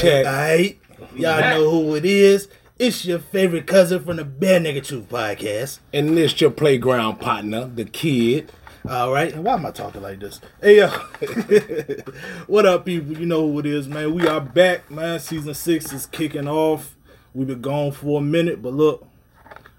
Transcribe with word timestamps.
Check. 0.00 0.26
Alright. 0.26 0.78
Y'all 1.14 1.40
know 1.40 1.70
who 1.70 1.94
it 1.94 2.04
is. 2.04 2.48
It's 2.78 3.06
your 3.06 3.18
favorite 3.18 3.66
cousin 3.66 4.04
from 4.04 4.16
the 4.16 4.26
Bad 4.26 4.62
Nigga 4.62 4.86
Truth 4.86 5.08
podcast. 5.08 5.78
And 5.94 6.18
this 6.18 6.38
your 6.38 6.50
playground 6.50 7.18
partner, 7.18 7.66
the 7.66 7.86
kid. 7.86 8.52
All 8.86 9.10
right. 9.10 9.32
And 9.32 9.42
why 9.42 9.54
am 9.54 9.64
I 9.64 9.70
talking 9.70 10.02
like 10.02 10.20
this? 10.20 10.42
Hey, 10.60 10.78
yo. 10.78 10.88
what 12.46 12.66
up, 12.66 12.84
people? 12.84 13.16
You 13.16 13.24
know 13.24 13.50
who 13.50 13.58
it 13.60 13.66
is, 13.66 13.88
man. 13.88 14.12
We 14.12 14.26
are 14.26 14.40
back, 14.40 14.90
man. 14.90 15.18
Season 15.18 15.54
six 15.54 15.90
is 15.94 16.04
kicking 16.04 16.46
off. 16.46 16.94
We've 17.32 17.46
been 17.46 17.62
gone 17.62 17.92
for 17.92 18.20
a 18.20 18.22
minute, 18.22 18.60
but 18.60 18.74
look, 18.74 19.06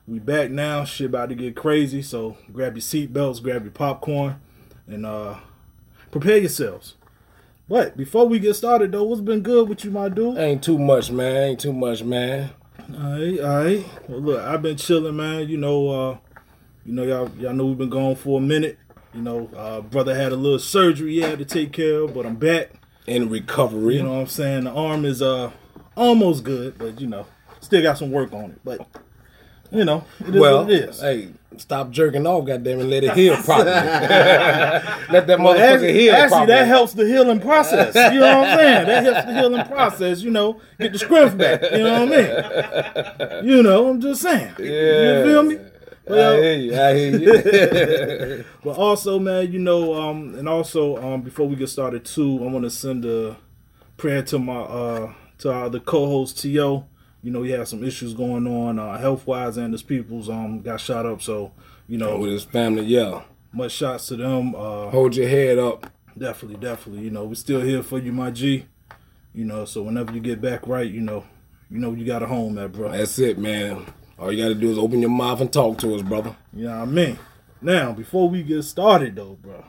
we 0.07 0.17
back 0.17 0.49
now. 0.49 0.83
Shit 0.83 1.07
about 1.07 1.29
to 1.29 1.35
get 1.35 1.55
crazy. 1.55 2.01
So 2.01 2.37
grab 2.51 2.75
your 2.75 2.81
seatbelts, 2.81 3.43
grab 3.43 3.63
your 3.63 3.71
popcorn, 3.71 4.41
and 4.87 5.05
uh 5.05 5.35
prepare 6.09 6.37
yourselves. 6.37 6.95
But 7.69 7.97
before 7.97 8.27
we 8.27 8.39
get 8.39 8.55
started, 8.55 8.91
though, 8.93 9.03
what's 9.03 9.21
been 9.21 9.41
good 9.41 9.67
with 9.67 9.83
you, 9.83 9.91
my 9.91 10.07
dude? 10.09 10.37
Ain't 10.37 10.63
too 10.63 10.79
much, 10.79 11.11
man. 11.11 11.35
Ain't 11.35 11.59
too 11.59 11.73
much, 11.73 12.01
man. 12.01 12.51
All 12.93 13.11
right, 13.11 13.39
all 13.39 13.63
right. 13.63 13.85
Well, 14.07 14.21
look, 14.21 14.41
I've 14.41 14.61
been 14.61 14.77
chilling, 14.77 15.17
man. 15.17 15.49
You 15.49 15.57
know, 15.57 15.89
uh, 15.89 16.17
you 16.85 16.93
know, 16.93 17.03
y'all, 17.03 17.29
y'all 17.37 17.53
know 17.53 17.65
we've 17.65 17.77
been 17.77 17.89
gone 17.89 18.15
for 18.15 18.39
a 18.39 18.41
minute. 18.41 18.79
You 19.13 19.21
know, 19.21 19.49
uh, 19.55 19.81
brother 19.81 20.15
had 20.15 20.31
a 20.31 20.35
little 20.37 20.59
surgery 20.59 21.15
he 21.15 21.21
had 21.21 21.39
to 21.39 21.45
take 21.45 21.73
care 21.73 22.01
of, 22.01 22.13
but 22.13 22.25
I'm 22.25 22.35
back. 22.35 22.71
In 23.05 23.29
recovery. 23.29 23.97
You 23.97 24.03
know 24.03 24.13
what 24.13 24.19
I'm 24.19 24.27
saying? 24.27 24.63
The 24.65 24.71
arm 24.71 25.03
is 25.05 25.21
uh 25.21 25.51
almost 25.95 26.43
good, 26.43 26.77
but 26.77 27.01
you 27.01 27.07
know, 27.07 27.25
still 27.59 27.81
got 27.81 27.97
some 27.97 28.11
work 28.11 28.31
on 28.31 28.51
it. 28.51 28.59
But 28.63 28.87
you 29.71 29.83
know, 29.83 30.05
it 30.21 30.35
is 30.35 30.41
well, 30.41 30.63
what 30.63 30.71
it 30.71 30.89
is. 30.89 31.01
hey, 31.01 31.29
stop 31.57 31.89
jerking 31.91 32.27
off, 32.27 32.45
goddamn, 32.45 32.79
and 32.81 32.89
let 32.89 33.03
it 33.03 33.13
heal 33.13 33.35
properly. 33.43 33.71
let 33.71 35.27
that 35.27 35.39
Well, 35.39 35.55
motherfucker 35.55 35.59
actually, 35.73 35.93
heal 35.93 36.13
actually, 36.13 36.29
properly. 36.29 36.47
that 36.53 36.67
helps 36.67 36.93
the 36.93 37.07
healing 37.07 37.39
process. 37.39 37.95
You 38.13 38.19
know 38.19 38.39
what 38.39 38.47
I'm 38.49 38.57
saying? 38.57 38.85
That 38.87 39.03
helps 39.03 39.25
the 39.25 39.33
healing 39.41 39.65
process. 39.65 40.21
You 40.21 40.31
know, 40.31 40.61
get 40.79 40.93
the 40.93 40.99
strength 40.99 41.37
back. 41.37 41.61
You 41.71 41.83
know 41.83 42.05
what 42.05 42.13
I 42.13 43.39
mean? 43.41 43.45
You 43.47 43.63
know, 43.63 43.89
I'm 43.89 44.01
just 44.01 44.21
saying. 44.21 44.53
Yeah. 44.59 45.19
You 45.19 45.23
feel 45.25 45.43
me? 45.43 45.57
I 46.09 46.13
hear 46.37 46.53
you. 46.55 46.79
I 46.79 46.93
hear 46.95 47.17
you. 47.17 48.45
But 48.63 48.77
also, 48.77 49.19
man, 49.19 49.51
you 49.51 49.59
know, 49.59 49.93
um, 49.93 50.35
and 50.35 50.47
also, 50.47 50.95
um, 50.97 51.21
before 51.21 51.47
we 51.47 51.55
get 51.55 51.67
started 51.69 52.05
too, 52.05 52.39
I 52.43 52.47
want 52.47 52.63
to 52.63 52.69
send 52.71 53.03
a 53.05 53.37
prayer 53.97 54.21
to 54.23 54.39
my 54.39 54.59
uh 54.59 55.13
to 55.39 55.51
our 55.51 55.65
other 55.65 55.79
co-host 55.79 56.39
To. 56.41 56.85
You 57.23 57.31
know, 57.31 57.43
he 57.43 57.51
had 57.51 57.67
some 57.67 57.83
issues 57.83 58.13
going 58.13 58.47
on, 58.47 58.79
uh, 58.79 58.97
health 58.97 59.25
wise, 59.27 59.57
and 59.57 59.73
his 59.73 59.83
people's 59.83 60.29
um 60.29 60.61
got 60.61 60.79
shot 60.79 61.05
up. 61.05 61.21
So, 61.21 61.51
you 61.87 61.97
know, 61.97 62.17
With 62.19 62.31
his 62.31 62.43
family, 62.43 62.83
yeah. 62.83 63.23
much 63.51 63.71
shots 63.73 64.07
to 64.07 64.15
them. 64.15 64.55
Uh, 64.55 64.89
Hold 64.89 65.15
your 65.15 65.27
head 65.27 65.57
up. 65.57 65.91
definitely, 66.17 66.57
definitely. 66.59 67.03
You 67.03 67.11
know, 67.11 67.25
we're 67.25 67.35
still 67.35 67.61
here 67.61 67.83
for 67.83 67.99
you, 67.99 68.11
my 68.11 68.31
G. 68.31 68.65
You 69.33 69.45
know, 69.45 69.65
so 69.65 69.83
whenever 69.83 70.11
you 70.13 70.19
get 70.19 70.41
back 70.41 70.65
right, 70.67 70.89
you 70.89 71.01
know, 71.01 71.25
you 71.69 71.79
know 71.79 71.93
you 71.93 72.05
got 72.05 72.23
a 72.23 72.27
home 72.27 72.57
at, 72.57 72.71
bro. 72.71 72.91
That's 72.91 73.19
it, 73.19 73.37
man. 73.37 73.85
All 74.17 74.31
you 74.31 74.41
gotta 74.41 74.55
do 74.55 74.71
is 74.71 74.77
open 74.79 74.99
your 75.01 75.09
mouth 75.11 75.41
and 75.41 75.51
talk 75.53 75.77
to 75.79 75.93
us, 75.95 76.01
brother. 76.01 76.35
You 76.53 76.65
know 76.65 76.79
what 76.79 76.87
I 76.87 76.91
mean? 76.91 77.19
Now, 77.61 77.91
before 77.91 78.29
we 78.29 78.41
get 78.43 78.63
started 78.63 79.15
though, 79.15 79.37
bro. 79.41 79.63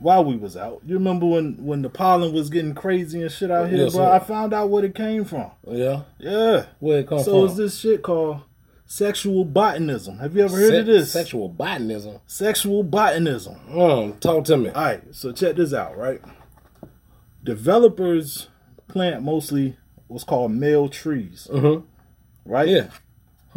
While 0.00 0.24
we 0.24 0.36
was 0.36 0.56
out, 0.56 0.80
you 0.86 0.94
remember 0.94 1.26
when 1.26 1.64
when 1.64 1.82
the 1.82 1.88
pollen 1.90 2.32
was 2.32 2.50
getting 2.50 2.74
crazy 2.74 3.20
and 3.22 3.30
shit 3.30 3.50
out 3.50 3.68
here, 3.68 3.84
Yes, 3.84 3.94
bro? 3.94 4.04
sir. 4.04 4.10
I 4.12 4.18
found 4.20 4.52
out 4.54 4.70
where 4.70 4.84
it 4.84 4.94
came 4.94 5.24
from. 5.24 5.50
Yeah. 5.66 6.02
Yeah. 6.18 6.66
Where 6.78 7.00
it 7.00 7.08
come 7.08 7.18
So 7.18 7.24
from? 7.24 7.32
So 7.32 7.44
it's 7.46 7.56
this 7.56 7.78
shit 7.78 8.02
called 8.02 8.40
sexual 8.86 9.44
botanism. 9.44 10.18
Have 10.18 10.34
you 10.36 10.44
ever 10.44 10.56
heard 10.56 10.70
Se- 10.70 10.78
of 10.80 10.86
this? 10.86 11.12
Sexual 11.12 11.48
botanism. 11.50 12.18
Sexual 12.26 12.84
botanism. 12.84 13.56
Um, 13.76 14.14
talk 14.20 14.44
to 14.46 14.56
me. 14.56 14.70
All 14.70 14.82
right, 14.82 15.02
so 15.14 15.32
check 15.32 15.56
this 15.56 15.72
out, 15.74 15.96
right? 15.98 16.20
Developers 17.44 18.48
plant 18.88 19.22
mostly 19.22 19.76
what's 20.08 20.24
called 20.24 20.52
male 20.52 20.88
trees, 20.88 21.48
Mhm. 21.52 21.84
right? 22.44 22.68
Yeah. 22.68 22.86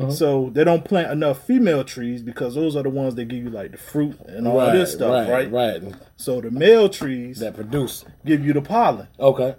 So 0.09 0.49
they 0.53 0.63
don't 0.63 0.83
plant 0.83 1.11
enough 1.11 1.45
female 1.45 1.83
trees 1.83 2.21
because 2.23 2.55
those 2.55 2.75
are 2.75 2.83
the 2.83 2.89
ones 2.89 3.15
that 3.15 3.25
give 3.25 3.43
you 3.43 3.49
like 3.49 3.71
the 3.71 3.77
fruit 3.77 4.19
and 4.27 4.47
all 4.47 4.57
right, 4.57 4.73
this 4.73 4.93
stuff, 4.93 5.27
right? 5.29 5.51
right, 5.51 5.81
Right. 5.83 5.93
So 6.17 6.41
the 6.41 6.49
male 6.51 6.89
trees 6.89 7.39
That 7.39 7.55
produce. 7.55 8.03
give 8.25 8.45
you 8.45 8.53
the 8.53 8.61
pollen. 8.61 9.07
Okay. 9.19 9.55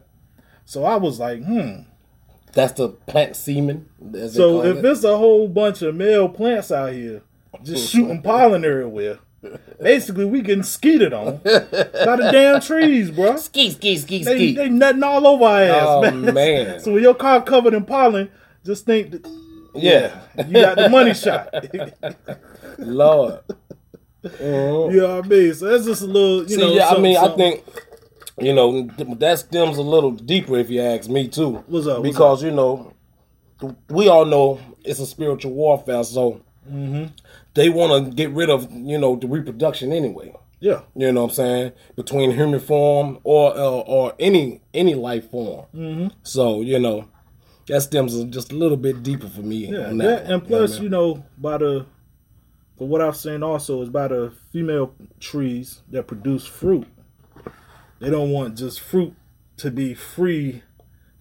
So 0.64 0.84
I 0.84 0.96
was 0.96 1.20
like, 1.20 1.42
hmm. 1.44 1.82
That's 2.52 2.72
the 2.74 2.88
plant 2.90 3.34
semen. 3.36 3.88
So 4.30 4.62
if 4.64 4.78
it. 4.78 4.84
it's 4.84 5.04
a 5.04 5.16
whole 5.16 5.48
bunch 5.48 5.80
of 5.82 5.94
male 5.94 6.28
plants 6.28 6.70
out 6.70 6.92
here 6.92 7.22
just 7.62 7.90
shooting 7.90 8.20
pollen 8.22 8.64
everywhere, 8.64 9.18
basically 9.80 10.24
we 10.26 10.40
getting 10.42 10.62
skeeted 10.62 11.12
on 11.14 11.36
by 11.44 11.50
the 11.52 12.28
damn 12.32 12.60
trees, 12.60 13.10
bro. 13.10 13.36
ski, 13.36 13.70
ski, 13.70 13.96
ski, 13.96 14.22
They, 14.22 14.34
ski. 14.36 14.54
they 14.54 14.68
nutting 14.68 15.02
all 15.02 15.26
over 15.26 15.44
our 15.44 15.62
ass, 15.62 15.82
Oh, 15.86 16.00
man. 16.02 16.34
man. 16.34 16.80
so 16.84 16.92
when 16.92 17.02
your 17.02 17.14
car 17.14 17.42
covered 17.42 17.72
in 17.74 17.84
pollen, 17.86 18.30
just 18.64 18.84
think 18.86 19.10
that, 19.12 19.26
yeah. 19.74 20.20
you 20.46 20.52
got 20.54 20.76
the 20.76 20.88
money 20.88 21.14
shot. 21.14 21.48
Lord. 22.78 23.40
Mhm. 24.24 24.92
you 24.94 25.00
know 25.00 25.16
what 25.16 25.24
I 25.24 25.28
mean? 25.28 25.54
So 25.54 25.66
that's 25.66 25.84
just 25.84 26.02
a 26.02 26.06
little, 26.06 26.42
you 26.42 26.48
See, 26.50 26.56
know. 26.58 26.72
yeah, 26.72 26.86
I 26.86 26.88
something- 26.90 27.02
mean, 27.02 27.16
I 27.16 27.28
think 27.28 27.64
you 28.38 28.54
know 28.54 28.82
that 29.16 29.38
stems 29.40 29.78
a 29.78 29.82
little 29.82 30.12
deeper, 30.12 30.56
if 30.58 30.70
you 30.70 30.80
ask 30.80 31.08
me 31.10 31.28
too. 31.28 31.56
What's 31.66 31.86
up, 31.86 31.98
what's 31.98 32.08
Because 32.10 32.42
you 32.42 32.50
know, 32.52 32.92
we 33.90 34.08
all 34.08 34.24
know 34.24 34.60
it's 34.84 35.00
a 35.00 35.06
spiritual 35.06 35.52
warfare, 35.52 36.04
so 36.04 36.40
Mm-hmm. 36.70 37.06
they 37.54 37.68
want 37.68 38.04
to 38.06 38.14
get 38.14 38.30
rid 38.30 38.48
of 38.48 38.70
you 38.72 38.96
know 38.96 39.16
the 39.16 39.26
reproduction 39.26 39.92
anyway. 39.92 40.32
yeah, 40.60 40.82
You 40.94 41.10
know 41.10 41.22
what 41.22 41.30
I'm 41.30 41.34
saying? 41.34 41.72
Between 41.96 42.30
human 42.30 42.60
form 42.60 43.18
or 43.24 43.50
uh, 43.56 43.80
or 43.80 44.12
any 44.20 44.60
any 44.72 44.94
life 44.94 45.28
form. 45.32 45.66
Mm-hmm. 45.74 46.06
So 46.22 46.60
you 46.60 46.78
know 46.78 47.08
that 47.66 47.80
stems 47.82 48.22
just 48.24 48.52
a 48.52 48.54
little 48.56 48.76
bit 48.76 49.02
deeper 49.02 49.28
for 49.28 49.40
me. 49.42 49.68
yeah, 49.68 49.88
on 49.88 49.98
that- 49.98 50.22
one, 50.24 50.32
and 50.32 50.44
plus, 50.46 50.70
what 50.72 50.80
I 50.80 50.82
you 50.82 50.88
know, 50.88 51.24
by 51.38 51.58
the, 51.58 51.86
for 52.76 52.88
what 52.88 53.00
I've 53.00 53.16
seen 53.16 53.42
also 53.42 53.82
is 53.82 53.88
by 53.88 54.08
the 54.08 54.32
female 54.52 54.94
trees 55.20 55.80
that 55.90 56.06
produce 56.06 56.44
fruit. 56.46 56.86
They 58.00 58.10
don't 58.10 58.30
want 58.30 58.56
just 58.58 58.80
fruit 58.80 59.14
to 59.58 59.70
be 59.70 59.94
free 59.94 60.62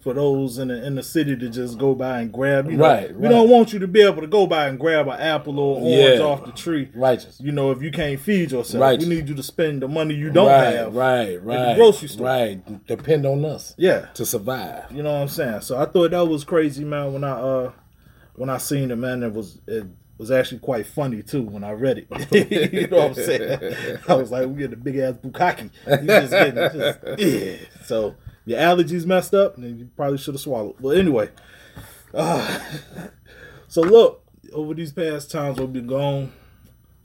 for 0.01 0.13
those 0.13 0.57
in 0.57 0.69
the 0.69 0.85
in 0.85 0.95
the 0.95 1.03
city 1.03 1.35
to 1.35 1.47
just 1.50 1.78
go 1.78 1.94
by 1.94 2.22
and 2.22 2.31
grab. 2.34 2.69
You 2.69 2.78
know, 2.78 2.84
Right, 2.84 3.16
We 3.16 3.28
don't 3.28 3.50
want 3.50 3.72
you 3.72 3.79
to 3.79 3.88
be 3.88 4.01
able 4.01 4.22
to 4.22 4.28
go 4.28 4.47
by 4.47 4.67
and 4.67 4.79
grab 4.79 5.07
an 5.07 5.19
apple 5.19 5.59
or 5.59 5.79
orange 5.79 6.19
Yeah. 6.19 6.25
off 6.25 6.45
the 6.45 6.51
tree. 6.51 6.89
righteous. 6.95 7.39
You 7.39 7.51
know, 7.51 7.72
if 7.72 7.81
you 7.81 7.91
can't 7.91 8.19
feed 8.19 8.51
yourself, 8.51 8.81
Right. 8.81 9.00
we 9.00 9.06
need 9.06 9.29
you 9.29 9.35
to 9.35 9.44
spend 9.44 9.81
the 9.81 9.88
money 9.88 10.16
you 10.16 10.31
don't 10.31 10.47
right, 10.47 10.75
have. 10.75 10.95
right, 10.95 11.41
right, 11.44 11.69
the 11.69 11.75
grocery 11.75 12.07
store. 12.09 12.25
right. 12.28 12.85
Depend 12.88 13.25
on 13.25 13.45
us 13.45 13.75
Yeah. 13.78 14.07
to 14.16 14.25
survive. 14.25 14.85
You 14.91 15.03
know 15.03 15.13
what 15.13 15.22
I'm 15.22 15.28
saying? 15.28 15.61
So 15.61 15.78
I 15.78 15.85
thought 15.85 16.11
that 16.11 16.25
was 16.28 16.44
crazy, 16.44 16.84
man. 16.84 17.13
When 17.13 17.23
I 17.23 17.31
uh 17.31 17.72
when 18.35 18.50
I 18.50 18.57
seen 18.57 18.90
it, 18.91 18.95
man, 18.97 19.22
it 19.23 19.34
was 19.34 19.59
it 19.67 19.85
was 20.17 20.31
actually 20.31 20.59
quite 20.59 20.85
funny 20.85 21.22
too 21.22 21.44
when 21.44 21.63
I 21.63 21.72
read 21.72 21.97
it. 22.00 22.07
you 22.73 22.88
know 22.88 22.97
what 23.07 23.17
I'm 23.17 23.23
saying? 23.23 24.00
I 24.07 24.13
was 24.16 24.31
like, 24.31 24.47
we 24.47 24.53
get 24.56 24.73
a 24.73 24.75
big 24.78 24.97
ass 24.97 25.16
bukkake. 25.23 25.69
You 25.88 26.07
just 26.07 26.31
getting 26.31 26.79
just, 26.79 27.00
yeah. 27.19 27.56
So 27.85 28.16
your 28.46 28.59
allergies 28.59 29.06
messed 29.06 29.34
up, 29.34 29.57
and 29.57 29.79
you 29.79 29.90
probably 29.96 30.18
should 30.18 30.34
have 30.34 30.41
swallowed. 30.41 30.75
But 30.79 30.97
anyway, 30.97 31.29
uh, 32.13 32.59
so 33.68 33.81
look, 33.81 34.24
over 34.53 34.74
these 34.74 34.91
past 34.91 35.31
times 35.31 35.59
we've 35.59 35.72
been 35.72 35.88
gone, 35.88 36.31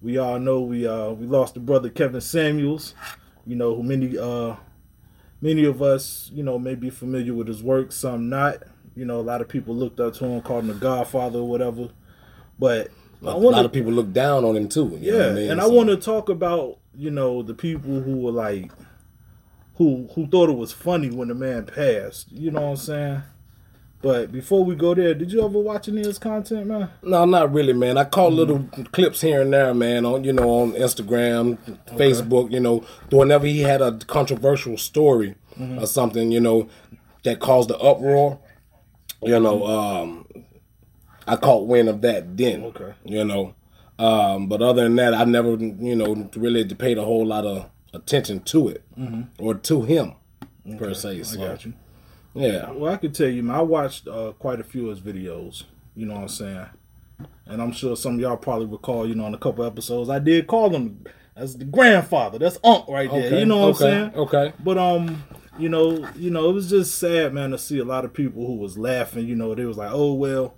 we 0.03 0.19
all 0.19 0.39
know 0.39 0.61
we 0.61 0.87
uh 0.87 1.11
we 1.11 1.27
lost 1.27 1.55
the 1.55 1.61
brother 1.61 1.89
Kevin 1.89 2.21
Samuels. 2.21 2.95
You 3.47 3.57
know 3.57 3.75
who 3.75 3.83
many 3.83 4.19
uh 4.19 4.57
many 5.41 5.65
of 5.65 5.83
us, 5.83 6.31
you 6.33 6.43
know, 6.43 6.59
may 6.59 6.75
be 6.75 6.91
familiar 6.91 7.35
with 7.35 7.49
his 7.49 7.63
work, 7.63 7.93
some 7.93 8.29
not. 8.29 8.63
You 8.95 9.05
know, 9.05 9.21
a 9.21 9.23
lot 9.23 9.43
of 9.43 9.49
people 9.49 9.75
looked 9.75 10.01
up 10.01 10.15
to 10.15 10.25
him, 10.25 10.41
called 10.41 10.65
him 10.65 10.69
the 10.69 10.75
Godfather 10.75 11.41
or 11.41 11.49
whatever. 11.49 11.91
But 12.59 12.91
a 13.23 13.39
want 13.39 13.57
lot 13.57 13.65
of 13.65 13.73
people 13.73 13.93
look 13.93 14.13
down 14.13 14.45
on 14.45 14.57
him 14.57 14.69
too. 14.69 14.99
you 15.01 15.13
know 15.13 15.19
yeah, 15.19 15.27
I 15.27 15.33
mean? 15.33 15.51
and 15.51 15.61
I 15.61 15.67
want 15.67 15.91
to 15.91 15.97
talk 15.97 16.29
about 16.29 16.79
you 16.95 17.11
know 17.11 17.43
the 17.43 17.55
people 17.55 18.01
who 18.01 18.17
were 18.19 18.33
like, 18.33 18.71
who 19.77 20.09
who 20.15 20.27
thought 20.27 20.49
it 20.51 20.57
was 20.57 20.73
funny 20.73 21.11
when 21.11 21.29
the 21.29 21.35
man 21.35 21.67
passed. 21.67 22.31
You 22.33 22.51
know 22.51 22.63
what 22.63 22.69
I'm 22.71 22.77
saying? 22.77 23.23
But 24.03 24.31
before 24.31 24.63
we 24.65 24.75
go 24.77 24.95
there, 24.95 25.15
did 25.15 25.33
you 25.33 25.43
ever 25.45 25.59
watch 25.59 25.89
any 25.89 26.01
of 26.01 26.07
his 26.07 26.19
content, 26.19 26.67
man? 26.67 26.91
No, 27.03 27.25
not 27.25 27.53
really, 27.53 27.73
man. 27.73 27.97
I 27.99 28.05
caught 28.05 28.33
Mm-hmm. 28.33 28.37
little 28.37 28.85
clips 28.93 29.21
here 29.23 29.41
and 29.43 29.53
there, 29.53 29.73
man. 29.75 30.05
On 30.05 30.23
you 30.23 30.33
know, 30.33 30.49
on 30.51 30.73
Instagram, 30.73 31.59
Facebook. 31.97 32.53
You 32.53 32.61
know, 32.61 32.85
whenever 33.11 33.47
he 33.47 33.61
had 33.61 33.81
a 33.83 33.93
controversial 34.07 34.77
story 34.79 35.35
Mm-hmm. 35.59 35.79
or 35.79 35.87
something, 35.87 36.31
you 36.31 36.41
know, 36.41 36.69
that 37.25 37.41
caused 37.41 37.71
the 37.71 37.79
uproar. 37.79 38.39
You 39.23 39.41
know, 39.41 39.61
Mm-hmm. 39.61 40.37
um, 40.37 40.45
I 41.27 41.37
caught 41.37 41.67
wind 41.67 41.89
of 41.89 42.03
that 42.03 42.37
then. 42.37 42.65
Okay. 42.65 42.93
You 43.05 43.25
know, 43.25 43.55
um, 43.99 44.47
but 44.49 44.61
other 44.63 44.83
than 44.85 44.95
that, 44.97 45.15
I 45.15 45.25
never, 45.25 45.53
you 45.57 45.97
know, 45.97 46.31
really 46.37 46.65
paid 46.75 46.99
a 46.99 47.05
whole 47.05 47.27
lot 47.27 47.45
of 47.47 47.69
attention 47.97 48.41
to 48.41 48.69
it 48.69 48.85
or 49.39 49.55
to 49.55 49.83
him 49.83 50.15
per 50.79 50.95
se. 50.95 51.23
So, 51.25 51.37
Mm-hmm. 51.37 51.43
I 51.43 51.47
got 51.49 51.65
you. 51.65 51.73
Yeah. 52.35 52.71
Well, 52.71 52.93
I 52.93 52.97
could 52.99 53.15
tell 53.15 53.29
you, 53.29 53.43
man, 53.43 53.57
I 53.57 53.63
watched 53.63 54.07
uh, 54.07 54.33
quite 54.39 54.61
a 54.61 54.65
few 54.65 54.91
of 54.91 55.03
his 55.03 55.15
videos. 55.15 55.65
You 55.95 56.07
know 56.07 56.15
what 56.15 56.23
I'm 56.23 56.29
saying? 56.29 56.67
And 57.47 57.63
I'm 57.63 57.73
sure 57.73 57.97
some 57.97 58.15
of 58.17 58.21
y'all 58.21 58.37
probably 58.37 58.67
recall, 58.67 59.09
you 59.09 59.15
know, 59.15 59.27
in 59.27 59.33
a 59.35 59.39
couple 59.39 59.65
episodes, 59.65 60.11
I 60.11 60.19
did 60.19 60.47
call 60.47 60.69
him 60.71 61.03
as 61.35 61.57
the 61.57 61.65
grandfather. 61.65 62.39
That's 62.39 62.59
Unc 62.63 62.87
right 62.89 63.11
there. 63.11 63.27
Okay, 63.29 63.41
You 63.41 63.47
know 63.47 63.69
what 63.69 63.77
okay, 63.81 63.97
I'm 64.01 64.11
saying? 64.11 64.15
okay. 64.17 64.53
But 64.63 64.77
um, 64.77 65.23
you 65.59 65.71
know, 65.71 66.07
you 66.17 66.31
know, 66.31 66.51
it 66.51 66.53
was 66.53 66.69
just 66.69 66.99
sad, 66.99 67.33
man, 67.33 67.53
to 67.53 67.59
see 67.59 67.79
a 67.79 67.85
lot 67.85 68.05
of 68.05 68.13
people 68.13 68.47
who 68.47 68.57
was 68.57 68.77
laughing. 68.77 69.27
You 69.27 69.35
know, 69.37 69.55
they 69.55 69.65
was 69.65 69.79
like, 69.79 69.91
"Oh 69.93 70.13
well, 70.13 70.55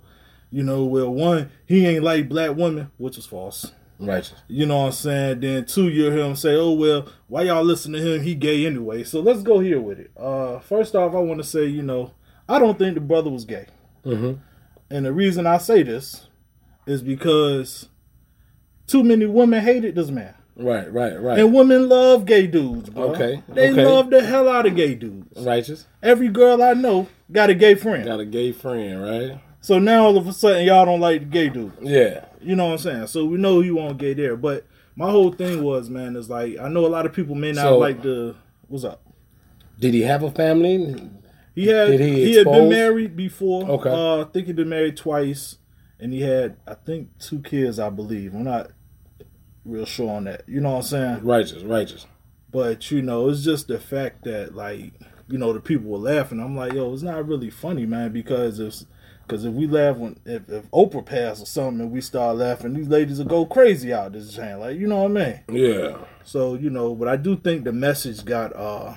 you 0.51 0.63
know, 0.63 0.83
well, 0.83 1.09
one, 1.13 1.49
he 1.65 1.85
ain't 1.87 2.03
like 2.03 2.27
black 2.27 2.57
women," 2.57 2.91
which 2.97 3.15
was 3.15 3.25
false. 3.25 3.71
Righteous. 3.99 4.33
You 4.47 4.65
know 4.65 4.77
what 4.77 4.85
I'm 4.85 4.91
saying? 4.93 5.39
Then 5.41 5.65
two, 5.65 5.89
you 5.89 6.09
hear 6.09 6.23
him 6.23 6.35
say, 6.35 6.55
"Oh 6.55 6.71
well, 6.71 7.07
why 7.27 7.43
y'all 7.43 7.63
listen 7.63 7.91
to 7.93 7.99
him? 8.01 8.21
He 8.23 8.33
gay 8.33 8.65
anyway." 8.65 9.03
So 9.03 9.19
let's 9.19 9.43
go 9.43 9.59
here 9.59 9.81
with 9.81 9.99
it. 9.99 10.11
Uh, 10.17 10.59
first 10.59 10.95
off, 10.95 11.13
I 11.13 11.19
want 11.19 11.41
to 11.41 11.47
say, 11.47 11.65
you 11.65 11.81
know, 11.81 12.11
I 12.47 12.59
don't 12.59 12.77
think 12.79 12.95
the 12.95 13.01
brother 13.01 13.29
was 13.29 13.43
gay, 13.45 13.67
Mm-hmm. 14.05 14.39
and 14.89 15.05
the 15.05 15.11
reason 15.11 15.45
I 15.45 15.57
say 15.57 15.83
this 15.83 16.27
is 16.87 17.01
because 17.03 17.89
too 18.87 19.03
many 19.03 19.25
women 19.25 19.61
hated 19.61 19.95
this 19.95 20.09
man. 20.09 20.33
Right, 20.55 20.91
right, 20.91 21.21
right. 21.21 21.39
And 21.39 21.53
women 21.53 21.87
love 21.87 22.25
gay 22.25 22.47
dudes, 22.47 22.89
bro. 22.89 23.13
Okay, 23.13 23.43
They 23.49 23.71
okay. 23.71 23.85
love 23.85 24.09
the 24.09 24.21
hell 24.25 24.49
out 24.49 24.65
of 24.65 24.75
gay 24.75 24.93
dudes. 24.95 25.45
Righteous. 25.45 25.85
Every 26.03 26.27
girl 26.27 26.61
I 26.63 26.73
know 26.73 27.07
got 27.31 27.49
a 27.49 27.53
gay 27.53 27.75
friend. 27.75 28.03
Got 28.05 28.19
a 28.19 28.25
gay 28.25 28.51
friend, 28.51 29.01
right? 29.01 29.41
So 29.61 29.77
now 29.79 30.05
all 30.05 30.17
of 30.17 30.27
a 30.27 30.33
sudden 30.33 30.65
y'all 30.65 30.85
don't 30.85 30.99
like 30.99 31.19
the 31.21 31.25
gay 31.27 31.49
dude. 31.49 31.73
Yeah. 31.81 32.25
You 32.41 32.55
know 32.55 32.67
what 32.67 32.71
I'm 32.73 32.77
saying? 32.79 33.07
So 33.07 33.25
we 33.25 33.37
know 33.37 33.61
you 33.61 33.75
won't 33.75 33.97
get 33.97 34.17
there. 34.17 34.35
But 34.37 34.65
my 34.95 35.09
whole 35.09 35.31
thing 35.31 35.63
was, 35.63 35.89
man, 35.89 36.15
is 36.15 36.29
like 36.29 36.57
I 36.59 36.69
know 36.69 36.85
a 36.85 36.87
lot 36.87 37.05
of 37.05 37.13
people 37.13 37.35
may 37.35 37.51
not 37.51 37.63
So- 37.63 37.77
like 37.79 38.01
the 38.01 38.35
what's 38.67 38.83
up. 38.83 39.01
Did 39.79 39.93
he 39.93 40.01
have 40.01 40.23
a 40.23 40.31
family? 40.31 41.09
He 41.55 41.67
had 41.67 41.87
Did 41.87 42.01
he 42.01 42.25
he, 42.25 42.35
had 42.35 42.45
been 42.45 42.69
married 42.69 43.15
before. 43.15 43.63
Okay. 43.69 43.89
Uh, 43.89 44.21
I 44.21 44.23
think 44.25 44.47
he'd 44.47 44.55
been 44.57 44.69
married 44.69 44.97
twice, 44.97 45.57
and 45.99 46.11
he 46.13 46.21
had 46.21 46.57
I 46.67 46.73
think 46.73 47.17
two 47.19 47.39
kids. 47.41 47.79
I 47.79 47.89
believe. 47.89 48.33
I'm 48.33 48.43
not 48.43 48.71
real 49.65 49.85
sure 49.85 50.09
on 50.15 50.25
that. 50.25 50.43
You 50.47 50.59
know 50.61 50.71
what 50.71 50.77
I'm 50.77 50.83
saying? 50.83 51.23
Righteous, 51.23 51.63
righteous. 51.63 52.05
But 52.51 52.91
you 52.91 53.01
know, 53.01 53.29
it's 53.29 53.43
just 53.43 53.67
the 53.67 53.79
fact 53.79 54.23
that 54.25 54.55
like 54.55 54.93
you 55.29 55.37
know 55.37 55.53
the 55.53 55.59
people 55.59 55.89
were 55.89 55.97
laughing. 55.97 56.39
I'm 56.39 56.55
like, 56.55 56.73
yo, 56.73 56.91
it's 56.93 57.03
not 57.03 57.27
really 57.27 57.49
funny, 57.49 57.85
man, 57.85 58.11
because 58.11 58.59
if 58.59 58.83
because 59.29 59.45
if 59.45 59.53
we 59.53 59.67
laugh 59.67 59.97
when 59.97 60.19
if, 60.25 60.49
if 60.49 60.69
Oprah 60.71 61.05
passed 61.05 61.43
or 61.43 61.45
something 61.45 61.81
and 61.81 61.91
we 61.91 62.01
start 62.01 62.37
laughing, 62.37 62.73
these 62.73 62.87
ladies 62.87 63.19
will 63.19 63.25
go 63.25 63.45
crazy 63.45 63.93
out 63.93 64.13
this 64.13 64.33
chain. 64.33 64.59
Like 64.59 64.77
you 64.77 64.87
know 64.87 65.03
what 65.03 65.11
I 65.11 65.13
mean? 65.13 65.39
Yeah. 65.51 65.97
So 66.23 66.55
you 66.55 66.71
know, 66.71 66.95
but 66.95 67.07
I 67.07 67.15
do 67.15 67.37
think 67.37 67.63
the 67.63 67.71
message 67.71 68.25
got 68.25 68.55
uh 68.55 68.95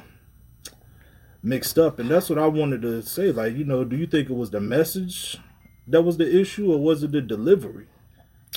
mixed 1.43 1.79
up, 1.79 1.99
and 1.99 2.11
that's 2.11 2.31
what 2.31 2.39
I 2.39 2.47
wanted 2.47 2.81
to 2.83 3.03
say. 3.03 3.31
Like 3.31 3.55
you 3.55 3.65
know, 3.65 3.85
do 3.85 3.95
you 3.95 4.07
think 4.07 4.31
it 4.31 4.35
was 4.35 4.51
the 4.51 4.61
message 4.61 5.37
that 5.87 6.01
was 6.03 6.17
the 6.17 6.41
issue, 6.41 6.73
or 6.73 6.79
was 6.79 7.03
it 7.03 7.13
the 7.13 7.21
delivery? 7.21 7.87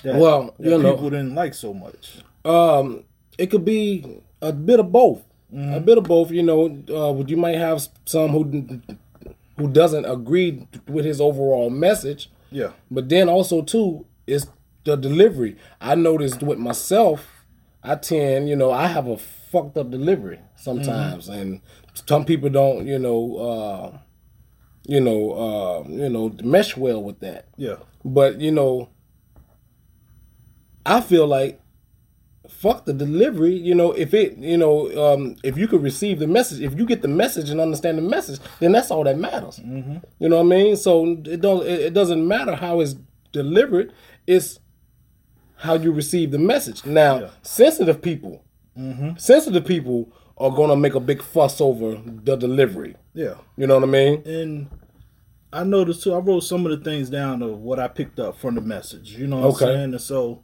That, 0.03 0.15
Well, 0.15 0.55
that 0.59 0.79
know- 0.79 0.93
people 0.93 1.09
didn't 1.09 1.35
like 1.35 1.53
so 1.53 1.73
much. 1.73 2.19
Um, 2.45 3.03
it 3.37 3.47
could 3.47 3.65
be 3.65 4.21
a 4.41 4.53
bit 4.53 4.79
of 4.79 4.91
both. 4.91 5.23
A 5.57 5.79
bit 5.79 5.97
of 5.97 6.03
both. 6.03 6.31
You 6.31 6.43
know, 6.43 6.65
uh, 6.89 7.23
you 7.25 7.37
might 7.37 7.55
have 7.55 7.87
some 8.03 8.31
who 8.31 8.81
who 9.57 9.67
doesn't 9.69 10.05
agree 10.05 10.67
with 10.87 11.05
his 11.05 11.21
overall 11.21 11.69
message, 11.69 12.29
Yeah. 12.51 12.71
but 12.91 13.09
then 13.09 13.29
also 13.29 13.61
too 13.61 14.05
is 14.27 14.47
the 14.83 14.95
delivery. 14.95 15.55
I 15.81 15.95
noticed 15.95 16.43
with 16.43 16.59
myself, 16.59 17.27
I 17.83 17.95
tend, 17.95 18.49
you 18.49 18.55
know, 18.55 18.71
I 18.71 18.87
have 18.87 19.07
a 19.07 19.17
fucked 19.17 19.77
up 19.77 19.89
delivery 19.91 20.39
sometimes, 20.55 21.29
and 21.29 21.61
some 22.07 22.25
people 22.25 22.49
don't, 22.49 22.85
you 22.85 22.99
know, 22.99 23.35
uh, 23.37 23.97
you 24.87 24.99
know, 24.99 25.31
uh, 25.33 25.87
you 25.89 26.09
know, 26.09 26.35
mesh 26.43 26.75
well 26.77 27.01
with 27.01 27.19
that. 27.21 27.47
Yeah. 27.57 27.77
But 28.03 28.41
you 28.41 28.51
know, 28.51 28.89
I 30.85 31.01
feel 31.01 31.25
like 31.27 31.59
fuck 32.49 32.85
the 32.85 32.93
delivery. 32.93 33.53
You 33.55 33.75
know, 33.75 33.91
if 33.91 34.13
it, 34.13 34.37
you 34.37 34.57
know, 34.57 35.13
um, 35.13 35.35
if 35.43 35.57
you 35.57 35.67
could 35.67 35.81
receive 35.83 36.19
the 36.19 36.27
message, 36.27 36.61
if 36.61 36.77
you 36.77 36.85
get 36.85 37.01
the 37.01 37.07
message 37.07 37.49
and 37.49 37.59
understand 37.59 37.97
the 37.97 38.01
message, 38.01 38.39
then 38.59 38.71
that's 38.71 38.91
all 38.91 39.03
that 39.03 39.17
matters. 39.17 39.59
Mm-hmm. 39.59 39.97
You 40.19 40.29
know 40.29 40.37
what 40.37 40.43
I 40.53 40.57
mean? 40.57 40.75
So 40.77 41.05
it 41.25 41.41
don't. 41.41 41.65
It 41.65 41.93
doesn't 41.93 42.27
matter 42.27 42.55
how 42.55 42.79
it's 42.81 42.95
delivered. 43.31 43.91
It's 44.27 44.59
how 45.57 45.75
you 45.75 45.91
receive 45.91 46.31
the 46.31 46.39
message. 46.39 46.85
Now, 46.85 47.19
Yeah. 47.19 47.29
sensitive 47.41 48.01
people, 48.01 48.43
sensitive 49.17 49.65
people 49.65 50.11
are 50.37 50.51
gonna 50.51 50.75
make 50.75 50.95
a 50.95 50.99
big 50.99 51.21
fuss 51.21 51.61
over 51.61 51.95
the 52.05 52.35
delivery. 52.35 52.95
Yeah. 53.13 53.35
You 53.57 53.67
know 53.67 53.75
what 53.75 53.83
I 53.83 53.91
mean? 53.91 54.21
and 54.25 54.67
I 55.53 55.63
noticed 55.63 56.03
too. 56.03 56.13
I 56.13 56.17
wrote 56.17 56.41
some 56.41 56.65
of 56.65 56.77
the 56.77 56.83
things 56.83 57.09
down 57.09 57.41
of 57.41 57.59
what 57.61 57.79
I 57.79 57.87
picked 57.87 58.19
up 58.19 58.35
from 58.37 58.55
the 58.55 58.61
message. 58.61 59.13
You 59.17 59.27
know 59.27 59.37
what 59.37 59.55
Okay. 59.55 59.65
I'm 59.65 59.71
saying? 59.77 59.93
And 59.93 60.01
so 60.01 60.41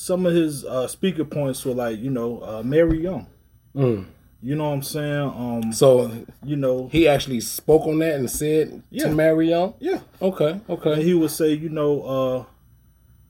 some 0.00 0.26
of 0.26 0.32
his 0.32 0.64
uh, 0.64 0.86
speaker 0.86 1.24
points 1.24 1.64
were 1.64 1.74
like, 1.74 1.98
you 1.98 2.08
know, 2.08 2.40
uh, 2.40 2.62
Marry 2.62 3.00
Young. 3.02 3.26
Mm. 3.74 4.04
You 4.40 4.54
know 4.54 4.68
what 4.68 4.74
I'm 4.76 4.82
saying? 4.82 5.20
Um, 5.36 5.72
So 5.72 6.08
you 6.44 6.54
know, 6.54 6.88
he 6.92 7.08
actually 7.08 7.40
spoke 7.40 7.82
on 7.88 7.98
that 7.98 8.14
and 8.14 8.30
said 8.30 8.80
Yeah. 8.90 9.08
to 9.08 9.14
marry 9.14 9.48
young. 9.48 9.74
yeah. 9.80 9.98
Okay, 10.22 10.50
And 10.52 10.60
okay. 10.70 11.02
he 11.02 11.14
would 11.14 11.32
say, 11.32 11.52
you 11.54 11.68
know, 11.68 12.02
uh, 12.02 12.44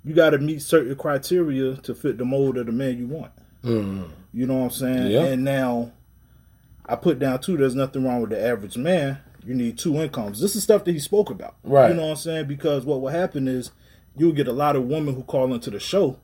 you 0.05 0.15
got 0.15 0.31
to 0.31 0.39
meet 0.39 0.61
certain 0.61 0.95
criteria 0.97 1.77
to 1.77 1.95
fit 1.95 2.19
the 2.19 2.27
mold 2.27 2.59
of 2.59 2.67
the 2.67 2.73
man 2.73 2.99
you 2.99 3.07
want. 3.07 3.33
You 3.65 4.47
know 4.47 4.57
what 4.59 4.65
I'm 4.65 4.71
saying? 4.71 4.99
Mm. 5.09 5.11
Yeah. 5.11 5.25
And 5.25 5.45
now 5.45 5.93
I 6.85 6.97
put 6.97 7.19
down 7.19 7.41
too. 7.41 7.57
There's 7.57 7.75
nothing 7.75 8.05
wrong 8.05 8.21
with 8.21 8.31
the 8.31 8.41
average 8.47 8.77
man. 8.77 9.19
You 9.47 9.55
need 9.55 9.79
two 9.79 9.97
incomes. 9.97 10.41
This 10.43 10.55
is 10.57 10.63
stuff 10.63 10.85
that 10.85 10.93
he 10.93 10.99
spoke 10.99 11.31
about. 11.31 11.55
Right. 11.65 11.89
You 11.89 11.95
know 11.95 12.03
what 12.05 12.11
I'm 12.11 12.17
saying? 12.17 12.47
Because 12.49 12.85
what 12.85 13.01
will 13.01 13.09
happen 13.09 13.49
is 13.49 13.71
you'll 14.17 14.33
get 14.33 14.47
a 14.49 14.53
lot 14.53 14.77
of 14.77 14.85
women 14.85 15.15
who 15.15 15.23
call 15.23 15.55
into 15.55 15.71
the 15.71 15.81
show, 15.81 16.19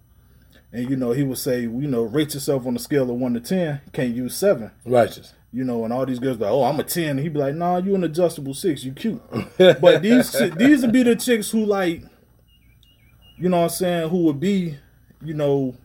and 0.74 0.90
you 0.90 0.96
know 0.96 1.12
he 1.12 1.22
would 1.22 1.38
say, 1.38 1.60
you 1.60 1.68
know, 1.68 2.02
rate 2.02 2.34
yourself 2.34 2.66
on 2.66 2.74
a 2.74 2.80
scale 2.80 3.08
of 3.08 3.16
one 3.16 3.32
to 3.34 3.40
ten. 3.40 3.80
Can't 3.92 4.14
use 4.14 4.36
seven. 4.36 4.72
Righteous. 4.84 5.32
You 5.52 5.62
know, 5.62 5.84
and 5.84 5.92
all 5.92 6.04
these 6.04 6.18
girls 6.18 6.36
be 6.36 6.42
like, 6.42 6.52
"Oh, 6.52 6.64
I'm 6.64 6.80
a 6.80 6.82
10. 6.82 7.10
And 7.10 7.20
he'd 7.20 7.32
be 7.32 7.38
like, 7.38 7.54
"Nah, 7.54 7.76
you 7.76 7.94
an 7.94 8.02
adjustable 8.02 8.54
six. 8.54 8.82
You 8.82 8.92
cute." 8.92 9.22
but 9.56 10.02
these 10.02 10.32
these 10.56 10.82
would 10.82 10.92
be 10.92 11.04
the 11.04 11.14
chicks 11.14 11.48
who 11.52 11.64
like, 11.64 12.02
you 13.38 13.48
know, 13.48 13.58
what 13.58 13.62
I'm 13.64 13.68
saying, 13.70 14.08
who 14.10 14.24
would 14.24 14.40
be, 14.40 14.76
you 15.22 15.34
know, 15.34 15.76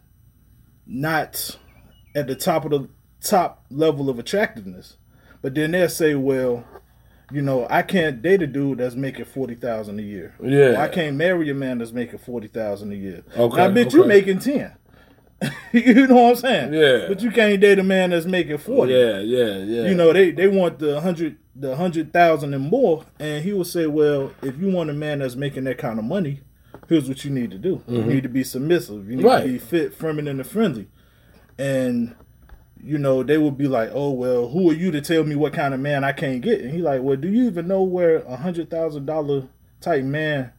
not 0.88 1.56
at 2.16 2.26
the 2.26 2.36
top 2.36 2.66
of 2.66 2.72
the 2.72 2.90
top 3.22 3.64
level 3.70 4.10
of 4.10 4.18
attractiveness, 4.18 4.98
but 5.44 5.54
then 5.54 5.70
they'll 5.70 5.88
say, 5.88 6.16
"Well, 6.16 6.66
you 7.32 7.42
know, 7.42 7.68
I 7.70 7.82
can't 7.84 8.22
date 8.22 8.42
a 8.42 8.48
dude 8.48 8.80
that's 8.80 8.96
making 8.96 9.26
forty 9.26 9.56
thousand 9.56 10.00
a 10.00 10.04
year. 10.04 10.36
Yeah. 10.44 10.72
Or 10.72 10.78
I 10.78 10.88
can't 10.88 11.16
marry 11.16 11.50
a 11.50 11.54
man 11.54 11.78
that's 11.80 11.92
making 11.92 12.20
forty 12.20 12.48
thousand 12.48 12.92
a 12.92 12.96
year. 12.96 13.24
Okay, 13.38 13.58
Now, 13.58 13.66
I 13.66 13.68
bet 13.70 13.94
you 13.94 14.02
okay. 14.02 14.08
making 14.08 14.40
ten. 14.40 14.74
you 15.72 16.08
know 16.08 16.16
what 16.16 16.30
I'm 16.32 16.36
saying? 16.36 16.74
Yeah. 16.74 17.06
But 17.08 17.22
you 17.22 17.32
can't 17.32 17.62
date 17.62 17.80
a 17.80 17.84
man 17.84 18.10
that's 18.10 18.26
making 18.26 18.58
forty 18.58 18.92
Yeah, 18.94 19.20
yeah, 19.20 19.58
yeah. 19.60 19.88
you 19.88 19.96
know 19.96 20.12
they 20.12 20.32
they 20.32 20.48
want 20.48 20.80
the 20.80 21.00
hundred 21.00 21.38
the 21.56 21.76
hundred 21.78 22.12
thousand 22.12 22.54
and 22.54 22.70
more 22.70 23.06
and 23.20 23.44
he 23.44 23.54
will 23.54 23.64
say 23.66 23.86
well 23.88 24.32
if 24.42 24.58
you 24.60 24.70
want 24.70 24.90
a 24.90 24.94
man 24.94 25.20
that's 25.20 25.36
making 25.36 25.64
that 25.66 25.78
kind 25.78 25.98
of 26.00 26.06
money 26.06 26.40
here's 26.88 27.08
what 27.10 27.24
you 27.26 27.32
need 27.32 27.52
to 27.52 27.58
do 27.58 27.82
you 27.88 28.02
need 28.04 28.24
to 28.24 28.30
be 28.30 28.44
submissive 28.46 29.10
you 29.10 29.18
need 29.18 29.26
Mm-hmm. 29.26 29.28
Right. 29.28 29.42
to 29.46 29.48
be 29.54 29.58
fit 29.60 29.94
feminine 29.94 30.40
and 30.40 30.48
friendly 30.48 30.88
and 31.58 32.16
you 32.84 32.98
know 32.98 33.24
they 33.24 33.38
would 33.38 33.58
be 33.58 33.68
like 33.68 33.90
oh 33.94 34.12
well 34.12 34.48
who 34.50 34.70
are 34.70 34.74
you 34.74 34.90
to 34.92 35.02
tell 35.02 35.24
me 35.24 35.36
what 35.36 35.54
kind 35.54 35.74
of 35.74 35.80
man 35.80 36.04
i 36.04 36.12
can't 36.12 36.42
get 36.42 36.62
and 36.62 36.72
he 36.72 36.78
like 36.80 37.02
well 37.02 37.18
do 37.18 37.28
you 37.28 37.46
even 37.48 37.68
know 37.68 37.82
where 37.84 38.18
a 38.20 38.38
hundred 38.38 38.70
thousand 38.70 39.06
dollar 39.06 39.44
type 39.82 40.04
man 40.04 40.52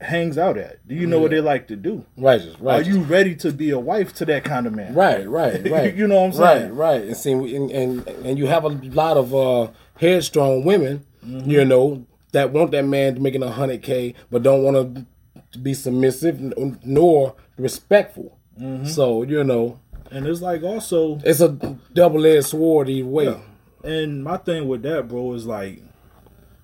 hangs 0.00 0.38
out 0.38 0.56
at 0.56 0.86
do 0.88 0.94
you 0.94 1.06
know 1.06 1.18
what 1.18 1.30
they 1.30 1.40
like 1.40 1.66
to 1.68 1.76
do 1.76 2.04
righteous, 2.16 2.58
right? 2.60 2.80
are 2.86 2.88
you 2.90 3.00
ready 3.02 3.34
to 3.34 3.52
be 3.52 3.70
a 3.70 3.78
wife 3.78 4.14
to 4.14 4.24
that 4.24 4.44
kind 4.44 4.66
of 4.66 4.72
man 4.72 4.94
Right, 4.94 5.28
right, 5.28 5.68
right. 5.70 5.94
You 5.94 6.06
know 6.06 6.20
what 6.20 6.26
I'm 6.26 6.32
saying? 6.32 6.74
Right, 6.74 6.92
right. 7.00 7.02
And 7.08 7.16
see, 7.16 7.32
and 7.32 7.70
and, 7.70 8.08
and 8.08 8.38
you 8.38 8.46
have 8.46 8.64
a 8.64 8.68
lot 8.68 9.16
of 9.18 9.34
uh, 9.34 9.68
headstrong 9.96 10.64
women, 10.64 11.04
Mm-hmm. 11.26 11.50
you 11.50 11.66
know, 11.66 12.06
that 12.32 12.50
want 12.50 12.70
that 12.70 12.86
man 12.86 13.20
making 13.22 13.42
a 13.42 13.50
hundred 13.50 13.82
k, 13.82 14.14
but 14.30 14.42
don't 14.42 14.62
want 14.62 15.06
to 15.52 15.58
be 15.58 15.74
submissive 15.74 16.40
nor 16.82 17.34
respectful. 17.58 18.38
Mm-hmm. 18.58 18.86
So 18.86 19.22
you 19.22 19.44
know, 19.44 19.78
and 20.10 20.26
it's 20.26 20.40
like 20.40 20.62
also 20.62 21.18
it's 21.24 21.40
a 21.40 21.48
double 21.92 22.26
edged 22.26 22.46
sword 22.46 22.88
either 22.88 23.08
way. 23.08 23.24
Yeah. 23.24 23.40
And 23.82 24.22
my 24.22 24.36
thing 24.36 24.68
with 24.68 24.82
that, 24.82 25.08
bro, 25.08 25.32
is 25.32 25.46
like, 25.46 25.82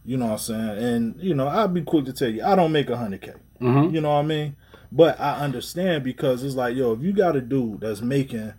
you 0.05 0.17
know 0.17 0.26
what 0.26 0.33
I'm 0.33 0.38
saying? 0.38 0.79
And, 0.79 1.17
you 1.21 1.35
know, 1.35 1.49
I'd 1.49 1.73
be 1.73 1.83
quick 1.83 2.05
to 2.05 2.12
tell 2.12 2.29
you, 2.29 2.45
I 2.45 2.55
don't 2.55 2.73
make 2.73 2.91
a 2.91 2.93
100K. 2.93 3.35
You 3.59 4.00
know 4.03 4.11
what 4.11 4.19
I 4.19 4.23
mean? 4.23 4.57
But 4.93 5.19
I 5.19 5.38
understand 5.38 6.05
because 6.05 6.45
it's 6.45 6.55
like, 6.55 6.76
yo, 6.76 6.93
if 6.93 7.00
you 7.00 7.12
got 7.12 7.35
a 7.35 7.41
dude 7.41 7.81
that's 7.81 8.03
making 8.03 8.53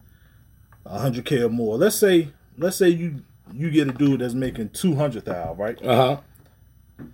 a 0.85 0.99
100K 0.99 1.45
or 1.45 1.49
more, 1.49 1.77
let's 1.77 1.95
say, 1.95 2.29
let's 2.57 2.77
say 2.77 2.89
you 2.89 3.21
you 3.53 3.69
get 3.69 3.87
a 3.87 3.91
dude 3.91 4.21
that's 4.21 4.33
making 4.33 4.69
200,000, 4.69 5.57
right? 5.57 5.81
Uh 5.83 5.95
huh. 5.95 7.05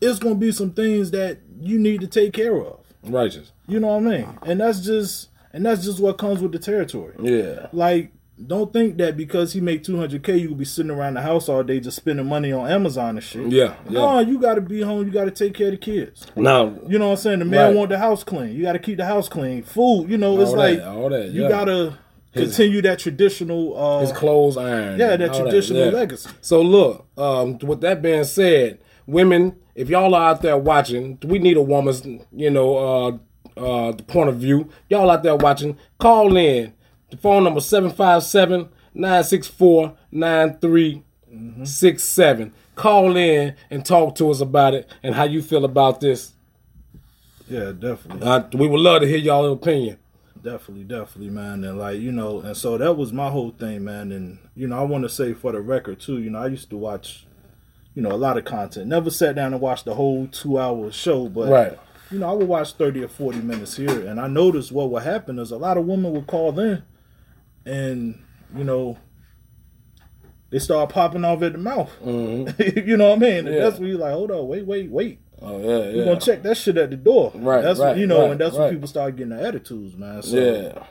It's 0.00 0.18
going 0.18 0.34
to 0.34 0.40
be 0.40 0.52
some 0.52 0.72
things 0.72 1.10
that 1.10 1.38
you 1.60 1.78
need 1.78 2.00
to 2.00 2.06
take 2.06 2.32
care 2.32 2.56
of. 2.56 2.80
Righteous. 3.02 3.52
You 3.66 3.80
know 3.80 3.98
what 3.98 4.12
I 4.12 4.16
mean? 4.18 4.38
And 4.42 4.60
that's 4.60 4.80
just 4.80 5.28
and 5.52 5.64
that's 5.66 5.84
just 5.84 6.00
what 6.00 6.18
comes 6.18 6.40
with 6.40 6.52
the 6.52 6.58
territory. 6.58 7.14
Yeah. 7.20 7.66
Like, 7.72 8.12
don't 8.46 8.72
think 8.72 8.96
that 8.96 9.18
because 9.18 9.52
he 9.52 9.60
make 9.60 9.82
200k, 9.84 10.40
you 10.40 10.48
will 10.48 10.56
be 10.56 10.64
sitting 10.64 10.90
around 10.90 11.12
the 11.14 11.20
house 11.20 11.46
all 11.48 11.62
day 11.62 11.78
just 11.78 11.96
spending 11.98 12.26
money 12.26 12.50
on 12.52 12.70
Amazon 12.70 13.16
and 13.16 13.22
shit. 13.22 13.46
Yeah. 13.52 13.74
No, 13.88 14.18
Yeah. 14.20 14.26
you 14.28 14.38
got 14.40 14.54
to 14.54 14.62
be 14.62 14.80
home. 14.80 15.04
You 15.06 15.12
got 15.12 15.26
to 15.26 15.30
take 15.30 15.52
care 15.52 15.66
of 15.66 15.72
the 15.72 15.76
kids. 15.76 16.26
Now, 16.36 16.74
You 16.88 16.98
know 16.98 17.08
what 17.08 17.12
I'm 17.12 17.16
saying? 17.18 17.38
The 17.40 17.44
man 17.44 17.66
Right. 17.66 17.76
want 17.76 17.90
the 17.90 17.98
house 17.98 18.24
clean. 18.24 18.54
You 18.54 18.62
got 18.62 18.72
to 18.72 18.78
keep 18.78 18.96
the 18.96 19.04
house 19.04 19.28
clean. 19.28 19.62
Food. 19.62 20.08
You 20.08 20.16
know, 20.16 20.40
it's 20.40 20.52
All 20.52 20.56
like 20.56 20.78
that, 20.78 20.88
all 20.88 21.10
that, 21.10 21.28
you 21.32 21.42
yeah. 21.42 21.48
gotta 21.50 21.98
continue 22.32 22.80
that 22.82 22.98
traditional. 22.98 23.76
Uh, 23.76 24.00
his 24.00 24.12
clothes 24.12 24.56
iron. 24.56 24.98
yeah, 24.98 25.16
that 25.16 25.34
traditional 25.34 25.84
yeah. 25.86 25.90
legacy. 25.90 26.30
So 26.40 26.62
look, 26.62 27.06
um, 27.18 27.58
with 27.58 27.82
that 27.82 28.00
being 28.00 28.24
said, 28.24 28.78
women, 29.06 29.56
if 29.74 29.90
y'all 29.90 30.14
are 30.14 30.30
out 30.30 30.40
there 30.42 30.56
watching, 30.56 31.18
we 31.24 31.38
need 31.38 31.56
a 31.58 31.62
woman's, 31.62 32.06
you 32.32 32.48
know, 32.50 32.76
uh, 32.76 33.18
uh, 33.56 33.92
the 33.92 34.02
point 34.02 34.28
of 34.28 34.36
view. 34.36 34.68
Y'all 34.88 35.10
out 35.10 35.22
there 35.22 35.36
watching, 35.36 35.76
call 35.98 36.36
in. 36.36 36.74
The 37.10 37.16
phone 37.16 37.42
number 37.44 37.60
757-964-9367. 41.34 42.52
Call 42.76 43.16
in 43.16 43.54
and 43.70 43.84
talk 43.84 44.14
to 44.16 44.30
us 44.30 44.40
about 44.40 44.74
it 44.74 44.88
and 45.02 45.14
how 45.14 45.24
you 45.24 45.42
feel 45.42 45.64
about 45.64 46.00
this. 46.00 46.32
Yeah, 47.48 47.72
definitely. 47.72 48.26
Uh, 48.26 48.44
we 48.54 48.68
would 48.68 48.80
love 48.80 49.02
to 49.02 49.08
hear 49.08 49.18
y'all 49.18 49.52
opinion. 49.52 49.98
Definitely, 50.42 50.84
definitely, 50.84 51.30
man. 51.30 51.64
And 51.64 51.78
like, 51.78 51.98
you 52.00 52.12
know, 52.12 52.40
and 52.40 52.56
so 52.56 52.78
that 52.78 52.96
was 52.96 53.12
my 53.12 53.28
whole 53.28 53.50
thing, 53.50 53.84
man. 53.84 54.12
And, 54.12 54.38
you 54.54 54.66
know, 54.68 54.78
I 54.78 54.82
want 54.84 55.02
to 55.04 55.10
say 55.10 55.34
for 55.34 55.52
the 55.52 55.60
record 55.60 56.00
too, 56.00 56.18
you 56.22 56.30
know, 56.30 56.38
I 56.38 56.46
used 56.46 56.70
to 56.70 56.78
watch, 56.78 57.26
you 57.94 58.00
know, 58.02 58.12
a 58.12 58.16
lot 58.16 58.38
of 58.38 58.44
content. 58.46 58.86
Never 58.86 59.10
sat 59.10 59.34
down 59.34 59.52
and 59.52 59.60
watched 59.60 59.84
the 59.84 59.94
whole 59.94 60.26
two 60.28 60.58
hour 60.58 60.90
show, 60.92 61.28
but 61.28 61.50
Right. 61.50 61.78
You 62.10 62.18
know, 62.18 62.28
I 62.28 62.32
would 62.32 62.48
watch 62.48 62.72
30 62.74 63.04
or 63.04 63.08
40 63.08 63.38
minutes 63.40 63.76
here. 63.76 64.06
And 64.06 64.20
I 64.20 64.26
noticed 64.26 64.72
what 64.72 64.90
would 64.90 65.02
happen 65.02 65.38
is 65.38 65.50
a 65.50 65.56
lot 65.56 65.76
of 65.76 65.86
women 65.86 66.12
would 66.12 66.26
call 66.26 66.58
in 66.58 66.82
and, 67.64 68.20
you 68.56 68.64
know, 68.64 68.98
they 70.50 70.58
start 70.58 70.90
popping 70.90 71.24
off 71.24 71.42
at 71.42 71.52
the 71.52 71.58
mouth. 71.58 71.90
you 72.04 72.96
know 72.96 73.10
what 73.10 73.18
I 73.18 73.20
mean? 73.20 73.32
And 73.38 73.48
Mm-hmm. 73.48 73.54
Yeah. 73.54 73.60
that's 73.64 73.78
when 73.78 73.88
you're 73.88 73.98
like, 73.98 74.12
hold 74.12 74.30
on, 74.32 74.48
wait, 74.48 74.66
wait, 74.66 74.90
wait. 74.90 75.20
Oh 75.42 75.58
yeah, 75.58 75.78
yeah. 75.86 75.90
You're 75.92 76.04
gonna 76.04 76.20
check 76.20 76.42
that 76.42 76.56
shit 76.56 76.76
at 76.76 76.90
the 76.90 76.96
door. 76.96 77.32
Right, 77.34 77.62
That's 77.62 77.78
right, 77.80 77.88
what 77.90 77.96
you 77.98 78.06
know, 78.06 78.22
right, 78.22 78.32
and 78.32 78.40
that's 78.40 78.56
right. 78.56 78.64
when 78.64 78.74
people 78.74 78.88
start 78.88 79.16
getting 79.16 79.34
the 79.34 79.42
attitudes, 79.42 79.96
man. 79.96 80.22
So 80.22 80.36
yeah. 80.36 80.84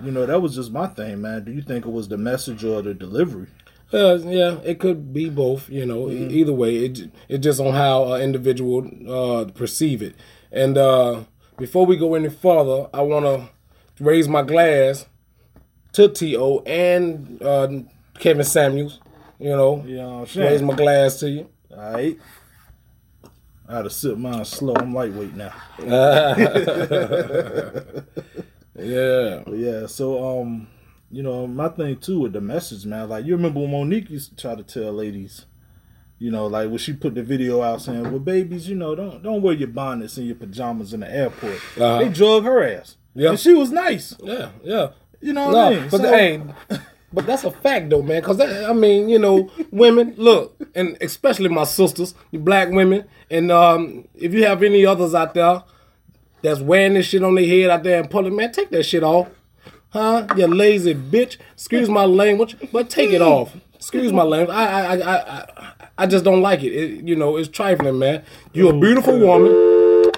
you 0.00 0.12
know, 0.12 0.24
that 0.26 0.40
was 0.40 0.54
just 0.54 0.70
my 0.70 0.86
thing, 0.86 1.22
man. 1.22 1.42
Do 1.44 1.50
you 1.50 1.60
think 1.60 1.84
it 1.86 1.90
was 1.90 2.06
the 2.06 2.16
message 2.16 2.62
or 2.64 2.82
the 2.82 2.94
delivery? 2.94 3.48
Uh, 3.92 4.18
yeah, 4.22 4.58
it 4.64 4.78
could 4.78 5.12
be 5.12 5.28
both. 5.28 5.68
You 5.68 5.86
know, 5.86 6.08
e- 6.08 6.28
either 6.28 6.52
way, 6.52 6.84
it 6.84 7.10
it 7.28 7.38
just 7.38 7.58
on 7.58 7.72
how 7.74 8.12
an 8.12 8.22
individual 8.22 8.88
uh, 9.08 9.46
perceive 9.46 10.02
it. 10.02 10.14
And 10.52 10.78
uh, 10.78 11.24
before 11.58 11.86
we 11.86 11.96
go 11.96 12.14
any 12.14 12.30
further, 12.30 12.88
I 12.92 13.02
want 13.02 13.24
to 13.24 13.48
raise 14.02 14.28
my 14.28 14.42
glass 14.42 15.06
to 15.92 16.08
To 16.08 16.62
and 16.66 17.40
uh, 17.42 17.68
Kevin 18.18 18.44
Samuels. 18.44 19.00
You 19.38 19.50
know, 19.50 19.84
You 19.86 19.96
know 19.96 20.18
what 20.20 20.36
I'm 20.36 20.42
raise 20.42 20.62
my 20.62 20.74
glass 20.74 21.20
to 21.20 21.30
you. 21.30 21.48
All 21.70 21.92
right. 21.92 22.18
I 23.68 23.76
had 23.76 23.82
to 23.82 23.90
sip 23.90 24.16
mine 24.16 24.44
slow. 24.44 24.74
I'm 24.76 24.94
lightweight 24.94 25.34
now. 25.34 25.52
Yeah, 28.78 29.42
yeah, 29.50 29.86
so 29.86 30.42
um, 30.42 30.68
you 31.10 31.22
know, 31.22 31.46
my 31.46 31.68
thing 31.68 31.96
too 31.96 32.20
with 32.20 32.34
the 32.34 32.42
message, 32.42 32.84
man. 32.84 33.08
Like 33.08 33.24
you 33.24 33.34
remember 33.34 33.60
when 33.60 33.70
Mo'Nique 33.70 34.10
used 34.10 34.30
to 34.30 34.36
try 34.36 34.54
to 34.54 34.62
tell 34.62 34.92
ladies, 34.92 35.46
you 36.18 36.30
know, 36.30 36.46
like 36.46 36.68
when 36.68 36.78
she 36.78 36.92
put 36.92 37.14
the 37.14 37.22
video 37.22 37.62
out 37.62 37.82
saying, 37.82 38.02
"Well, 38.04 38.18
babies, 38.18 38.68
you 38.68 38.74
know, 38.76 38.94
don't 38.94 39.22
don't 39.22 39.42
wear 39.42 39.54
your 39.54 39.68
bonnets 39.68 40.16
and 40.16 40.26
your 40.26 40.36
pajamas 40.36 40.92
in 40.94 41.00
the 41.00 41.10
airport." 41.12 41.56
Uh-huh. 41.76 41.98
They 41.98 42.08
drug 42.08 42.44
her 42.44 42.62
ass. 42.62 42.96
Yeah. 43.14 43.30
and 43.30 43.40
she 43.40 43.54
was 43.54 43.70
nice. 43.70 44.14
yeah, 44.22 44.50
yeah. 44.62 44.88
You 45.20 45.32
know 45.32 45.46
what 45.46 45.52
No, 45.52 45.58
I 45.58 45.70
mean? 45.80 45.88
but 45.90 46.00
So- 46.02 46.10
hey, 46.12 46.42
but 47.12 47.26
that's 47.26 47.44
a 47.44 47.50
fact 47.50 47.88
though, 47.90 48.02
man. 48.02 48.20
Cause 48.22 48.40
I 48.40 48.72
mean, 48.74 49.08
you 49.08 49.18
know, 49.18 49.50
women 49.70 50.14
look, 50.18 50.54
and 50.74 50.98
especially 51.00 51.48
my 51.48 51.64
sisters, 51.64 52.14
the 52.30 52.38
black 52.38 52.70
women, 52.70 53.04
and 53.30 53.50
um, 53.50 54.06
if 54.14 54.34
you 54.34 54.44
have 54.44 54.62
any 54.62 54.84
others 54.84 55.14
out 55.14 55.32
there 55.34 55.62
that's 56.42 56.60
wearing 56.60 56.94
this 56.94 57.06
shit 57.06 57.22
on 57.24 57.34
their 57.34 57.46
head 57.46 57.70
out 57.70 57.82
there 57.82 58.00
in 58.00 58.08
public, 58.08 58.34
man, 58.34 58.52
take 58.52 58.68
that 58.70 58.82
shit 58.84 59.02
off, 59.02 59.28
huh? 59.90 60.26
You 60.36 60.46
lazy 60.46 60.94
bitch. 60.94 61.38
Excuse 61.54 61.88
my 61.88 62.04
language, 62.04 62.56
but 62.72 62.90
take 62.90 63.10
it 63.12 63.22
off. 63.22 63.56
Excuse 63.74 64.12
my 64.12 64.22
language. 64.24 64.54
I, 64.54 64.66
I, 64.66 64.96
I, 64.96 65.16
I, 65.16 65.72
I 65.98 66.06
just 66.06 66.24
don't 66.24 66.42
like 66.42 66.62
it. 66.62 66.72
it. 66.72 67.04
You 67.04 67.16
know, 67.16 67.36
it's 67.36 67.48
trifling, 67.48 67.98
man. 67.98 68.24
You're 68.52 68.74
a 68.74 68.78
beautiful 68.78 69.18
woman. 69.18 70.12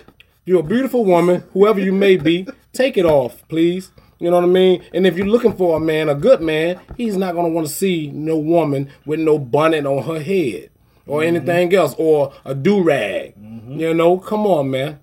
You're 0.44 0.60
a 0.60 0.64
beautiful 0.64 1.04
woman, 1.04 1.44
whoever 1.52 1.78
you 1.78 1.92
may 1.92 2.16
be. 2.16 2.46
Take 2.72 2.96
it 2.96 3.04
off, 3.04 3.46
please. 3.48 3.90
You 4.18 4.30
know 4.30 4.36
what 4.36 4.44
I 4.44 4.48
mean? 4.48 4.82
And 4.92 5.06
if 5.06 5.16
you're 5.16 5.26
looking 5.26 5.52
for 5.52 5.76
a 5.76 5.80
man, 5.80 6.08
a 6.08 6.14
good 6.14 6.40
man, 6.40 6.80
he's 6.96 7.16
not 7.16 7.34
gonna 7.34 7.50
want 7.50 7.66
to 7.66 7.72
see 7.72 8.10
no 8.12 8.36
woman 8.36 8.90
with 9.06 9.20
no 9.20 9.38
bonnet 9.38 9.86
on 9.86 10.02
her 10.04 10.20
head 10.20 10.70
or 11.06 11.20
mm-hmm. 11.20 11.36
anything 11.36 11.74
else 11.74 11.94
or 11.98 12.32
a 12.44 12.54
do 12.54 12.82
rag. 12.82 13.36
Mm-hmm. 13.36 13.78
You 13.78 13.94
know, 13.94 14.18
come 14.18 14.46
on, 14.46 14.70
man. 14.70 14.98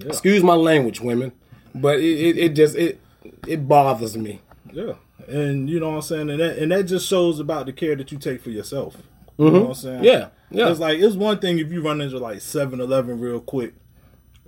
Excuse 0.00 0.42
my 0.42 0.54
language, 0.54 1.00
women, 1.00 1.32
but 1.74 1.98
it, 1.98 2.04
it, 2.04 2.38
it 2.38 2.48
just 2.50 2.76
it 2.76 3.00
it 3.46 3.66
bothers 3.66 4.16
me. 4.16 4.40
Yeah. 4.72 4.94
And 5.26 5.68
you 5.68 5.80
know 5.80 5.90
what 5.90 5.96
I'm 5.96 6.02
saying? 6.02 6.30
And 6.30 6.40
that 6.40 6.58
and 6.58 6.70
that 6.72 6.84
just 6.84 7.08
shows 7.08 7.40
about 7.40 7.66
the 7.66 7.72
care 7.72 7.96
that 7.96 8.12
you 8.12 8.18
take 8.18 8.40
for 8.40 8.50
yourself. 8.50 8.96
You 9.38 9.50
know 9.50 9.60
what 9.60 9.68
I'm 9.68 9.74
saying? 9.74 9.96
Mm-hmm. 9.96 10.04
Yeah, 10.04 10.28
yeah. 10.50 10.70
It's 10.70 10.80
like 10.80 10.98
it's 10.98 11.16
one 11.16 11.38
thing 11.38 11.58
if 11.58 11.70
you 11.72 11.82
run 11.82 12.00
into 12.00 12.18
like 12.18 12.40
7 12.40 12.80
Eleven 12.80 13.20
real 13.20 13.40
quick. 13.40 13.74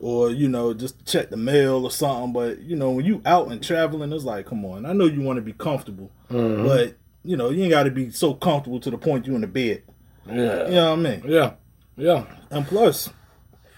Or, 0.00 0.30
you 0.30 0.46
know, 0.46 0.74
just 0.74 1.04
check 1.04 1.28
the 1.28 1.36
mail 1.36 1.84
or 1.84 1.90
something. 1.90 2.32
But, 2.32 2.60
you 2.60 2.76
know, 2.76 2.92
when 2.92 3.04
you 3.04 3.20
out 3.26 3.50
and 3.50 3.60
traveling, 3.60 4.12
it's 4.12 4.22
like, 4.22 4.46
come 4.46 4.64
on. 4.64 4.86
I 4.86 4.92
know 4.92 5.06
you 5.06 5.22
want 5.22 5.38
to 5.38 5.42
be 5.42 5.52
comfortable. 5.52 6.12
Mm-hmm. 6.30 6.66
But, 6.68 6.96
you 7.24 7.36
know, 7.36 7.50
you 7.50 7.64
ain't 7.64 7.72
gotta 7.72 7.90
be 7.90 8.10
so 8.12 8.32
comfortable 8.34 8.78
to 8.78 8.90
the 8.90 8.96
point 8.96 9.26
you 9.26 9.34
in 9.34 9.40
the 9.40 9.48
bed. 9.48 9.82
Yeah, 10.24 10.34
You 10.66 10.74
know 10.74 10.90
what 10.90 10.98
I 10.98 11.02
mean? 11.02 11.22
yeah, 11.26 11.54
yeah. 11.96 12.26
And 12.50 12.64
plus, 12.66 13.10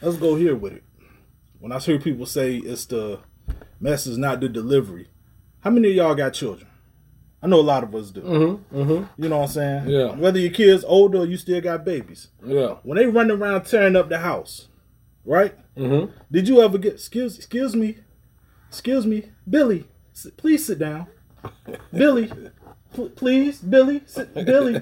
let's 0.02 0.18
go 0.18 0.36
here 0.36 0.54
with 0.54 0.74
it. 0.74 0.84
When 1.58 1.72
I 1.72 1.78
hear 1.78 1.98
people 1.98 2.26
say 2.26 2.56
it's 2.56 2.84
the 2.84 3.20
message, 3.80 4.18
not 4.18 4.40
the 4.40 4.48
delivery, 4.48 5.08
how 5.60 5.70
many 5.70 5.88
of 5.88 5.94
y'all 5.94 6.14
got 6.14 6.34
children? 6.34 6.69
I 7.42 7.46
know 7.46 7.60
a 7.60 7.62
lot 7.62 7.82
of 7.84 7.94
us 7.94 8.10
do. 8.10 8.20
You 8.70 9.28
know 9.28 9.36
what 9.38 9.42
I'm 9.44 9.48
saying? 9.48 9.88
Yeah. 9.88 10.14
Whether 10.14 10.38
your 10.38 10.50
kids 10.50 10.84
older 10.86 11.18
or 11.18 11.26
you 11.26 11.36
still 11.38 11.60
got 11.60 11.84
babies. 11.84 12.28
Yeah. 12.44 12.74
When 12.82 12.98
they 12.98 13.06
run 13.06 13.30
around 13.30 13.64
tearing 13.64 13.96
up 13.96 14.08
the 14.10 14.18
house, 14.18 14.68
right? 15.24 15.54
Mm-hmm. 15.76 16.12
Did 16.30 16.48
you 16.48 16.60
ever 16.60 16.76
get 16.78 16.94
excuse 16.94 17.36
excuse 17.38 17.74
me, 17.74 17.98
excuse 18.68 19.06
me, 19.06 19.24
Billy? 19.48 19.86
Please 20.36 20.66
sit 20.66 20.78
down, 20.78 21.06
Billy. 21.92 22.30
pl- 22.92 23.08
Please, 23.10 23.58
Billy, 23.60 24.02
sit, 24.04 24.34
Billy, 24.34 24.78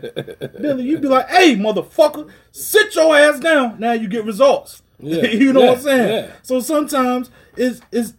Billy. 0.60 0.84
You'd 0.84 1.02
be 1.02 1.06
like, 1.08 1.28
"Hey, 1.28 1.54
motherfucker, 1.54 2.28
sit 2.50 2.94
your 2.96 3.14
ass 3.16 3.38
down." 3.38 3.78
Now 3.78 3.92
you 3.92 4.08
get 4.08 4.24
results. 4.24 4.82
Yeah. 4.98 5.22
you 5.28 5.52
know 5.52 5.60
Yeah, 5.60 5.66
what 5.68 5.76
I'm 5.78 5.82
saying? 5.84 6.08
yeah. 6.24 6.32
So 6.42 6.58
sometimes 6.60 7.30
it's 7.56 7.80
it's 7.92 8.14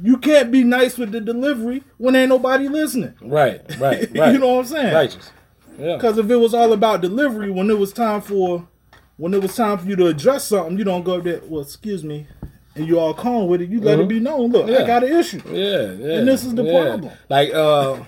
you 0.00 0.16
can't 0.16 0.50
be 0.50 0.64
nice 0.64 0.96
with 0.98 1.12
the 1.12 1.20
delivery 1.20 1.82
when 1.98 2.14
ain't 2.16 2.28
nobody 2.28 2.68
listening. 2.68 3.14
Right, 3.20 3.60
right, 3.78 4.08
right. 4.16 4.32
you 4.32 4.38
know 4.38 4.54
what 4.54 4.60
I'm 4.60 4.66
saying? 4.66 4.94
Righteous. 4.94 5.30
Yeah. 5.78 5.96
Because 5.96 6.18
if 6.18 6.30
it 6.30 6.36
was 6.36 6.54
all 6.54 6.72
about 6.72 7.00
delivery, 7.00 7.50
when 7.50 7.70
it 7.70 7.78
was 7.78 7.92
time 7.92 8.20
for, 8.20 8.68
when 9.16 9.34
it 9.34 9.42
was 9.42 9.54
time 9.56 9.78
for 9.78 9.86
you 9.86 9.96
to 9.96 10.06
address 10.06 10.44
something, 10.44 10.76
you 10.78 10.84
don't 10.84 11.02
go 11.02 11.20
there. 11.20 11.40
Well, 11.44 11.62
excuse 11.62 12.04
me, 12.04 12.26
and 12.74 12.86
you 12.86 12.98
all 12.98 13.14
calm 13.14 13.48
with 13.48 13.62
it. 13.62 13.70
You 13.70 13.80
let 13.80 14.00
it 14.00 14.08
be 14.08 14.20
known. 14.20 14.50
Look, 14.52 14.66
I 14.66 14.72
Mm-hmm. 14.72 14.86
Got 14.86 15.04
an 15.04 15.16
issue. 15.18 15.42
Yeah, 15.46 15.92
yeah. 15.92 16.18
And 16.18 16.28
this 16.28 16.44
is 16.44 16.54
the 16.54 16.62
yeah. 16.64 16.82
problem. 16.82 17.12
Like 17.28 17.52
uh 17.54 18.02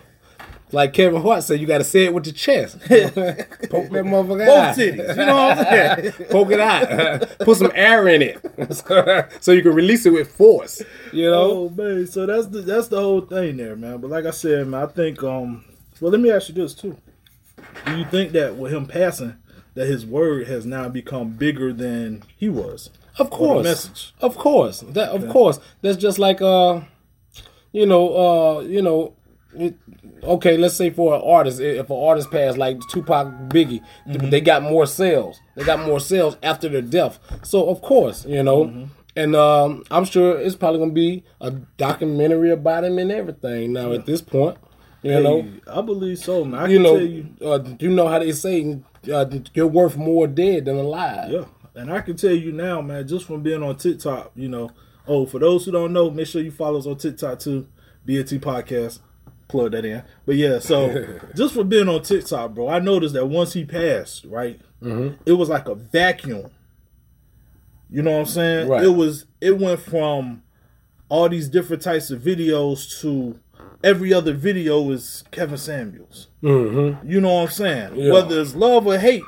like 0.75 0.93
Kevin 0.93 1.23
Hart 1.23 1.43
said, 1.45 1.61
you 1.61 1.67
gotta 1.67 1.85
say 1.85 2.05
it 2.05 2.13
with 2.13 2.27
your 2.27 2.35
chest. 2.35 2.79
Poke 2.81 2.91
that 2.91 4.05
motherfucker 4.05 4.47
Both 4.47 4.49
out. 4.49 4.77
titties. 4.77 5.09
You 5.09 5.27
know 5.27 5.35
what 5.35 5.59
I'm 5.59 5.65
saying? 5.65 6.13
Poke 6.31 6.51
it 6.51 6.61
out. 6.61 7.39
Put 7.39 7.57
some 7.57 7.73
air 7.75 8.09
in 8.09 8.23
it. 8.23 9.35
so 9.43 9.53
you 9.53 9.63
can 9.63 9.75
release 9.75 10.05
it 10.05 10.13
with 10.13 10.31
force. 10.31 10.83
You 11.13 11.31
know? 11.31 11.51
oh 11.51 11.69
man, 11.71 12.07
so 12.07 12.27
that's 12.27 12.49
the 12.49 12.61
that's 12.61 12.89
the 12.89 13.01
whole 13.01 13.21
thing 13.23 13.57
there, 13.57 13.77
man. 13.77 13.99
But 13.99 14.11
like 14.11 14.27
I 14.27 14.31
said, 14.31 14.67
man, 14.67 14.83
I 14.83 14.87
think 14.87 15.23
um. 15.23 15.65
Well, 16.01 16.11
let 16.11 16.21
me 16.21 16.31
ask 16.31 16.49
you 16.49 16.55
this 16.55 16.75
too. 16.75 16.97
Do 17.87 17.97
you 17.97 18.05
think 18.07 18.33
that 18.33 18.57
with 18.57 18.73
him 18.73 18.87
passing, 18.87 19.37
that 19.75 19.87
his 19.87 20.05
word 20.05 20.49
has 20.49 20.67
now 20.67 20.89
become 20.89 21.31
bigger 21.31 21.73
than 21.73 22.25
he 22.37 22.49
was? 22.49 22.91
Of 23.17 23.31
course. 23.31 23.63
message. 23.63 24.13
Of 24.21 24.37
course. 24.37 24.81
That 24.81 25.11
of 25.11 25.29
course. 25.29 25.61
That's 25.83 25.97
just 25.97 26.19
like 26.19 26.43
uh 26.43 26.81
you 27.75 27.87
know, 27.87 28.17
uh, 28.17 28.61
you 28.61 28.81
know, 28.81 29.15
it, 29.57 29.77
okay, 30.23 30.57
let's 30.57 30.75
say 30.77 30.91
for 30.91 31.15
an 31.15 31.23
artist, 31.23 31.61
if 31.61 31.89
an 31.91 31.97
artist 31.97 32.31
passed 32.31 32.59
like 32.59 32.79
Tupac 32.91 33.27
Biggie, 33.49 33.83
they 34.07 34.41
got 34.41 34.63
more 34.63 34.87
sales. 34.87 35.41
They 35.55 35.65
got 35.65 35.87
more 35.87 36.01
sales 36.01 36.37
after 36.43 36.69
their 36.69 36.83
death. 36.83 37.19
So 37.43 37.69
of 37.69 37.81
course, 37.83 38.25
you 38.27 38.43
know, 38.43 38.89
and 39.17 39.37
um, 39.37 39.85
I'm 39.91 40.05
sure 40.05 40.39
it's 40.41 40.57
probably 40.57 40.81
gonna 40.81 40.93
be 40.93 41.25
a 41.41 41.51
documentary 41.51 42.51
about 42.51 42.85
him 42.85 42.99
and 42.99 43.13
everything. 43.13 43.73
Now 43.73 43.93
at 43.93 44.07
this 44.07 44.21
point, 44.21 44.59
you 45.03 45.21
know, 45.21 45.47
I 45.67 45.81
believe 45.83 46.19
so, 46.19 46.45
man. 46.45 46.61
I 46.61 46.67
you 46.69 46.77
can 46.77 46.83
know, 46.83 46.97
tell 46.99 47.07
you, 47.07 47.27
uh, 47.43 47.65
you 47.79 47.91
know 47.91 48.09
how 48.09 48.19
they 48.19 48.33
say 48.33 48.79
uh, 49.13 49.27
you're 49.53 49.67
worth 49.67 49.97
more 49.97 50.27
dead 50.27 50.65
than 50.65 50.77
alive. 50.77 51.31
Yeah, 51.31 51.45
and 51.75 51.93
I 51.93 52.01
can 52.01 52.17
tell 52.17 52.33
you 52.33 52.53
now, 52.53 52.81
man, 52.81 53.07
just 53.07 53.27
from 53.27 53.43
being 53.43 53.63
on 53.63 53.77
TikTok, 53.77 54.33
you 54.35 54.49
know. 54.49 54.71
Oh, 55.07 55.27
for 55.27 55.39
those 55.39 55.67
who 55.67 55.73
don't 55.73 55.93
know, 55.93 56.11
make 56.11 56.27
sure 56.27 56.41
you 56.41 56.51
follow 56.51 56.79
us 56.79 56.87
on 56.87 56.97
TikTok 56.97 57.39
too, 57.39 57.69
BAT 58.07 58.27
Podcast. 58.41 59.01
Plug 59.49 59.73
that 59.73 59.85
in. 59.85 60.03
But 60.27 60.37
yeah, 60.37 60.59
so 60.59 61.19
just 61.37 61.55
for 61.55 61.65
being 61.65 61.89
on 61.89 62.03
TikTok, 62.03 62.55
bro, 62.55 62.69
I 62.69 62.79
noticed 62.79 63.15
that 63.15 63.27
once 63.27 63.53
he 63.53 63.65
passed, 63.65 64.25
right, 64.25 64.61
Mm-hmm. 64.83 65.15
it 65.25 65.33
was 65.33 65.49
like 65.49 65.67
a 65.69 65.75
vacuum. 65.75 66.51
You 67.91 68.03
know 68.03 68.11
what 68.13 68.21
I'm 68.21 68.27
saying? 68.27 68.69
Right. 68.69 68.85
It 68.85 68.89
was. 68.89 69.25
It 69.41 69.59
went 69.59 69.81
from 69.81 70.43
all 71.09 71.29
these 71.29 71.49
different 71.49 71.83
types 71.83 72.11
of 72.11 72.21
videos 72.21 73.01
to 73.01 73.39
every 73.83 74.13
other 74.13 74.33
video 74.33 74.91
is 74.91 75.23
Kevin 75.31 75.57
Samuels. 75.59 76.29
Mm-hmm. 76.43 77.09
You 77.09 77.21
know 77.21 77.35
what 77.35 77.43
I'm 77.43 77.49
saying? 77.51 77.97
Yeah. 77.97 78.13
Whether 78.13 78.41
it's 78.41 78.55
love 78.55 78.87
or 78.87 78.99
hate. 78.99 79.23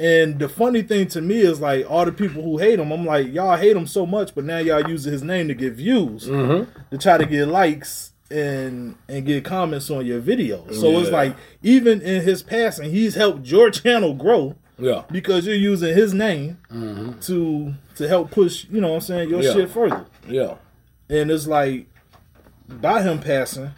And 0.00 0.38
the 0.38 0.48
funny 0.48 0.82
thing 0.82 1.08
to 1.08 1.20
me 1.20 1.40
is 1.40 1.60
like 1.60 1.84
all 1.90 2.04
the 2.04 2.12
people 2.12 2.40
who 2.42 2.58
hate 2.58 2.78
him, 2.78 2.92
I'm 2.92 3.04
like, 3.04 3.32
y'all 3.32 3.56
hate 3.56 3.76
him 3.76 3.86
so 3.86 4.06
much, 4.06 4.34
but 4.34 4.44
now 4.44 4.58
y'all 4.58 4.88
using 4.88 5.12
his 5.12 5.22
name 5.24 5.48
to 5.48 5.54
get 5.54 5.72
views 5.72 6.26
Mm-hmm. 6.28 6.70
to 6.90 6.98
try 6.98 7.18
to 7.18 7.26
get 7.26 7.48
likes 7.48 8.12
and 8.30 8.96
and 9.08 9.24
get 9.24 9.44
comments 9.44 9.90
on 9.90 10.04
your 10.04 10.20
video. 10.20 10.70
So 10.72 10.98
it's 11.00 11.10
like 11.10 11.34
even 11.62 12.00
in 12.02 12.22
his 12.22 12.42
passing, 12.42 12.90
he's 12.90 13.14
helped 13.14 13.46
your 13.46 13.70
channel 13.80 14.14
grow 14.14 14.54
Yeah. 14.78 15.04
because 15.10 15.46
you're 15.46 15.54
using 15.56 15.94
his 15.94 16.12
name 16.14 16.58
Mm-hmm. 16.70 17.20
to 17.20 17.74
to 17.96 18.08
help 18.08 18.30
push, 18.30 18.66
you 18.70 18.80
know 18.80 18.88
what 18.88 18.94
I'm 18.96 19.00
saying, 19.00 19.30
your 19.30 19.42
Yeah. 19.42 19.52
shit 19.52 19.70
further. 19.70 20.04
Yeah. 20.28 20.56
And 21.08 21.30
it's 21.30 21.46
like 21.46 21.86
by 22.68 23.02
him 23.02 23.18
passing, 23.20 23.70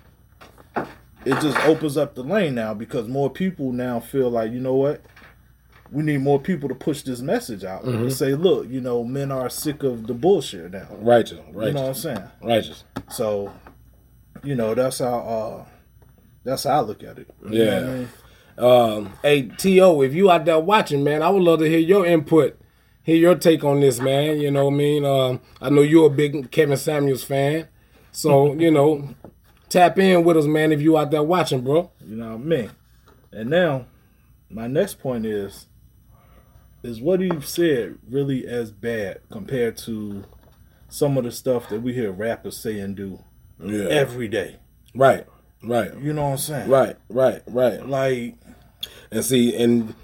it 1.24 1.40
just 1.40 1.56
opens 1.66 1.96
up 1.96 2.14
the 2.14 2.24
lane 2.24 2.54
now 2.54 2.74
because 2.74 3.06
more 3.06 3.30
people 3.30 3.72
now 3.72 4.00
feel 4.00 4.30
like, 4.30 4.50
you 4.52 4.58
know 4.60 4.74
what? 4.74 5.02
We 5.92 6.02
need 6.02 6.18
more 6.22 6.40
people 6.40 6.68
to 6.68 6.74
push 6.74 7.02
this 7.02 7.20
message 7.20 7.62
out 7.64 7.84
Mm-hmm. 7.84 8.02
and 8.02 8.12
say, 8.12 8.34
look, 8.34 8.68
you 8.68 8.80
know, 8.80 9.04
men 9.04 9.30
are 9.30 9.48
sick 9.50 9.82
of 9.82 10.06
the 10.06 10.14
bullshit 10.14 10.72
now. 10.72 10.88
Righteous. 10.98 11.38
righteous. 11.52 11.66
You 11.68 11.72
know 11.72 11.80
what 11.82 11.88
I'm 11.88 11.94
saying? 11.94 12.22
Righteous. 12.42 12.84
So, 13.10 13.52
you 14.42 14.54
know, 14.54 14.74
that's 14.74 14.98
how 14.98 15.18
uh 15.18 15.64
that's 16.44 16.64
how 16.64 16.78
I 16.78 16.80
look 16.80 17.02
at 17.02 17.18
it. 17.18 17.28
You 17.44 17.50
know 17.50 17.64
Yeah. 17.64 17.78
I 17.78 17.94
mean? 17.94 18.08
Um, 18.58 19.12
hey 19.22 19.42
To, 19.42 20.02
if 20.02 20.14
you 20.14 20.30
out 20.30 20.44
there 20.44 20.58
watching, 20.58 21.02
man, 21.02 21.22
I 21.22 21.30
would 21.30 21.42
love 21.42 21.60
to 21.60 21.68
hear 21.68 21.78
your 21.78 22.04
input, 22.04 22.60
hear 23.02 23.16
your 23.16 23.34
take 23.34 23.64
on 23.64 23.80
this, 23.80 24.00
man. 24.00 24.40
You 24.40 24.50
know 24.50 24.66
what 24.66 24.74
I 24.74 24.76
mean? 24.76 25.04
Um, 25.04 25.40
I 25.60 25.70
know 25.70 25.80
you're 25.82 26.08
a 26.08 26.10
big 26.10 26.50
Kevin 26.50 26.76
Samuels 26.76 27.24
fan, 27.24 27.68
so 28.12 28.52
you 28.54 28.70
know, 28.70 29.14
tap 29.70 29.98
in 29.98 30.24
with 30.24 30.36
us, 30.36 30.44
man. 30.46 30.72
If 30.72 30.82
you 30.82 30.98
out 30.98 31.10
there 31.10 31.22
watching, 31.22 31.62
bro. 31.62 31.90
You 32.04 32.16
know 32.16 32.32
what 32.32 32.34
I 32.34 32.44
mean? 32.44 32.70
And 33.32 33.48
now, 33.48 33.86
my 34.50 34.66
next 34.66 34.98
point 34.98 35.24
is 35.24 35.66
is 36.82 37.00
what 37.00 37.20
you've 37.20 37.46
said 37.46 37.98
really 38.08 38.46
as 38.46 38.70
bad 38.70 39.20
compared 39.30 39.76
to 39.76 40.24
some 40.88 41.16
of 41.18 41.24
the 41.24 41.30
stuff 41.30 41.68
that 41.68 41.82
we 41.82 41.92
hear 41.94 42.10
rappers 42.10 42.56
say 42.56 42.78
and 42.80 42.96
do 42.96 43.22
Yeah. 43.62 43.84
every 43.88 44.28
day. 44.28 44.56
Right. 44.94 45.26
Right. 45.62 45.94
You 45.98 46.12
know 46.12 46.22
what 46.24 46.30
I'm 46.32 46.38
saying? 46.38 46.68
Right. 46.70 46.96
Right. 47.08 47.42
Right. 47.46 47.86
Like, 47.86 48.36
And 49.10 49.24
see, 49.24 49.54
and 49.54 49.94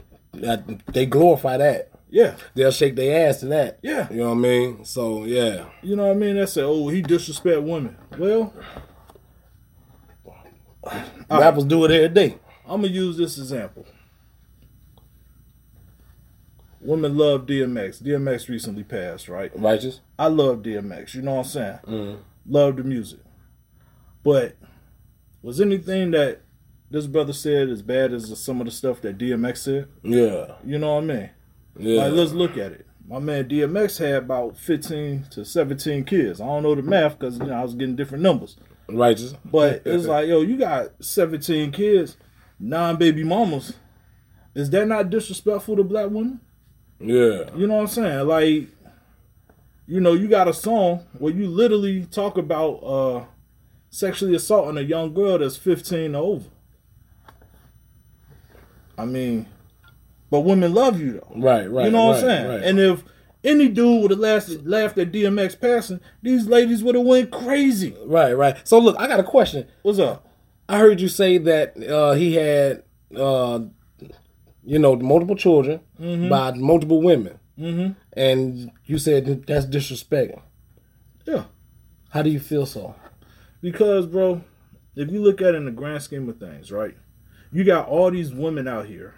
they 0.93 1.07
glorify 1.07 1.57
that. 1.57 1.91
yeah. 2.11 2.35
They'll 2.55 2.71
shake 2.71 2.95
their 2.97 3.29
ass 3.29 3.41
to 3.41 3.47
that. 3.47 3.79
Yeah. 3.83 4.09
You 4.11 4.19
know 4.19 4.29
what 4.31 4.37
I 4.37 4.41
mean? 4.41 4.85
So 4.85 5.25
yeah. 5.25 5.67
You 5.83 5.97
know 5.97 6.07
what 6.09 6.17
I 6.17 6.19
mean? 6.19 6.37
They 6.37 6.47
say, 6.47 6.63
oh, 6.63 6.89
he 6.89 7.01
disrespect 7.03 7.63
women. 7.63 7.97
Well, 8.19 8.53
Rappers 11.31 11.65
do 11.65 11.85
it 11.85 11.91
every 11.91 12.09
day. 12.11 12.39
I'm 12.69 12.83
gonna 12.83 12.93
use 12.93 13.17
this 13.17 13.39
example. 13.39 13.87
Women 16.81 17.17
love 17.17 17.47
DMX. 17.47 18.01
DMX 18.03 18.49
recently 18.49 18.85
passed, 18.85 19.29
right? 19.29 19.51
Righteous. 19.59 20.01
I 20.19 20.29
love 20.29 20.59
DMX. 20.59 21.15
You 21.15 21.23
know 21.23 21.33
what 21.35 21.39
I'm 21.39 21.45
saying? 21.51 21.79
Mm. 21.87 22.19
Love 22.49 22.77
the 22.77 22.85
music. 22.85 23.19
But 24.27 24.57
was 25.41 25.61
anything 25.61 26.11
that 26.11 26.41
this 26.91 27.07
brother 27.07 27.33
said 27.33 27.69
as 27.69 27.81
bad 27.81 28.13
as 28.13 28.37
some 28.41 28.61
of 28.61 28.65
the 28.65 28.73
stuff 28.73 29.01
that 29.03 29.19
DMX 29.19 29.59
said? 29.59 29.87
Yeah. 30.03 30.57
You 30.65 30.81
know 30.81 30.97
what 30.97 31.05
I 31.05 31.07
mean? 31.07 31.31
Yeah. 31.79 32.03
Like, 32.03 32.13
let's 32.15 32.33
look 32.33 32.57
at 32.57 32.73
it. 32.73 32.87
My 33.07 33.21
man 33.21 33.49
DMX 33.49 34.01
had 34.01 34.25
about 34.25 34.57
15 34.59 35.27
to 35.31 35.45
17 35.45 36.03
kids. 36.03 36.41
I 36.41 36.47
don't 36.47 36.65
know 36.65 36.75
the 36.75 36.83
math 36.83 37.17
because 37.17 37.39
you 37.39 37.45
know 37.45 37.55
I 37.55 37.63
was 37.63 37.75
getting 37.75 37.95
different 37.95 38.25
numbers. 38.25 38.57
Righteous. 38.89 39.35
But 39.45 39.83
it's 39.85 40.07
like, 40.07 40.27
yo, 40.27 40.41
you 40.41 40.57
got 40.57 40.89
17 40.99 41.71
kids, 41.71 42.17
nine 42.59 42.97
baby 42.97 43.23
mamas. 43.23 43.75
Is 44.57 44.71
that 44.71 44.89
not 44.89 45.09
disrespectful 45.09 45.77
to 45.77 45.85
black 45.85 46.11
women? 46.11 46.41
Yeah. 46.99 47.55
You 47.55 47.69
know 47.69 47.75
what 47.75 47.83
I'm 47.83 47.87
saying? 47.87 48.27
Like, 48.27 48.71
you 49.87 50.01
know, 50.01 50.15
you 50.15 50.27
got 50.27 50.49
a 50.49 50.53
song 50.53 51.07
where 51.17 51.33
you 51.33 51.47
literally 51.47 52.07
talk 52.07 52.39
about 52.39 52.83
uh 52.83 53.25
sexually 53.91 54.35
assaulting 54.35 54.79
a 54.79 54.83
young 54.83 55.15
girl 55.15 55.39
that's 55.39 55.57
15 55.57 56.15
or 56.15 56.23
over. 56.23 56.49
I 58.99 59.05
mean, 59.05 59.47
but 60.31 60.41
women 60.41 60.75
love 60.75 61.01
you 61.01 61.13
though. 61.13 61.41
Right. 61.41 61.71
Right. 61.71 61.87
you 61.87 61.91
know 61.91 62.07
what 62.07 62.23
right, 62.23 62.25
I'm 62.25 62.29
saying? 62.29 62.49
Right. 62.49 62.63
And 62.63 62.81
if 62.81 63.05
any 63.45 63.69
dude 63.69 64.03
would 64.03 64.11
have 64.11 64.21
laughed, 64.21 64.49
laughed 64.65 64.99
at 64.99 65.13
DMX 65.13 65.61
passing, 65.61 66.01
these 66.23 66.47
ladies 66.47 66.83
would 66.83 66.95
have 66.95 67.05
went 67.05 67.31
crazy. 67.31 67.97
right. 68.05 68.33
Right. 68.33 68.57
So 68.67 68.79
look, 68.79 68.97
I 68.99 69.07
got 69.07 69.21
a 69.21 69.25
question. 69.25 69.67
What's 69.83 69.99
up? 69.99 70.27
I 70.69 70.79
heard 70.79 71.01
you 71.01 71.09
say 71.09 71.39
that 71.39 71.81
uh, 71.83 72.13
he 72.13 72.35
had, 72.35 72.83
uh, 73.17 73.61
you 74.65 74.79
know, 74.79 74.97
multiple 74.97 75.37
children 75.37 75.81
by 76.29 76.53
multiple 76.53 77.01
women, 77.01 77.39
mm-hmm. 77.57 77.93
and 78.15 78.73
you 78.85 78.99
said 78.99 79.47
that's 79.47 79.65
disrespecting. 79.67 80.41
Yeah. 81.25 81.45
How 82.11 82.23
do 82.23 82.31
you 82.31 82.41
feel 82.41 82.67
so? 82.67 82.97
Because, 83.61 84.07
bro, 84.07 84.43
if 84.95 85.11
you 85.11 85.23
look 85.23 85.41
at 85.41 85.55
it 85.55 85.57
in 85.57 85.65
the 85.65 85.71
grand 85.71 86.03
scheme 86.03 86.29
of 86.29 86.39
things, 86.39 86.71
right? 86.71 86.97
You 87.53 87.65
got 87.65 87.89
all 87.89 88.11
these 88.11 88.33
women 88.33 88.69
out 88.69 88.87
here. 88.87 89.15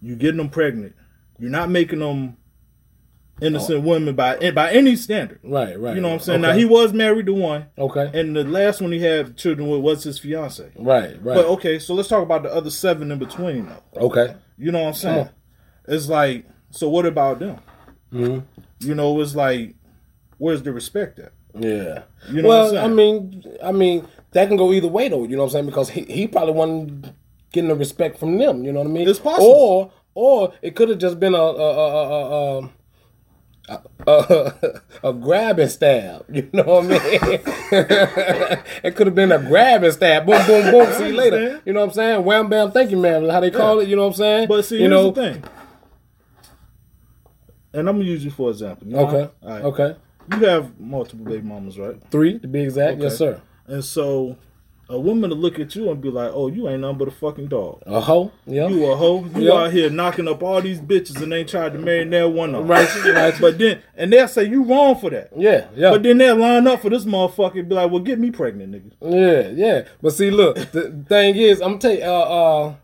You 0.00 0.16
getting 0.16 0.36
them 0.38 0.50
pregnant. 0.50 0.94
You're 1.38 1.50
not 1.50 1.70
making 1.70 2.00
them 2.00 2.36
innocent 3.40 3.84
women 3.84 4.14
by 4.14 4.50
by 4.50 4.72
any 4.72 4.96
standard. 4.96 5.40
Right. 5.42 5.78
Right. 5.78 5.94
You 5.94 6.00
know 6.00 6.08
what 6.08 6.14
I'm 6.14 6.20
saying? 6.20 6.44
Okay. 6.44 6.52
Now 6.52 6.58
he 6.58 6.64
was 6.64 6.92
married 6.92 7.26
to 7.26 7.34
one, 7.34 7.66
okay. 7.78 8.10
and 8.18 8.34
the 8.34 8.44
last 8.44 8.80
one 8.80 8.92
he 8.92 9.00
had 9.00 9.36
children 9.36 9.68
with 9.68 9.80
was 9.80 10.04
his 10.04 10.18
fiance. 10.18 10.70
right. 10.76 11.10
Right. 11.22 11.34
But 11.34 11.46
okay, 11.46 11.78
so 11.78 11.94
let's 11.94 12.08
talk 12.08 12.22
about 12.22 12.42
the 12.42 12.52
other 12.52 12.70
seven 12.70 13.10
in 13.12 13.18
between, 13.18 13.68
though. 13.68 14.06
okay. 14.06 14.34
You 14.56 14.72
know 14.72 14.80
what 14.82 14.88
I'm 14.88 14.94
saying? 14.94 15.18
on. 15.18 15.30
It's 15.86 16.08
like, 16.08 16.46
so 16.70 16.88
what 16.88 17.06
about 17.06 17.38
them? 17.38 17.58
Mhm. 18.12 18.44
You 18.80 18.94
know, 18.94 19.20
it's 19.20 19.34
like, 19.34 19.74
where's 20.38 20.62
the 20.62 20.72
respect 20.72 21.18
at? 21.18 21.32
Yeah. 21.58 22.02
You 22.30 22.42
know 22.42 22.48
well, 22.48 22.72
what 22.72 22.76
I'm 22.76 22.80
saying? 22.80 22.84
I 22.84 22.94
mean, 22.94 23.56
I 23.64 23.72
mean, 23.72 24.08
that 24.32 24.48
can 24.48 24.56
go 24.56 24.72
either 24.72 24.88
way 24.88 25.08
though. 25.08 25.24
You 25.24 25.36
know 25.36 25.42
what 25.42 25.46
I'm 25.46 25.52
saying? 25.52 25.66
Because 25.66 25.90
he, 25.90 26.02
he 26.02 26.26
probably 26.26 26.54
wasn't 26.54 27.14
getting 27.52 27.68
the 27.68 27.74
respect 27.74 28.18
from 28.18 28.38
them. 28.38 28.64
You 28.64 28.72
know 28.72 28.80
what 28.80 28.88
I 28.88 28.92
mean? 28.92 29.08
It's 29.08 29.18
possible. 29.18 29.46
Or 29.46 29.92
or 30.14 30.52
it 30.62 30.74
could 30.76 30.88
have 30.88 30.98
just 30.98 31.20
been 31.20 31.34
a 31.34 31.38
a 31.38 31.42
a, 31.42 31.88
a, 31.88 32.08
a, 32.08 32.58
um, 32.58 32.70
a, 33.68 33.80
a, 34.06 34.82
a 35.08 35.12
grab 35.12 35.58
and 35.58 35.70
stab. 35.70 36.24
You 36.34 36.48
know 36.52 36.64
what 36.64 36.84
I 36.84 36.88
mean? 36.88 37.00
it 38.82 38.96
could 38.96 39.06
have 39.06 39.14
been 39.14 39.32
a 39.32 39.38
grab 39.38 39.82
and 39.82 39.92
stab. 39.92 40.26
Boom, 40.26 40.44
boom, 40.46 40.70
boom. 40.70 40.92
See 40.94 41.08
you 41.08 41.14
later. 41.14 41.62
You 41.64 41.72
know 41.72 41.80
what 41.80 41.90
I'm 41.90 41.94
saying? 41.94 42.24
Wham, 42.24 42.48
bam, 42.48 42.72
thank 42.72 42.90
you, 42.90 42.96
man. 42.96 43.28
How 43.28 43.40
they 43.40 43.50
call 43.50 43.80
it? 43.80 43.88
You 43.88 43.96
know 43.96 44.02
what 44.02 44.08
I'm 44.08 44.14
saying? 44.14 44.48
But 44.48 44.64
see, 44.64 44.76
you 44.76 44.82
here's 44.82 44.90
know, 44.90 45.10
the 45.10 45.32
thing. 45.32 45.44
And 47.72 47.88
I'm 47.88 47.96
gonna 47.96 48.08
use 48.08 48.24
you 48.24 48.30
for 48.30 48.50
example. 48.50 48.86
You 48.88 48.94
know? 48.94 49.06
Okay. 49.06 49.30
Right. 49.42 49.62
Okay. 49.62 49.96
You 50.32 50.38
have 50.46 50.78
multiple 50.78 51.24
baby 51.24 51.42
mamas, 51.42 51.78
right? 51.78 51.96
Three 52.10 52.38
to 52.38 52.48
be 52.48 52.62
exact. 52.62 52.94
Okay. 52.94 53.04
Yes, 53.04 53.18
sir. 53.18 53.40
And 53.66 53.84
so, 53.84 54.36
a 54.90 54.98
woman 54.98 55.28
to 55.28 55.36
look 55.36 55.58
at 55.58 55.74
you 55.76 55.90
and 55.90 56.00
be 56.00 56.10
like, 56.10 56.30
"Oh, 56.32 56.48
you 56.48 56.66
ain't 56.68 56.80
nothing 56.80 56.96
but 56.98 57.08
a 57.08 57.10
fucking 57.10 57.48
dog. 57.48 57.82
A 57.86 58.00
hoe. 58.00 58.32
Yeah. 58.46 58.68
You 58.68 58.86
a 58.86 58.96
hoe. 58.96 59.24
You 59.36 59.48
Yeah. 59.48 59.52
out 59.52 59.72
here 59.72 59.90
knocking 59.90 60.26
up 60.26 60.42
all 60.42 60.62
these 60.62 60.80
bitches 60.80 61.20
and 61.22 61.30
ain't 61.32 61.48
tried 61.50 61.74
to 61.74 61.78
marry 61.78 62.06
never 62.06 62.28
one 62.30 62.54
of 62.54 62.62
them. 62.62 62.68
Right, 62.68 63.04
right. 63.04 63.34
But 63.40 63.58
then, 63.58 63.80
and 63.96 64.10
they'll 64.12 64.28
say 64.28 64.44
you 64.44 64.62
wrong 64.64 64.96
for 64.96 65.10
that. 65.10 65.30
yeah. 65.36 65.66
Yeah. 65.76 65.90
But 65.90 66.02
then 66.04 66.16
they'll 66.18 66.36
line 66.36 66.66
up 66.66 66.80
for 66.80 66.88
this 66.88 67.04
motherfucker 67.04 67.58
and 67.60 67.68
be 67.68 67.74
like, 67.74 67.90
"Well, 67.90 68.00
get 68.00 68.18
me 68.18 68.30
pregnant, 68.30 68.72
nigga." 68.72 68.92
Yeah, 69.02 69.48
yeah. 69.54 69.82
But 70.00 70.14
see, 70.14 70.30
look, 70.30 70.56
the 70.72 71.04
thing 71.08 71.36
is, 71.36 71.60
I'm 71.60 71.78
tell 71.78 71.92
you, 71.92 72.02
uh, 72.04 72.06
uh, 72.06 72.74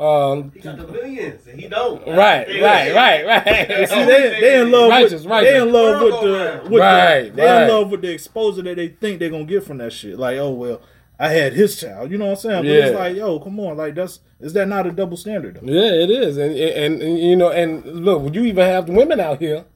um, 0.00 0.50
He 0.54 0.60
got 0.60 0.76
the 0.78 0.86
millions 0.88 1.46
and 1.46 1.60
he 1.60 1.68
don't. 1.68 2.00
right, 2.06 2.48
right, 2.48 2.94
right, 2.94 3.26
right. 3.46 3.88
See, 3.88 4.04
they, 4.04 4.38
they 4.40 4.60
in 4.62 4.70
love 4.70 4.88
Righteous, 4.90 5.12
with 5.22 5.26
righteous. 5.26 5.50
they 5.52 5.60
in 5.60 5.72
love 5.72 6.02
with 6.02 6.20
the 6.20 6.26
World 6.26 6.70
with 6.70 6.80
Right, 6.80 7.22
the, 7.24 7.30
they 7.36 7.44
right. 7.46 7.62
in 7.64 7.68
love 7.68 7.90
with 7.90 8.00
the 8.02 8.12
exposure 8.12 8.62
that 8.62 8.76
they 8.76 8.88
think 8.88 9.18
they're 9.18 9.30
gonna 9.30 9.44
get 9.44 9.62
from 9.64 9.78
that 9.78 9.92
shit. 9.92 10.18
Like, 10.18 10.38
oh 10.38 10.50
well, 10.52 10.80
I 11.18 11.28
had 11.28 11.52
his 11.52 11.78
child. 11.78 12.10
You 12.10 12.16
know 12.18 12.24
what 12.26 12.30
I'm 12.32 12.36
saying? 12.38 12.62
But 12.62 12.70
it's 12.70 12.96
like, 12.98 13.16
yo, 13.16 13.38
come 13.40 13.60
on, 13.60 13.76
like 13.76 13.94
that's 13.94 14.20
is 14.40 14.54
that 14.54 14.68
not 14.68 14.86
a 14.86 14.90
double 14.90 15.18
standard? 15.18 15.56
Though? 15.62 15.70
Yeah, 15.70 15.92
it 15.92 16.10
is, 16.10 16.38
and, 16.38 16.56
and 16.56 17.02
and 17.02 17.18
you 17.18 17.36
know, 17.36 17.50
and 17.50 17.84
look, 17.84 18.34
you 18.34 18.44
even 18.46 18.64
have 18.66 18.88
women 18.88 19.20
out 19.20 19.38
here 19.38 19.66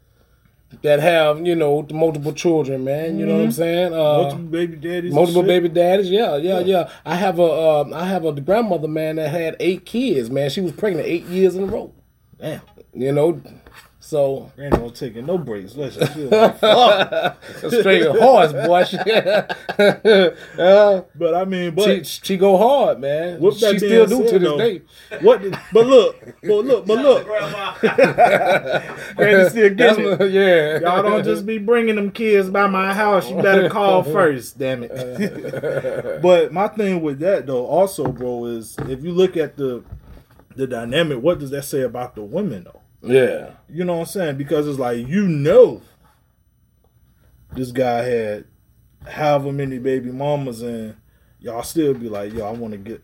that 0.83 1.01
have 1.01 1.47
you 1.47 1.55
know 1.55 1.87
multiple 1.91 2.33
children, 2.33 2.85
man. 2.85 3.19
You 3.19 3.27
know 3.27 3.37
what 3.37 3.45
I'm 3.45 3.53
saying? 3.53 3.93
Uh, 3.93 3.97
Multiple 3.97 4.45
baby 4.47 4.77
daddies. 4.77 5.13
multiple 5.15 5.43
baby 5.43 5.69
daddies. 5.69 6.11
Yeah, 6.11 6.37
yeah, 6.37 6.61
yeah. 6.61 6.91
I 7.05 7.15
have 7.17 7.39
a 7.39 7.43
uh, 7.45 7.91
I 7.95 8.07
have 8.07 8.25
a 8.25 8.33
grandmother, 8.41 8.89
man, 8.89 9.17
that 9.17 9.31
had 9.31 9.57
eight 9.61 9.85
kids. 9.87 10.31
Man, 10.31 10.51
she 10.51 10.61
was 10.61 10.73
pregnant 10.73 11.07
eight 11.07 11.25
years 11.27 11.55
in 11.57 11.65
a 11.65 11.67
row. 11.67 11.93
Damn. 12.39 12.61
You 12.93 13.13
know, 13.13 13.41
So 14.07 14.53
Granny 14.55 14.77
don't 14.77 14.95
taking 14.95 15.25
no 15.25 15.39
breaks. 15.39 15.75
Listen, 15.77 16.07
she 16.13 16.21
was 16.25 16.31
like, 16.31 16.59
fuck. 16.59 17.43
straight 17.71 18.07
horse, 18.07 18.53
boy. 18.53 18.85
Uh, 20.59 21.01
But 21.17 21.35
I 21.35 21.45
mean, 21.47 21.75
but 21.75 22.05
she, 22.07 22.21
she 22.23 22.37
go 22.37 22.59
hard, 22.59 23.01
man. 23.01 23.41
With 23.41 23.59
that 23.61 23.73
She 23.73 23.79
still 23.79 24.07
being 24.07 24.21
do 24.25 24.29
to 24.31 24.39
this 24.39 24.49
though, 24.49 24.59
day. 24.59 24.83
what? 25.23 25.41
did- 25.41 25.57
But 25.73 25.87
look, 25.87 26.17
but 26.43 26.65
look, 26.67 26.87
but 26.87 26.99
look. 26.99 27.25
Grandma. 27.27 27.73
Granny 29.17 29.49
still 29.49 29.75
That's 29.75 29.97
getting 29.97 30.05
it. 30.13 30.19
what- 30.19 30.31
yeah. 30.31 30.81
Y'all 30.81 31.03
don't 31.03 31.25
just 31.25 31.47
be 31.47 31.57
bringing 31.57 31.97
them 31.97 32.11
kids 32.11 32.51
by 32.51 32.67
my 32.67 32.93
house. 32.93 33.29
You 33.31 33.41
better 33.41 33.71
call 33.71 34.03
first, 34.03 34.59
damn 34.59 34.83
it. 34.85 36.21
but 36.23 36.53
my 36.53 36.69
thing 36.69 37.01
with 37.01 37.21
that 37.21 37.47
though, 37.47 37.65
also, 37.67 38.09
bro, 38.13 38.45
is 38.47 38.77
if 38.87 39.03
you 39.03 39.13
look 39.13 39.37
at 39.39 39.57
the 39.57 39.83
the 40.57 40.67
dynamic, 40.67 41.23
what 41.23 41.39
does 41.39 41.51
that 41.51 41.65
say 41.65 41.81
about 41.81 42.15
the 42.17 42.23
women 42.23 42.65
though? 42.65 42.81
Yeah. 43.05 43.51
You 43.69 43.85
know 43.85 43.95
what 43.95 44.01
I'm 44.01 44.07
saying? 44.07 44.37
Because 44.37 44.67
it's 44.67 44.79
like 44.79 45.07
you 45.07 45.27
know, 45.29 45.83
this 47.53 47.71
guy 47.73 48.03
had 48.03 48.45
however 49.07 49.53
many 49.53 49.79
baby 49.79 50.11
mamas, 50.11 50.63
and 50.63 50.97
y'all 51.41 51.63
still 51.63 51.95
be 51.95 52.09
like, 52.09 52.33
yo, 52.33 52.47
I 52.47 52.53
want 52.53 52.73
to 52.73 52.79
get, 52.79 53.03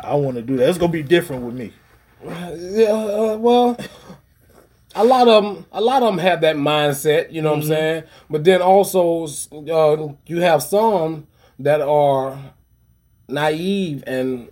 I 0.00 0.14
want 0.14 0.36
to 0.36 0.42
do 0.42 0.56
that. 0.58 0.68
It's 0.68 0.78
gonna 0.78 0.92
be 0.92 1.02
different 1.02 1.42
with 1.42 1.54
me. 1.54 1.72
Yeah, 2.24 2.92
uh, 2.92 3.36
well, 3.38 3.78
a 4.94 5.04
lot 5.04 5.28
of 5.28 5.44
them, 5.44 5.66
a 5.72 5.80
lot 5.80 6.02
of 6.02 6.08
them 6.08 6.18
have 6.18 6.40
that 6.42 6.56
mindset. 6.56 7.32
You 7.32 7.42
know 7.42 7.50
what 7.50 7.62
I'm 7.62 7.68
saying? 7.68 8.04
But 8.28 8.44
then 8.44 8.60
also, 8.60 9.26
uh, 9.52 10.12
you 10.26 10.40
have 10.40 10.62
some 10.62 11.26
that 11.60 11.80
are 11.80 12.38
naive 13.28 14.04
and 14.06 14.48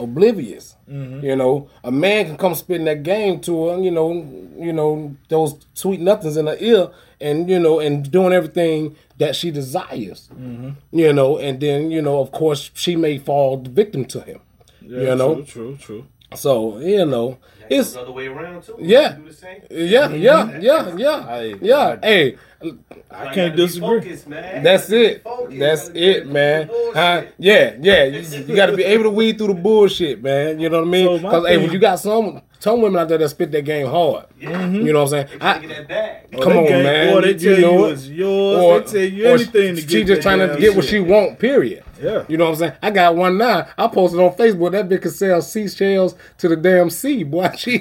oblivious. 0.00 0.76
Mm-hmm. 0.90 1.24
You 1.24 1.36
know, 1.36 1.68
a 1.84 1.90
man 1.90 2.26
can 2.26 2.36
come 2.36 2.54
spitting 2.54 2.86
that 2.86 3.02
game 3.02 3.40
to 3.40 3.68
her. 3.68 3.80
You 3.80 3.90
know, 3.90 4.12
you 4.56 4.72
know 4.72 5.14
those 5.28 5.58
sweet 5.74 6.00
nothings 6.00 6.36
in 6.36 6.46
her 6.46 6.56
ear, 6.58 6.90
and 7.20 7.48
you 7.48 7.58
know, 7.58 7.80
and 7.80 8.10
doing 8.10 8.32
everything 8.32 8.96
that 9.18 9.36
she 9.36 9.50
desires. 9.50 10.28
Mm-hmm. 10.32 10.70
You 10.98 11.12
know, 11.12 11.38
and 11.38 11.60
then 11.60 11.90
you 11.90 12.02
know, 12.02 12.20
of 12.20 12.32
course, 12.32 12.70
she 12.74 12.96
may 12.96 13.18
fall 13.18 13.58
victim 13.58 14.04
to 14.06 14.20
him. 14.20 14.40
you 14.80 15.14
know, 15.14 15.42
true, 15.42 15.44
true, 15.44 15.76
true. 15.76 16.06
so 16.34 16.78
you 16.78 17.04
know, 17.04 17.38
it's 17.70 17.92
the 17.92 18.00
other 18.02 18.12
way 18.12 18.26
around 18.26 18.62
too. 18.64 18.76
Yeah. 18.80 19.12
Do 19.12 19.24
the 19.28 19.32
same. 19.32 19.62
yeah, 19.70 20.10
yeah, 20.10 20.58
yeah, 20.58 20.96
yeah, 20.96 21.26
I- 21.28 21.54
yeah. 21.62 21.98
I- 22.02 22.06
Hey, 22.06 22.36
I 23.10 23.24
Like, 23.24 23.34
can't 23.34 23.56
disagree. 23.56 24.00
focused, 24.00 24.28
man. 24.28 24.62
that's 24.62 24.84
Gotta 24.90 25.00
be 25.00 25.06
it. 25.06 25.22
focused, 25.24 25.58
That's 25.58 25.82
gotta 25.88 25.94
be 25.94 26.10
it, 26.10 26.26
man. 26.26 26.70
Huh? 26.94 27.22
Yeah, 27.38 27.74
yeah. 27.80 28.04
You, 28.04 28.20
you 28.46 28.54
got 28.56 28.66
to 28.66 28.76
be 28.76 28.84
able 28.84 29.04
to 29.04 29.10
weed 29.10 29.38
through 29.38 29.46
the 29.48 29.54
bullshit, 29.54 30.22
man. 30.22 30.60
You 30.60 30.68
know 30.68 30.80
what 30.80 30.88
I 30.88 30.90
mean? 30.90 31.06
So 31.06 31.18
Because 31.22 31.46
hey, 31.48 31.56
when 31.56 31.72
you 31.72 31.78
got 31.78 31.96
some 32.00 32.42
some 32.60 32.80
women 32.82 33.00
out 33.00 33.08
there 33.08 33.18
that 33.18 33.28
spit 33.30 33.50
that 33.52 33.62
game 33.64 33.86
hard, 33.88 34.26
Yeah. 34.40 34.66
you 34.68 34.92
know 34.92 35.02
what 35.04 35.12
I'm 35.14 35.26
saying? 35.28 35.40
They 35.40 35.46
I, 35.46 35.82
that. 35.88 36.30
Come 36.30 36.40
They 36.52 36.58
on, 36.58 36.66
can't- 36.68 36.82
man. 36.84 37.14
Or 37.16 37.20
they 37.22 37.34
tell 37.34 37.54
you, 37.56 37.60
know 37.62 37.84
it's 37.86 38.06
yours. 38.06 38.92
they 38.92 38.98
tell 39.08 39.12
you 39.18 39.26
anything 39.26 39.74
to 39.76 39.80
she 39.80 40.04
just 40.04 40.06
that 40.06 40.22
trying 40.22 40.38
to 40.38 40.46
damn 40.48 40.60
get 40.60 40.76
what 40.76 40.84
shit. 40.84 40.90
she 40.90 41.00
want. 41.00 41.38
Period. 41.40 41.82
Yeah. 42.02 42.24
You 42.28 42.38
know 42.38 42.44
what 42.44 42.50
I'm 42.52 42.56
saying? 42.56 42.72
I 42.82 42.90
got 42.90 43.14
one 43.16 43.36
now. 43.36 43.66
I 43.76 43.86
posted 43.88 44.20
on 44.20 44.32
Facebook 44.32 44.72
that 44.72 44.88
bitch 44.88 45.02
can 45.02 45.10
sell 45.10 45.42
seashells 45.42 46.14
to 46.38 46.48
the 46.48 46.56
damn 46.56 46.88
sea, 46.88 47.24
boy. 47.24 47.50
She 47.58 47.80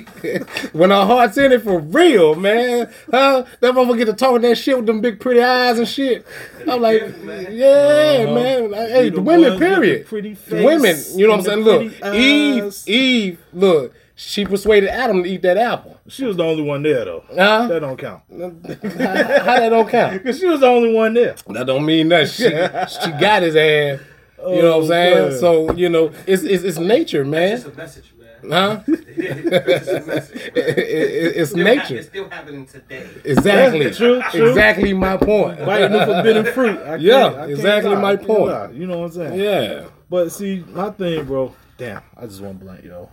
when 0.74 0.90
her 0.90 1.06
heart's 1.06 1.38
in 1.38 1.52
it 1.54 1.62
for 1.62 1.80
real, 1.80 2.36
man. 2.36 2.92
Huh? 3.10 3.46
That 3.62 3.74
motherfucker 3.74 3.98
get 4.00 4.06
to 4.06 4.14
talking 4.14 4.42
that 4.42 4.56
shit 4.58 4.76
with 4.76 4.88
them 4.88 5.00
big 5.00 5.20
pretty 5.22 5.42
eyes 5.42 5.80
and 5.80 5.88
shit. 5.88 6.26
I'm 6.68 6.82
like, 6.82 7.02
yeah, 7.50 8.26
Uh-huh. 8.26 8.34
man. 8.34 8.72
Like, 8.72 8.90
hey, 8.90 9.10
the, 9.10 9.16
the 9.16 9.22
women, 9.22 9.50
ones 9.52 9.60
the 9.60 9.66
period. 9.66 10.06
pretty 10.08 10.34
The 10.34 10.36
face 10.36 10.66
women, 10.66 11.04
you 11.16 11.28
know 11.28 11.34
what 11.38 11.40
I'm 11.40 11.46
saying? 11.46 11.60
Look, 11.60 12.00
pretty 12.02 12.18
Eve. 12.18 12.76
Eve, 12.88 13.40
look, 13.54 13.94
she 14.22 14.44
persuaded 14.46 14.90
Adam 14.90 15.24
to 15.24 15.30
eat 15.30 15.42
that 15.44 15.56
apple. 15.58 15.98
She 16.10 16.26
was 16.26 16.36
the 16.36 16.44
only 16.44 16.62
one 16.64 16.84
there 16.84 17.06
though. 17.06 17.24
Huh? 17.30 17.68
That 17.68 17.80
don't 17.80 17.98
count. 17.98 18.22
How, 18.30 18.38
how 18.68 19.60
that 19.60 19.70
don't 19.70 19.90
count? 19.90 20.24
Cause 20.26 20.40
she 20.40 20.46
was 20.46 20.60
the 20.60 20.68
only 20.68 20.94
one 20.94 21.14
there. 21.14 21.36
That 21.48 21.66
don't 21.68 21.86
mean 21.86 22.10
nothing. 22.10 22.28
She, 22.28 22.44
she 22.50 23.12
got 23.20 23.44
his 23.44 23.56
ass. 23.56 24.00
You 24.46 24.62
know 24.62 24.78
what 24.78 24.78
I'm 24.78 24.84
Oh, 24.84 24.88
saying? 24.88 25.30
man. 25.30 25.40
So 25.40 25.72
you 25.74 25.88
know, 25.90 26.12
it's 26.28 26.44
it's, 26.44 26.64
it's 26.64 26.78
nature, 26.78 27.24
man. 27.24 27.54
It's 27.58 27.66
a 27.66 27.72
message, 27.74 28.14
man. 28.20 28.52
Huh? 28.52 28.82
it's 28.88 29.88
a 29.88 30.06
message. 30.06 30.42
It- 30.56 30.58
it- 30.58 31.36
it's 31.38 31.52
Still 31.52 31.66
hap- 31.66 31.76
nature. 31.78 31.96
It's 31.98 32.08
still 32.08 32.30
happening 32.30 32.66
today. 32.66 33.08
Exactly. 33.24 33.92
True, 33.92 34.22
true. 34.32 34.50
Exactly 34.50 34.94
my 34.94 35.16
point. 35.18 35.60
Biting 35.66 35.92
the 35.92 36.06
forbidden 36.06 36.46
fruit. 36.54 36.78
I 36.80 36.96
Yeah, 36.96 37.46
exactly 37.46 37.96
lie. 37.96 38.02
my 38.02 38.16
point. 38.18 38.74
You 38.74 38.86
know 38.88 39.00
what 39.00 39.06
I'm 39.06 39.12
saying? 39.12 39.40
Yeah, 39.40 39.86
But 40.10 40.32
see, 40.34 40.64
my 40.70 40.90
thing, 40.92 41.24
bro. 41.26 41.54
Damn, 41.78 42.02
I 42.18 42.26
just 42.26 42.42
want 42.42 42.60
blunt, 42.60 42.84
yo. 42.84 43.10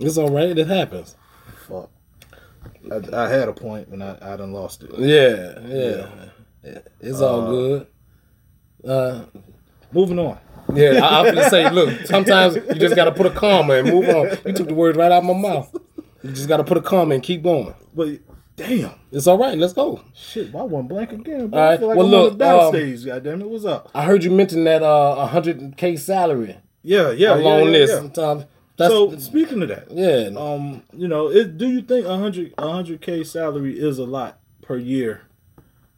It's 0.00 0.16
all 0.18 0.30
right. 0.30 0.56
It 0.56 0.66
happens. 0.66 1.16
Fuck. 1.66 1.90
I, 2.90 3.24
I 3.24 3.28
had 3.28 3.48
a 3.48 3.52
point 3.52 3.88
when 3.90 4.00
I, 4.02 4.16
I 4.34 4.36
done 4.36 4.52
lost 4.52 4.82
it. 4.84 4.90
Yeah, 4.98 5.58
yeah. 5.66 6.78
It's 7.00 7.20
all 7.20 7.46
good. 7.50 7.86
Uh, 8.86 9.24
Moving 9.92 10.18
on. 10.18 10.38
yeah, 10.74 11.00
I, 11.02 11.20
I'm 11.20 11.34
gonna 11.34 11.48
say, 11.50 11.68
look. 11.70 12.06
Sometimes 12.06 12.56
you 12.56 12.74
just 12.74 12.94
gotta 12.94 13.12
put 13.12 13.26
a 13.26 13.30
comma 13.30 13.74
and 13.74 13.88
move 13.88 14.08
on. 14.08 14.36
You 14.44 14.52
took 14.52 14.68
the 14.68 14.74
words 14.74 14.98
right 14.98 15.10
out 15.10 15.18
of 15.18 15.24
my 15.24 15.32
mouth. 15.34 15.74
You 16.22 16.30
just 16.32 16.48
gotta 16.48 16.64
put 16.64 16.76
a 16.76 16.82
comma 16.82 17.14
and 17.14 17.22
keep 17.22 17.42
going. 17.42 17.74
But 17.94 18.18
damn, 18.56 18.90
It's 19.10 19.26
all 19.26 19.38
right. 19.38 19.56
Let's 19.56 19.72
go. 19.72 20.02
shit, 20.14 20.52
why 20.52 20.62
one 20.62 20.86
blank 20.86 21.12
again? 21.12 21.48
Bro? 21.48 21.58
All 21.60 21.68
I 21.72 21.76
feel 21.78 21.88
like 21.88 21.96
well, 21.96 22.06
I'm 22.06 22.14
on 22.14 22.20
look, 22.20 22.38
the 22.38 22.58
um, 22.58 22.72
stage. 22.74 23.06
Goddamn 23.06 23.40
it, 23.42 23.48
what's 23.48 23.64
up? 23.64 23.90
I 23.94 24.04
heard 24.04 24.22
you 24.24 24.30
mention 24.30 24.64
that 24.64 24.82
uh 24.82 25.28
100k 25.32 25.98
salary 25.98 26.56
Yeah, 26.82 27.12
yeah, 27.12 27.34
along 27.34 27.60
yeah, 27.60 27.64
yeah, 27.64 27.70
this. 27.70 28.10
yeah. 28.16 28.22
Um, 28.24 28.44
that's, 28.78 28.92
So 28.92 29.18
speaking 29.18 29.60
of 29.62 29.68
that, 29.68 29.90
yeah, 29.90 30.30
um, 30.38 30.84
you 30.96 31.08
know, 31.08 31.28
it, 31.28 31.58
do 31.58 31.68
you 31.68 31.82
think 31.82 32.06
a 32.06 32.16
hundred 32.16 32.54
a 32.56 32.70
hundred 32.70 33.00
k 33.00 33.24
salary 33.24 33.78
is 33.78 33.98
a 33.98 34.04
lot 34.04 34.38
per 34.62 34.76
year 34.76 35.22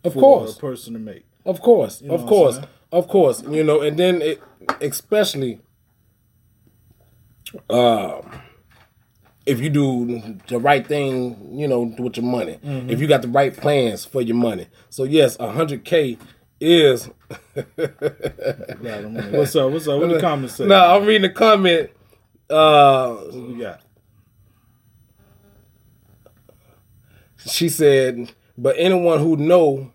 of 0.03 0.14
for 0.14 0.21
course, 0.21 0.57
a 0.57 0.61
person 0.61 0.95
to 0.95 0.99
make? 0.99 1.27
of 1.45 1.61
course, 1.61 2.01
know 2.01 2.14
of 2.14 2.27
course, 2.27 2.59
of 2.90 3.07
course. 3.07 3.43
You 3.43 3.62
know, 3.62 3.83
and 3.83 3.99
then 3.99 4.23
it, 4.23 4.43
especially, 4.81 5.61
um, 7.69 8.40
if 9.45 9.61
you 9.61 9.69
do 9.69 10.38
the 10.49 10.59
right 10.59 10.87
thing, 10.87 11.59
you 11.59 11.69
know, 11.69 11.95
with 11.99 12.16
your 12.16 12.25
money. 12.25 12.59
Mm-hmm. 12.64 12.88
If 12.88 13.01
you 13.01 13.07
got 13.07 13.21
the 13.21 13.29
right 13.29 13.55
plans 13.55 14.07
for 14.07 14.23
your 14.23 14.37
money. 14.37 14.69
So 14.88 15.05
yes, 15.05 15.37
a 15.37 15.49
100k 15.49 16.19
is. 16.61 17.07
What's 17.55 19.57
up? 19.57 19.71
What's 19.71 19.88
up? 19.88 20.01
What 20.01 20.09
do 20.09 20.14
the 20.14 20.21
comments 20.29 20.57
say? 20.57 20.66
No, 20.66 20.97
I'm 20.97 21.05
reading 21.05 21.23
the 21.23 21.31
comment. 21.31 21.90
Uh, 22.51 23.15
What 23.15 23.49
we 23.49 23.55
got? 23.61 23.81
she 27.47 27.69
said, 27.69 28.33
but 28.59 28.75
anyone 28.79 29.19
who 29.21 29.37
know, 29.37 29.93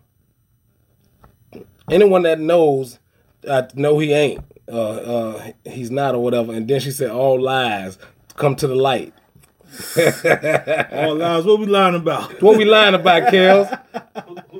anyone 1.90 2.22
that 2.22 2.40
knows, 2.40 2.98
I 3.48 3.68
know 3.74 3.98
he 3.98 4.12
ain't, 4.12 4.44
uh, 4.70 4.90
uh, 4.90 5.50
he's 5.64 5.90
not 5.90 6.14
or 6.14 6.22
whatever. 6.22 6.52
And 6.52 6.66
then 6.66 6.80
she 6.80 6.90
said, 6.90 7.10
all 7.10 7.40
lies 7.40 7.98
come 8.34 8.56
to 8.56 8.66
the 8.66 8.74
light. 8.74 9.12
All 10.92 11.16
lies. 11.16 11.44
What 11.44 11.58
we 11.60 11.66
lying 11.66 11.96
about? 11.96 12.40
What 12.40 12.56
we 12.56 12.64
lying 12.64 12.94
about, 12.94 13.24
Kels? 13.32 13.68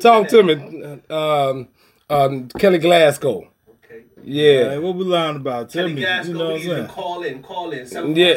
Talk 0.01 0.29
to 0.29 0.43
me, 0.43 1.01
um, 1.09 1.69
um, 2.11 2.49
Kelly 2.59 2.79
Glasgow. 2.79 3.49
Okay. 4.29 4.35
Yeah, 4.35 4.71
Hey, 4.71 4.79
what 4.79 4.97
we 4.97 5.05
lying 5.05 5.37
about? 5.37 5.71
Tell 5.71 5.85
Kelly 5.85 5.95
me. 5.95 6.01
Gas, 6.01 6.27
you 6.27 6.35
know 6.35 6.47
what 6.47 6.55
I'm 6.57 6.63
saying? 6.63 6.87
call 6.89 7.23
in, 7.23 7.43
call 7.43 7.71
in. 7.71 7.87
Yeah. 8.17 8.35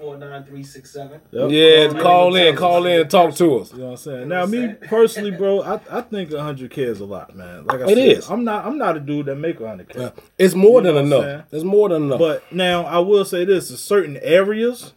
747-964-9367. 0.00 1.20
Yep. 1.30 1.50
yeah. 1.50 1.88
Call 1.88 1.92
in. 1.92 2.00
Call 2.00 2.36
in, 2.36 2.56
call 2.56 2.86
in, 2.86 3.00
and 3.02 3.10
talk 3.10 3.34
to 3.36 3.58
us. 3.58 3.72
You 3.72 3.78
know 3.78 3.84
what 3.84 3.90
I'm 3.92 3.96
saying? 3.98 4.28
Now, 4.28 4.46
me 4.46 4.74
personally, 4.88 5.30
bro, 5.30 5.62
I, 5.62 5.80
I 5.90 6.00
think 6.00 6.30
100k 6.30 6.78
is 6.78 7.00
a 7.00 7.04
lot, 7.04 7.36
man. 7.36 7.66
Like 7.66 7.80
I 7.82 7.84
It 7.84 7.88
said, 7.96 7.98
is. 7.98 8.30
I'm 8.30 8.44
not 8.44 8.64
I'm 8.64 8.78
not 8.78 8.96
a 8.96 9.00
dude 9.00 9.26
that 9.26 9.36
make 9.36 9.58
100k. 9.58 10.12
It's 10.38 10.54
more 10.54 10.80
You 10.80 10.86
know 10.86 10.94
than 10.94 11.10
what 11.10 11.16
I'm 11.18 11.22
saying? 11.22 11.34
enough. 11.34 11.46
It's 11.52 11.64
more 11.64 11.88
than 11.88 12.02
enough. 12.04 12.18
But 12.18 12.52
now 12.52 12.84
I 12.84 12.98
will 12.98 13.24
say 13.24 13.44
this: 13.44 13.70
in 13.70 13.76
certain 13.76 14.16
areas, 14.18 14.94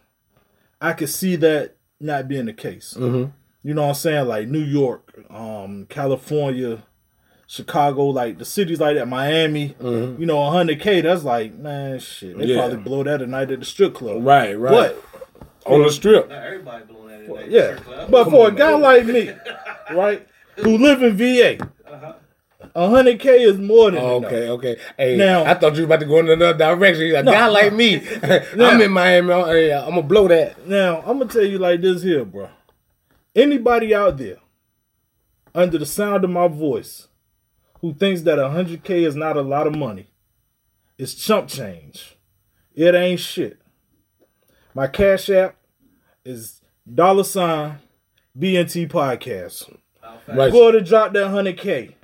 I 0.80 0.92
could 0.94 1.10
see 1.10 1.36
that 1.36 1.76
not 2.00 2.28
being 2.28 2.46
the 2.46 2.52
case. 2.52 2.94
Mm-hmm. 2.96 3.30
You 3.62 3.74
know 3.74 3.82
what 3.82 3.88
I'm 3.88 3.94
saying? 3.94 4.26
Like 4.28 4.48
New 4.48 4.60
York, 4.62 5.12
um, 5.30 5.86
California, 5.88 6.82
Chicago, 7.50 8.04
like 8.04 8.36
the 8.38 8.44
cities 8.44 8.78
like 8.78 8.96
that, 8.96 9.06
Miami. 9.08 9.74
You 9.80 10.16
know, 10.26 10.36
100k. 10.36 11.02
That's 11.02 11.24
like 11.24 11.54
man, 11.54 11.98
shit. 11.98 12.36
They 12.36 12.44
Mm-hmm. 12.44 12.50
Yeah. 12.50 12.56
probably 12.58 12.76
blow 12.76 13.02
that 13.04 13.22
a 13.22 13.26
night 13.26 13.50
at 13.50 13.58
the 13.60 13.64
strip 13.64 13.94
club. 13.94 14.24
right, 14.24 14.52
right. 14.58 14.94
But 14.94 15.04
on 15.72 15.82
the 15.82 15.90
strip. 15.90 16.28
Not 16.28 16.42
everybody 16.44 16.84
blowing 16.84 17.08
that 17.08 17.20
in 17.24 17.32
that 17.34 17.50
yeah, 17.50 17.66
strip 17.76 17.84
club. 17.84 18.10
but 18.10 18.24
Come 18.24 18.32
for 18.32 18.46
on, 18.48 18.52
a 18.54 18.56
guy 18.56 18.70
man. 18.72 18.80
like 18.82 19.06
me, 19.06 19.32
right, 19.94 20.28
who 20.56 20.76
live 20.78 21.02
in 21.02 21.16
VA, 21.16 21.58
100k 22.76 23.26
is 23.40 23.58
more 23.58 23.90
than 23.90 24.00
enough. 24.02 24.24
Okay, 24.24 24.48
okay. 24.50 24.76
Hey, 24.96 25.16
Now- 25.16 25.44
I 25.44 25.54
thought 25.54 25.74
you 25.74 25.80
was 25.82 25.84
about 25.86 26.00
to 26.00 26.06
go 26.06 26.18
in 26.18 26.28
another 26.28 26.56
direction. 26.58 27.14
A 27.16 27.22
No, 27.22 27.32
guy 27.32 27.46
no. 27.46 27.52
like 27.52 27.72
me, 27.72 27.96
I'm 28.22 28.80
in 28.80 28.90
Miami. 28.92 29.32
I'm, 29.32 29.46
hey, 29.46 29.72
I'm 29.72 29.90
gonna 29.90 30.02
blow 30.02 30.28
that. 30.28 30.66
Now, 30.66 30.98
I'm 31.06 31.18
gonna 31.18 31.26
tell 31.30 31.44
you 31.44 31.58
like 31.58 31.80
this 31.80 32.02
here, 32.02 32.24
bro. 32.24 32.50
Anybody 33.34 33.94
out 33.94 34.18
there 34.18 34.36
under 35.54 35.78
the 35.78 35.86
sound 35.86 36.24
of 36.24 36.30
my 36.30 36.46
voice 36.48 37.07
who 37.80 37.94
thinks 37.94 38.22
that 38.22 38.38
100K 38.38 39.06
is 39.06 39.14
not 39.14 39.36
a 39.36 39.42
lot 39.42 39.66
of 39.66 39.74
money. 39.74 40.08
It's 40.96 41.14
chump 41.14 41.48
change. 41.48 42.16
It 42.74 42.94
ain't 42.94 43.20
shit. 43.20 43.60
My 44.74 44.86
Cash 44.86 45.30
App 45.30 45.56
is 46.24 46.60
dollar 46.92 47.24
sign 47.24 47.78
BNT 48.38 48.88
podcast. 48.88 49.76
Right. 50.26 50.52
Go 50.52 50.70
to 50.70 50.80
drop 50.80 51.12
that 51.12 51.26
100K. 51.28 51.94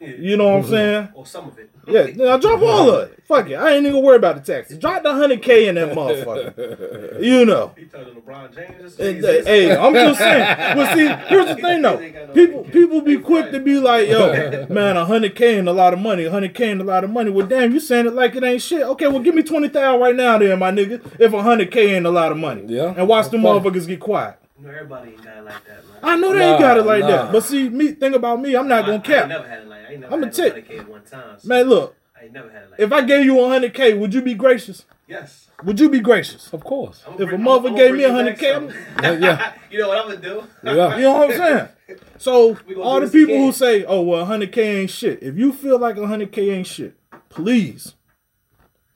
You 0.00 0.36
know 0.36 0.48
what 0.48 0.54
I'm 0.54 0.62
mm-hmm. 0.62 0.70
saying? 0.70 1.08
Or 1.14 1.26
some 1.26 1.48
of 1.48 1.58
it. 1.58 1.70
Yeah, 1.88 2.06
now 2.16 2.36
drop 2.36 2.60
all 2.60 2.90
of 2.90 3.10
it. 3.10 3.22
Fuck 3.26 3.48
it. 3.48 3.54
I 3.54 3.76
ain't 3.76 3.86
even 3.86 4.02
worried 4.02 4.18
about 4.18 4.34
the 4.36 4.52
taxes. 4.52 4.76
Drop 4.78 5.02
the 5.02 5.12
hundred 5.12 5.42
K 5.42 5.68
in 5.68 5.76
that 5.76 5.94
motherfucker. 5.94 7.22
you 7.22 7.44
know. 7.44 7.72
He 7.76 7.86
told 7.86 8.08
LeBron 8.08 8.54
James. 8.54 8.96
Hey, 8.96 9.74
I'm 9.74 9.94
just 9.94 10.18
saying. 10.18 10.76
But 10.76 10.94
see, 10.94 11.06
here's 11.28 11.46
the 11.46 11.54
thing 11.54 11.82
though. 11.82 11.96
People 12.34 12.64
people 12.64 13.00
be 13.00 13.18
quick 13.18 13.52
to 13.52 13.60
be 13.60 13.78
like, 13.78 14.08
yo, 14.08 14.66
man, 14.68 14.96
hundred 14.96 15.34
K 15.34 15.58
ain't 15.58 15.68
a 15.68 15.72
lot 15.72 15.94
of 15.94 16.00
money. 16.00 16.26
hundred 16.26 16.54
K 16.54 16.70
ain't 16.70 16.80
a 16.80 16.84
lot 16.84 17.04
of 17.04 17.10
money. 17.10 17.30
Well 17.30 17.46
damn, 17.46 17.72
you 17.72 17.80
saying 17.80 18.06
it 18.06 18.14
like 18.14 18.34
it 18.34 18.44
ain't 18.44 18.62
shit. 18.62 18.82
Okay, 18.82 19.06
well 19.06 19.20
give 19.20 19.34
me 19.34 19.42
twenty 19.42 19.68
thousand 19.68 20.00
right 20.00 20.14
now 20.16 20.36
then, 20.38 20.58
my 20.58 20.72
nigga. 20.72 21.00
If 21.18 21.32
hundred 21.32 21.70
K 21.70 21.94
ain't 21.94 22.06
a 22.06 22.10
lot 22.10 22.32
of 22.32 22.38
money. 22.38 22.64
Yeah. 22.66 22.94
And 22.96 23.08
watch 23.08 23.30
the 23.30 23.38
motherfuckers 23.38 23.86
get 23.86 24.00
quiet. 24.00 24.38
You 24.58 24.66
know, 24.66 24.70
everybody 24.72 25.10
ain't 25.12 25.22
got 25.24 25.36
it 25.36 25.44
like 25.44 25.64
that, 25.66 25.86
man. 25.88 25.98
I 26.02 26.16
know 26.16 26.32
they 26.32 26.38
Nah, 26.38 26.52
ain't 26.52 26.60
got 26.60 26.76
it 26.78 26.86
like 26.86 27.00
nah. 27.02 27.06
that. 27.08 27.32
But 27.32 27.42
see, 27.44 27.68
me 27.68 27.92
think 27.92 28.14
about 28.16 28.40
me. 28.40 28.54
I'm 28.56 28.66
not 28.68 28.78
I- 28.84 28.86
gonna 28.86 28.92
I 28.92 28.94
ain't 28.96 29.04
cap. 29.04 29.28
never 29.28 29.46
had 29.48 29.58
it 29.60 29.68
like 29.68 29.80
I 29.86 29.92
ain't 29.92 30.00
never 30.00 30.14
I'ma 30.14 30.24
had 30.26 30.34
tell- 30.34 30.50
100K 30.50 30.78
at 30.78 30.88
one 30.88 31.02
time. 31.04 31.38
so 31.38 31.48
Man, 31.48 31.68
look. 31.68 31.96
I 32.18 32.24
ain't 32.24 32.32
never 32.32 32.48
had 32.50 32.62
it 32.62 32.70
like 32.70 32.80
If 32.80 32.92
I 32.92 33.02
gave 33.02 33.24
you 33.26 33.34
100K, 33.34 33.98
would 33.98 34.14
you 34.14 34.22
be 34.22 34.34
gracious? 34.34 34.84
Yes. 35.06 35.48
Would 35.64 35.78
you 35.78 35.88
be 35.90 36.00
gracious? 36.00 36.52
Of 36.52 36.64
course. 36.64 37.02
I'ma 37.06 37.16
If 37.16 37.20
a 37.22 37.26
bring- 37.26 37.42
mother 37.42 37.68
I'ma 37.68 37.76
gave 37.78 37.90
bring 37.90 37.98
me 37.98 38.06
you 38.06 38.24
back 38.24 38.38
100K, 38.38 38.54
some. 39.02 39.22
Yeah. 39.22 39.52
you 39.70 39.78
know 39.78 39.88
what 39.88 39.98
I'm 39.98 40.08
gonna 40.08 40.20
do? 40.20 40.42
Yeah. 40.64 40.96
You 40.96 41.02
know 41.02 41.12
what 41.18 41.30
I'm 41.30 41.36
saying? 41.36 41.68
So 42.18 42.56
We 42.66 42.74
gonna 42.74 42.80
all 42.80 42.94
do 43.00 43.06
the 43.06 43.12
this 43.12 43.12
people 43.12 43.36
who 43.36 43.42
again. 43.42 43.52
say, 43.52 43.84
"Oh, 43.84 44.00
well, 44.00 44.26
100k 44.26 44.58
ain't 44.80 44.90
shit," 44.90 45.22
if 45.22 45.36
you 45.36 45.52
feel 45.52 45.78
like 45.78 45.94
100k 45.96 46.50
ain't 46.52 46.66
shit, 46.66 46.96
please, 47.28 47.94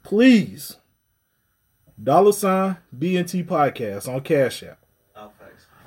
please, 0.03 0.79
dollar 2.03 2.33
sign 2.33 2.79
BNT 2.97 3.45
podcast 3.47 4.09
on 4.13 4.23
Cash 4.23 4.65
App, 4.65 4.79
facts. 4.79 4.80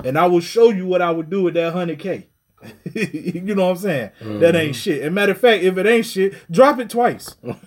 And 0.03 0.17
I 0.17 0.27
will 0.27 0.39
show 0.39 0.69
you 0.69 0.85
what 0.85 1.01
I 1.01 1.11
would 1.11 1.29
do 1.29 1.43
with 1.43 1.53
that 1.55 1.73
100k. 1.73 2.27
you 2.93 3.55
know 3.55 3.65
what 3.65 3.71
I'm 3.71 3.77
saying? 3.77 4.11
That 4.39 4.55
ain't 4.55 4.75
shit. 4.75 5.03
And 5.03 5.13
matter 5.13 5.33
of 5.33 5.39
fact, 5.39 5.63
if 5.63 5.77
it 5.77 5.85
ain't 5.85 6.05
shit, 6.05 6.33
drop 6.51 6.79
it 6.79 6.89
twice. 6.89 7.35
you 7.43 7.51
know 7.51 7.59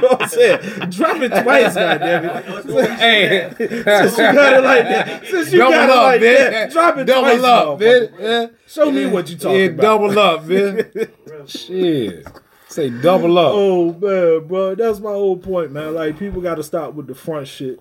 what 0.00 0.22
I'm 0.22 0.28
saying? 0.28 0.90
Drop 0.90 1.16
it 1.22 1.28
twice, 1.42 1.74
goddammit. 1.74 2.96
Hey, 2.98 3.50
Since 3.56 4.18
you 4.18 4.32
got 4.32 4.52
it 4.52 4.64
like 4.64 4.84
that, 4.84 5.26
since 5.26 5.52
you 5.52 5.58
double 5.58 5.72
got 5.72 5.84
it 5.84 5.90
up, 5.90 6.02
like 6.02 6.20
bitch. 6.20 6.50
that, 6.50 6.70
drop 6.70 6.98
it 6.98 7.04
double 7.04 7.22
twice, 7.22 7.42
up. 7.42 7.80
Yeah. 8.20 8.46
Show 8.66 8.90
me 8.90 9.06
what 9.06 9.30
you 9.30 9.36
talking 9.36 9.58
yeah, 9.58 9.66
about. 9.66 9.82
double 9.82 10.18
up, 10.18 10.42
bitch. 10.44 11.10
Shit. 11.48 12.26
Say 12.68 12.90
double 12.90 13.38
up. 13.38 13.52
Oh 13.54 13.92
man, 13.92 14.46
bro, 14.46 14.74
that's 14.74 14.98
my 14.98 15.10
whole 15.10 15.36
point, 15.36 15.72
man. 15.72 15.94
Like 15.94 16.18
people 16.18 16.40
got 16.40 16.54
to 16.54 16.62
stop 16.62 16.94
with 16.94 17.06
the 17.06 17.14
front 17.14 17.48
shit. 17.48 17.80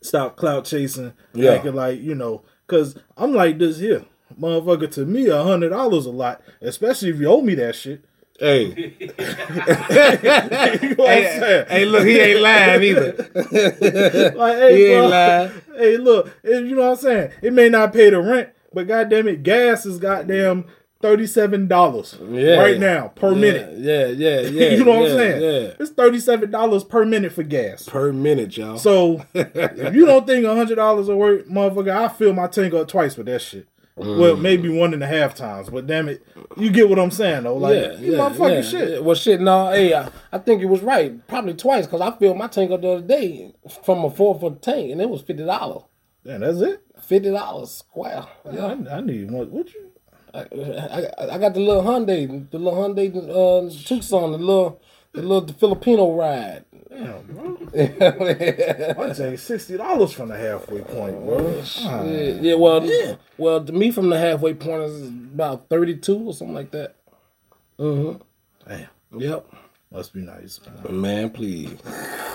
Stop 0.00 0.36
clout 0.36 0.64
chasing, 0.64 1.12
Yeah. 1.34 1.52
acting 1.54 1.74
like 1.74 2.00
you 2.00 2.14
know. 2.14 2.42
Cause 2.66 2.96
I'm 3.16 3.32
like 3.34 3.58
this 3.58 3.78
here, 3.78 4.04
motherfucker. 4.40 4.90
To 4.92 5.04
me, 5.06 5.26
a 5.28 5.42
hundred 5.42 5.70
dollars 5.70 6.06
a 6.06 6.10
lot, 6.10 6.40
especially 6.60 7.08
if 7.10 7.18
you 7.20 7.28
owe 7.28 7.40
me 7.40 7.54
that 7.56 7.74
shit. 7.74 8.04
Hey. 8.38 8.94
You 9.08 10.88
know 10.90 10.94
what 10.96 11.10
I'm 11.10 11.22
hey, 11.22 11.36
saying? 11.40 11.66
hey, 11.68 11.84
look, 11.86 12.06
he 12.06 12.18
ain't 12.20 12.40
lying 12.40 12.82
either. 12.82 13.12
Like, 14.36 14.56
hey, 14.58 14.76
He 14.78 14.92
bro, 14.92 15.02
ain't 15.02 15.10
lying. 15.10 15.50
hey, 15.76 15.96
look, 15.96 16.30
you 16.44 16.74
know 16.76 16.82
what 16.82 16.90
I'm 16.90 16.96
saying? 16.96 17.30
It 17.42 17.52
may 17.52 17.68
not 17.68 17.92
pay 17.92 18.10
the 18.10 18.20
rent, 18.20 18.50
but 18.72 18.86
goddamn 18.86 19.28
it, 19.28 19.42
gas 19.42 19.84
is 19.86 19.98
goddamn 19.98 20.66
thirty-seven 21.00 21.68
dollars 21.68 22.16
Yeah. 22.28 22.56
right 22.58 22.78
now 22.78 23.08
per 23.08 23.32
Yeah, 23.32 23.38
minute. 23.38 23.78
Yeah, 23.78 24.06
yeah, 24.06 24.40
yeah. 24.48 24.68
you 24.70 24.84
know 24.84 24.98
what 24.98 25.08
yeah, 25.08 25.12
I'm 25.12 25.18
saying? 25.18 25.42
Yeah. 25.42 25.74
It's 25.80 25.90
thirty-seven 25.90 26.50
dollars 26.50 26.84
per 26.84 27.04
minute 27.04 27.32
for 27.32 27.42
gas. 27.42 27.88
Per 27.88 28.12
minute, 28.12 28.56
y'all. 28.56 28.78
So 28.78 29.24
if 29.34 29.94
you 29.94 30.06
don't 30.06 30.26
think 30.26 30.44
hundred 30.46 30.76
dollars 30.76 31.08
are 31.08 31.16
worth, 31.16 31.48
motherfucker, 31.48 31.94
I 31.94 32.08
fill 32.08 32.32
my 32.32 32.46
tank 32.48 32.74
up 32.74 32.88
twice 32.88 33.16
with 33.16 33.26
that 33.26 33.40
shit. 33.42 33.66
Well, 33.96 34.36
Mm. 34.36 34.40
maybe 34.42 34.68
one 34.68 34.94
and 34.94 35.02
a 35.02 35.08
half 35.08 35.34
times, 35.34 35.70
but 35.70 35.88
damn 35.88 36.08
it, 36.08 36.24
you 36.56 36.70
get 36.70 36.88
what 36.88 37.00
I'm 37.00 37.10
saying 37.10 37.42
though. 37.42 37.56
Like, 37.56 37.74
yeah, 37.74 37.92
you 37.98 38.12
yeah, 38.12 38.18
motherfucking 38.18 38.54
yeah, 38.54 38.62
shit. 38.62 38.90
yeah. 38.90 38.98
Well, 39.00 39.16
shit, 39.16 39.40
no, 39.40 39.70
hey, 39.72 39.92
I, 39.92 40.08
I 40.30 40.38
think 40.38 40.62
it 40.62 40.66
was 40.66 40.82
right. 40.82 41.26
Probably 41.26 41.54
twice 41.54 41.86
because 41.86 42.00
I 42.00 42.12
filled 42.16 42.36
my 42.38 42.46
tank 42.46 42.70
up 42.70 42.80
the 42.82 42.90
other 42.90 43.06
day 43.06 43.52
from 43.82 44.04
a 44.04 44.10
four 44.10 44.38
foot 44.38 44.62
tank, 44.62 44.92
and 44.92 45.00
it 45.00 45.08
was 45.10 45.22
fifty 45.22 45.44
dollars. 45.44 45.82
Damn, 46.24 46.42
that's 46.42 46.60
it. 46.60 46.80
Fifty 47.02 47.30
dollars 47.32 47.72
square. 47.72 48.24
Yeah, 48.52 48.66
I, 48.88 48.98
I 48.98 49.00
need 49.00 49.32
one. 49.32 49.50
What 49.50 49.74
you? 49.74 49.87
I, 50.34 50.40
I, 50.40 51.34
I 51.34 51.38
got 51.38 51.54
the 51.54 51.60
little 51.60 51.82
Hyundai, 51.82 52.50
the 52.50 52.58
little 52.58 52.80
Hyundai 52.80 53.08
uh, 53.16 53.84
Tucson, 53.86 54.32
the 54.32 54.38
little, 54.38 54.80
the 55.12 55.22
little 55.22 55.48
Filipino 55.54 56.14
ride. 56.14 56.64
Damn, 56.90 57.22
bro. 57.22 57.58
I 57.74 59.12
take 59.14 59.38
sixty 59.38 59.76
dollars 59.76 60.12
from 60.12 60.28
the 60.28 60.36
halfway 60.36 60.80
point, 60.80 61.24
bro. 61.24 61.62
Ah, 61.80 62.02
Yeah, 62.04 62.30
yeah, 62.40 62.54
well, 62.54 62.88
well, 63.36 63.64
to 63.64 63.72
me 63.72 63.90
from 63.90 64.08
the 64.10 64.18
halfway 64.18 64.54
point 64.54 64.82
is 64.82 65.08
about 65.08 65.68
thirty-two 65.68 66.18
or 66.28 66.32
something 66.34 66.54
like 66.54 66.70
that. 66.72 66.96
Mm-hmm. 67.78 68.22
Damn, 68.68 68.88
Yep. 69.20 69.46
Must 69.90 70.12
be 70.12 70.20
nice. 70.20 70.60
Man. 70.84 71.00
Man, 71.00 71.30
please. 71.30 71.76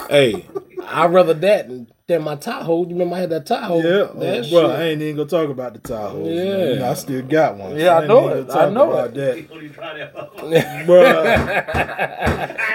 hey, 0.09 0.45
I'd 0.85 1.13
rather 1.13 1.33
that 1.35 1.67
than, 1.67 1.87
than 2.07 2.23
my 2.23 2.35
Tahoe. 2.35 2.83
You 2.83 2.89
remember 2.89 3.15
I 3.15 3.19
had 3.19 3.29
that 3.29 3.45
Tahoe? 3.45 3.77
Yeah, 3.77 4.09
that 4.19 4.45
oh, 4.45 4.49
bro. 4.49 4.71
I 4.71 4.83
ain't 4.83 5.01
even 5.01 5.17
gonna 5.17 5.29
talk 5.29 5.49
about 5.49 5.73
the 5.73 5.79
Tahoe. 5.79 6.25
Yeah. 6.27 6.43
Yeah, 6.43 6.69
you 6.69 6.79
know, 6.79 6.91
I 6.91 6.93
still 6.95 7.21
got 7.21 7.57
one. 7.57 7.75
Yeah, 7.77 7.97
I 7.97 7.99
ain't 7.99 8.07
know 8.07 8.27
it. 8.29 8.49
I 8.49 8.69
know 8.69 8.91
about 8.91 9.13
that, 9.13 9.49
What 9.49 9.59
are 9.59 9.63
you 9.63 9.69
trying 9.69 9.99
to 9.99 10.83
bro. 10.85 11.23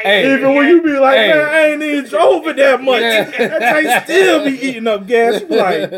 Hey, 0.03 0.33
Even 0.35 0.55
when 0.55 0.69
you 0.69 0.83
be 0.83 0.93
like, 0.99 1.17
Hey. 1.17 1.29
man, 1.29 1.49
I 1.49 1.67
ain't 1.67 1.83
even 1.83 2.05
drove 2.09 2.47
it 2.47 2.57
that 2.57 2.81
much. 2.81 3.03
Yeah. 3.03 3.25
That 3.49 3.59
tank 3.59 4.05
still 4.05 4.45
be 4.45 4.53
eating 4.53 4.87
up 4.87 5.07
gas. 5.07 5.41
You 5.43 5.49
like, 5.49 5.91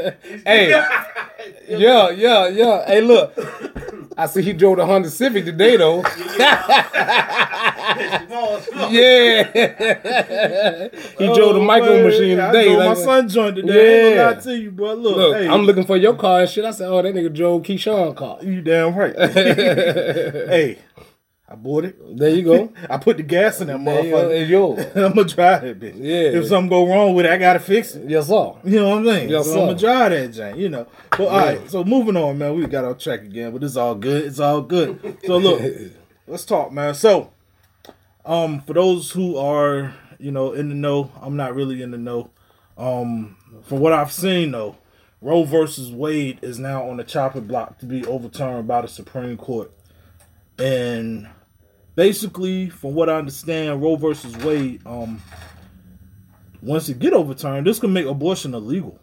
hey, 0.44 0.70
yeah, 1.68 2.10
yeah, 2.10 2.48
yeah. 2.48 2.86
Hey, 2.86 3.02
look, 3.02 3.36
I 4.20 4.26
see 4.26 4.42
he 4.42 4.52
drove 4.52 4.76
the 4.76 4.84
Honda 4.84 5.08
Civic 5.08 5.46
today 5.46 5.78
though. 5.78 6.02
yeah, 8.90 9.44
he 11.18 11.26
drove 11.34 11.54
the 11.54 11.60
oh, 11.60 11.64
micro 11.64 11.94
man, 11.94 12.04
machine 12.04 12.38
I 12.38 12.52
today. 12.52 12.64
drove 12.66 12.84
my 12.84 12.94
son 12.94 13.28
joint 13.30 13.56
today. 13.56 14.12
I 14.12 14.14
Yeah. 14.14 14.26
lie 14.28 14.34
to 14.34 14.58
you, 14.58 14.70
bro. 14.72 14.92
Look, 14.92 15.16
Look, 15.16 15.36
hey, 15.38 15.48
I'm 15.48 15.62
looking 15.62 15.86
for 15.86 15.96
your 15.96 16.14
car 16.16 16.40
and 16.42 16.50
shit. 16.50 16.66
I 16.66 16.70
said, 16.72 16.88
oh, 16.88 17.00
that 17.00 17.14
nigga 17.14 17.34
drove 17.34 17.62
Keyshawn 17.62 18.14
car. 18.14 18.36
you 18.42 18.60
damn 18.60 18.94
right. 18.94 19.16
hey, 19.32 20.78
I 21.52 21.56
bought 21.56 21.84
it. 21.84 22.16
There 22.16 22.30
you 22.30 22.42
go. 22.44 22.72
I 22.90 22.96
put 22.98 23.16
the 23.16 23.24
gas 23.24 23.60
in 23.60 23.66
that 23.66 23.84
There 23.84 24.04
you 24.04 24.10
go. 24.12 24.16
motherfucker. 24.18 24.40
It's 24.40 24.50
yours. 24.50 24.86
I'm 24.94 25.14
gonna 25.14 25.24
drive 25.24 25.62
that 25.62 25.80
bitch. 25.80 25.94
Yeah. 25.96 26.38
If 26.38 26.46
something 26.46 26.68
go 26.68 26.86
wrong 26.86 27.14
with 27.14 27.26
it, 27.26 27.32
I 27.32 27.38
gotta 27.38 27.58
fix 27.58 27.94
it. 27.96 28.08
Yes, 28.08 28.28
sir. 28.28 28.52
You 28.64 28.78
know 28.80 28.88
what 28.90 28.98
I'm 28.98 29.04
saying? 29.06 29.28
Yes, 29.30 29.46
so 29.46 29.52
sir. 29.52 29.58
I'm 29.60 29.66
gonna 29.66 29.78
drive 29.78 30.10
that 30.12 30.28
Jane. 30.28 30.56
you 30.56 30.68
know. 30.68 30.86
But 31.10 31.20
all 31.26 31.38
right, 31.38 31.68
so 31.70 31.82
moving 31.82 32.16
on, 32.16 32.38
man. 32.38 32.54
We 32.54 32.66
got 32.66 32.84
off 32.84 32.98
track 32.98 33.22
again, 33.22 33.52
but 33.52 33.64
it's 33.64 33.74
all 33.76 33.96
good. 33.96 34.26
It's 34.26 34.38
all 34.38 34.62
good. 34.62 35.18
So 35.24 35.38
look, 35.38 35.60
let's 36.28 36.44
talk, 36.44 36.70
man. 36.72 36.94
So, 36.94 37.32
um, 38.24 38.60
for 38.60 38.72
those 38.74 39.10
who 39.10 39.36
are, 39.36 39.92
you 40.20 40.30
know, 40.30 40.52
in 40.52 40.68
the 40.68 40.74
know, 40.76 41.10
I'm 41.20 41.36
not 41.36 41.56
really 41.56 41.82
in 41.82 41.90
the 41.90 41.98
know. 41.98 42.30
Um, 42.78 43.36
from 43.64 43.80
what 43.80 43.92
I've 43.92 44.12
seen 44.12 44.52
though, 44.52 44.76
Roe 45.20 45.42
versus 45.42 45.90
Wade 45.90 46.38
is 46.42 46.60
now 46.60 46.88
on 46.88 46.96
the 46.96 47.04
chopping 47.04 47.46
block 47.48 47.78
to 47.80 47.86
be 47.86 48.06
overturned 48.06 48.68
by 48.68 48.82
the 48.82 48.88
Supreme 48.88 49.36
Court. 49.36 49.72
And 50.58 51.28
basically, 52.00 52.70
from 52.70 52.94
what 52.94 53.10
I 53.10 53.16
understand, 53.16 53.82
Roe 53.82 53.94
versus 53.94 54.34
Wade, 54.38 54.80
um, 54.86 55.20
once 56.62 56.88
it 56.88 56.98
get 56.98 57.12
overturned, 57.12 57.66
this 57.66 57.78
can 57.78 57.92
make 57.92 58.06
abortion 58.06 58.54
illegal. 58.54 58.98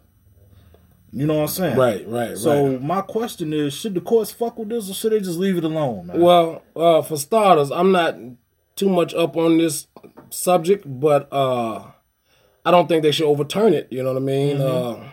You 1.12 1.28
know 1.28 1.36
what 1.36 1.42
I'm 1.42 1.48
saying? 1.50 1.78
Right, 1.78 2.08
right, 2.08 2.36
So 2.36 2.70
right. 2.70 2.82
my 2.82 3.02
question 3.02 3.54
is, 3.54 3.76
should 3.76 3.94
the 3.94 4.02
courts 4.02 4.32
fuck 4.32 4.58
with 4.58 4.70
this 4.70 4.90
or 4.90 4.96
should 4.96 5.12
they 5.12 5.20
just 5.20 5.38
leave 5.38 5.60
it 5.60 5.64
alone, 5.64 6.08
man? 6.08 6.20
Well, 6.20 6.64
uh, 6.76 7.04
for 7.04 7.18
starters, 7.18 7.70
I'm 7.70 7.92
not 7.92 8.16
too 8.76 8.90
much 8.90 9.14
up 9.14 9.38
on 9.38 9.60
this 9.60 9.86
subject, 10.32 10.84
but 10.88 11.32
uh, 11.32 11.92
I 12.66 12.72
don't 12.72 12.88
think 12.88 13.04
they 13.04 13.12
should 13.12 13.28
overturn 13.28 13.76
it. 13.76 13.90
You 13.92 14.02
know 14.02 14.14
what 14.14 14.24
I 14.24 14.26
mean? 14.26 14.60
Uh, 14.60 15.12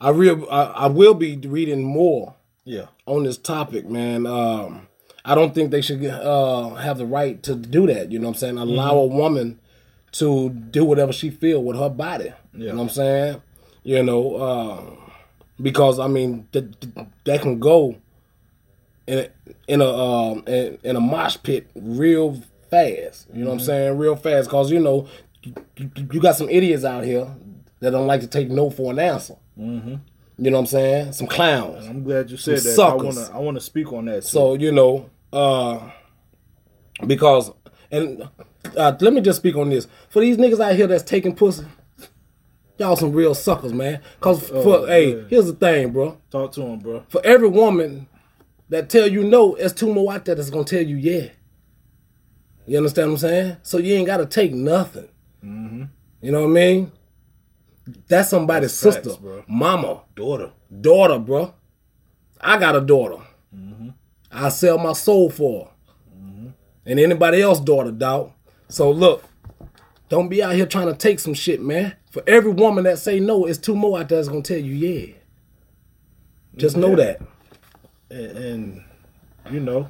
I 0.00 0.08
real 0.10 0.46
I, 0.50 0.62
I 0.62 0.86
will 0.86 1.14
be 1.14 1.36
reading 1.36 1.84
more 1.84 2.36
yeah. 2.64 2.86
on 3.04 3.24
this 3.24 3.36
topic, 3.36 3.86
man. 3.86 4.26
Um, 4.26 4.88
I 5.24 5.34
don't 5.34 5.54
think 5.54 5.70
they 5.70 5.80
should 5.82 6.04
uh, 6.04 6.74
have 6.74 6.98
the 6.98 7.06
right 7.06 7.42
to 7.44 7.54
do 7.54 7.86
that. 7.86 8.10
You 8.10 8.18
know 8.18 8.26
what 8.28 8.34
I'm 8.36 8.38
saying? 8.40 8.58
Allow 8.58 8.96
a 8.98 9.06
woman 9.06 9.58
to 10.12 10.50
do 10.50 10.84
whatever 10.84 11.12
she 11.12 11.30
feel 11.30 11.62
with 11.62 11.76
her 11.78 11.88
body. 11.88 12.32
You 12.52 12.68
know 12.68 12.74
what 12.76 12.82
I'm 12.82 12.88
saying? 12.90 13.42
You 13.84 14.02
know, 14.02 14.34
uh, 14.36 14.82
because 15.60 15.98
I 15.98 16.06
mean 16.08 16.48
th- 16.52 16.66
th- 16.80 17.06
that 17.24 17.40
can 17.40 17.58
go 17.60 17.96
in 19.06 19.18
a, 19.20 19.28
in 19.68 19.80
a 19.80 19.88
um, 19.88 20.42
in, 20.46 20.78
in 20.82 20.96
a 20.96 21.00
mosh 21.00 21.36
pit 21.42 21.70
real 21.74 22.42
fast. 22.70 23.28
You 23.32 23.44
know 23.44 23.50
what 23.50 23.60
I'm 23.60 23.60
saying? 23.60 23.98
Real 23.98 24.16
fast, 24.16 24.50
cause 24.50 24.70
you 24.70 24.80
know 24.80 25.08
you, 25.42 25.54
you- 26.10 26.20
got 26.20 26.36
some 26.36 26.48
idiots 26.48 26.84
out 26.84 27.04
here 27.04 27.28
that 27.80 27.90
don't 27.90 28.06
like 28.06 28.20
to 28.20 28.26
take 28.28 28.48
no 28.50 28.70
for 28.70 28.92
an 28.92 28.98
answer. 28.98 29.34
Mm-hmm. 29.58 29.96
You 30.38 30.50
know 30.50 30.56
what 30.58 30.60
I'm 30.62 30.66
saying? 30.66 31.12
Some 31.12 31.26
clowns. 31.26 31.86
I'm 31.86 32.02
glad 32.04 32.30
you 32.30 32.36
said 32.36 32.58
that. 32.58 32.70
I 32.70 32.74
suckers. 32.74 33.16
wanna 33.16 33.30
I 33.34 33.38
wanna 33.38 33.60
speak 33.60 33.92
on 33.92 34.04
that. 34.06 34.22
too. 34.22 34.28
So 34.28 34.54
you 34.54 34.72
know, 34.72 35.10
uh, 35.32 35.90
because 37.06 37.50
and 37.90 38.28
uh, 38.76 38.96
let 39.00 39.12
me 39.12 39.20
just 39.20 39.38
speak 39.38 39.56
on 39.56 39.70
this 39.70 39.86
for 40.08 40.20
these 40.20 40.36
niggas 40.36 40.60
out 40.60 40.74
here 40.74 40.86
that's 40.86 41.02
taking 41.02 41.34
pussy. 41.34 41.64
y'all 42.78 42.96
some 42.96 43.12
real 43.12 43.34
suckers, 43.34 43.72
man. 43.72 44.00
Cause 44.20 44.50
Oh, 44.50 44.62
for 44.62 44.86
hey, 44.86 45.14
man. 45.14 45.26
here's 45.28 45.46
the 45.46 45.52
thing, 45.54 45.90
bro. 45.90 46.18
Talk 46.30 46.52
to 46.52 46.62
him, 46.62 46.78
bro. 46.78 47.04
For 47.08 47.20
every 47.24 47.48
woman 47.48 48.08
that 48.68 48.88
tell 48.88 49.06
you 49.06 49.24
no, 49.24 49.56
there's 49.56 49.72
two 49.72 49.92
more 49.92 50.12
out 50.14 50.24
there 50.24 50.34
that's 50.34 50.50
gonna 50.50 50.64
tell 50.64 50.82
you 50.82 50.96
yeah. 50.96 51.28
You 52.66 52.76
understand 52.78 53.08
what 53.08 53.14
I'm 53.14 53.18
saying? 53.18 53.56
So 53.62 53.78
you 53.78 53.94
ain't 53.94 54.06
gotta 54.06 54.26
take 54.26 54.52
nothing. 54.52 55.08
You 55.44 56.30
know 56.30 56.42
what 56.42 56.50
I 56.50 56.52
mean? 56.52 56.92
That's 58.06 58.30
somebody's 58.30 58.70
Mm-hmm. 58.72 58.90
That's 58.90 59.04
sister, 59.06 59.36
facts, 59.36 59.44
mama, 59.48 60.02
Daughter. 60.14 60.52
daughter, 60.80 61.18
bro. 61.18 61.52
I 62.40 62.56
got 62.58 62.76
a 62.76 62.80
daughter. 62.80 63.16
Mm-hmm. 63.54 63.88
I 64.32 64.48
sell 64.48 64.78
my 64.78 64.94
soul 64.94 65.30
for 65.30 65.66
her. 65.66 65.70
And 66.84 66.98
anybody 66.98 67.40
else 67.42 67.60
daughter, 67.60 67.92
dog. 67.92 68.32
So 68.68 68.90
look, 68.90 69.24
don't 70.08 70.28
be 70.28 70.42
out 70.42 70.54
here 70.54 70.66
trying 70.66 70.88
to 70.88 70.94
take 70.94 71.20
some 71.20 71.34
shit, 71.34 71.60
man. 71.60 71.94
For 72.10 72.22
every 72.26 72.52
woman 72.52 72.84
that 72.84 72.98
say 72.98 73.20
no, 73.20 73.46
it's 73.46 73.58
two 73.58 73.74
more 73.76 73.98
out 74.00 74.08
there 74.08 74.18
that's 74.18 74.28
gonna 74.28 74.42
tell 74.42 74.58
you 74.58 74.74
yeah. 74.74 75.14
Just 76.56 76.76
know 76.76 76.96
that. 76.96 77.20
And, 78.10 78.36
and 78.36 78.84
you 79.50 79.60
know, 79.60 79.88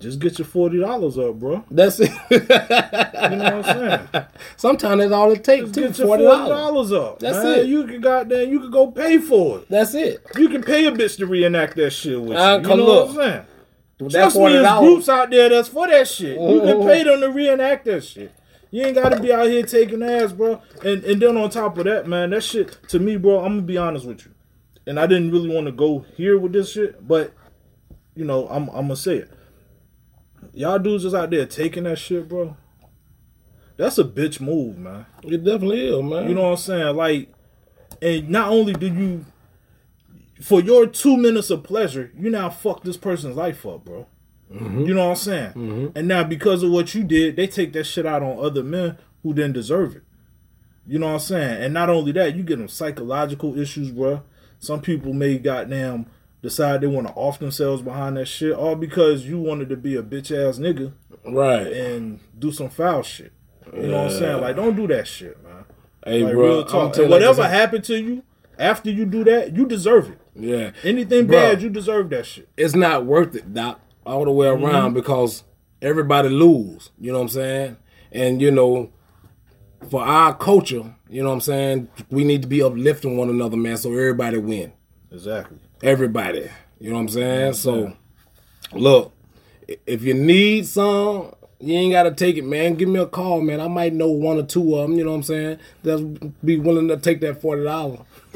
just 0.00 0.18
get 0.18 0.38
your 0.38 0.46
forty 0.46 0.78
dollars 0.80 1.18
up, 1.18 1.34
bro. 1.38 1.64
That's 1.70 2.00
it. 2.00 2.10
You 3.30 3.36
know 3.36 3.56
what 3.58 3.68
I'm 3.68 4.08
saying? 4.12 4.26
Sometimes 4.56 5.00
that's 5.00 5.12
all 5.12 5.30
it 5.32 5.42
takes. 5.44 5.64
Just 5.70 5.74
Too, 5.74 5.80
get 5.88 5.98
your 5.98 6.06
forty 6.06 6.22
dollars. 6.24 6.92
up. 6.92 7.18
That's 7.18 7.36
man. 7.44 7.58
it. 7.60 7.66
You 7.66 7.84
can 7.84 8.00
goddamn, 8.00 8.48
you 8.50 8.60
can 8.60 8.70
go 8.70 8.90
pay 8.90 9.18
for 9.18 9.58
it. 9.58 9.68
That's 9.68 9.92
it. 9.94 10.24
You 10.36 10.48
can 10.48 10.62
pay 10.62 10.86
a 10.86 10.92
bitch 10.92 11.18
to 11.18 11.26
reenact 11.26 11.76
that 11.76 11.90
shit 11.90 12.20
with 12.20 12.38
Uh, 12.38 12.60
you. 12.62 12.70
You 12.70 12.76
know 12.76 12.84
look. 12.84 13.08
what 13.08 13.18
I'm 13.26 13.30
saying? 13.32 13.44
That 13.98 14.10
Trust 14.12 14.36
me, 14.36 14.48
there's 14.52 14.78
groups 14.78 15.08
out 15.08 15.30
there 15.30 15.48
that's 15.48 15.68
for 15.68 15.88
that 15.88 16.06
shit. 16.06 16.40
You 16.40 16.60
can 16.60 16.76
Mhm. 16.78 16.86
pay 16.86 17.02
them 17.02 17.20
to 17.20 17.30
reenact 17.30 17.84
that 17.86 18.04
shit. 18.04 18.30
You 18.70 18.84
ain't 18.84 18.94
gotta 18.94 19.20
be 19.20 19.32
out 19.32 19.48
here 19.48 19.64
taking 19.64 20.02
ass, 20.02 20.32
bro. 20.32 20.62
And 20.84 21.02
and 21.04 21.20
then 21.20 21.36
on 21.36 21.50
top 21.50 21.76
of 21.78 21.84
that, 21.84 22.06
man, 22.06 22.30
that 22.30 22.44
shit 22.44 22.78
to 22.88 22.98
me, 23.00 23.16
bro. 23.16 23.38
I'm 23.40 23.54
gonna 23.56 23.62
be 23.62 23.76
honest 23.76 24.06
with 24.06 24.24
you, 24.24 24.30
and 24.86 25.00
I 25.00 25.06
didn't 25.06 25.32
really 25.32 25.52
want 25.52 25.66
to 25.66 25.72
go 25.72 26.04
here 26.16 26.38
with 26.38 26.52
this 26.52 26.70
shit, 26.72 27.06
but 27.06 27.32
you 28.14 28.24
know, 28.24 28.46
I'm 28.48 28.68
I'm 28.68 28.82
gonna 28.82 28.96
say 28.96 29.16
it. 29.16 29.30
Y'all 30.58 30.80
dudes 30.80 31.04
just 31.04 31.14
out 31.14 31.30
there 31.30 31.46
taking 31.46 31.84
that 31.84 31.96
shit, 31.96 32.28
bro. 32.28 32.56
That's 33.76 33.96
a 33.96 34.02
bitch 34.02 34.40
move, 34.40 34.76
man. 34.76 35.06
It 35.22 35.44
definitely 35.44 35.86
is, 35.86 36.02
man. 36.02 36.28
You 36.28 36.34
know 36.34 36.42
what 36.42 36.50
I'm 36.50 36.56
saying? 36.56 36.96
Like, 36.96 37.32
and 38.02 38.28
not 38.28 38.48
only 38.48 38.72
do 38.72 38.88
you, 38.88 39.24
for 40.42 40.60
your 40.60 40.88
two 40.88 41.16
minutes 41.16 41.50
of 41.50 41.62
pleasure, 41.62 42.10
you 42.18 42.28
now 42.28 42.50
fuck 42.50 42.82
this 42.82 42.96
person's 42.96 43.36
life 43.36 43.64
up, 43.64 43.84
bro. 43.84 44.08
Mm-hmm. 44.52 44.80
You 44.80 44.94
know 44.94 45.04
what 45.04 45.10
I'm 45.10 45.16
saying? 45.16 45.50
Mm-hmm. 45.50 45.86
And 45.96 46.08
now 46.08 46.24
because 46.24 46.64
of 46.64 46.72
what 46.72 46.92
you 46.92 47.04
did, 47.04 47.36
they 47.36 47.46
take 47.46 47.72
that 47.74 47.84
shit 47.84 48.04
out 48.04 48.24
on 48.24 48.44
other 48.44 48.64
men 48.64 48.98
who 49.22 49.32
didn't 49.34 49.52
deserve 49.52 49.94
it. 49.94 50.02
You 50.88 50.98
know 50.98 51.06
what 51.06 51.12
I'm 51.12 51.20
saying? 51.20 51.62
And 51.62 51.72
not 51.72 51.88
only 51.88 52.10
that, 52.12 52.34
you 52.34 52.42
get 52.42 52.58
them 52.58 52.66
psychological 52.66 53.56
issues, 53.56 53.92
bro. 53.92 54.24
Some 54.58 54.80
people 54.80 55.12
may 55.12 55.38
goddamn 55.38 56.06
decide 56.42 56.80
they 56.80 56.86
want 56.86 57.06
to 57.08 57.12
off 57.14 57.38
themselves 57.38 57.82
behind 57.82 58.16
that 58.16 58.26
shit, 58.26 58.52
all 58.52 58.74
because 58.76 59.26
you 59.26 59.38
wanted 59.40 59.68
to 59.70 59.76
be 59.76 59.96
a 59.96 60.02
bitch 60.02 60.30
ass 60.30 60.58
nigga 60.58 60.92
right. 61.26 61.66
and 61.66 62.20
do 62.38 62.52
some 62.52 62.68
foul 62.68 63.02
shit. 63.02 63.32
You 63.74 63.88
know 63.88 64.04
what 64.04 64.12
I'm 64.12 64.18
saying? 64.18 64.40
Like, 64.40 64.56
don't 64.56 64.76
do 64.76 64.86
that 64.88 65.06
shit, 65.06 65.42
man. 65.44 65.64
Hey, 66.04 66.22
Like 66.22 66.32
bro. 66.34 66.46
real 66.46 66.64
talk. 66.64 66.88
And 66.88 66.96
you 66.96 67.02
like 67.02 67.10
whatever 67.10 67.46
happened 67.46 67.84
to 67.84 68.00
you 68.00 68.22
after 68.58 68.90
you 68.90 69.04
do 69.04 69.24
that, 69.24 69.54
you 69.54 69.66
deserve 69.66 70.08
it. 70.10 70.18
Yeah. 70.34 70.70
Anything 70.84 71.26
Bro. 71.26 71.36
bad, 71.36 71.62
you 71.62 71.68
deserve 71.68 72.10
that 72.10 72.24
shit. 72.26 72.48
it's 72.56 72.74
not 72.74 73.04
worth 73.04 73.34
it, 73.34 73.52
Doc, 73.52 73.80
all 74.06 74.24
the 74.24 74.30
way 74.30 74.46
Mm-hmm. 74.46 74.64
around 74.64 74.94
because 74.94 75.42
everybody 75.82 76.28
lose. 76.28 76.90
You 76.98 77.12
know 77.12 77.18
what 77.18 77.22
I'm 77.24 77.28
saying? 77.30 77.76
And 78.12 78.40
you 78.40 78.50
know, 78.50 78.90
for 79.90 80.02
our 80.02 80.34
culture, 80.34 80.94
you 81.10 81.22
know 81.22 81.28
what 81.28 81.34
I'm 81.34 81.40
saying, 81.42 81.88
we 82.10 82.24
need 82.24 82.42
to 82.42 82.48
be 82.48 82.62
uplifting 82.62 83.16
one 83.16 83.28
another, 83.28 83.56
man, 83.56 83.76
so 83.76 83.90
everybody 83.92 84.38
win. 84.38 84.72
Exactly. 85.12 85.58
Everybody. 85.82 86.50
You 86.80 86.90
know 86.90 86.96
what 86.96 87.02
I'm 87.02 87.08
saying? 87.08 87.52
So 87.54 87.92
look, 88.72 89.12
if 89.86 90.02
you 90.02 90.14
need 90.14 90.66
some, 90.66 91.34
you 91.60 91.74
ain't 91.74 91.92
gotta 91.92 92.12
take 92.12 92.36
it, 92.36 92.44
man. 92.44 92.74
Give 92.74 92.88
me 92.88 93.00
a 93.00 93.06
call, 93.06 93.40
man. 93.40 93.60
I 93.60 93.68
might 93.68 93.92
know 93.92 94.08
one 94.08 94.38
or 94.38 94.42
two 94.44 94.76
of 94.76 94.88
them, 94.88 94.98
you 94.98 95.04
know 95.04 95.10
what 95.10 95.18
I'm 95.18 95.22
saying? 95.24 95.58
That's 95.82 96.00
be 96.44 96.58
willing 96.58 96.88
to 96.88 96.96
take 96.96 97.20
that 97.20 97.40
forty 97.40 97.64
dollars. 97.64 98.00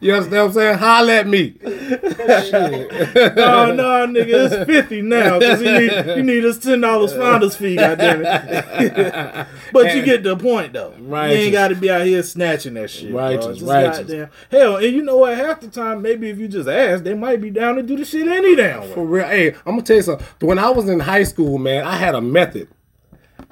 you 0.00 0.14
understand 0.14 0.30
what 0.30 0.32
I'm 0.32 0.52
saying? 0.52 0.78
Holla 0.78 1.12
at 1.14 1.26
me. 1.26 1.56
No, 1.62 3.72
no, 3.72 4.06
nigga, 4.06 4.52
it's 4.52 4.66
fifty 4.66 5.02
now 5.02 5.38
because 5.38 5.60
you 5.60 5.72
need 5.72 6.16
you 6.16 6.22
need 6.22 6.44
us 6.44 6.58
ten 6.58 6.80
dollars 6.80 7.12
founders 7.12 7.56
fee. 7.56 7.76
Goddamn 7.76 8.22
it! 8.24 9.46
but 9.72 9.94
you 9.94 10.04
get 10.04 10.22
the 10.22 10.36
point 10.36 10.72
though. 10.72 10.94
Right. 11.00 11.30
You 11.30 11.36
ain't 11.36 11.52
got 11.52 11.68
to 11.68 11.74
be 11.74 11.90
out 11.90 12.06
here 12.06 12.22
snatching 12.22 12.74
that 12.74 12.90
shit. 12.90 13.12
righteous. 13.12 13.60
goddamn- 13.60 14.30
Hell, 14.50 14.76
and 14.76 14.94
you 14.94 15.02
know 15.02 15.16
what? 15.18 15.36
Half 15.36 15.60
the 15.60 15.68
time, 15.68 16.00
maybe 16.00 16.30
if 16.30 16.38
you 16.38 16.46
just 16.48 16.68
ask, 16.68 17.02
they 17.02 17.14
might 17.14 17.40
be 17.40 17.50
down 17.50 17.74
to 17.76 17.82
do 17.82 17.96
the 17.96 18.04
shit 18.04 18.28
any 18.28 18.54
damn 18.54 18.82
way. 18.82 18.94
For 18.94 19.04
real. 19.04 19.26
Hey, 19.26 19.48
I'm 19.66 19.72
gonna 19.72 19.82
tell 19.82 19.96
you 19.96 20.02
something. 20.02 20.26
When 20.40 20.58
I 20.58 20.70
was 20.70 20.88
in 20.88 21.00
high 21.00 21.24
school, 21.24 21.58
man, 21.58 21.84
I 21.84 21.96
had 21.96 22.14
a 22.14 22.20
method. 22.20 22.68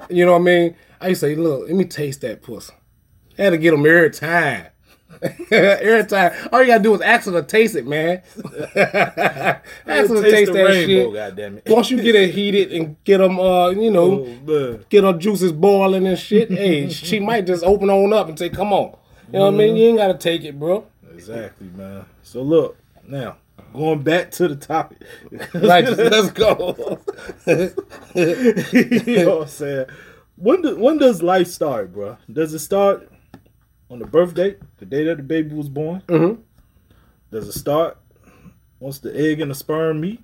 You 0.09 0.25
know 0.25 0.31
what 0.33 0.39
I 0.39 0.43
mean? 0.43 0.75
I 1.01 1.07
used 1.09 1.21
to 1.21 1.27
say, 1.27 1.35
look, 1.35 1.67
let 1.67 1.75
me 1.75 1.85
taste 1.85 2.21
that 2.21 2.41
pussy. 2.41 2.73
Had 3.39 3.51
to 3.51 3.57
get 3.57 3.71
them 3.71 3.85
every 3.85 4.09
time. 4.11 4.65
every 5.51 6.05
time. 6.05 6.31
All 6.51 6.61
you 6.61 6.67
gotta 6.67 6.83
do 6.83 6.93
is 6.93 7.01
ask 7.01 7.25
her 7.25 7.31
to 7.31 7.43
taste 7.43 7.75
it, 7.75 7.87
man. 7.87 8.21
ask 8.75 10.09
her 10.09 10.21
to 10.21 10.21
Taste 10.21 10.53
that 10.53 10.63
rainbow, 10.63 10.85
shit. 10.85 11.13
goddamn 11.13 11.57
it. 11.57 11.63
Once 11.67 11.89
you 11.89 12.01
get 12.01 12.15
it 12.15 12.33
heated 12.33 12.71
and 12.73 13.01
get 13.03 13.17
them, 13.17 13.39
uh, 13.39 13.69
you 13.69 13.91
know, 13.91 14.25
Oh, 14.47 14.79
get 14.89 15.03
her 15.03 15.13
juices 15.13 15.51
boiling 15.51 16.05
and 16.07 16.17
shit, 16.17 16.49
hey, 16.51 16.89
she 16.89 17.19
might 17.19 17.45
just 17.45 17.63
open 17.63 17.89
on 17.89 18.13
up 18.13 18.29
and 18.29 18.37
say, 18.37 18.49
come 18.49 18.71
on. 18.73 18.95
You 19.31 19.39
know 19.39 19.45
what 19.45 19.53
I 19.53 19.57
mean? 19.57 19.75
You 19.75 19.89
ain't 19.89 19.97
gotta 19.97 20.17
take 20.17 20.43
it, 20.43 20.59
bro. 20.59 20.85
Exactly, 21.13 21.67
man. 21.75 22.05
So 22.23 22.41
look, 22.41 22.77
now 23.07 23.37
going 23.73 24.01
back 24.01 24.31
to 24.31 24.47
the 24.47 24.55
topic. 24.55 24.99
Right, 25.53 25.85
let's 25.85 26.31
go. 26.31 26.99
you 28.15 29.25
know 29.25 29.35
what 29.37 29.41
I'm 29.43 29.47
saying? 29.47 29.85
When 30.37 30.61
do, 30.61 30.77
when 30.77 30.97
does 30.97 31.21
life 31.21 31.47
start, 31.47 31.93
bro? 31.93 32.17
Does 32.31 32.53
it 32.53 32.59
start 32.59 33.11
on 33.89 33.99
the 33.99 34.05
birthday, 34.05 34.55
the 34.77 34.85
day 34.85 35.03
that 35.05 35.17
the 35.17 35.23
baby 35.23 35.55
was 35.55 35.69
born? 35.69 36.01
Mhm. 36.07 36.39
Does 37.31 37.47
it 37.47 37.53
start 37.53 37.97
once 38.79 38.99
the 38.99 39.15
egg 39.15 39.39
and 39.41 39.51
the 39.51 39.55
sperm 39.55 39.99
meet, 40.01 40.21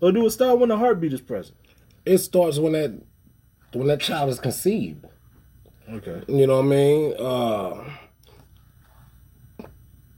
or 0.00 0.12
do 0.12 0.24
it 0.26 0.30
start 0.30 0.58
when 0.58 0.68
the 0.68 0.76
heartbeat 0.76 1.12
is 1.12 1.20
present? 1.20 1.56
it 2.04 2.18
starts 2.18 2.56
when 2.58 2.72
that 2.72 2.92
when 3.72 3.88
that 3.88 4.00
child 4.00 4.30
is 4.30 4.38
conceived. 4.38 5.04
Okay. 5.90 6.22
You 6.28 6.46
know 6.46 6.56
what 6.62 6.66
I 6.66 6.68
mean? 6.68 7.14
Uh, 7.18 7.84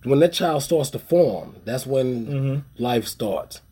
when 0.05 0.19
that 0.21 0.33
child 0.35 0.63
starts 0.63 0.91
to 0.91 0.99
form, 0.99 1.57
that's 1.65 1.87
when 1.87 2.63
life 2.77 3.07
starts. 3.07 3.63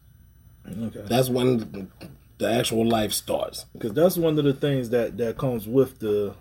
Okay. 0.66 1.02
That's 1.06 1.28
when 1.28 1.90
the 2.38 2.50
actual 2.50 2.86
life 2.86 3.12
starts. 3.12 3.66
Because 3.74 3.92
that's 3.92 4.16
one 4.16 4.38
of 4.38 4.44
the 4.44 4.52
things 4.54 4.90
that 4.90 5.16
that 5.18 5.36
comes 5.38 5.68
with 5.68 5.98
the 6.00 6.34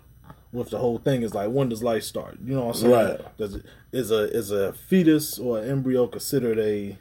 with 0.56 0.70
the 0.70 0.78
whole 0.78 0.98
thing 0.98 1.22
is 1.22 1.34
like 1.34 1.50
when 1.50 1.68
does 1.68 1.82
life 1.82 2.02
start? 2.02 2.38
You 2.44 2.54
know 2.54 2.66
what 2.66 2.76
I'm 2.76 2.80
saying? 2.82 2.92
Right. 2.92 3.36
Does 3.38 3.54
it 3.56 3.64
is 3.92 4.10
a 4.10 4.30
is 4.36 4.50
a 4.50 4.72
fetus 4.72 5.38
or 5.38 5.58
an 5.58 5.68
embryo 5.70 6.06
considered 6.06 6.58
a 6.58 6.96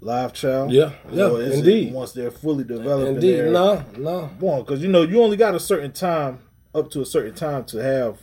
live 0.00 0.32
child? 0.32 0.70
Yeah, 0.72 0.92
yeah, 1.10 1.24
Or 1.28 1.40
is 1.42 1.54
it 1.54 1.58
indeed. 1.58 1.92
once 1.92 2.12
they're 2.12 2.30
fully 2.30 2.64
developed, 2.64 3.08
Indeed, 3.16 3.46
no, 3.52 3.84
no. 3.96 4.26
One, 4.38 4.60
because 4.62 4.82
you 4.82 4.88
know 4.88 5.02
you 5.02 5.22
only 5.22 5.36
got 5.36 5.54
a 5.54 5.60
certain 5.60 5.92
time, 5.92 6.38
up 6.74 6.90
to 6.92 7.00
a 7.00 7.06
certain 7.06 7.34
time, 7.34 7.64
to 7.66 7.78
have 7.78 8.18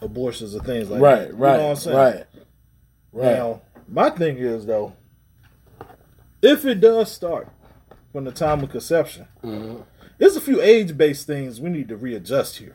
abortions 0.00 0.54
and 0.54 0.64
things 0.64 0.88
like 0.90 1.00
Right, 1.02 1.28
that. 1.28 1.34
right, 1.34 1.52
You 1.52 1.58
know 1.58 1.64
what 1.64 1.70
I'm 1.70 1.76
saying? 1.76 1.96
right, 1.96 2.26
right. 3.12 3.32
Now, 3.36 3.62
my 3.88 4.10
thing 4.10 4.38
is 4.38 4.64
though, 4.66 4.92
if 6.42 6.64
it 6.64 6.80
does 6.80 7.10
start 7.12 7.48
from 8.12 8.24
the 8.24 8.32
time 8.32 8.62
of 8.62 8.70
conception, 8.70 9.26
Mm-hmm. 9.42 9.82
there's 10.18 10.36
a 10.36 10.40
few 10.40 10.60
age-based 10.62 11.26
things 11.26 11.60
we 11.60 11.68
need 11.70 11.88
to 11.88 11.96
readjust 11.96 12.56
here. 12.58 12.74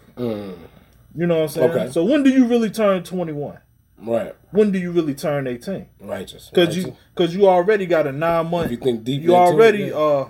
You 1.16 1.28
know 1.28 1.36
what 1.38 1.44
I'm 1.44 1.50
saying? 1.50 1.70
Okay. 1.72 1.92
So 1.92 2.04
when 2.04 2.24
do 2.24 2.30
you 2.30 2.46
really 2.46 2.70
turn 2.70 3.04
21? 3.04 3.60
right, 4.00 4.36
When 4.52 4.72
do 4.72 4.80
you 4.80 4.92
really 4.92 5.14
turn 5.14 5.48
18? 5.48 5.88
righteous. 6.02 6.50
Because 6.50 6.76
you 6.76 6.96
because 7.16 7.36
you 7.36 7.48
already 7.48 7.86
got 7.86 8.08
a 8.08 8.12
nine 8.12 8.50
month. 8.50 8.66
If 8.66 8.72
you 8.72 8.78
think 8.78 9.04
deep 9.04 9.22
you 9.22 9.34
it, 9.34 9.38
already 9.38 9.84
yeah. 9.86 9.94
uh, 9.96 10.30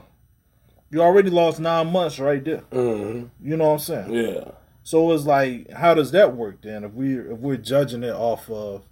you 0.91 1.01
already 1.01 1.29
lost 1.29 1.59
nine 1.59 1.91
months 1.91 2.19
right 2.19 2.43
there. 2.43 2.63
hmm 2.71 3.25
You 3.41 3.57
know 3.57 3.69
what 3.69 3.73
I'm 3.73 3.79
saying? 3.79 4.13
Yeah, 4.13 4.51
So 4.83 5.11
it's 5.13 5.25
like, 5.25 5.71
how 5.71 5.93
does 5.93 6.11
that 6.11 6.35
work 6.35 6.61
then? 6.61 6.83
If 6.83 6.93
we 6.93 7.17
if 7.17 7.37
we're 7.39 7.57
judging 7.57 8.03
it 8.03 8.13
off 8.13 8.49
of 8.49 8.83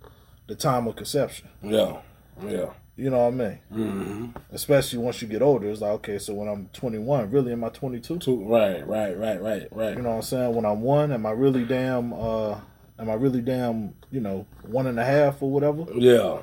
the 0.47 0.55
time 0.55 0.87
of 0.87 0.95
conception, 0.95 1.49
yeah, 1.61 1.97
yeah. 2.43 2.71
You 3.01 3.09
know 3.09 3.27
what 3.29 3.33
I 3.33 3.37
mean? 3.37 3.59
hmm 3.71 4.25
Especially 4.51 4.99
once 4.99 5.21
you 5.21 5.27
get 5.27 5.41
older, 5.41 5.69
it's 5.69 5.81
like, 5.81 5.91
okay, 5.93 6.19
so 6.19 6.33
when 6.33 6.47
I'm 6.47 6.67
21, 6.73 7.31
really 7.31 7.51
am 7.51 7.63
I 7.63 7.69
22? 7.69 8.19
Two, 8.19 8.43
right, 8.45 8.85
right, 8.87 9.17
right, 9.17 9.41
right, 9.41 9.67
right. 9.71 9.95
You 9.97 10.03
know 10.03 10.09
what 10.09 10.15
I'm 10.17 10.21
saying? 10.21 10.53
When 10.53 10.65
I'm 10.65 10.81
one, 10.81 11.11
am 11.11 11.25
I 11.25 11.31
really 11.31 11.65
damn? 11.65 12.13
uh 12.13 12.59
Am 12.99 13.09
I 13.09 13.13
really 13.15 13.41
damn? 13.41 13.95
You 14.11 14.21
know, 14.21 14.45
one 14.61 14.85
and 14.85 14.99
a 14.99 15.03
half 15.03 15.41
or 15.41 15.49
whatever. 15.49 15.85
Yeah, 15.95 16.41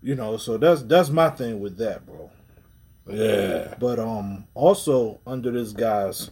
You 0.00 0.14
know, 0.14 0.36
so 0.36 0.56
that's 0.56 0.82
that's 0.82 1.08
my 1.10 1.30
thing 1.30 1.58
with 1.58 1.76
that, 1.78 2.06
bro. 2.06 2.30
yeah. 3.08 3.74
But 3.80 3.98
um, 3.98 4.46
also 4.54 5.18
under 5.26 5.50
this 5.50 5.72
guy's 5.72 6.30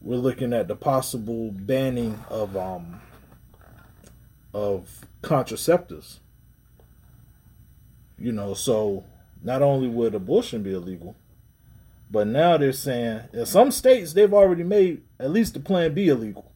we're 0.00 0.16
looking 0.16 0.52
at 0.52 0.66
the 0.66 0.74
possible 0.74 1.52
banning 1.52 2.18
of 2.28 2.56
um 2.56 3.00
of 4.52 5.06
contraceptives. 5.22 6.18
You 8.18 8.32
know, 8.32 8.54
so 8.54 9.04
not 9.42 9.62
only 9.62 9.88
would 9.88 10.14
abortion 10.14 10.62
be 10.62 10.72
illegal, 10.72 11.14
but 12.10 12.26
now 12.26 12.56
they're 12.56 12.72
saying 12.72 13.22
in 13.32 13.46
some 13.46 13.70
states 13.70 14.12
they've 14.12 14.32
already 14.32 14.62
made 14.62 15.02
at 15.20 15.30
least 15.30 15.54
the 15.54 15.60
Plan 15.60 15.92
B 15.94 16.08
illegal. 16.08 16.50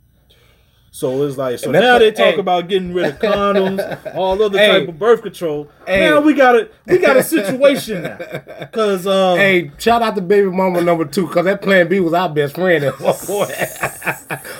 So 0.93 1.23
it's 1.23 1.37
like 1.37 1.61
so 1.61 1.71
now 1.71 1.99
they 1.99 2.11
talk 2.11 2.35
hey. 2.35 2.41
about 2.41 2.67
getting 2.69 2.93
rid 2.93 3.07
of 3.07 3.19
condoms, 3.21 4.15
all 4.17 4.43
other 4.43 4.59
Hey. 4.59 4.81
type 4.81 4.89
of 4.89 4.99
birth 4.99 5.23
control. 5.23 5.69
Hey. 5.87 6.01
Now 6.01 6.21
we 6.21 6.35
got 6.35 6.57
a 6.57 6.69
we 6.87 6.99
got 6.99 7.17
a 7.17 7.23
situation 7.23 8.03
now 8.03 8.17
because 8.61 9.07
um, 9.07 9.39
Hey, 9.39 9.71
shout 9.79 10.03
out 10.03 10.17
to 10.17 10.21
baby 10.21 10.49
mama 10.51 10.81
number 10.81 11.05
two, 11.05 11.29
cause 11.29 11.45
that 11.45 11.63
Plan 11.63 11.87
B 11.87 12.01
was 12.01 12.13
our 12.13 12.29
best 12.29 12.57
friend 12.57 12.83
at 12.85 12.99
one 12.99 13.15
point. 13.15 13.51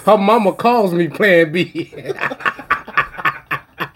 Her 0.07 0.17
mama 0.19 0.53
calls 0.53 0.95
me 0.95 1.09
Plan 1.09 1.51
B. 1.51 1.93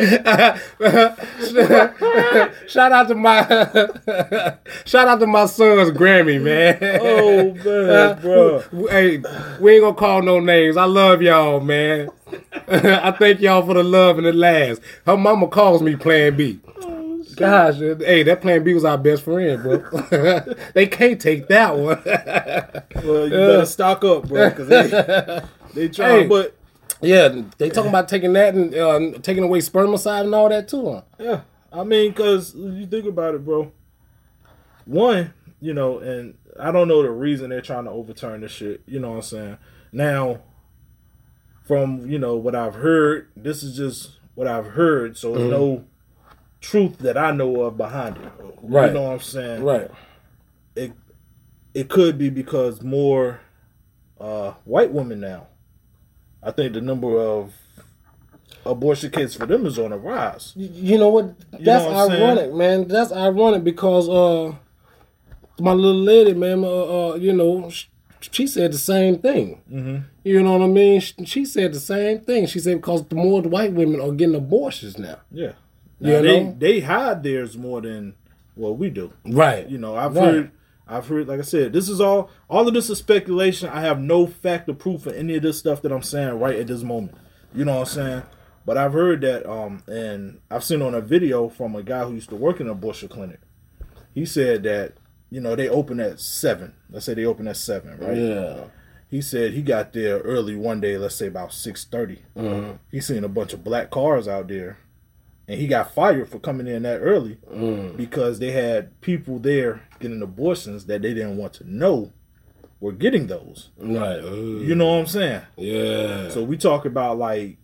shout 2.68 2.92
out 2.92 3.08
to 3.08 3.14
my 3.14 3.46
shout 4.84 5.08
out 5.08 5.20
to 5.20 5.26
my 5.26 5.46
son's 5.46 5.90
Grammy, 5.90 6.40
man. 6.40 6.78
oh 7.00 7.54
man, 7.64 8.20
bro. 8.20 8.60
Hey, 8.88 9.22
we 9.60 9.74
ain't 9.74 9.82
gonna 9.82 9.94
call 9.94 10.22
no 10.22 10.40
names. 10.40 10.76
I 10.76 10.84
love 10.84 11.22
y'all, 11.22 11.60
man. 11.60 12.10
I 12.68 13.12
thank 13.12 13.40
y'all 13.40 13.64
for 13.64 13.74
the 13.74 13.82
love 13.82 14.18
and 14.18 14.26
the 14.26 14.32
laughs. 14.32 14.80
Her 15.06 15.16
mama 15.16 15.48
calls 15.48 15.82
me 15.82 15.96
Plan 15.96 16.36
B. 16.36 16.60
Oh, 16.82 17.24
Gosh, 17.36 17.76
hey, 17.76 18.22
that 18.24 18.42
Plan 18.42 18.62
B 18.62 18.74
was 18.74 18.84
our 18.84 18.98
best 18.98 19.22
friend, 19.22 19.62
bro. 19.62 19.78
they 20.74 20.86
can't 20.86 21.20
take 21.20 21.48
that 21.48 21.76
one. 21.76 22.00
Well, 23.04 23.24
you 23.24 23.30
better 23.30 23.66
stock 23.66 24.04
up, 24.04 24.28
bro, 24.28 24.50
because 24.50 24.68
they 24.68 25.42
they 25.74 25.88
try. 25.88 26.20
Hey. 26.20 26.26
But 26.26 26.54
yeah, 27.04 27.42
they 27.58 27.70
talking 27.70 27.90
about 27.90 28.08
taking 28.08 28.32
that 28.34 28.54
and 28.54 28.74
uh, 28.74 29.18
taking 29.20 29.44
away 29.44 29.58
spermicide 29.60 30.24
and 30.24 30.34
all 30.34 30.48
that 30.48 30.68
too. 30.68 30.90
Huh? 30.90 31.02
yeah, 31.18 31.40
I 31.72 31.84
mean, 31.84 32.10
because 32.10 32.54
you 32.54 32.86
think 32.86 33.06
about 33.06 33.34
it, 33.34 33.44
bro. 33.44 33.72
One, 34.84 35.32
you 35.60 35.72
know, 35.72 35.98
and 35.98 36.36
I 36.58 36.70
don't 36.70 36.88
know 36.88 37.02
the 37.02 37.10
reason 37.10 37.50
they're 37.50 37.60
trying 37.60 37.84
to 37.84 37.90
overturn 37.90 38.42
this 38.42 38.52
shit. 38.52 38.82
You 38.86 39.00
know 39.00 39.10
what 39.10 39.16
I'm 39.16 39.22
saying? 39.22 39.58
Now, 39.92 40.40
from 41.64 42.10
you 42.10 42.18
know 42.18 42.36
what 42.36 42.54
I've 42.54 42.74
heard, 42.74 43.30
this 43.36 43.62
is 43.62 43.76
just 43.76 44.18
what 44.34 44.46
I've 44.46 44.66
heard, 44.66 45.16
so 45.16 45.34
there's 45.34 45.50
no 45.50 45.84
truth 46.60 46.98
that 46.98 47.16
I 47.16 47.30
know 47.30 47.62
of 47.62 47.76
behind 47.76 48.16
it. 48.16 48.32
Right. 48.62 48.88
You 48.88 48.94
know 48.94 49.02
what 49.02 49.12
I'm 49.12 49.20
saying? 49.20 49.62
Right. 49.62 49.90
it 50.74 50.92
it 51.74 51.88
could 51.88 52.18
be 52.18 52.30
because 52.30 52.82
more 52.82 53.40
uh, 54.20 54.52
white 54.64 54.92
women 54.92 55.20
now. 55.20 55.48
I 56.44 56.50
think 56.50 56.74
the 56.74 56.80
number 56.80 57.18
of 57.18 57.52
abortion 58.66 59.10
cases 59.10 59.34
for 59.34 59.46
them 59.46 59.66
is 59.66 59.78
on 59.78 59.90
the 59.90 59.96
rise. 59.98 60.52
You 60.56 60.98
know 60.98 61.08
what? 61.08 61.24
You 61.58 61.64
That's 61.64 61.84
know 61.84 61.90
what 61.92 61.96
I'm 61.96 62.08
saying? 62.10 62.22
ironic, 62.22 62.54
man. 62.54 62.88
That's 62.88 63.12
ironic 63.12 63.64
because 63.64 64.08
uh, 64.08 64.54
my 65.60 65.72
little 65.72 66.00
lady, 66.00 66.34
man, 66.34 66.64
uh, 66.64 66.68
uh 67.12 67.14
you 67.16 67.32
know, 67.32 67.70
sh- 67.70 67.86
she 68.20 68.46
said 68.46 68.72
the 68.72 68.78
same 68.78 69.18
thing. 69.18 69.60
Mm-hmm. 69.72 69.96
You 70.24 70.42
know 70.42 70.52
what 70.52 70.62
I 70.62 70.66
mean? 70.68 71.00
She, 71.00 71.24
she 71.24 71.44
said 71.44 71.72
the 71.72 71.80
same 71.80 72.20
thing. 72.20 72.46
She 72.46 72.58
said 72.58 72.76
because 72.76 73.04
the 73.06 73.14
more 73.14 73.42
white 73.42 73.72
women 73.72 74.00
are 74.00 74.12
getting 74.12 74.34
abortions 74.34 74.98
now. 74.98 75.18
Yeah, 75.30 75.52
You 76.00 76.22
they 76.22 76.44
know? 76.44 76.56
they 76.58 76.80
hide 76.80 77.22
theirs 77.22 77.56
more 77.56 77.80
than 77.82 78.14
what 78.54 78.78
we 78.78 78.88
do. 78.90 79.12
Right. 79.26 79.68
You 79.68 79.78
know, 79.78 79.96
I've 79.96 80.14
Right. 80.16 80.24
heard. 80.34 80.50
I've 80.86 81.06
heard, 81.08 81.28
like 81.28 81.40
I 81.40 81.44
said, 81.44 81.72
this 81.72 81.88
is 81.88 82.00
all. 82.00 82.30
All 82.48 82.68
of 82.68 82.74
this 82.74 82.90
is 82.90 82.98
speculation. 82.98 83.68
I 83.70 83.80
have 83.80 84.00
no 84.00 84.26
fact 84.26 84.68
or 84.68 84.74
proof 84.74 85.06
of 85.06 85.14
any 85.14 85.36
of 85.36 85.42
this 85.42 85.58
stuff 85.58 85.80
that 85.82 85.92
I'm 85.92 86.02
saying 86.02 86.38
right 86.38 86.58
at 86.58 86.66
this 86.66 86.82
moment. 86.82 87.16
You 87.54 87.64
know 87.64 87.74
what 87.74 87.88
I'm 87.88 87.94
saying? 87.94 88.22
But 88.66 88.78
I've 88.78 88.92
heard 88.92 89.20
that, 89.22 89.50
um, 89.50 89.82
and 89.86 90.40
I've 90.50 90.64
seen 90.64 90.82
on 90.82 90.94
a 90.94 91.00
video 91.00 91.48
from 91.48 91.76
a 91.76 91.82
guy 91.82 92.04
who 92.04 92.14
used 92.14 92.30
to 92.30 92.36
work 92.36 92.60
in 92.60 92.66
an 92.66 92.72
abortion 92.72 93.08
clinic. 93.08 93.40
He 94.14 94.24
said 94.24 94.62
that, 94.62 94.94
you 95.30 95.40
know, 95.40 95.54
they 95.54 95.68
open 95.68 96.00
at 96.00 96.20
seven. 96.20 96.74
Let's 96.90 97.06
say 97.06 97.14
they 97.14 97.26
open 97.26 97.48
at 97.48 97.56
seven, 97.56 97.98
right? 97.98 98.16
Yeah. 98.16 98.64
He 99.10 99.20
said 99.20 99.52
he 99.52 99.62
got 99.62 99.92
there 99.92 100.18
early 100.20 100.56
one 100.56 100.80
day. 100.80 100.96
Let's 100.98 101.14
say 101.14 101.26
about 101.26 101.52
six 101.52 101.84
He 102.90 103.00
seen 103.00 103.22
a 103.22 103.28
bunch 103.28 103.52
of 103.52 103.62
black 103.62 103.90
cars 103.90 104.26
out 104.26 104.48
there, 104.48 104.78
and 105.48 105.60
he 105.60 105.66
got 105.66 105.92
fired 105.94 106.28
for 106.28 106.38
coming 106.38 106.66
in 106.66 106.82
that 106.84 106.98
early 107.00 107.36
because 107.96 108.38
they 108.38 108.50
had 108.52 108.98
people 109.00 109.38
there 109.38 109.82
getting 110.00 110.22
abortions 110.22 110.86
that 110.86 111.02
they 111.02 111.12
didn't 111.14 111.36
want 111.36 111.52
to 111.54 111.70
know 111.70 112.12
were 112.80 112.92
getting 112.92 113.26
those. 113.28 113.70
Right. 113.78 114.18
Uh, 114.20 114.30
You 114.34 114.74
know 114.74 114.86
what 114.92 115.00
I'm 115.00 115.06
saying? 115.06 115.42
yeah. 115.56 116.28
So 116.30 116.42
we 116.44 116.56
talk 116.56 116.84
about 116.84 117.18
like, 117.18 117.56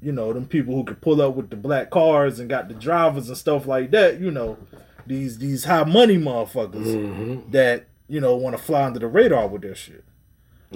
you 0.00 0.12
know, 0.12 0.32
them 0.32 0.46
people 0.46 0.74
who 0.74 0.84
could 0.84 1.00
pull 1.00 1.20
up 1.22 1.34
with 1.36 1.50
the 1.50 1.56
black 1.56 1.90
cars 1.90 2.38
and 2.40 2.48
got 2.48 2.68
the 2.68 2.74
drivers 2.74 3.28
and 3.28 3.36
stuff 3.36 3.66
like 3.66 3.90
that. 3.92 4.20
You 4.20 4.30
know, 4.30 4.58
these 5.06 5.38
these 5.38 5.64
high 5.64 5.84
money 5.84 6.16
motherfuckers 6.18 7.50
that 7.52 7.86
you 8.08 8.20
know 8.20 8.36
want 8.36 8.56
to 8.56 8.62
fly 8.62 8.84
under 8.84 8.98
the 8.98 9.06
radar 9.08 9.46
with 9.48 9.62
their 9.62 9.74
shit. 9.74 10.04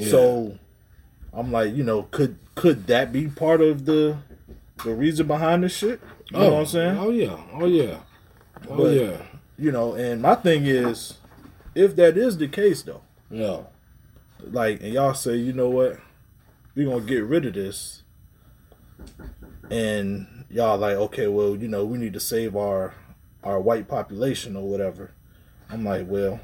So 0.08 0.56
I'm 1.32 1.52
like, 1.52 1.74
you 1.74 1.82
know, 1.84 2.04
could 2.04 2.38
could 2.54 2.86
that 2.86 3.12
be 3.12 3.28
part 3.28 3.60
of 3.60 3.84
the 3.86 4.16
the 4.84 4.94
reason 4.94 5.26
behind 5.26 5.64
this 5.64 5.76
shit? 5.76 6.00
You 6.30 6.38
know 6.38 6.44
what 6.44 6.52
oh. 6.52 6.60
I'm 6.60 6.66
saying? 6.66 6.98
Oh 6.98 7.10
yeah. 7.10 7.40
Oh 7.52 7.66
yeah. 7.66 7.98
Oh 8.68 8.76
But- 8.76 8.94
yeah. 8.94 9.16
You 9.58 9.72
know, 9.72 9.92
and 9.92 10.22
my 10.22 10.36
thing 10.36 10.64
is, 10.64 11.18
if 11.74 11.94
that 11.96 12.16
is 12.16 12.38
the 12.38 12.48
case 12.48 12.82
though, 12.82 13.02
Yeah. 13.30 13.64
like 14.42 14.80
and 14.82 14.92
y'all 14.94 15.12
say, 15.12 15.36
you 15.36 15.52
know 15.52 15.68
what, 15.68 15.98
we're 16.74 16.88
gonna 16.88 17.04
get 17.04 17.24
rid 17.24 17.44
of 17.44 17.54
this 17.54 18.02
and 19.70 20.44
y'all 20.50 20.78
like, 20.78 20.96
okay, 20.96 21.26
well, 21.26 21.56
you 21.56 21.68
know, 21.68 21.84
we 21.84 21.98
need 21.98 22.12
to 22.14 22.20
save 22.20 22.56
our 22.56 22.94
our 23.42 23.60
white 23.60 23.88
population 23.88 24.56
or 24.56 24.68
whatever. 24.68 25.12
I'm 25.70 25.84
like, 25.84 26.06
well, 26.08 26.40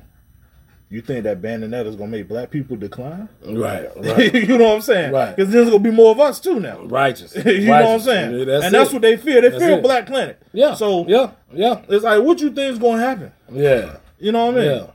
you 0.89 1.01
think 1.01 1.25
that 1.25 1.43
banning 1.43 1.71
that 1.71 1.87
is 1.87 1.97
gonna 1.97 2.11
make 2.11 2.29
black 2.29 2.51
people 2.51 2.77
decline? 2.77 3.29
Right. 3.45 3.89
Right. 3.97 4.33
you 4.35 4.57
know 4.57 4.65
what 4.67 4.75
I'm 4.77 4.81
saying? 4.83 5.13
Right. 5.13 5.35
Because 5.35 5.53
there's 5.53 5.67
gonna 5.69 5.81
be 5.81 5.91
more 5.91 6.13
of 6.13 6.21
us 6.21 6.39
too 6.41 6.61
now. 6.61 6.83
Righteous. 6.85 7.35
you 7.45 7.67
know 7.67 7.73
what 7.73 7.87
I'm 7.87 8.01
saying? 8.01 8.49
Yeah, 8.49 8.61
and 8.65 8.75
that's 8.75 8.91
it. 8.91 8.93
what 8.93 9.03
they 9.03 9.17
fear. 9.17 9.41
They 9.41 9.49
That's 9.49 9.63
fear 9.63 9.79
it. 9.79 9.83
Black 9.83 10.07
Planet. 10.07 10.41
Yeah. 10.53 10.75
So 10.75 11.07
yeah. 11.09 11.33
Yeah. 11.53 11.83
it's 11.89 12.05
like, 12.05 12.23
what 12.23 12.41
you 12.41 12.51
think 12.51 12.73
is 12.75 12.79
gonna 12.79 13.01
happen? 13.03 13.33
Yeah. 13.51 13.97
You 14.19 14.33
know 14.33 14.47
what 14.47 14.59
I 14.59 14.61
mean? 14.61 14.71
Yeah. 14.71 14.87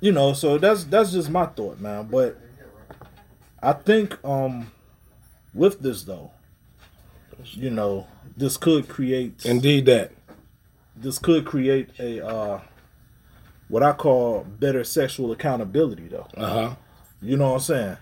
you 0.00 0.12
know 0.12 0.32
so 0.34 0.58
that's 0.58 0.84
that's 0.84 1.12
just 1.12 1.30
my 1.30 1.46
thought 1.46 1.80
man 1.80 2.06
but 2.10 2.36
i 3.62 3.72
think 3.72 4.22
um 4.24 4.70
with 5.54 5.78
this 5.80 6.02
though 6.02 6.30
you 7.52 7.70
know 7.70 8.06
this 8.36 8.56
could 8.58 8.88
create 8.88 9.46
Indeed 9.46 9.86
that. 9.86 10.10
this 10.96 11.18
could 11.18 11.46
create 11.46 11.90
a 11.98 12.26
uh 12.26 12.60
what 13.68 13.82
i 13.82 13.92
call 13.92 14.44
better 14.58 14.84
sexual 14.84 15.32
accountability 15.32 16.08
though 16.08 16.26
Uh 16.36 16.46
huh. 16.50 16.74
you 17.22 17.36
know 17.36 17.48
what 17.48 17.54
i'm 17.54 17.60
saying 17.60 17.96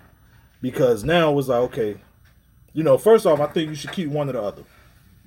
because 0.61 1.05
now 1.05 1.39
it's 1.39 1.49
like 1.49 1.61
okay 1.61 1.97
you 2.73 2.83
know 2.83 2.99
first 2.99 3.27
off 3.27 3.41
i 3.41 3.47
think 3.47 3.69
you 3.71 3.75
should 3.75 3.93
keep 3.93 4.09
one 4.09 4.29
or 4.29 4.33
the 4.33 4.43
other 4.43 4.63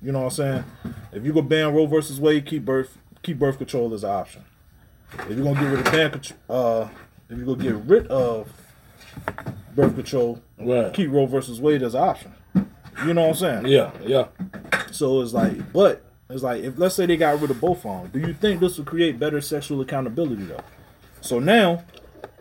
you 0.02 0.12
know 0.12 0.18
what 0.20 0.24
i'm 0.26 0.30
saying 0.30 0.64
if 1.12 1.24
you 1.24 1.32
go 1.32 1.42
ban 1.42 1.74
roe 1.74 1.86
versus 1.86 2.20
wade 2.20 2.46
keep 2.46 2.64
birth 2.64 2.98
keep 3.22 3.38
birth 3.38 3.58
control 3.58 3.92
as 3.94 4.04
an 4.04 4.10
option 4.10 4.44
if 5.20 5.30
you're 5.36 5.44
gonna 5.44 5.58
get 5.60 5.68
rid 5.70 5.78
of 5.86 5.92
ban 5.92 6.10
control 6.10 6.38
uh 6.48 6.88
if 7.30 7.36
you're 7.36 7.46
gonna 7.46 7.62
get 7.62 7.74
rid 7.86 8.06
of 8.08 8.48
birth 9.74 9.94
control 9.94 10.40
Right. 10.60 10.92
keep 10.92 11.10
roe 11.10 11.26
versus 11.26 11.60
wade 11.60 11.82
as 11.82 11.94
an 11.94 12.02
option 12.02 12.32
you 13.06 13.14
know 13.14 13.22
what 13.22 13.28
i'm 13.30 13.34
saying 13.34 13.66
Yeah. 13.66 13.90
Yeah. 14.04 14.26
so 14.90 15.20
it's 15.20 15.32
like, 15.32 15.72
but 15.72 16.02
it's 16.30 16.42
like 16.42 16.62
if 16.62 16.78
let's 16.78 16.94
say 16.94 17.06
they 17.06 17.16
got 17.16 17.40
rid 17.40 17.50
of 17.50 17.60
both 17.60 17.84
of 17.86 18.02
them, 18.02 18.10
do 18.12 18.26
you 18.26 18.34
think 18.34 18.60
this 18.60 18.76
would 18.78 18.86
create 18.86 19.18
better 19.18 19.40
sexual 19.40 19.80
accountability 19.80 20.44
though? 20.44 20.60
So 21.20 21.38
now, 21.38 21.84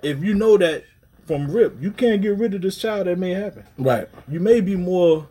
if 0.04 0.24
you 0.24 0.34
know 0.34 0.58
that 0.58 0.84
from 1.26 1.50
rip 1.52 1.82
you 1.82 1.92
can't 1.92 2.22
get 2.22 2.38
rid 2.38 2.54
of 2.54 2.62
this 2.62 2.78
child, 2.78 3.08
that 3.08 3.18
may 3.18 3.32
happen. 3.32 3.64
Right. 3.78 4.08
You 4.28 4.40
may 4.40 4.62
be 4.62 4.76
more 4.76 5.28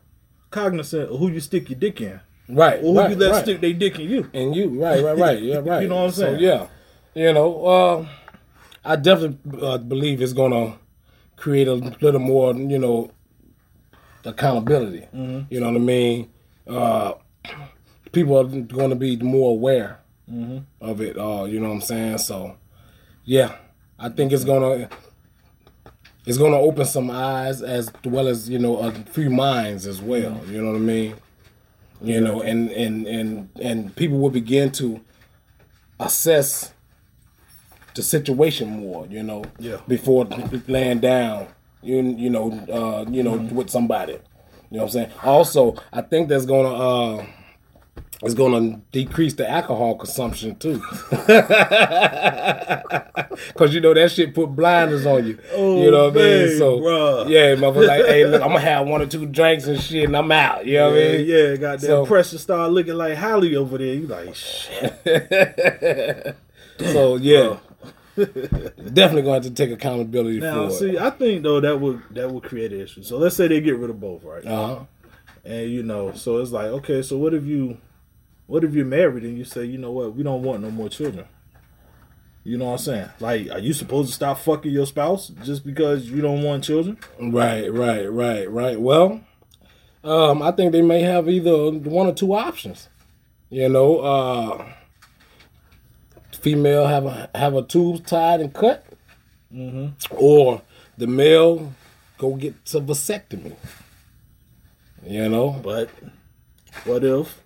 cognizant 0.51 1.11
of 1.11 1.19
who 1.19 1.29
you 1.31 1.41
stick 1.41 1.69
your 1.69 1.79
dick 1.79 2.01
in, 2.01 2.21
Right. 2.49 2.79
or 2.79 2.93
who 2.93 2.99
right, 2.99 3.11
you 3.11 3.17
let 3.17 3.33
right. 3.33 3.43
stick 3.43 3.61
their 3.61 3.73
dick 3.73 3.99
in 3.99 4.09
you. 4.09 4.31
And 4.33 4.55
you, 4.55 4.83
right, 4.83 5.03
right, 5.03 5.19
right, 5.19 5.43
yeah, 5.43 5.61
right. 5.63 5.83
You 5.83 5.89
know 5.89 5.97
what 5.97 6.05
I'm 6.05 6.11
saying? 6.13 6.37
So, 6.37 6.41
yeah, 6.41 6.67
you 7.15 7.33
know, 7.33 7.67
uh, 7.67 8.09
I 8.85 8.97
definitely 8.97 9.61
uh, 9.61 9.79
believe 9.79 10.23
it's 10.23 10.33
gonna 10.33 10.79
create 11.37 11.69
a 11.69 11.75
little 11.75 12.21
more, 12.21 12.55
you 12.55 12.79
know, 12.79 13.11
accountability. 14.25 15.07
Mm-hmm. 15.15 15.53
You 15.53 15.61
know 15.61 15.67
what 15.67 15.77
I 15.77 15.79
mean? 15.79 16.31
Uh, 16.67 17.13
people 18.17 18.39
are 18.39 18.45
going 18.79 18.91
to 18.91 18.97
be 18.97 19.17
more 19.19 19.51
aware 19.53 20.01
Mm-hmm. 20.29 20.59
of 20.81 21.01
it. 21.01 21.17
Uh, 21.17 21.45
you 21.45 21.61
know 21.61 21.69
what 21.69 21.75
I'm 21.77 21.81
saying? 21.83 22.19
So, 22.19 22.57
yeah, 23.25 23.55
I 23.97 24.09
think 24.09 24.33
it's 24.33 24.43
gonna 24.43 24.89
it's 26.27 26.37
gonna 26.37 26.59
open 26.59 26.85
some 26.85 27.13
eyes 27.13 27.63
as 27.63 27.93
well 28.05 28.27
as 28.27 28.49
you 28.51 28.59
know 28.59 28.79
a 28.79 28.91
few 28.91 29.31
minds 29.31 29.87
as 29.87 30.03
well. 30.03 30.33
Mm-hmm. 30.33 30.53
You 30.53 30.63
know 30.63 30.71
what 30.73 30.79
I 30.79 30.81
mean? 30.81 31.15
You 32.03 32.21
know, 32.21 32.41
and 32.43 32.73
and 32.73 33.07
and 33.07 33.49
and 33.63 33.95
people 33.95 34.19
will 34.19 34.31
begin 34.31 34.73
to 34.73 35.01
assess 36.01 36.73
the 37.95 38.03
situation 38.03 38.81
more. 38.81 39.07
You 39.09 39.23
know, 39.23 39.45
Yeah. 39.61 39.77
before 39.87 40.25
laying 40.67 40.99
down 40.99 41.47
You 41.83 42.03
you 42.03 42.31
know 42.31 42.51
uh, 42.79 43.05
you 43.09 43.23
know 43.23 43.37
with 43.37 43.71
somebody. 43.71 44.15
You 44.15 44.79
know 44.79 44.83
what 44.83 44.83
I'm 44.83 44.89
saying? 44.91 45.11
Also, 45.23 45.77
I 45.93 46.01
think 46.03 46.29
that's 46.29 46.47
gonna 46.47 46.75
uh, 46.75 47.27
it's 48.23 48.35
gonna 48.35 48.81
decrease 48.93 49.35
the 49.35 49.49
alcohol 49.49 49.97
consumption 49.97 50.57
too. 50.57 50.81
Cause 53.55 53.75
you 53.75 53.81
know 53.81 53.95
that 53.95 54.11
shit 54.13 54.35
put 54.35 54.49
blinders 54.49 55.07
on 55.07 55.27
you. 55.27 55.39
Oh, 55.53 55.83
you 55.83 55.91
know 55.91 56.05
what 56.07 56.17
I 56.17 56.21
man, 56.21 56.49
mean? 56.49 56.59
So 56.59 56.81
bruh. 56.81 57.29
yeah, 57.29 57.55
motherfucker, 57.55 57.87
like, 57.89 58.05
hey, 58.07 58.25
look, 58.27 58.43
I'm 58.43 58.49
gonna 58.49 58.61
have 58.61 58.87
one 58.87 59.03
or 59.03 59.07
two 59.07 59.27
drinks 59.27 59.67
and 59.67 59.81
shit, 59.81 60.05
and 60.05 60.17
I'm 60.17 60.31
out. 60.33 60.67
You 60.67 60.79
know 60.79 60.91
what 60.91 60.99
I 60.99 61.03
Yeah, 61.03 61.13
mean? 61.19 61.27
yeah, 61.27 61.55
that 61.57 61.81
So- 61.81 62.07
pressure 62.07 62.39
start 62.39 62.73
looking 62.73 62.95
like 62.95 63.17
Holly 63.17 63.57
over 63.57 63.79
there. 63.79 63.95
You 63.95 64.07
like 64.07 64.35
shit. 64.35 66.37
So 66.79 67.17
yeah, 67.17 67.57
definitely 68.17 69.23
going 69.23 69.25
to 69.25 69.33
have 69.33 69.43
to 69.45 69.51
take 69.51 69.71
accountability 69.71 70.41
Now, 70.41 70.69
for 70.69 70.75
see, 70.75 70.99
I 70.99 71.09
think 71.09 71.43
though 71.43 71.59
that 71.61 71.81
would 71.81 72.03
that 72.11 72.31
would 72.31 72.43
create 72.43 72.71
an 72.75 72.83
issue. 72.83 73.03
So 73.03 73.17
let's 73.17 73.35
say 73.35 73.49
they 73.49 73.63
get 73.63 73.79
rid 73.79 73.89
of 73.89 73.99
both, 73.99 74.23
right? 74.25 74.45
it. 74.45 74.47
Uh-huh. 74.47 74.81
And 75.43 75.71
you 75.71 75.83
know, 75.83 76.13
so 76.13 76.37
it's 76.37 76.53
like, 76.53 76.67
okay, 76.67 77.01
so 77.01 77.17
what 77.17 77.33
if 77.33 77.45
you, 77.45 77.79
what 78.47 78.65
if 78.65 78.75
you're 78.75 78.85
married 78.85 79.25
and 79.25 79.37
you 79.37 79.45
say, 79.45 79.65
you 79.65 79.79
know 79.79 79.91
what, 79.91 80.15
we 80.15 80.23
don't 80.23 80.43
want 80.43 80.63
no 80.63 80.71
more 80.71 80.89
children. 80.89 81.27
You 82.45 82.59
know 82.59 82.67
what 82.67 82.73
I'm 82.73 82.79
saying? 82.79 83.09
Like, 83.19 83.51
are 83.51 83.59
you 83.59 83.73
supposed 83.73 84.09
to 84.09 84.15
stop 84.15 84.39
fucking 84.39 84.71
your 84.71 84.87
spouse 84.87 85.29
just 85.43 85.67
because 85.67 86.09
you 86.09 86.23
don't 86.23 86.45
want 86.45 86.63
children? 86.63 86.97
Right, 87.21 87.73
right, 87.73 88.07
right, 88.07 88.49
right. 88.49 88.81
Well, 88.81 89.21
um, 90.05 90.43
I 90.43 90.53
think 90.53 90.71
they 90.71 90.83
may 90.83 91.03
have 91.03 91.29
either 91.29 91.73
one 91.73 92.07
or 92.07 92.13
two 92.13 92.35
options. 92.35 92.89
You 93.51 93.69
know, 93.69 93.99
uh, 93.99 94.73
female 96.33 96.87
have 96.87 97.07
a 97.07 97.31
have 97.35 97.55
a 97.55 97.63
tube 97.63 98.07
tied 98.07 98.41
and 98.41 98.55
cut, 98.55 98.87
mm-hmm. 99.53 99.89
or 100.17 100.63
the 100.97 101.09
male 101.09 101.75
go 102.19 102.37
get 102.37 102.55
a 102.75 102.81
vasectomy. 102.81 103.57
You 105.05 105.29
know, 105.29 105.61
But 105.63 105.91
what 106.85 107.03
if? 107.03 107.41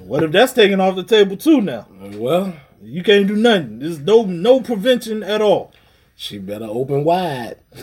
What 0.00 0.22
if 0.22 0.32
that's 0.32 0.52
taken 0.52 0.80
off 0.80 0.96
the 0.96 1.02
table 1.04 1.36
too? 1.36 1.60
Now 1.60 1.86
well, 2.14 2.54
you 2.82 3.02
can't 3.02 3.26
do 3.26 3.36
nothing. 3.36 3.78
There's 3.80 3.98
no 4.00 4.24
no 4.24 4.60
prevention 4.60 5.22
at 5.22 5.40
all. 5.40 5.72
she 6.16 6.38
better 6.38 6.66
open 6.66 7.04
wide. 7.04 7.56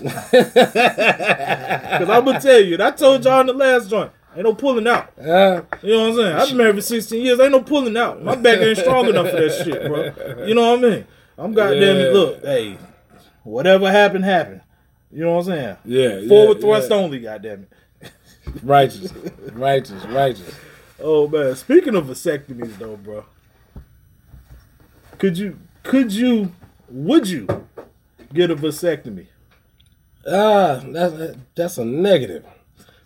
Because 1.94 2.10
I'm 2.10 2.26
gonna 2.26 2.40
tell 2.42 2.60
you, 2.60 2.78
I 2.82 2.92
told 2.92 3.24
y'all 3.24 3.42
in 3.42 3.48
the 3.48 3.54
last 3.54 3.90
joint, 3.90 4.12
ain't 4.36 4.44
no 4.46 4.54
pulling 4.56 4.88
out. 4.88 5.12
Uh, 5.20 5.62
You 5.82 5.94
know 5.94 6.02
what 6.02 6.10
I'm 6.10 6.16
saying? 6.16 6.36
I've 6.36 6.48
been 6.50 6.58
married 6.58 6.76
for 6.76 6.82
16 6.82 7.22
years. 7.26 7.40
Ain't 7.40 7.52
no 7.52 7.62
pulling 7.62 7.96
out. 7.98 8.24
My 8.24 8.36
back 8.36 8.60
ain't 8.60 8.78
strong 8.78 9.08
enough 9.08 9.30
for 9.30 9.36
that 9.38 9.64
shit, 9.64 9.88
bro. 9.88 10.46
You 10.46 10.56
know 10.56 10.72
what 10.76 10.80
I 10.86 10.90
mean? 10.90 11.06
I'm 11.38 11.54
goddamn 11.54 11.98
Yeah. 11.98 12.12
look, 12.12 12.44
hey, 12.44 12.78
whatever 13.44 13.92
happened, 13.92 14.26
happened. 14.26 14.62
You 15.12 15.22
know 15.26 15.34
what 15.34 15.48
I'm 15.48 15.54
saying? 15.54 15.78
yeah, 15.86 16.28
Forward 16.28 16.58
yeah, 16.58 16.62
thrust 16.62 16.90
yeah. 16.90 16.96
only, 16.96 17.20
goddamn 17.20 17.68
it. 18.02 18.12
righteous, 18.64 19.14
righteous, 19.54 20.06
righteous. 20.06 20.56
Oh 21.06 21.28
man, 21.28 21.54
speaking 21.58 21.95
of 21.95 22.06
vasectomies 22.06 22.78
though, 22.78 22.95
bro. 22.95 23.26
Could 25.18 25.38
you 25.38 25.60
could 25.84 26.14
you 26.14 26.54
would 26.89 27.28
you 27.28 27.45
get 28.34 28.49
a 28.49 28.56
vasectomy? 28.56 29.28
Ah, 30.26 30.82
that's 30.86 31.36
that's 31.56 31.78
a 31.78 31.84
negative. 31.86 32.45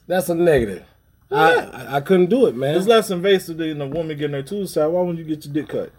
That's 0.05 0.29
a 0.29 0.35
negative. 0.35 0.83
I, 1.31 1.53
I 1.55 1.95
I 1.97 2.01
couldn't 2.01 2.29
do 2.29 2.45
it, 2.45 2.55
man. 2.55 2.75
It's 2.75 2.85
less 2.85 3.09
invasive 3.09 3.57
than 3.57 3.81
a 3.81 3.87
woman 3.87 4.15
getting 4.15 4.35
her 4.35 4.43
tubes 4.43 4.75
tied. 4.75 4.85
Why 4.85 5.01
wouldn't 5.01 5.17
you 5.17 5.25
get 5.25 5.43
your 5.45 5.53
dick 5.55 5.69
cut? 5.69 5.91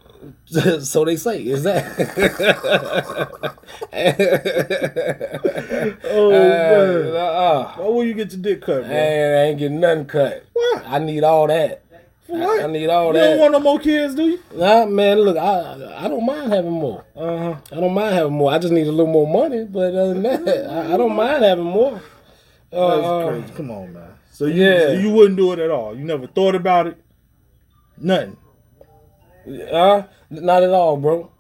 so 0.85 1.05
they 1.05 1.17
say. 1.17 1.43
Is 1.43 1.65
that? 1.65 1.85
Oh 6.05 6.31
man. 6.31 7.17
uh, 7.17 7.73
Why 7.77 7.89
would 7.89 8.07
you 8.07 8.15
get 8.15 8.33
your 8.33 8.41
dick 8.41 8.63
cut, 8.63 8.83
man? 8.83 9.35
I 9.35 9.43
ain't 9.49 9.59
getting 9.59 9.81
nothing 9.81 10.07
cut. 10.07 10.45
Why? 10.53 10.83
I 10.87 10.99
need 10.99 11.25
all 11.25 11.47
that. 11.47 11.83
What? 12.29 12.61
I, 12.61 12.65
I 12.65 12.67
need 12.67 12.89
all 12.89 13.07
You 13.09 13.13
that. 13.15 13.23
You 13.23 13.29
don't 13.31 13.39
want 13.41 13.53
no 13.53 13.61
more 13.61 13.79
kids, 13.79 14.15
do 14.15 14.29
you? 14.29 14.39
nah, 14.55 14.85
man. 14.85 15.19
Look, 15.21 15.37
I 15.39 16.05
I 16.05 16.09
don't 16.09 16.27
mind 16.27 16.53
having 16.53 16.71
more. 16.71 17.05
Uh 17.17 17.39
huh. 17.39 17.57
I 17.73 17.81
don't 17.81 17.95
mind 17.95 18.15
having 18.15 18.35
more. 18.35 18.53
I 18.53 18.59
just 18.59 18.73
need 18.73 18.87
a 18.87 18.93
little 18.93 19.13
more 19.13 19.27
money. 19.27 19.65
But 19.65 19.95
other 19.95 20.15
than 20.15 20.23
that, 20.45 20.71
I, 20.71 20.95
I 20.95 20.97
don't 20.99 21.17
mind 21.17 21.43
having 21.43 21.65
more. 21.65 22.03
Uh, 22.71 22.97
That's 22.97 23.07
uh, 23.07 23.29
crazy. 23.29 23.53
Come 23.55 23.71
on, 23.71 23.93
man. 23.95 24.11
So 24.31 24.45
you 24.45 24.63
yeah. 24.63 24.81
so 24.89 24.93
you 24.93 25.11
wouldn't 25.11 25.39
do 25.39 25.53
it 25.53 25.59
at 25.59 25.71
all. 25.71 25.97
You 25.97 26.05
never 26.05 26.27
thought 26.27 26.55
about 26.55 26.87
it. 26.87 27.03
Nothing. 27.97 28.37
Uh, 29.73 30.03
not 30.29 30.63
at 30.63 30.71
all, 30.71 30.99
bro. 30.99 31.31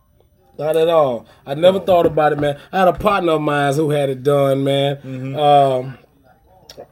Not 0.59 0.75
at 0.75 0.89
all. 0.89 1.27
I 1.47 1.55
never 1.55 1.79
thought 1.79 2.07
about 2.07 2.33
it, 2.33 2.41
man. 2.41 2.59
I 2.73 2.79
had 2.81 2.89
a 2.89 2.93
partner 2.95 3.33
of 3.33 3.43
mine 3.43 3.75
who 3.75 3.91
had 3.91 4.09
it 4.09 4.23
done, 4.23 4.65
man. 4.65 5.37
Um, 5.39 5.99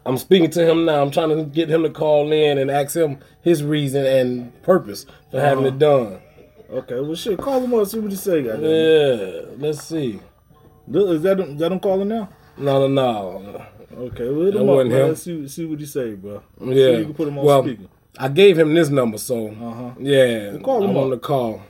I'm 0.06 0.16
speaking 0.16 0.50
to 0.50 0.64
him 0.70 0.84
now. 0.84 1.02
I'm 1.02 1.10
trying 1.10 1.30
to 1.30 1.42
get 1.44 1.68
him 1.68 1.82
to 1.82 1.90
call 1.90 2.30
in 2.32 2.58
and 2.58 2.70
ask 2.70 2.94
him 2.96 3.18
his 3.42 3.62
reason 3.64 4.06
and 4.06 4.62
purpose 4.62 5.04
for 5.30 5.40
having 5.40 5.64
it 5.66 5.78
done. 5.78 6.20
Okay. 6.70 7.00
Well, 7.00 7.14
shit. 7.16 7.38
Call 7.38 7.60
him 7.60 7.74
up. 7.74 7.86
See 7.88 7.98
what 7.98 8.10
he 8.10 8.16
say. 8.16 8.40
Yeah, 8.42 9.42
let's 9.58 9.82
see. 9.82 10.20
Is 10.92 11.22
that 11.22 11.40
is 11.40 11.56
that 11.58 11.72
him 11.72 11.80
calling 11.80 12.08
now? 12.08 12.28
No, 12.56 12.86
no, 12.86 12.88
no. 12.88 13.66
Okay. 13.98 14.28
Well, 14.30 14.44
hit 14.46 14.54
him 14.54 14.68
up, 14.70 14.80
him. 14.86 14.90
Let's 15.08 15.22
see 15.22 15.48
see 15.48 15.64
what 15.66 15.80
he 15.80 15.86
say, 15.86 16.14
bro. 16.14 16.42
Yeah. 16.60 16.74
So 16.74 16.98
you 16.98 17.04
can 17.06 17.14
put 17.14 17.28
him 17.28 17.38
on 17.38 17.44
well, 17.44 17.62
speaker. 17.64 17.84
I 18.18 18.28
gave 18.28 18.58
him 18.58 18.72
this 18.74 18.88
number, 18.88 19.18
so 19.18 19.48
Uh-huh. 19.48 19.90
yeah, 19.98 20.52
Well, 20.52 20.60
call 20.60 20.84
him 20.84 20.90
I'm 20.90 20.96
up. 20.96 21.02
on 21.04 21.10
the 21.10 21.18
call. 21.18 21.62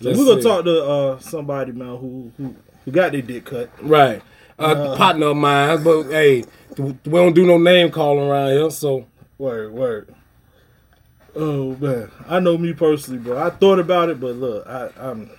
So 0.00 0.10
we're 0.10 0.24
gonna 0.26 0.42
see. 0.42 0.48
talk 0.48 0.64
to 0.64 0.84
uh 0.84 1.18
somebody, 1.20 1.72
man, 1.72 1.96
who 1.96 2.32
who 2.36 2.54
who 2.84 2.90
got 2.90 3.12
their 3.12 3.22
dick 3.22 3.44
cut. 3.46 3.70
Right. 3.80 4.22
Uh, 4.58 4.96
partner 4.96 5.26
of 5.26 5.36
mine, 5.36 5.82
but 5.84 6.04
hey, 6.10 6.44
we 6.76 6.92
don't 7.04 7.34
do 7.34 7.46
no 7.46 7.58
name 7.58 7.90
calling 7.90 8.28
around 8.28 8.50
here, 8.50 8.70
so 8.70 9.06
Word, 9.38 9.72
word. 9.72 10.14
Oh 11.36 11.76
man, 11.76 12.10
I 12.28 12.40
know 12.40 12.58
me 12.58 12.72
personally, 12.72 13.20
bro. 13.20 13.38
I 13.38 13.50
thought 13.50 13.78
about 13.78 14.08
it, 14.08 14.18
but 14.20 14.34
look, 14.34 14.66
I, 14.66 14.90
I'm, 14.98 15.30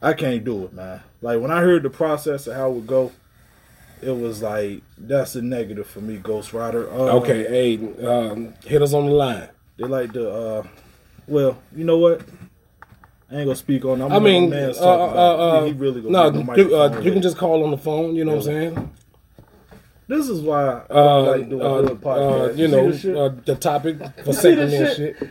I 0.00 0.12
can't 0.12 0.44
do 0.44 0.64
it, 0.64 0.72
man. 0.72 1.00
Like 1.20 1.40
when 1.40 1.50
I 1.50 1.60
heard 1.60 1.82
the 1.82 1.90
process 1.90 2.46
of 2.46 2.54
how 2.54 2.70
it 2.70 2.74
would 2.74 2.86
go, 2.86 3.10
it 4.00 4.12
was 4.12 4.40
like 4.42 4.82
that's 4.96 5.34
a 5.34 5.42
negative 5.42 5.88
for 5.88 6.00
me, 6.00 6.18
Ghost 6.18 6.52
Rider. 6.52 6.88
Uh, 6.88 7.16
okay, 7.18 7.42
hey, 7.76 8.06
um, 8.06 8.54
hit 8.64 8.80
us 8.82 8.92
on 8.92 9.06
the 9.06 9.12
line. 9.12 9.48
they 9.76 9.84
like 9.84 10.12
to. 10.12 10.30
uh 10.30 10.62
Well, 11.26 11.58
you 11.74 11.82
know 11.82 11.98
what? 11.98 12.22
I 13.30 13.36
ain't 13.36 13.44
gonna 13.44 13.56
speak 13.56 13.84
on. 13.84 14.00
I'm 14.00 14.10
I 14.10 14.18
mean, 14.18 14.48
man, 14.50 14.72
uh, 14.78 14.82
uh, 14.82 15.36
uh, 15.36 15.64
he 15.66 15.72
really 15.72 16.00
gonna 16.00 16.12
no, 16.12 16.30
get 16.30 16.46
the 16.46 16.62
you, 16.62 16.76
uh, 16.76 17.00
you 17.00 17.12
can 17.12 17.20
just 17.20 17.36
call 17.36 17.62
on 17.64 17.70
the 17.70 17.76
phone. 17.78 18.14
You 18.16 18.24
know 18.24 18.36
what 18.36 18.46
I'm 18.46 18.74
saying? 18.74 18.90
This 20.06 20.28
is 20.30 20.40
why 20.40 20.64
I 20.64 20.82
Uh, 20.88 21.22
like 21.36 21.48
doing 21.50 21.60
uh, 21.60 21.90
podcast. 21.96 22.48
uh, 22.48 22.52
you 22.54 22.66
see 22.66 22.72
know, 22.72 22.90
this 22.90 23.04
uh, 23.04 23.34
the 23.44 23.54
topic 23.54 23.98
for 24.24 24.32
see 24.32 24.40
segment 24.40 24.72
and 24.72 24.96
shit? 24.96 25.16
shit. 25.18 25.30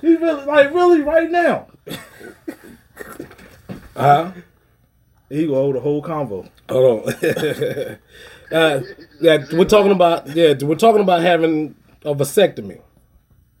he 0.00 0.14
really 0.16 0.44
like 0.44 0.72
really 0.72 1.00
right 1.02 1.30
now. 1.30 1.66
Huh? 3.96 4.32
He 5.28 5.46
gonna 5.46 5.58
hold 5.58 5.76
a 5.76 5.80
whole 5.80 6.02
convo. 6.02 6.48
Hold 6.70 7.08
on. 7.08 7.14
uh, 8.52 8.82
yeah, 9.20 9.44
we're 9.52 9.64
talking 9.66 9.92
about 9.92 10.34
yeah, 10.34 10.54
we're 10.62 10.76
talking 10.76 11.02
about 11.02 11.20
having 11.22 11.74
a 12.04 12.14
vasectomy. 12.14 12.80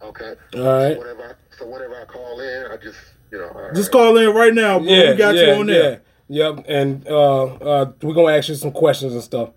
Okay. 0.00 0.34
All 0.54 0.62
right. 0.62 0.96
Whatever. 0.96 1.22
I, 1.22 1.56
so 1.58 1.66
whenever 1.66 2.00
I 2.00 2.04
call 2.06 2.40
in, 2.40 2.66
I 2.72 2.76
just 2.76 2.98
you 3.32 3.38
know. 3.38 3.70
Just 3.74 3.92
right. 3.92 4.00
call 4.00 4.16
in 4.18 4.34
right 4.34 4.54
now, 4.54 4.78
bro. 4.78 4.88
Yeah, 4.88 5.10
we 5.10 5.16
got 5.16 5.34
yeah, 5.34 5.42
you 5.42 5.60
on 5.60 5.66
there. 5.66 5.90
Yeah. 6.28 6.48
Yep, 6.52 6.64
and 6.68 7.06
uh, 7.08 7.44
uh, 7.44 7.92
we're 8.02 8.14
gonna 8.14 8.36
ask 8.36 8.48
you 8.48 8.54
some 8.54 8.72
questions 8.72 9.12
and 9.12 9.22
stuff. 9.22 9.50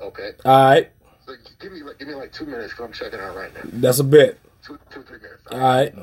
Okay. 0.00 0.32
All 0.44 0.64
right, 0.64 0.90
So 1.24 1.32
give 1.60 1.72
me 1.72 1.82
like 1.82 1.98
give 1.98 2.08
me 2.08 2.14
like 2.14 2.32
two 2.32 2.44
minutes 2.46 2.72
because 2.72 2.86
I'm 2.86 2.92
checking 2.92 3.18
out 3.18 3.34
right 3.34 3.52
now. 3.54 3.62
that's 3.74 3.98
a 3.98 4.04
bit. 4.04 4.38
Two 4.62 4.78
two 4.90 5.02
three 5.02 5.18
minutes. 5.18 5.42
All 5.50 5.58
right. 5.58 5.94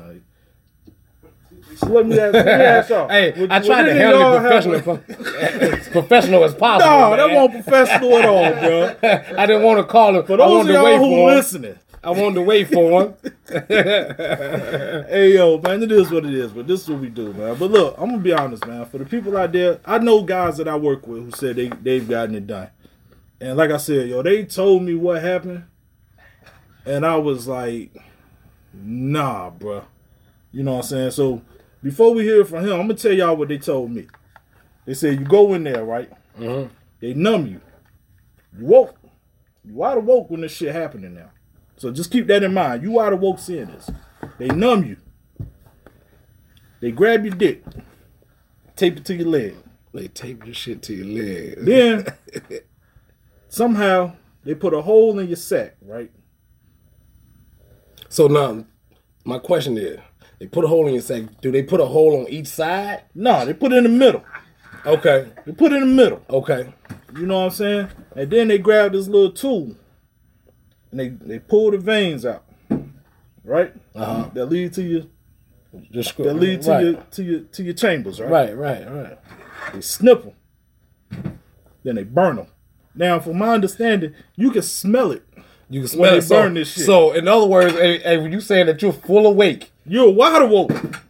So 1.76 1.86
let 1.88 2.06
me 2.06 2.18
ask, 2.18 2.34
let 2.34 2.44
me 2.46 2.52
ask 2.52 2.90
y'all. 2.90 3.08
Hey, 3.10 3.32
Would- 3.40 3.50
I 3.50 3.58
would 3.58 3.66
tried 3.66 3.82
to 3.84 3.90
any 3.90 3.98
handle 4.00 4.20
y'all 4.20 4.34
it 4.34 4.42
have 4.42 4.64
professional, 4.64 5.74
as 5.78 5.88
professional 5.92 6.44
as 6.44 6.54
possible. 6.54 6.90
No, 6.90 7.16
that 7.16 7.26
man. 7.28 7.34
won't 7.36 7.52
professional 7.52 8.18
at 8.18 8.24
all, 8.26 8.50
bro. 8.52 8.96
I 9.38 9.46
didn't 9.46 9.62
want 9.62 9.78
to 9.78 9.84
call 9.84 10.16
him. 10.16 10.24
For 10.26 10.34
I 10.34 10.36
those 10.36 10.50
wanted 10.50 10.74
of 10.74 10.80
to 10.80 10.84
wait 10.84 10.94
y'all 10.96 11.04
who 11.04 11.16
for 11.16 11.34
listening, 11.34 11.78
I 12.04 12.10
wanted 12.10 12.34
to 12.36 12.42
wait 12.42 12.68
for 12.68 13.02
him. 13.02 13.14
hey 15.08 15.34
yo, 15.34 15.58
man, 15.58 15.82
it 15.82 15.90
is 15.92 16.10
what 16.10 16.24
it 16.26 16.34
is. 16.34 16.52
But 16.52 16.66
this 16.66 16.82
is 16.82 16.88
what 16.90 17.00
we 17.00 17.08
do, 17.08 17.32
man. 17.32 17.56
But 17.58 17.70
look, 17.70 17.94
I'm 17.98 18.10
gonna 18.10 18.22
be 18.22 18.32
honest, 18.32 18.66
man. 18.66 18.84
For 18.86 18.98
the 18.98 19.04
people 19.06 19.36
out 19.36 19.52
there, 19.52 19.80
I 19.84 19.98
know 19.98 20.22
guys 20.22 20.56
that 20.58 20.68
I 20.68 20.76
work 20.76 21.06
with 21.06 21.24
who 21.24 21.30
said 21.32 21.56
they 21.56 21.68
they've 21.68 22.06
gotten 22.08 22.34
it 22.34 22.46
done, 22.46 22.68
and 23.40 23.56
like 23.56 23.70
I 23.70 23.78
said, 23.78 24.08
yo, 24.08 24.22
they 24.22 24.44
told 24.44 24.82
me 24.82 24.94
what 24.94 25.22
happened, 25.22 25.64
and 26.84 27.06
I 27.06 27.16
was 27.16 27.48
like, 27.48 27.96
nah, 28.72 29.50
bro. 29.50 29.84
You 30.52 30.62
know 30.62 30.72
what 30.74 30.84
I'm 30.84 30.88
saying? 30.88 31.10
So 31.12 31.42
before 31.82 32.14
we 32.14 32.22
hear 32.24 32.44
from 32.44 32.64
him, 32.64 32.72
I'm 32.72 32.82
gonna 32.82 32.94
tell 32.94 33.12
y'all 33.12 33.36
what 33.36 33.48
they 33.48 33.58
told 33.58 33.90
me. 33.90 34.06
They 34.86 34.94
said 34.94 35.18
you 35.18 35.24
go 35.24 35.54
in 35.54 35.64
there, 35.64 35.84
right? 35.84 36.10
Mhm. 36.38 36.68
They 37.00 37.14
numb 37.14 37.46
you. 37.46 37.60
You 38.58 38.66
woke. 38.66 38.96
You 39.64 39.74
wide 39.74 39.98
awoke 39.98 40.30
when 40.30 40.42
this 40.42 40.52
shit 40.52 40.74
happening 40.74 41.14
now. 41.14 41.30
So 41.76 41.90
just 41.90 42.10
keep 42.10 42.26
that 42.28 42.42
in 42.42 42.54
mind. 42.54 42.82
You 42.82 42.92
wide 42.92 43.12
awoke 43.12 43.38
seeing 43.38 43.66
this. 43.66 43.90
They 44.38 44.48
numb 44.48 44.84
you. 44.84 44.96
They 46.80 46.90
grab 46.90 47.24
your 47.24 47.34
dick, 47.34 47.64
tape 48.76 48.98
it 48.98 49.04
to 49.06 49.14
your 49.14 49.28
leg. 49.28 49.56
They 49.92 50.08
tape 50.08 50.44
your 50.44 50.54
shit 50.54 50.82
to 50.82 50.94
your 50.94 51.06
leg. 51.06 51.64
Then 51.64 52.06
somehow 53.48 54.16
they 54.44 54.54
put 54.54 54.74
a 54.74 54.82
hole 54.82 55.18
in 55.18 55.28
your 55.28 55.36
sack, 55.36 55.76
right? 55.80 56.10
So 58.08 58.26
now, 58.26 58.66
my 59.24 59.38
question 59.38 59.78
is, 59.78 59.98
they 60.38 60.46
put 60.46 60.64
a 60.64 60.68
hole 60.68 60.86
in 60.88 60.94
your 60.94 61.02
sack. 61.02 61.22
Do 61.40 61.50
they 61.50 61.62
put 61.62 61.80
a 61.80 61.86
hole 61.86 62.20
on 62.20 62.28
each 62.28 62.48
side? 62.48 63.04
No, 63.14 63.46
they 63.46 63.54
put 63.54 63.72
it 63.72 63.76
in 63.78 63.84
the 63.84 63.88
middle. 63.88 64.24
Okay. 64.84 65.30
They 65.46 65.52
put 65.52 65.72
it 65.72 65.76
in 65.76 65.88
the 65.88 66.02
middle. 66.02 66.22
Okay. 66.28 66.72
You 67.16 67.26
know 67.26 67.38
what 67.38 67.44
I'm 67.46 67.50
saying? 67.52 67.88
And 68.14 68.30
then 68.30 68.48
they 68.48 68.58
grab 68.58 68.92
this 68.92 69.08
little 69.08 69.32
tool 69.32 69.76
and 70.94 71.00
they, 71.00 71.08
they 71.08 71.38
pull 71.40 71.72
the 71.72 71.78
veins 71.78 72.24
out. 72.24 72.44
Right? 73.42 73.74
Uh-huh. 73.94 74.30
That 74.32 74.46
lead 74.46 74.72
to 74.74 74.82
your 74.82 75.02
that 75.90 76.34
lead 76.34 76.62
to 76.62 76.70
right. 76.70 76.84
your 76.84 76.94
to 76.94 77.22
your 77.24 77.40
to 77.40 77.62
your 77.64 77.74
chambers, 77.74 78.20
right? 78.20 78.30
Right, 78.30 78.56
right, 78.56 78.90
right. 78.90 79.18
They 79.72 79.80
snip 79.80 80.22
them. 80.22 81.38
Then 81.82 81.96
they 81.96 82.04
burn 82.04 82.36
them. 82.36 82.46
Now, 82.94 83.18
from 83.18 83.38
my 83.38 83.48
understanding, 83.48 84.14
you 84.36 84.52
can 84.52 84.62
smell 84.62 85.10
it. 85.10 85.24
You 85.68 85.80
can 85.80 85.88
smell 85.88 86.00
When 86.02 86.10
smell 86.10 86.12
they 86.12 86.18
it. 86.18 86.22
So, 86.22 86.42
burn 86.42 86.54
this 86.54 86.72
shit. 86.72 86.86
so, 86.86 87.12
in 87.12 87.26
other 87.26 87.46
words, 87.46 87.74
hey, 87.74 87.98
hey, 87.98 88.28
you 88.28 88.40
saying 88.40 88.66
that 88.66 88.80
you're 88.80 88.92
full 88.92 89.26
awake, 89.26 89.72
You're 89.84 90.10
wide 90.10 90.42
awoke. 90.42 91.00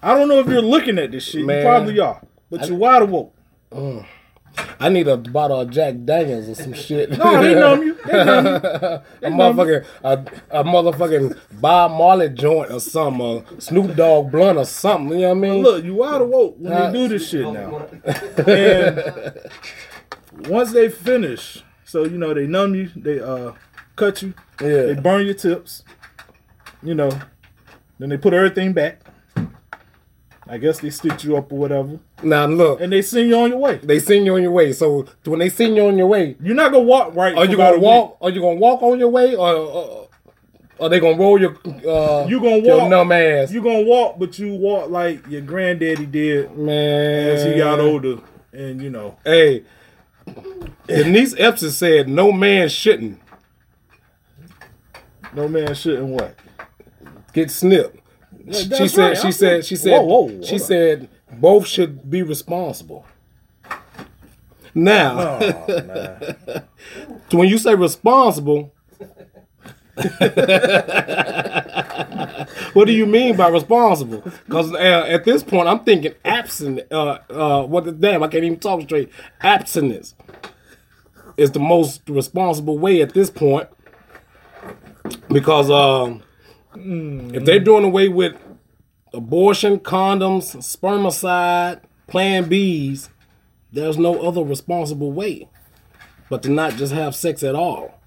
I 0.00 0.14
don't 0.14 0.28
know 0.28 0.38
if 0.38 0.46
you're 0.46 0.62
looking 0.62 0.98
at 0.98 1.10
this 1.10 1.24
shit. 1.24 1.44
Man. 1.44 1.58
You 1.58 1.64
probably 1.64 1.98
are. 1.98 2.22
But 2.48 2.68
you're 2.68 2.78
wide 2.78 3.02
awoke. 3.02 3.34
I 4.78 4.88
need 4.88 5.08
a 5.08 5.16
bottle 5.16 5.60
of 5.60 5.70
Jack 5.70 5.94
Daniels 6.04 6.48
or 6.48 6.54
some 6.54 6.72
shit. 6.72 7.10
No, 7.10 7.42
they 7.42 7.54
numb 7.54 7.82
you. 7.82 7.94
They 8.06 8.24
numb 8.24 8.46
you. 8.46 8.52
a 9.22 9.30
motherfucking 9.30 9.86
a, 10.02 10.12
a 10.60 10.64
motherfucking 10.64 11.38
Bob 11.60 11.92
Marley 11.92 12.30
joint 12.30 12.72
or 12.72 12.80
something, 12.80 13.44
Snoop 13.60 13.94
Dogg 13.94 14.32
blunt 14.32 14.58
or 14.58 14.64
something. 14.64 15.18
You 15.18 15.26
know 15.26 15.34
what 15.34 15.36
I 15.36 15.40
mean? 15.40 15.62
Look, 15.62 15.84
you 15.84 15.94
wide 15.96 16.20
awoke 16.22 16.56
when 16.58 16.72
Uh, 16.72 16.90
they 16.90 16.98
do 16.98 17.08
this 17.08 17.28
shit 17.28 17.42
now. 17.46 17.86
And 18.46 19.32
once 20.48 20.72
they 20.72 20.88
finish, 20.88 21.62
so 21.84 22.04
you 22.04 22.18
know 22.18 22.34
they 22.34 22.46
numb 22.46 22.74
you, 22.74 22.90
they 22.96 23.20
uh 23.20 23.52
cut 23.96 24.22
you, 24.22 24.34
Yeah. 24.60 24.86
they 24.86 24.94
burn 24.94 25.24
your 25.26 25.34
tips, 25.34 25.82
you 26.82 26.94
know, 26.94 27.10
then 27.98 28.08
they 28.08 28.16
put 28.16 28.32
everything 28.32 28.72
back. 28.72 29.00
I 30.50 30.58
guess 30.58 30.80
they 30.80 30.90
stitch 30.90 31.22
you 31.24 31.36
up 31.36 31.52
or 31.52 31.58
whatever, 31.58 31.98
Now 32.24 32.46
look, 32.46 32.80
and 32.80 32.92
they 32.92 33.02
send 33.02 33.28
you 33.28 33.36
on 33.36 33.50
your 33.50 33.58
way. 33.58 33.76
they 33.76 34.00
send 34.00 34.26
you 34.26 34.34
on 34.34 34.42
your 34.42 34.50
way. 34.50 34.72
So 34.72 35.06
when 35.24 35.38
they 35.38 35.48
send 35.48 35.76
you 35.76 35.86
on 35.86 35.96
your 35.96 36.08
way, 36.08 36.36
You're 36.42 36.56
not 36.56 36.72
gonna 36.72 36.84
walk 36.84 37.14
right. 37.14 37.36
are 37.36 37.44
you 37.44 37.56
gonna 37.56 37.78
walk? 37.78 38.16
Are 38.20 38.30
you 38.30 38.40
gonna 38.40 38.58
walk 38.58 38.82
on 38.82 38.98
your 38.98 39.10
way, 39.10 39.36
or, 39.36 39.48
or 39.54 40.08
are 40.80 40.88
they 40.88 40.98
gonna 40.98 41.16
roll 41.16 41.40
your? 41.40 41.56
Uh. 41.66 42.26
You 42.26 42.40
gonna 42.40 42.58
walk. 42.62 42.88
numb 42.90 43.12
ass, 43.12 43.52
You 43.52 43.62
gonna 43.62 43.82
walk, 43.84 44.18
but 44.18 44.38
you 44.40 44.54
walk 44.54 44.90
like 44.90 45.24
your 45.28 45.42
granddaddy 45.42 46.06
did 46.06 46.56
man. 46.56 47.28
as 47.30 47.44
he 47.44 47.56
got 47.56 47.78
older, 47.78 48.18
and 48.52 48.82
you 48.82 48.90
know. 48.90 49.16
Hey, 49.24 49.62
Denise 50.88 51.34
Epson 51.34 51.70
said 51.70 52.08
no 52.08 52.32
man 52.32 52.68
shouldn't 52.68 53.20
No 55.34 55.46
man 55.48 55.74
shouldn't 55.74 56.08
what. 56.08 56.34
get 57.32 57.50
snipped. 57.52 57.99
She 58.52 58.88
said. 58.88 59.08
right. 59.08 59.18
She 59.18 59.32
said. 59.32 59.64
She 59.64 59.76
said. 59.76 59.92
Whoa, 60.02 60.24
whoa, 60.26 60.42
she 60.42 60.54
on. 60.54 60.60
said 60.60 61.08
both 61.32 61.66
should 61.66 62.08
be 62.10 62.22
responsible. 62.22 63.04
Now, 64.74 65.38
Oh, 65.40 66.62
when 67.32 67.48
you 67.48 67.58
say 67.58 67.74
responsible, 67.74 68.72
what 72.72 72.84
do 72.86 72.92
you 72.92 73.06
mean 73.06 73.36
by 73.36 73.48
responsible? 73.48 74.20
Because 74.46 74.72
uh, 74.72 75.04
at 75.08 75.24
this 75.24 75.42
point, 75.42 75.68
I'm 75.68 75.80
thinking 75.80 76.14
absent. 76.24 76.80
Uh, 76.90 77.18
uh, 77.28 77.64
what 77.64 77.84
the 77.84 77.92
damn? 77.92 78.22
I 78.22 78.28
can't 78.28 78.44
even 78.44 78.58
talk 78.60 78.82
straight. 78.82 79.10
Abstinence 79.40 80.14
is 81.36 81.50
the 81.50 81.58
most 81.60 82.02
responsible 82.08 82.78
way 82.78 83.02
at 83.02 83.12
this 83.14 83.28
point, 83.30 83.68
because 85.28 85.70
um, 85.70 86.22
Mm. 86.74 87.34
if 87.34 87.44
they're 87.44 87.60
doing 87.60 87.84
away 87.84 88.08
with 88.08 88.36
abortion, 89.12 89.78
condoms, 89.80 90.56
spermicide, 90.56 91.80
Plan 92.06 92.48
Bs, 92.48 93.08
there's 93.72 93.98
no 93.98 94.20
other 94.20 94.42
responsible 94.42 95.12
way 95.12 95.48
but 96.30 96.42
to 96.44 96.48
not 96.48 96.74
just 96.74 96.92
have 96.92 97.14
sex 97.14 97.42
at 97.42 97.54
all. 97.54 98.00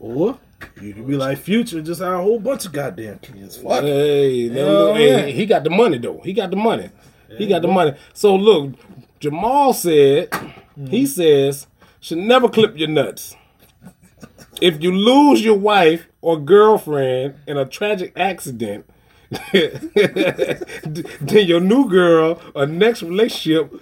Or 0.00 0.38
you 0.80 0.94
could 0.94 1.06
be 1.06 1.16
like 1.16 1.38
Future, 1.38 1.82
just 1.82 2.00
have 2.00 2.14
a 2.14 2.22
whole 2.22 2.40
bunch 2.40 2.64
of 2.64 2.72
goddamn 2.72 3.18
kids. 3.18 3.58
Fuck. 3.58 3.82
Hey, 3.82 4.48
no, 4.48 4.94
hey, 4.94 5.30
he 5.32 5.46
got 5.46 5.62
the 5.62 5.70
money 5.70 5.98
though. 5.98 6.20
He 6.24 6.32
got 6.32 6.50
the 6.50 6.56
money. 6.56 6.90
He 7.36 7.46
got 7.46 7.62
the 7.62 7.68
money. 7.68 7.94
So 8.14 8.34
look, 8.34 8.74
Jamal 9.20 9.74
said, 9.74 10.32
he 10.74 10.80
mm-hmm. 10.80 11.04
says, 11.04 11.66
should 12.00 12.18
never 12.18 12.48
clip 12.48 12.76
your 12.76 12.88
nuts. 12.88 13.36
If 14.60 14.82
you 14.82 14.92
lose 14.92 15.44
your 15.44 15.58
wife 15.58 16.06
or 16.20 16.38
girlfriend 16.38 17.34
in 17.46 17.56
a 17.56 17.64
tragic 17.64 18.12
accident, 18.16 18.88
then 19.52 21.46
your 21.46 21.60
new 21.60 21.88
girl 21.88 22.40
or 22.54 22.66
next 22.66 23.02
relationship 23.02 23.72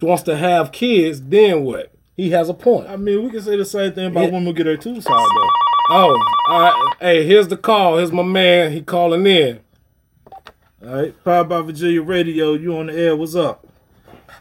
wants 0.00 0.22
to 0.24 0.36
have 0.36 0.72
kids, 0.72 1.22
then 1.22 1.64
what? 1.64 1.92
He 2.16 2.30
has 2.30 2.48
a 2.48 2.54
point. 2.54 2.88
I 2.88 2.96
mean, 2.96 3.22
we 3.24 3.30
can 3.30 3.40
say 3.40 3.56
the 3.56 3.64
same 3.64 3.92
thing 3.92 4.06
about 4.06 4.24
Yeah. 4.24 4.30
women 4.30 4.54
get 4.54 4.64
their 4.64 4.76
tubes 4.76 5.06
hard 5.06 5.30
though. 5.34 5.50
Oh, 5.90 6.24
all 6.50 6.60
right. 6.60 6.94
Hey, 7.00 7.26
here's 7.26 7.48
the 7.48 7.56
call. 7.56 7.96
Here's 7.98 8.12
my 8.12 8.22
man. 8.22 8.72
He 8.72 8.82
calling 8.82 9.26
in. 9.26 9.60
All 10.84 10.94
right, 10.96 11.24
Powered 11.24 11.48
by 11.48 11.60
Virginia 11.62 12.02
Radio, 12.02 12.54
you 12.54 12.76
on 12.76 12.86
the 12.86 12.94
air? 12.98 13.14
What's 13.16 13.34
up? 13.36 13.66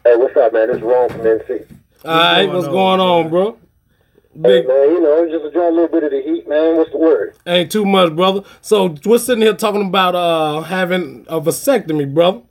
Hey, 0.03 0.15
what's 0.15 0.35
up, 0.35 0.53
man? 0.53 0.71
It's 0.71 0.81
Ron 0.81 1.09
from 1.09 1.19
NC. 1.21 1.67
All 2.03 2.11
right, 2.15 2.45
going 2.45 2.53
what's 2.55 2.65
on, 2.67 2.71
going 2.73 2.99
on, 2.99 3.29
bro? 3.29 3.57
Hey, 4.34 4.61
Big 4.61 4.67
man, 4.67 4.89
you 4.91 5.01
know, 5.01 5.27
just 5.29 5.43
enjoy 5.43 5.69
a 5.69 5.71
little 5.71 5.89
bit 5.89 6.03
of 6.05 6.11
the 6.11 6.21
heat, 6.21 6.47
man. 6.47 6.77
What's 6.77 6.91
the 6.91 6.97
word? 6.97 7.36
ain't 7.45 7.69
too 7.69 7.84
much, 7.84 8.15
brother. 8.15 8.43
So 8.61 8.95
we're 9.05 9.17
sitting 9.17 9.41
here 9.41 9.53
talking 9.53 9.86
about 9.86 10.15
uh 10.15 10.61
having 10.61 11.25
a 11.27 11.41
vasectomy, 11.41 12.13
brother. 12.13 12.41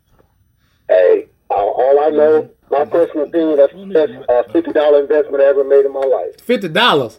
Hey, 0.89 1.29
uh, 1.51 1.55
all 1.55 2.01
I 2.05 2.11
know, 2.11 2.51
my 2.71 2.85
personal 2.85 3.27
opinion, 3.27 3.57
that's 3.57 3.73
the 3.73 3.87
best 3.87 4.13
uh, 4.29 4.43
fifty 4.53 4.73
dollar 4.73 5.01
investment 5.01 5.43
I 5.43 5.47
ever 5.47 5.65
made 5.65 5.87
in 5.87 5.93
my 5.93 6.01
life. 6.01 6.39
Fifty 6.43 6.69
dollars. 6.69 7.19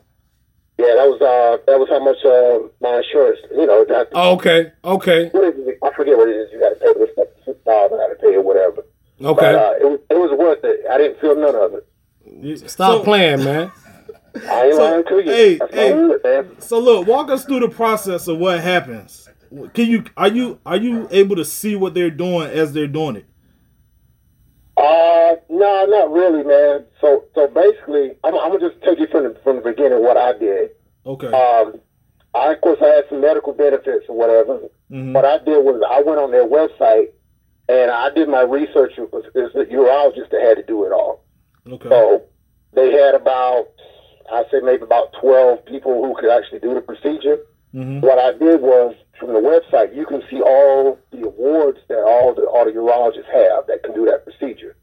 Yeah, 0.77 0.93
that 0.93 1.07
was 1.09 1.21
uh, 1.21 1.57
that 1.65 1.79
was 1.79 1.89
how 1.89 2.03
much 2.03 2.23
uh, 2.23 2.69
my 2.81 2.97
insurance. 2.97 3.39
You 3.51 3.65
know, 3.65 3.83
that, 3.85 4.09
Oh, 4.13 4.33
okay, 4.35 4.73
okay, 4.85 5.29
what 5.29 5.43
is 5.43 5.67
it? 5.67 5.79
I 5.81 5.91
forget 5.95 6.15
what 6.17 6.29
it 6.29 6.35
is. 6.35 6.51
You 6.53 6.59
got 6.59 6.69
to 6.69 6.75
pay 6.75 6.93
this 6.99 7.09
fifty 7.45 7.63
dollars. 7.65 7.93
I 7.93 7.97
got 7.97 8.07
to 8.09 8.15
pay 8.21 8.35
or 8.35 8.41
whatever. 8.43 8.85
But 9.19 9.27
okay. 9.27 9.55
uh, 9.55 9.71
it 9.81 9.89
was 9.89 9.99
it 10.11 10.17
was 10.17 10.37
worth 10.37 10.63
it. 10.63 10.85
I 10.87 10.99
didn't 10.99 11.19
feel 11.19 11.35
none 11.35 11.55
of 11.55 11.73
it. 11.73 12.69
Stop 12.69 12.99
so, 12.99 13.03
playing, 13.03 13.43
man. 13.43 13.71
I 14.49 14.65
ain't 14.65 14.75
So, 14.75 14.83
lying 14.83 15.03
to 15.05 15.15
you. 15.17 15.23
hey, 15.23 15.55
that's 15.57 15.73
hey. 15.73 15.93
word. 15.93 16.63
So 16.63 16.79
look, 16.79 17.07
walk 17.07 17.29
us 17.29 17.45
through 17.45 17.61
the 17.61 17.69
process 17.69 18.27
of 18.27 18.37
what 18.37 18.59
happens. 18.61 19.27
Can 19.73 19.87
you 19.89 20.05
are 20.15 20.29
you 20.29 20.59
are 20.65 20.77
you 20.77 21.07
able 21.11 21.35
to 21.35 21.43
see 21.45 21.75
what 21.75 21.93
they're 21.93 22.09
doing 22.09 22.49
as 22.49 22.71
they're 22.73 22.87
doing 22.87 23.17
it? 23.17 23.25
Uh, 24.77 25.35
no, 25.49 25.85
not 25.85 26.11
really, 26.11 26.43
man. 26.43 26.85
So, 27.01 27.25
so 27.35 27.47
basically, 27.47 28.11
I'm, 28.23 28.33
I'm 28.35 28.51
gonna 28.57 28.69
just 28.69 28.81
take 28.83 28.99
you 28.99 29.07
from 29.07 29.23
the 29.25 29.37
from 29.43 29.57
the 29.57 29.61
beginning 29.61 30.01
what 30.01 30.17
I 30.17 30.37
did. 30.37 30.71
Okay. 31.05 31.27
Um, 31.27 31.79
I 32.33 32.53
of 32.53 32.61
course 32.61 32.79
I 32.81 32.87
had 32.87 33.03
some 33.09 33.19
medical 33.21 33.53
benefits 33.53 34.05
or 34.07 34.15
whatever. 34.15 34.59
Mhm. 34.89 35.13
What 35.13 35.25
I 35.25 35.37
did 35.39 35.63
was 35.63 35.81
I 35.89 36.01
went 36.01 36.19
on 36.19 36.31
their 36.31 36.47
website 36.47 37.09
and 37.67 37.91
I 37.91 38.09
did 38.11 38.29
my 38.29 38.41
research. 38.41 38.93
It 38.97 39.11
was 39.11 39.25
it's 39.35 39.53
the 39.53 39.65
urologist 39.65 40.29
that 40.31 40.41
had 40.41 40.57
to 40.57 40.63
do 40.63 40.85
it 40.85 40.93
all. 40.93 41.25
Okay. 41.69 41.89
So 41.89 42.23
they 42.73 42.91
had 42.93 43.13
about 43.15 43.67
I 44.31 44.43
say 44.51 44.59
maybe 44.63 44.83
about 44.83 45.13
twelve 45.19 45.65
people 45.65 46.03
who 46.05 46.15
could 46.19 46.29
actually 46.31 46.59
do 46.59 46.73
the 46.73 46.81
procedure. 46.81 47.39
Mhm. 47.73 48.01
What 48.01 48.19
I 48.19 48.31
did 48.33 48.61
was 48.61 48.95
from 49.19 49.33
the 49.33 49.39
website 49.39 49.95
you 49.95 50.05
can 50.05 50.21
see 50.29 50.41
all 50.41 50.97
the 51.11 51.25
awards 51.27 51.79
that 51.89 51.99
all 52.03 52.33
the 52.33 52.43
all 52.43 52.65
the 52.65 52.71
urologists 52.71 53.25
have 53.31 53.67
that 53.67 53.83
can 53.83 53.93
do 53.93 54.05
that 54.05 54.23
procedure. 54.25 54.75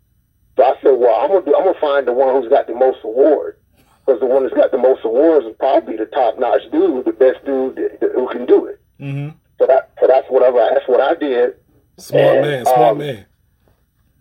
So 0.56 0.64
I 0.64 0.74
said, 0.82 0.92
well, 0.98 1.14
I'm 1.20 1.28
gonna 1.28 1.44
do, 1.44 1.54
I'm 1.56 1.64
gonna 1.64 1.80
find 1.80 2.06
the 2.06 2.12
one 2.12 2.34
who's 2.40 2.48
got 2.50 2.66
the 2.66 2.74
most 2.74 2.98
awards 3.04 3.58
because 4.04 4.20
the 4.20 4.26
one 4.26 4.42
that's 4.42 4.54
got 4.54 4.70
the 4.70 4.78
most 4.78 5.04
awards 5.04 5.46
is 5.46 5.54
probably 5.58 5.96
the 5.96 6.06
top 6.06 6.38
notch 6.38 6.62
dude, 6.72 7.04
the 7.04 7.12
best 7.12 7.44
dude 7.44 7.76
that, 7.76 8.00
that- 8.00 8.12
who 8.12 8.26
can 8.28 8.44
do 8.46 8.66
it. 8.66 8.80
Mhm. 9.00 9.34
So 9.58 9.66
that 9.66 9.90
so 10.00 10.06
that's 10.06 10.28
whatever 10.30 10.58
that's 10.72 10.86
what 10.88 11.00
I 11.00 11.14
did. 11.14 11.56
Smart 11.98 12.40
man, 12.42 12.64
smart 12.64 12.90
Um, 12.92 12.98
man. 12.98 13.26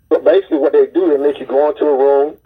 But 0.09 0.23
basically, 0.23 0.57
what 0.57 0.71
they 0.73 0.87
do, 0.87 1.09
they 1.09 1.17
make 1.17 1.39
you 1.39 1.45
go 1.45 1.69
into 1.69 1.85
a 1.85 1.97
room, 1.97 2.37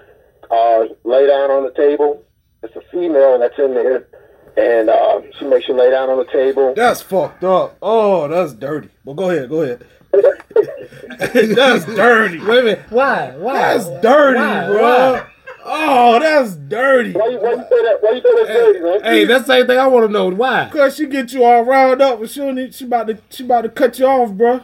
uh, 0.50 0.86
lay 1.04 1.28
down 1.28 1.52
on 1.52 1.64
the 1.64 1.72
table. 1.72 2.24
It's 2.64 2.76
a 2.76 2.82
female 2.92 3.40
that's 3.40 3.58
in 3.58 3.74
there, 3.74 4.08
and 4.56 4.88
uh, 4.88 5.22
she 5.40 5.46
makes 5.46 5.68
you 5.68 5.74
lay 5.74 5.90
down 5.90 6.10
on 6.12 6.18
the 6.20 6.32
table. 6.32 6.76
That's 6.76 7.02
fucked 7.02 7.44
up. 7.44 7.76
Oh, 7.82 8.28
that's 8.28 8.54
dirty. 8.54 8.90
Well, 9.04 9.16
go 9.16 9.32
ahead. 9.32 9.50
Go 9.50 9.64
ahead. 9.64 9.84
that's 10.14 11.86
dirty. 11.86 12.38
Wait 12.40 12.60
a 12.60 12.64
minute. 12.64 12.82
Why? 12.90 13.32
Why? 13.36 13.54
That's 13.54 13.90
dirty, 14.04 14.40
Why? 14.40 14.68
bro. 14.68 15.14
Why? 15.14 15.28
Oh, 15.64 16.20
that's 16.20 16.56
dirty. 16.56 17.14
Why 17.14 17.30
you, 17.30 17.40
why 17.40 17.52
you 17.52 17.58
say 17.58 17.82
that? 17.82 17.98
Why 18.02 18.12
you 18.12 18.22
say 18.22 18.30
that's 18.36 18.48
dirty, 18.48 18.80
man? 18.80 19.04
Hey, 19.04 19.26
that's 19.26 19.48
the 19.48 19.54
same 19.54 19.68
thing 19.68 19.80
I 19.80 19.88
want 19.88 20.06
to 20.06 20.12
know. 20.12 20.30
Why? 20.30 20.70
Cause 20.72 20.96
she 20.96 21.08
get 21.08 21.34
you 21.34 21.44
all 21.44 21.64
riled 21.64 22.02
up, 22.02 22.20
and 22.20 22.30
she 22.30 22.52
need, 22.52 22.76
she 22.76 22.86
about 22.86 23.08
to 23.08 23.18
she 23.32 23.44
about 23.44 23.62
to 23.62 23.70
cut 23.70 23.98
you 23.98 24.06
off, 24.06 24.32
bro. 24.34 24.62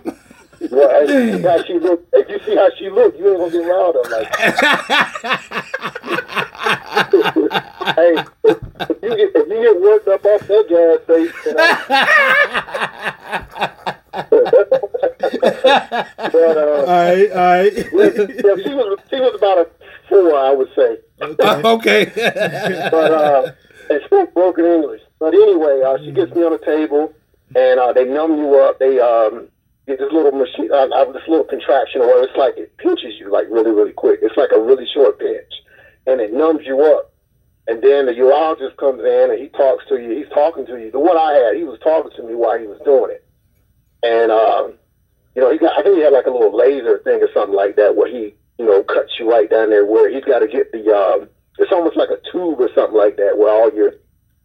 Well, 0.72 1.08
hey, 1.08 1.42
how 1.42 1.64
she 1.64 1.80
look. 1.80 2.06
If 2.14 2.30
you 2.30 2.40
see 2.46 2.56
how 2.56 2.70
she 2.78 2.90
look, 2.90 3.18
you 3.18 3.30
ain't 3.30 3.40
gonna 3.40 3.52
get 3.52 3.68
riled 3.68 3.96
up 3.98 4.10
like. 4.10 4.36
hey, 7.96 8.16
if, 8.44 8.58
if 8.90 9.04
you 9.04 9.10
get 9.10 9.32
if 9.36 9.48
you 9.48 9.62
get 9.62 9.82
worked 9.82 10.08
up 10.08 10.26
off 10.26 10.48
that 10.48 10.66
gas 10.70 11.04
station, 11.06 11.54
but 16.32 16.58
uh, 16.58 16.80
All 16.80 16.86
right, 16.86 17.32
all 17.32 17.38
right. 17.38 17.74
yeah, 17.74 18.56
she 18.64 18.74
was 18.74 19.00
she 19.10 19.16
was 19.20 19.36
about 19.36 19.58
a 19.60 19.68
four, 20.10 20.36
I 20.36 20.52
would 20.52 20.70
say. 20.76 20.98
okay. 21.22 22.12
but 22.92 23.12
uh, 23.12 23.52
and 23.90 24.02
spoke 24.06 24.34
broken 24.34 24.66
English. 24.66 25.02
But 25.20 25.34
anyway, 25.34 25.82
uh, 25.86 25.98
she 26.00 26.12
gets 26.12 26.34
me 26.34 26.44
on 26.44 26.52
the 26.52 26.58
table, 26.60 27.14
and 27.56 27.80
uh, 27.80 27.94
they 27.94 28.06
numb 28.06 28.38
you 28.38 28.56
up. 28.60 28.80
They 28.80 29.00
um, 29.00 29.42
get 29.42 29.52
this 29.96 30.12
little 30.12 30.34
machine, 30.34 30.70
uh, 30.72 30.88
uh, 30.92 31.12
this 31.14 31.24
little 31.28 31.46
contraption 31.46 32.02
where 32.02 32.24
it's 32.24 32.36
like 32.36 32.58
it 32.58 32.76
pinches 32.78 33.16
you 33.20 33.32
like 33.32 33.48
really, 33.50 33.72
really 33.72 33.94
quick. 33.94 34.20
It's 34.22 34.36
like 34.36 34.52
a 34.54 34.60
really 34.60 34.86
short 34.94 35.18
pinch, 35.18 35.54
and 36.06 36.20
it 36.20 36.34
numbs 36.34 36.66
you 36.66 36.82
up. 36.82 37.14
And 37.68 37.82
then 37.82 38.06
the 38.06 38.14
urologist 38.14 38.78
comes 38.78 39.02
in 39.02 39.32
and 39.32 39.40
he 39.40 39.50
talks 39.50 39.86
to 39.88 39.98
you. 39.98 40.12
He's 40.12 40.30
talking 40.34 40.66
to 40.68 40.78
you. 40.78 40.92
The 40.92 41.00
one 41.00 41.18
I 41.18 41.34
had, 41.34 41.56
he 41.58 41.64
was 41.64 41.80
talking 41.80 42.12
to 42.16 42.24
me 42.24 42.34
while 42.34 42.58
he 42.60 42.66
was 42.66 42.80
doing 42.86 43.12
it. 43.12 43.26
And 44.04 44.32
um, 44.32 44.74
you 45.36 45.42
know, 45.42 45.52
he 45.52 45.58
got 45.58 45.78
I 45.78 45.84
think 45.84 45.96
he 45.96 46.04
had 46.04 46.14
like 46.14 46.28
a 46.28 46.32
little 46.32 46.56
laser 46.56 47.00
thing 47.00 47.22
or 47.22 47.30
something 47.34 47.56
like 47.56 47.76
that 47.78 47.96
where 47.96 48.12
he, 48.12 48.36
you 48.60 48.66
know, 48.66 48.84
cuts 48.84 49.14
you 49.20 49.30
right 49.30 49.50
down 49.50 49.70
there 49.70 49.86
where 49.86 50.10
he's 50.10 50.24
got 50.26 50.40
to 50.40 50.48
get 50.48 50.72
the 50.72 50.84
um, 50.92 51.30
it's 51.60 51.72
almost 51.72 51.96
like 51.96 52.10
a 52.10 52.20
tube 52.32 52.60
or 52.60 52.70
something 52.76 52.98
like 52.98 53.18
that 53.18 53.38
where 53.38 53.52
all 53.52 53.72
your, 53.74 53.94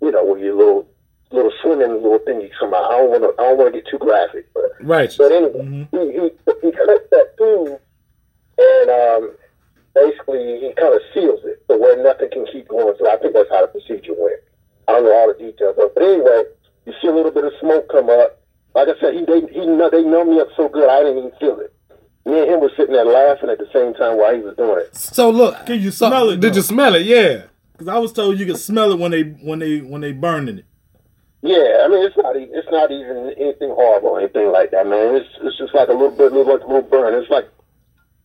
you 0.00 0.10
know, 0.10 0.24
where 0.24 0.38
your 0.38 0.54
little 0.54 0.88
little 1.32 1.52
swimming 1.62 2.02
little 2.02 2.18
thingy 2.20 2.50
come 2.58 2.74
out. 2.74 2.84
I 2.92 2.98
don't 2.98 3.10
want 3.10 3.22
to 3.24 3.42
I 3.42 3.48
don't 3.48 3.58
want 3.58 3.74
to 3.74 3.80
get 3.80 3.88
too 3.90 3.98
graphic, 3.98 4.46
but 4.54 4.64
right. 4.80 5.14
but 5.18 5.32
anyway, 5.32 5.88
he, 5.90 5.98
he 5.98 6.30
he 6.62 6.72
cuts 6.72 7.06
that 7.10 7.34
tube 7.38 7.80
and 8.58 8.90
um, 8.90 9.32
basically 9.94 10.60
he 10.60 10.72
kind 10.76 10.94
of 10.94 11.00
seals 11.14 11.40
it 11.44 11.62
so 11.66 11.78
where 11.78 12.02
nothing 12.02 12.28
can 12.30 12.46
keep 12.52 12.68
going 12.68 12.94
So 12.98 13.10
I 13.10 13.16
think 13.16 13.34
that's 13.34 13.50
how 13.50 13.62
the 13.62 13.68
procedure 13.68 14.14
went. 14.16 14.40
I 14.88 14.92
don't 14.92 15.04
know 15.04 15.12
all 15.14 15.28
the 15.32 15.38
details 15.38 15.76
of 15.78 15.84
it, 15.84 15.94
but 15.94 16.02
anyway, 16.02 16.44
you 16.86 16.92
see 17.00 17.08
a 17.08 17.14
little 17.14 17.30
bit 17.30 17.44
of 17.44 17.52
smoke 17.60 17.88
come 17.90 18.10
up. 18.10 18.40
Like 18.74 18.88
I 18.88 18.98
said, 19.00 19.14
he 19.14 19.24
they 19.24 19.40
he 19.52 19.60
they 19.66 20.02
numbed 20.02 20.30
me 20.30 20.40
up 20.40 20.48
so 20.56 20.68
good 20.68 20.88
I 20.88 21.02
didn't 21.02 21.18
even 21.18 21.32
feel 21.38 21.60
it. 21.60 21.72
Me 22.24 22.40
and 22.40 22.50
him 22.50 22.60
were 22.60 22.70
sitting 22.76 22.92
there 22.94 23.04
laughing 23.04 23.50
at 23.50 23.58
the 23.58 23.68
same 23.72 23.94
time 23.94 24.16
while 24.16 24.34
he 24.34 24.40
was 24.40 24.56
doing 24.56 24.78
it. 24.78 24.94
So 24.96 25.30
look, 25.30 25.66
Can 25.66 25.80
you 25.80 25.90
so- 25.90 26.08
smell 26.08 26.30
it, 26.30 26.40
Did 26.40 26.52
though? 26.52 26.56
you 26.56 26.62
smell 26.62 26.94
it? 26.94 27.02
Yeah. 27.06 27.42
Because 27.72 27.88
I 27.88 27.98
was 27.98 28.12
told 28.12 28.38
you 28.38 28.46
could 28.46 28.58
smell 28.58 28.92
it 28.92 28.98
when 28.98 29.10
they 29.10 29.22
when 29.22 29.58
they 29.58 29.78
when 29.80 30.00
they 30.02 30.12
burning 30.12 30.58
it. 30.58 30.64
Yeah, 31.42 31.82
I 31.84 31.88
mean 31.88 32.06
it's 32.06 32.16
not 32.16 32.36
it's 32.36 32.68
not 32.70 32.90
even 32.92 33.34
anything 33.36 33.70
horrible 33.70 34.10
or 34.10 34.20
anything 34.20 34.52
like 34.52 34.70
that, 34.70 34.86
man. 34.86 35.16
It's 35.16 35.28
it's 35.42 35.58
just 35.58 35.74
like 35.74 35.88
a 35.88 35.92
little 35.92 36.10
bit, 36.12 36.32
little 36.32 36.52
like 36.52 36.62
a 36.62 36.66
little 36.66 36.82
burn. 36.82 37.14
It's 37.14 37.30
like 37.30 37.48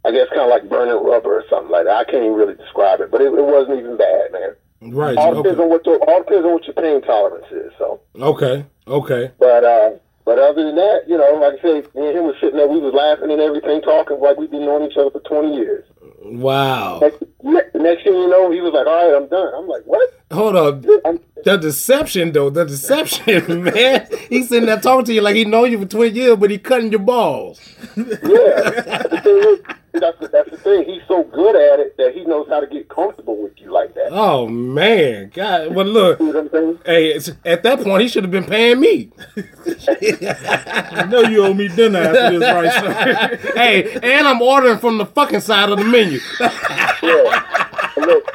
I 0.06 0.12
guess 0.12 0.28
kind 0.30 0.42
of 0.42 0.50
like 0.50 0.70
burning 0.70 1.04
rubber 1.04 1.38
or 1.40 1.44
something 1.50 1.72
like 1.72 1.86
that. 1.86 1.98
I 1.98 2.04
can't 2.06 2.24
even 2.24 2.34
really 2.36 2.54
describe 2.54 3.02
it, 3.02 3.10
but 3.12 3.20
it, 3.22 3.34
it 3.34 3.44
wasn't 3.44 3.80
even 3.80 3.98
bad, 3.98 4.32
man. 4.32 4.52
Right. 4.94 5.18
All 5.18 5.34
depends 5.34 5.60
Okay. 5.60 5.64
on 5.64 5.70
what 5.70 5.86
your, 5.86 5.98
all 6.08 6.20
depends 6.24 6.46
on 6.46 6.54
what 6.54 6.64
your 6.66 6.76
pain 6.76 7.02
tolerance 7.02 7.48
is. 7.52 7.74
So, 7.80 8.00
Okay. 8.16 8.66
Okay. 8.88 9.32
but 9.40 9.64
uh, 9.64 9.90
but 10.28 10.40
other 10.40 10.66
than 10.66 10.76
that, 10.76 11.04
you 11.08 11.18
know, 11.18 11.40
like 11.40 11.58
I 11.60 11.62
say, 11.62 11.74
me 11.96 12.08
and 12.10 12.18
him 12.18 12.24
was 12.26 12.36
sitting 12.42 12.58
there, 12.58 12.68
we 12.68 12.80
was 12.80 12.94
laughing 12.94 13.32
and 13.32 13.40
everything, 13.40 13.82
talking 13.82 14.20
like 14.20 14.36
we've 14.36 14.52
been 14.52 14.66
knowing 14.66 14.92
each 14.92 14.98
other 14.98 15.10
for 15.10 15.22
twenty 15.22 15.56
years. 15.56 15.86
Wow. 16.22 17.00
Next, 17.02 17.24
ne- 17.44 17.80
next 17.82 18.04
thing 18.04 18.14
you 18.14 18.28
know, 18.28 18.52
he 18.52 18.60
was 18.60 18.74
like, 18.74 18.86
"All 18.88 19.10
right, 19.10 19.16
I'm 19.16 19.30
done." 19.30 19.54
I'm 19.56 19.70
like, 19.70 19.84
"What?" 19.86 20.02
Hold 20.34 20.58
up. 20.58 20.84
I'm, 21.06 21.22
The 21.46 21.56
deception, 21.56 22.34
though. 22.34 22.50
The 22.50 22.66
deception, 22.66 23.64
man. 23.74 24.06
He's 24.30 24.50
sitting 24.50 24.66
there 24.66 24.82
talking 24.82 25.06
to 25.06 25.14
you 25.14 25.22
like 25.22 25.38
he 25.38 25.46
know 25.46 25.64
you 25.64 25.80
for 25.80 25.86
twenty 25.86 26.20
years, 26.20 26.36
but 26.36 26.52
he 26.52 26.58
cutting 26.58 26.92
your 26.92 27.00
balls. 27.00 27.62
yeah, 27.96 28.04
the 28.04 29.22
thing 29.24 29.38
is, 29.38 29.77
that's 30.00 30.20
the, 30.20 30.28
that's 30.28 30.50
the 30.50 30.58
thing. 30.58 30.86
He's 30.86 31.02
so 31.08 31.24
good 31.24 31.56
at 31.56 31.80
it 31.80 31.98
that 31.98 32.14
he 32.14 32.24
knows 32.26 32.48
how 32.50 32.60
to 32.60 32.68
get 32.68 32.90
comfortable 32.90 33.42
with 33.42 33.54
you 33.58 33.72
like 33.72 33.94
that. 33.96 34.10
Oh 34.12 34.48
man, 34.48 35.32
God. 35.34 35.74
Well, 35.74 35.86
look. 35.86 36.20
You 36.28 36.34
know 36.34 36.42
what 36.42 36.46
I'm 36.46 36.50
saying? 36.52 36.80
Hey, 36.86 37.08
it's, 37.14 37.32
at 37.46 37.64
that 37.64 37.82
point, 37.82 38.02
he 38.02 38.08
should 38.08 38.24
have 38.24 38.32
been 38.32 38.44
paying 38.44 38.80
me. 38.80 39.12
I 39.38 41.08
know 41.10 41.22
you 41.22 41.46
owe 41.46 41.54
me 41.54 41.68
dinner 41.70 42.00
after 42.00 42.40
this, 42.40 42.42
right? 42.42 43.40
sir? 43.40 43.54
hey, 43.56 43.94
and 44.04 44.28
I'm 44.28 44.42
ordering 44.42 44.80
from 44.80 44.98
the 44.98 45.06
fucking 45.06 45.40
side 45.40 45.70
of 45.70 45.78
the 45.78 45.86
menu. 45.86 46.20
Yeah. 46.40 47.92
Look, 47.98 48.26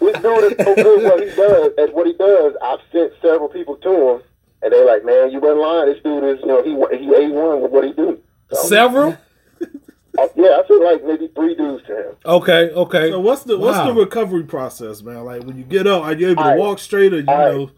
this 0.00 0.22
dude 0.22 0.52
is 0.52 0.64
so 0.64 0.74
good 0.74 1.02
what 1.04 1.20
he 1.20 1.34
does. 1.36 1.72
At 1.78 1.94
what 1.94 2.06
he 2.06 2.12
does, 2.14 2.54
I've 2.62 2.80
sent 2.92 3.12
several 3.22 3.48
people 3.48 3.76
to 3.76 4.10
him, 4.10 4.22
and 4.62 4.72
they're 4.72 4.86
like, 4.86 5.04
"Man, 5.04 5.30
you 5.30 5.40
weren't 5.40 5.60
lying. 5.60 5.92
This 5.92 6.02
dude 6.02 6.24
is, 6.24 6.40
you 6.40 6.46
know, 6.46 6.62
he 6.62 6.70
he 6.98 7.14
a 7.14 7.28
one 7.30 7.62
with 7.62 7.70
what 7.70 7.84
he 7.84 7.92
do." 7.92 8.20
So, 8.50 8.62
Several. 8.68 9.16
Yeah, 10.38 10.60
I 10.62 10.66
feel 10.68 10.84
like 10.84 11.04
maybe 11.04 11.28
three 11.34 11.56
dudes 11.56 11.84
to 11.88 11.96
him. 12.10 12.14
Okay. 12.24 12.70
Okay. 12.70 13.10
so 13.10 13.18
what's 13.18 13.42
the 13.42 13.58
what's 13.58 13.78
the 13.78 13.92
recovery 13.92 14.44
process, 14.44 15.02
man? 15.02 15.24
Like 15.24 15.42
when 15.42 15.58
you 15.58 15.64
get 15.64 15.88
up, 15.88 16.04
are 16.04 16.12
you 16.12 16.28
able 16.28 16.42
to 16.44 16.48
Alright. 16.50 16.58
walk 16.60 16.78
straight, 16.78 17.12
or 17.12 17.18
you 17.18 17.26
Alright. 17.26 17.54
know? 17.54 17.70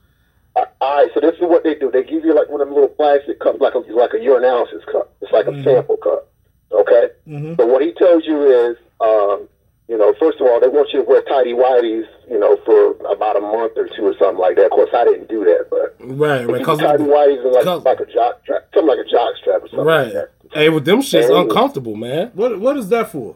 All 0.83 0.97
right, 0.97 1.11
so 1.15 1.21
this 1.21 1.35
is 1.37 1.41
what 1.41 1.65
they 1.65 1.75
do. 1.75 1.91
They 1.91 2.03
give 2.05 2.23
you 2.25 2.35
like 2.35 2.51
one 2.51 2.61
of 2.61 2.67
them 2.69 2.75
little 2.75 2.89
plastic 2.91 3.41
cups, 3.41 3.61
like 3.61 3.75
a 3.75 3.79
like 3.79 4.13
a 4.13 4.17
urinalysis 4.19 4.85
cup. 4.93 5.11
It's 5.23 5.33
like 5.33 5.47
a 5.47 5.63
sample 5.63 5.97
cup. 5.97 6.29
Okay. 6.71 7.09
Mhm. 7.27 7.57
So 7.57 7.67
what 7.67 7.81
he 7.83 7.93
tells 7.93 8.27
you 8.27 8.43
is, 8.43 8.77
um, 9.01 9.49
you 9.91 9.99
know, 9.99 10.15
first 10.21 10.41
of 10.41 10.47
all, 10.47 10.61
they 10.61 10.69
want 10.69 10.89
you 10.93 11.03
to 11.03 11.05
wear 11.05 11.21
tidy 11.23 11.53
whities, 11.53 12.07
you 12.31 12.39
know, 12.39 12.57
for 12.65 12.93
about 13.13 13.37
a 13.37 13.41
month 13.41 13.73
or 13.77 13.89
two 13.89 14.07
or 14.07 14.15
something 14.19 14.39
like 14.39 14.55
that. 14.55 14.67
Of 14.67 14.71
course, 14.71 14.91
I 14.95 15.05
didn't 15.05 15.29
do 15.29 15.43
that, 15.45 15.67
but 15.69 15.97
Right. 15.99 16.47
Right. 16.47 16.65
Cause, 16.65 16.79
tidy 16.79 17.03
whities 17.03 17.43
and 17.45 17.53
like 17.53 17.85
like 17.85 18.01
a 18.01 18.07
jock 18.07 18.41
strap, 18.45 18.69
something 18.73 18.87
like 18.87 19.05
a 19.05 19.11
jock 19.11 19.35
strap 19.43 19.63
or 19.65 19.69
something 19.69 19.85
right. 19.85 20.05
like 20.05 20.13
that. 20.15 20.31
Hey, 20.53 20.69
with 20.69 20.85
them 20.85 21.03
shit's 21.03 21.29
Hey. 21.29 21.37
uncomfortable, 21.41 21.97
man. 21.97 22.31
What 22.35 22.61
what 22.61 22.77
is 22.77 22.89
that 22.91 23.11
for? 23.11 23.35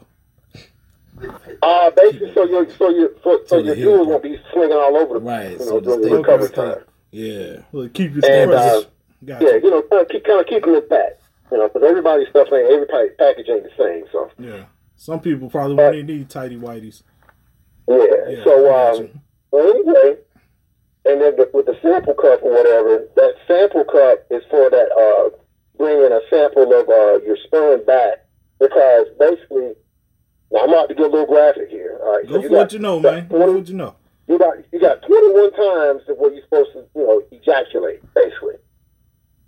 Uh, 1.63 1.91
basically, 1.91 2.33
so 2.35 2.45
your 2.45 2.71
so 2.71 2.89
your 2.91 3.11
so, 3.23 3.39
so 3.39 3.47
So 3.47 3.57
your 3.57 3.65
the 3.67 3.75
heel 3.75 3.91
jewels 3.97 4.09
won't 4.09 4.23
be 4.23 4.39
swinging 4.53 4.77
all 4.77 4.97
over 4.97 5.15
the 5.15 5.21
Right, 5.25 5.51
you 5.53 5.59
so 5.59 5.65
know, 5.65 5.81
the 5.81 5.97
during 5.97 6.01
the 6.03 6.17
recovery 6.19 6.47
okay. 6.47 6.55
time. 6.55 6.85
Yeah. 7.11 7.57
Well, 7.73 7.89
keep 7.93 8.15
your 8.15 8.25
And, 8.31 8.53
uh. 8.53 8.83
Gotcha. 9.25 9.45
Yeah, 9.45 9.55
you 9.57 9.71
know, 9.71 9.83
kind 9.83 10.03
of 10.03 10.09
keep 10.09 10.25
kind 10.25 10.41
of 10.41 10.47
keeping 10.47 10.75
it 10.75 10.89
back. 10.91 11.19
You 11.51 11.59
know, 11.59 11.69
because 11.69 11.83
everybody's 11.89 12.29
stuff 12.29 12.49
ain't 12.53 12.71
every 12.71 12.87
pa- 12.87 13.15
package 13.19 13.49
ain't 13.49 13.65
the 13.65 13.71
same. 13.79 14.05
So 14.13 14.31
Yeah. 14.39 14.65
Some 14.97 15.21
people 15.21 15.51
probably 15.51 15.75
won't 15.77 16.07
need 16.07 16.29
tidy 16.31 16.57
whities. 16.57 17.03
yeah. 17.89 17.97
Yeah, 18.29 18.45
so 18.45 18.55
um, 18.75 19.21
well, 19.51 19.69
anyway, 19.71 20.17
and 21.05 21.21
then 21.21 21.37
the, 21.37 21.51
with 21.53 21.67
the 21.67 21.77
sample 21.83 22.15
cup 22.15 22.43
or 22.43 22.53
whatever, 22.53 23.07
that 23.17 23.35
sample 23.47 23.85
cup 23.85 24.25
is 24.31 24.43
for 24.51 24.71
that 24.71 24.89
uh, 24.97 25.37
bringing 25.77 26.11
a 26.11 26.21
sample 26.31 26.73
of 26.73 26.89
uh, 26.89 27.23
your 27.27 27.37
sperm 27.47 27.85
back 27.85 28.25
because 28.59 29.07
basically. 29.19 29.75
Now 30.53 30.61
I'm 30.61 30.69
about 30.69 30.89
to 30.89 30.95
get 30.95 31.07
a 31.07 31.09
little 31.09 31.27
graphic 31.27 31.69
here. 31.69 31.99
All 32.03 32.17
right, 32.17 32.29
Go 32.29 32.37
you 32.37 32.43
for 32.43 32.49
got- 32.51 32.57
what 32.59 32.73
you 32.73 32.79
know, 32.79 33.01
man. 33.01 33.27
Go 33.29 33.41
for 33.41 33.53
what 33.55 33.67
you 33.69 33.75
know. 33.75 33.97
you 34.29 34.39
got 34.39 34.55
you 34.73 34.79
got 34.79 35.03
21 35.03 35.51
times 35.53 36.03
of 36.09 36.17
what 36.19 36.33
you're 36.33 36.45
supposed 36.45 36.71
to 36.75 36.85
you 36.95 37.03
know 37.05 37.23
ejaculate 37.33 38.01
basically 38.15 38.55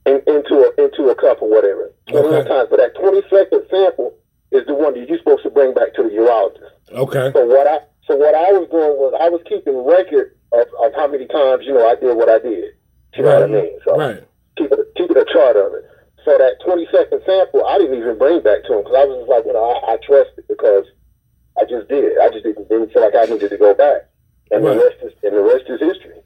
in, 0.06 0.20
into 0.26 0.54
a 0.66 0.82
into 0.84 1.08
a 1.10 1.14
cup 1.14 1.40
or 1.42 1.48
whatever 1.50 1.92
21 2.08 2.34
Okay. 2.34 2.48
times 2.48 2.68
but 2.70 2.78
that 2.78 2.94
20 2.98 3.22
second 3.30 3.62
sample 3.70 4.14
is 4.52 4.64
the 4.66 4.74
one 4.74 4.94
that 4.94 5.08
you're 5.08 5.18
supposed 5.18 5.42
to 5.42 5.50
bring 5.50 5.74
back 5.74 5.94
to 5.94 6.02
the 6.02 6.08
urologist 6.10 6.72
Okay. 6.92 7.32
so 7.32 7.44
what 7.46 7.66
i 7.66 7.78
so 8.06 8.16
what 8.16 8.34
i 8.34 8.52
was 8.52 8.68
doing 8.70 8.96
was 8.96 9.12
i 9.20 9.28
was 9.28 9.40
keeping 9.48 9.84
record 9.84 10.32
of, 10.52 10.66
of 10.82 10.94
how 10.94 11.06
many 11.06 11.26
times 11.26 11.64
you 11.66 11.72
know 11.74 11.86
i 11.86 11.94
did 11.96 12.16
what 12.16 12.28
i 12.28 12.38
did 12.38 12.72
you 13.14 13.22
know 13.22 13.34
what 13.34 13.42
i 13.42 13.46
mean 13.46 13.78
so 13.84 13.96
Right. 13.96 14.22
keeping 14.56 14.78
keeping 14.96 15.16
a 15.16 15.24
chart 15.24 15.56
of 15.56 15.74
it 15.74 15.84
so 16.24 16.36
that 16.38 16.54
20 16.64 16.86
second 16.92 17.22
sample 17.26 17.64
i 17.66 17.78
didn't 17.78 17.98
even 17.98 18.18
bring 18.18 18.42
back 18.42 18.62
to 18.64 18.74
him 18.74 18.82
because 18.84 18.96
i 18.96 19.04
was 19.04 19.18
just 19.18 19.28
like 19.30 19.44
you 19.46 19.52
know 19.52 19.64
i, 19.64 19.94
I 19.94 19.96
trust 19.98 20.30
it 20.38 20.46
because 20.48 20.84
i 21.58 21.64
just 21.64 21.88
did 21.88 22.18
i 22.18 22.28
just 22.30 22.44
didn't, 22.44 22.68
didn't 22.68 22.92
feel 22.92 23.02
like 23.02 23.14
i 23.16 23.24
needed 23.26 23.50
to 23.50 23.58
go 23.58 23.74
back 23.74 24.08
and 24.52 24.62
Right. 24.64 24.74
the 24.78 24.84
rest 24.84 24.96
is 25.02 25.12
and 25.24 25.34
the 25.34 25.42
rest 25.42 25.64
is 25.68 25.80
history 25.80 26.22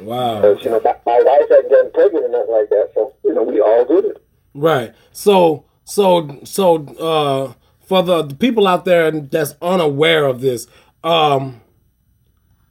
Wow. 0.00 0.40
because, 0.40 0.64
you 0.64 0.70
know, 0.70 0.80
my, 0.82 0.96
my 1.04 1.20
wife 1.20 1.48
hadn't 1.50 1.68
gotten 1.70 1.90
pregnant 1.92 2.24
or 2.24 2.28
nothing 2.30 2.54
like 2.54 2.70
that, 2.70 2.90
so 2.94 3.12
you 3.22 3.34
know, 3.34 3.42
we 3.42 3.60
all 3.60 3.84
good. 3.84 4.18
Right. 4.54 4.94
So 5.12 5.64
so 5.84 6.40
so 6.44 6.84
uh 6.96 7.52
for 7.80 8.02
the, 8.02 8.22
the 8.22 8.34
people 8.34 8.68
out 8.68 8.84
there 8.84 9.10
that's 9.10 9.54
unaware 9.60 10.24
of 10.24 10.40
this, 10.40 10.66
um 11.02 11.60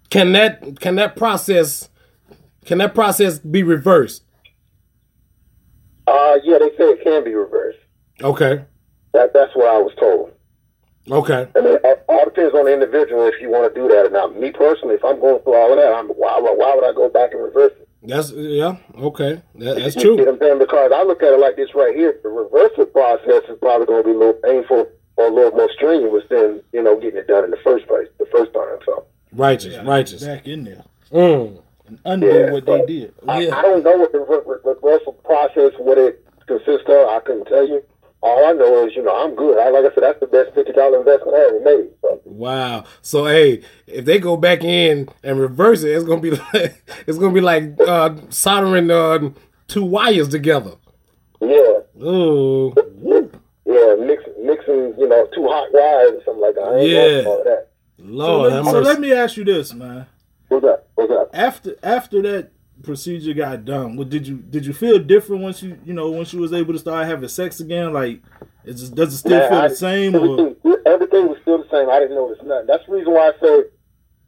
can 0.09 0.31
that 0.33 0.79
can 0.79 0.95
that 0.95 1.15
process 1.15 1.89
can 2.65 2.77
that 2.77 2.93
process 2.93 3.39
be 3.39 3.63
reversed? 3.63 4.23
Uh, 6.07 6.37
yeah, 6.43 6.57
they 6.57 6.69
say 6.69 6.85
it 6.85 7.03
can 7.03 7.23
be 7.23 7.33
reversed. 7.33 7.79
Okay. 8.21 8.63
That 9.13 9.33
that's 9.33 9.55
what 9.55 9.67
I 9.67 9.77
was 9.77 9.93
told. 9.99 10.31
Okay. 11.09 11.47
I 11.55 11.61
mean, 11.61 11.77
it 11.83 12.05
all 12.07 12.25
depends 12.25 12.53
on 12.53 12.65
the 12.65 12.73
individual 12.73 13.27
if 13.27 13.41
you 13.41 13.49
want 13.49 13.73
to 13.73 13.79
do 13.79 13.87
that 13.87 14.05
or 14.05 14.09
not. 14.09 14.39
Me 14.39 14.51
personally, 14.51 14.95
if 14.95 15.03
I'm 15.03 15.19
going 15.19 15.41
through 15.41 15.55
all 15.55 15.71
of 15.71 15.77
that, 15.77 15.93
I'm 15.93 16.07
why 16.09 16.39
why 16.39 16.75
would 16.75 16.83
I 16.83 16.93
go 16.93 17.09
back 17.09 17.31
and 17.33 17.41
reverse 17.43 17.73
it? 17.79 17.88
That's 18.01 18.31
yeah, 18.31 18.77
okay. 18.97 19.41
That, 19.55 19.75
that's 19.77 19.95
You 19.95 20.01
get 20.01 20.01
true. 20.01 20.17
what 20.17 20.27
I'm 20.29 20.39
saying? 20.39 20.59
Because 20.59 20.91
I 20.93 21.03
look 21.03 21.21
at 21.21 21.33
it 21.33 21.39
like 21.39 21.55
this 21.57 21.73
right 21.75 21.93
here. 21.95 22.19
The 22.23 22.29
reversal 22.29 22.85
process 22.85 23.43
is 23.49 23.57
probably 23.59 23.87
going 23.87 24.03
to 24.03 24.09
be 24.09 24.15
a 24.15 24.17
little 24.17 24.33
painful 24.41 24.87
or 25.17 25.25
a 25.27 25.31
little 25.33 25.51
more 25.51 25.69
strenuous 25.73 26.23
than 26.29 26.61
you 26.71 26.81
know 26.81 26.97
getting 26.99 27.19
it 27.19 27.27
done 27.27 27.43
in 27.43 27.51
the 27.51 27.57
first 27.63 27.87
place, 27.87 28.07
the 28.17 28.25
first 28.27 28.53
time. 28.53 28.77
So 28.85 29.05
Righteous, 29.33 29.77
righteous. 29.85 30.23
Back 30.23 30.47
in 30.47 30.63
there 30.63 30.83
Mm. 31.11 31.61
and 31.87 31.99
undo 32.05 32.27
Yeah, 32.27 32.51
what 32.51 32.65
they 32.65 32.85
did. 32.85 33.13
I, 33.27 33.41
Yeah. 33.41 33.57
I 33.57 33.61
don't 33.63 33.83
know 33.83 33.97
what 33.97 34.11
the 34.11 34.19
re- 34.19 34.41
re- 34.45 34.59
reversal 34.63 35.13
process 35.13 35.73
what 35.79 35.97
it 35.97 36.23
consists 36.47 36.87
of. 36.87 37.09
I 37.09 37.19
couldn't 37.25 37.45
tell 37.45 37.67
you. 37.67 37.83
All 38.21 38.45
I 38.45 38.51
know 38.53 38.85
is, 38.87 38.95
you 38.95 39.03
know, 39.03 39.15
I'm 39.15 39.35
good. 39.35 39.57
I, 39.59 39.69
like 39.69 39.85
I 39.91 39.93
said, 39.95 40.03
that's 40.03 40.19
the 40.19 40.27
best 40.27 40.53
fifty 40.53 40.73
dollar 40.73 40.99
investment 40.99 41.35
I 41.37 41.41
ever 41.47 41.59
made. 41.61 41.89
So, 42.01 42.21
Wow. 42.25 42.83
So 43.01 43.25
hey, 43.25 43.61
if 43.87 44.05
they 44.05 44.19
go 44.19 44.37
back 44.37 44.63
in 44.63 45.09
and 45.23 45.39
reverse 45.39 45.83
it, 45.83 45.91
it's 45.95 46.03
gonna 46.05 46.21
be 46.21 46.31
like 46.53 46.83
it's 47.07 47.17
gonna 47.17 47.33
be 47.33 47.41
like 47.41 47.79
uh, 47.79 48.15
soldering 48.29 48.89
uh, 48.91 49.29
two 49.67 49.85
wires 49.85 50.27
together. 50.29 50.71
yeah, 51.41 51.79
Ooh. 52.03 52.73
yeah, 53.65 53.95
mix, 53.99 54.23
mixing, 54.41 54.93
you 54.97 55.07
know, 55.07 55.27
two 55.33 55.47
hot 55.47 55.67
wires 55.71 56.13
or 56.13 56.23
something 56.25 56.41
like 56.41 56.55
that. 56.55 56.61
I 56.63 56.77
ain't 56.77 56.89
Yeah. 56.89 57.29
all 57.29 57.43
that. 57.43 57.67
So, 57.97 58.03
Lord, 58.05 58.53
let, 58.53 58.65
so 58.65 58.79
let 58.79 58.99
me 58.99 59.11
ask 59.13 59.37
you 59.37 59.43
this, 59.45 59.73
man. 59.73 60.05
What's 60.47 60.65
up? 60.65 60.87
What's 60.95 61.11
up? 61.11 61.29
After 61.33 61.75
after 61.83 62.21
that 62.23 62.51
procedure 62.83 63.33
got 63.33 63.65
done, 63.65 63.95
what 63.97 64.09
did 64.09 64.27
you 64.27 64.37
did 64.37 64.65
you 64.65 64.73
feel 64.73 64.99
different 64.99 65.41
once 65.41 65.61
you 65.63 65.77
you 65.85 65.93
know 65.93 66.09
once 66.11 66.33
you 66.33 66.39
was 66.39 66.53
able 66.53 66.73
to 66.73 66.79
start 66.79 67.05
having 67.07 67.27
sex 67.29 67.59
again? 67.59 67.93
Like, 67.93 68.21
it 68.65 68.73
just 68.73 68.95
does 68.95 69.13
it 69.13 69.17
still 69.17 69.37
Man, 69.37 69.49
feel 69.49 69.57
I- 69.59 69.67
the 69.67 69.75
same? 69.75 70.15
Or 70.15 70.19
Everything, 70.19 70.55
everything 70.85 71.27
was 71.29 71.37
still 71.41 71.57
the 71.59 71.69
same. 71.71 71.89
I 71.89 71.99
didn't 71.99 72.15
notice 72.15 72.39
nothing. 72.43 72.67
That's 72.67 72.85
the 72.85 72.91
reason 72.93 73.13
why 73.13 73.29
I 73.29 73.31
said, 73.39 73.63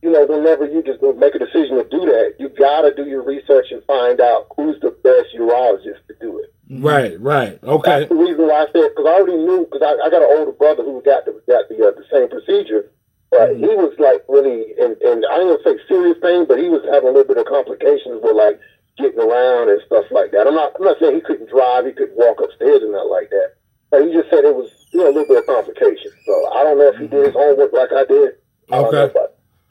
you 0.02 0.12
know, 0.12 0.26
whenever 0.26 0.66
you 0.66 0.82
just 0.84 1.00
go 1.02 1.14
make 1.14 1.36
a 1.36 1.40
decision 1.40 1.78
to 1.78 1.84
do 1.90 2.00
that, 2.06 2.36
you 2.40 2.50
gotta 2.50 2.94
do 2.96 3.06
your 3.06 3.24
research 3.24 3.68
and 3.72 3.84
find 3.86 4.20
out 4.20 4.48
who's 4.56 4.80
the 4.82 4.92
best 5.04 5.30
urologist 5.38 6.02
to 6.08 6.16
do 6.20 6.40
it. 6.40 6.54
right, 6.82 7.20
right. 7.22 7.60
Okay. 7.64 8.00
That's 8.00 8.10
the 8.10 8.16
reason 8.16 8.48
why 8.48 8.64
I 8.64 8.66
said 8.74 8.90
because 8.96 9.06
I 9.06 9.14
already 9.20 9.38
knew 9.38 9.68
because 9.70 9.82
I, 9.86 10.06
I 10.06 10.10
got 10.10 10.22
an 10.24 10.30
older 10.38 10.52
brother 10.54 10.84
who 10.84 11.02
got 11.04 11.26
the 11.26 11.34
got 11.48 11.70
the 11.70 11.76
uh, 11.76 11.92
the 11.92 12.06
same 12.12 12.30
procedure, 12.30 12.90
but 13.32 13.56
he 13.56 13.64
was 13.80 13.96
like 13.98 14.24
really 14.28 14.76
in, 14.78 14.96
in 15.02 15.24
I 15.26 15.40
gonna 15.40 15.58
say 15.64 15.80
serious 15.88 16.18
pain, 16.22 16.46
but 16.46 16.60
he 16.60 16.68
was 16.70 16.84
having 16.92 17.10
a 17.10 17.12
little 17.16 17.28
bit 17.34 17.40
of 17.40 17.48
complications 17.48 18.20
with 18.22 18.36
like 18.36 18.60
getting 18.98 19.20
around 19.20 19.70
and 19.70 19.82
stuff 19.88 20.06
like 20.12 20.32
that. 20.32 20.48
I'm 20.48 20.56
not 20.56 20.76
I'm 20.78 20.84
not 20.84 21.00
saying 21.00 21.16
he 21.16 21.22
couldn't 21.22 21.50
drive, 21.50 21.86
he 21.86 21.94
couldn't 21.94 22.18
walk 22.20 22.42
upstairs 22.44 22.84
and 22.84 22.92
nothing 22.92 23.10
like 23.10 23.30
that, 23.32 23.56
but 23.90 24.04
he 24.06 24.12
just 24.12 24.30
said 24.30 24.44
it 24.44 24.54
was 24.56 24.70
you 24.92 25.00
know 25.00 25.08
a 25.08 25.14
little 25.16 25.26
bit 25.26 25.38
of 25.40 25.48
complications. 25.48 26.14
So 26.28 26.34
I 26.52 26.64
don't 26.64 26.78
know 26.78 26.92
if 26.92 27.00
he 27.00 27.08
did 27.08 27.26
his 27.26 27.34
homework 27.34 27.72
like 27.74 27.92
I 27.96 28.04
did. 28.06 28.36
I 28.72 28.76
don't 28.84 28.92
know, 28.92 29.06
Okay. 29.08 29.20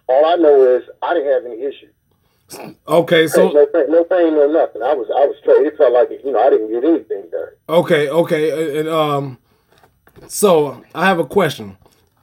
all 0.09 0.25
I 0.27 0.37
know 0.37 0.57
is 0.77 0.83
I 1.03 1.15
didn't 1.15 1.33
have 1.33 1.45
any 1.45 1.63
issues. 1.63 1.93
Okay. 2.89 3.23
no, 3.23 3.29
So 3.29 3.67
pain, 3.67 3.91
no 3.93 4.05
pain, 4.05 4.35
no 4.35 4.51
nothing. 4.51 4.83
I 4.83 4.95
was 4.95 5.07
I 5.15 5.25
was 5.29 5.37
straight. 5.41 5.67
It 5.67 5.77
felt 5.77 5.93
like 5.93 6.09
you 6.25 6.33
know 6.33 6.41
I 6.41 6.51
didn't 6.51 6.73
get 6.73 6.83
anything 6.83 7.29
done. 7.31 7.53
okay, 7.69 8.09
okay, 8.09 8.81
and 8.81 8.89
um, 8.89 9.39
so 10.29 10.83
I 10.95 11.07
have 11.07 11.19
a 11.19 11.25
question. 11.25 11.77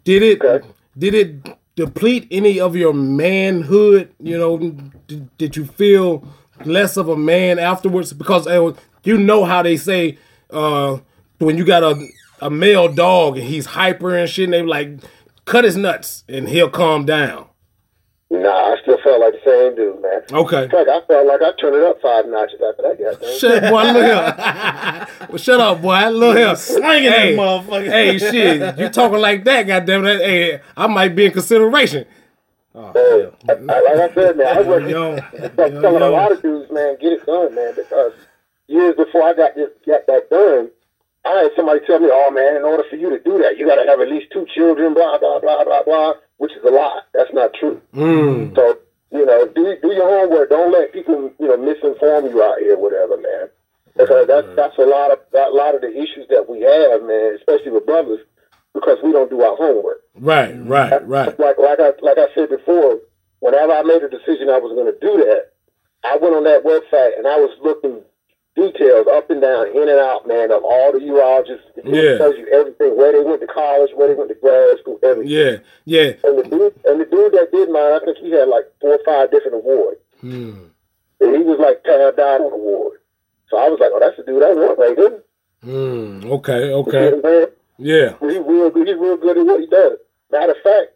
Did 0.04 0.24
it 0.24 0.42
Okay. 0.42 0.68
Did 0.98 1.14
it 1.14 1.58
deplete 1.76 2.28
any 2.32 2.60
of 2.60 2.76
your 2.76 2.94
manhood? 2.94 4.14
You 4.20 4.38
know, 4.38 4.58
did, 5.08 5.38
did 5.38 5.56
you 5.56 5.66
feel 5.66 6.28
less 6.66 6.98
of 6.98 7.10
a 7.10 7.18
man 7.18 7.60
afterwards? 7.60 8.14
Because 8.14 8.48
uh, 8.48 8.74
you 9.04 9.18
know 9.18 9.46
how 9.46 9.62
they 9.62 9.78
say 9.78 10.18
uh, 10.50 10.98
when 11.40 11.58
you 11.58 11.66
got 11.66 11.84
a 11.84 12.08
a 12.42 12.50
male 12.50 12.88
dog 12.88 13.38
and 13.38 13.48
he's 13.48 13.66
hyper 13.66 14.16
and 14.16 14.30
shit, 14.30 14.46
and 14.46 14.54
they 14.54 14.62
like 14.62 15.00
cut 15.46 15.64
his 15.64 15.78
nuts 15.78 16.24
and 16.28 16.50
he'll 16.50 16.70
calm 16.70 17.06
down. 17.06 17.48
Nah, 18.30 18.74
I 18.74 18.76
still 18.82 18.98
felt 19.04 19.22
like 19.22 19.34
the 19.34 19.40
same 19.46 19.76
dude, 19.76 20.02
man. 20.02 20.22
Okay. 20.32 20.64
In 20.66 20.70
fact, 20.70 20.90
I 20.90 21.00
felt 21.08 21.28
like 21.28 21.42
I 21.42 21.52
turned 21.62 21.76
it 21.78 21.84
up 21.84 22.02
five 22.02 22.26
notches 22.28 22.60
after 22.62 22.82
that 22.84 23.00
goddamn. 23.00 23.40
Shut 23.40 23.64
up, 23.64 23.72
boy. 23.72 23.84
Look 23.84 24.04
here. 24.04 25.08
well, 25.30 25.38
shut 25.38 25.60
up, 25.62 25.82
boy. 25.82 26.10
Look 26.10 26.38
here. 26.38 26.56
Slinging 26.58 27.10
that 27.10 27.34
motherfucker. 27.36 27.90
Hey, 27.90 28.18
shit. 28.18 28.78
You 28.78 28.90
talking 28.90 29.20
like 29.20 29.46
that, 29.46 29.64
goddamn 29.64 30.06
it. 30.06 30.20
Hey, 30.22 30.60
I 30.76 30.88
might 30.88 31.16
be 31.16 31.26
in 31.28 31.32
consideration. 31.32 32.06
Oh, 32.76 32.92
So, 32.94 33.36
I, 33.50 33.54
like 33.54 34.12
I 34.12 34.14
said, 34.14 34.38
man, 34.38 34.58
I 34.58 34.62
was 34.62 34.68
like 34.68 34.92
yo, 34.92 35.16
telling 35.82 36.02
a 36.04 36.10
lot 36.10 36.32
of 36.32 36.42
dudes, 36.42 36.70
man, 36.70 36.98
get 37.00 37.14
it 37.14 37.26
done, 37.26 37.56
man, 37.56 37.74
because 37.76 38.12
years 38.68 38.94
before 38.96 39.24
I 39.24 39.34
got 39.34 39.56
this, 39.56 39.70
got 39.86 40.06
that 40.06 40.30
done, 40.30 40.70
I 41.26 41.44
had 41.44 41.52
somebody 41.56 41.80
tell 41.88 42.00
me, 42.00 42.10
"Oh 42.12 42.30
man, 42.30 42.56
in 42.56 42.64
order 42.64 42.84
for 42.90 42.96
you 42.96 43.10
to 43.10 43.20
do 43.20 43.40
that, 43.40 43.58
you 43.58 43.66
got 43.66 43.82
to 43.82 43.90
have 43.90 44.00
at 44.00 44.10
least 44.10 44.28
two 44.32 44.46
children." 44.54 44.94
Blah 44.94 45.18
blah 45.18 45.40
blah 45.40 45.64
blah 45.64 45.84
blah, 45.84 46.14
which 46.38 46.52
is 46.52 46.64
a 46.64 46.72
lie. 46.72 47.02
That's 47.14 47.34
not 47.34 47.54
true. 47.54 47.82
Mm. 47.94 48.56
So 48.56 48.80
you 49.12 49.26
know, 49.26 49.48
do 49.48 49.76
do 49.82 49.92
your 49.94 50.10
homework. 50.10 50.50
Don't 50.50 50.72
let 50.72 50.94
people 50.94 51.32
you 51.40 51.48
know 51.48 51.58
misinform 51.58 52.30
you 52.30 52.44
out 52.44 52.60
here, 52.60 52.78
whatever, 52.78 53.18
man. 53.18 53.50
Because 53.96 54.28
that's 54.28 54.48
that's 54.56 54.78
a 54.78 54.86
lot 54.86 55.12
of 55.12 55.20
a 55.34 55.50
lot 55.50 55.76
of 55.76 55.82
the 55.82 55.90
issues 55.90 56.28
that 56.30 56.48
we 56.48 56.62
have, 56.62 57.04
man, 57.04 57.36
especially 57.36 57.72
with 57.72 57.86
brothers, 57.86 58.20
because 58.74 58.98
we 59.04 59.12
don't 59.12 59.30
do 59.30 59.42
our 59.42 59.56
homework. 59.56 60.04
Right, 60.16 60.54
right, 60.66 61.06
right. 61.08 61.40
Like 61.40 61.58
like 61.58 61.80
I 61.80 61.94
like 62.02 62.18
I 62.18 62.28
said 62.36 62.50
before, 62.50 63.00
whenever 63.40 63.74
I 63.74 63.84
made 63.84 64.04
a 64.04 64.10
decision 64.10 64.50
I 64.50 64.60
was 64.60 64.74
going 64.76 64.92
to 64.92 65.00
do 65.00 65.18
that, 65.26 65.52
I 66.04 66.18
went 66.18 66.36
on 66.36 66.44
that 66.44 66.64
website 66.64 67.18
and 67.18 67.28
I 67.28 67.38
was 67.38 67.58
looking 67.64 68.02
details 68.58 69.06
up 69.08 69.30
and 69.30 69.40
down, 69.40 69.68
in 69.70 69.88
and 69.88 70.00
out, 70.02 70.28
man, 70.28 70.52
of 70.52 70.64
all 70.64 70.92
the 70.92 71.00
urologists. 71.00 71.62
It 71.78 71.86
Yeah. 71.86 72.18
tells 72.18 72.36
you 72.38 72.48
everything, 72.48 72.98
where 72.98 73.12
they 73.14 73.22
went 73.22 73.40
to 73.42 73.48
college, 73.48 73.92
where 73.94 74.08
they 74.10 74.16
went 74.16 74.30
to 74.30 74.36
grad 74.36 74.80
school, 74.80 75.00
everything. 75.04 75.32
Yeah, 75.32 75.58
yeah. 75.86 76.14
And 76.24 76.40
the 76.40 76.44
dude, 76.44 76.74
and 76.86 77.00
the 77.00 77.06
dude 77.06 77.34
that 77.34 77.52
did 77.52 77.70
mine, 77.70 77.94
I 77.94 78.00
think 78.04 78.18
he 78.18 78.32
had 78.32 78.48
like 78.50 78.66
four 78.82 78.96
or 78.96 79.00
five 79.06 79.30
different 79.32 79.56
awards, 79.56 80.00
Mm. 80.24 80.70
and 81.22 81.36
he 81.38 81.44
was 81.44 81.60
like 81.60 81.84
tabbed 81.84 82.20
out 82.20 82.42
on 82.42 82.52
award. 82.52 83.00
So 83.50 83.58
I 83.58 83.70
was 83.70 83.80
like, 83.80 83.92
oh, 83.94 84.00
that's 84.00 84.18
the 84.18 84.24
dude 84.24 84.44
I 84.44 84.54
want 84.54 84.78
right 84.80 84.96
there. 84.98 85.24
Mm. 85.66 86.26
Okay, 86.32 86.68
You 86.68 86.74
okay. 86.76 87.00
know 87.12 87.16
I'm 87.18 87.22
saying? 87.22 87.48
Yeah. 87.78 88.14
He's 88.20 88.40
real 88.40 88.70
good. 88.72 88.88
He's 88.88 88.98
real 88.98 89.18
good 89.18 89.38
at 89.38 89.46
what 89.46 89.60
he 89.62 89.68
does. 89.68 89.98
Matter 90.32 90.52
of 90.52 90.58
fact, 90.64 90.88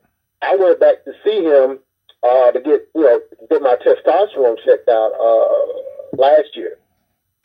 I 0.41 0.55
went 0.55 0.79
back 0.79 1.03
to 1.05 1.13
see 1.23 1.43
him 1.43 1.79
uh, 2.23 2.51
to 2.51 2.59
get 2.59 2.87
you 2.95 3.01
know 3.01 3.21
get 3.49 3.61
my 3.61 3.75
testosterone 3.85 4.57
checked 4.65 4.89
out 4.89 5.11
uh, 5.19 6.17
last 6.17 6.55
year 6.55 6.77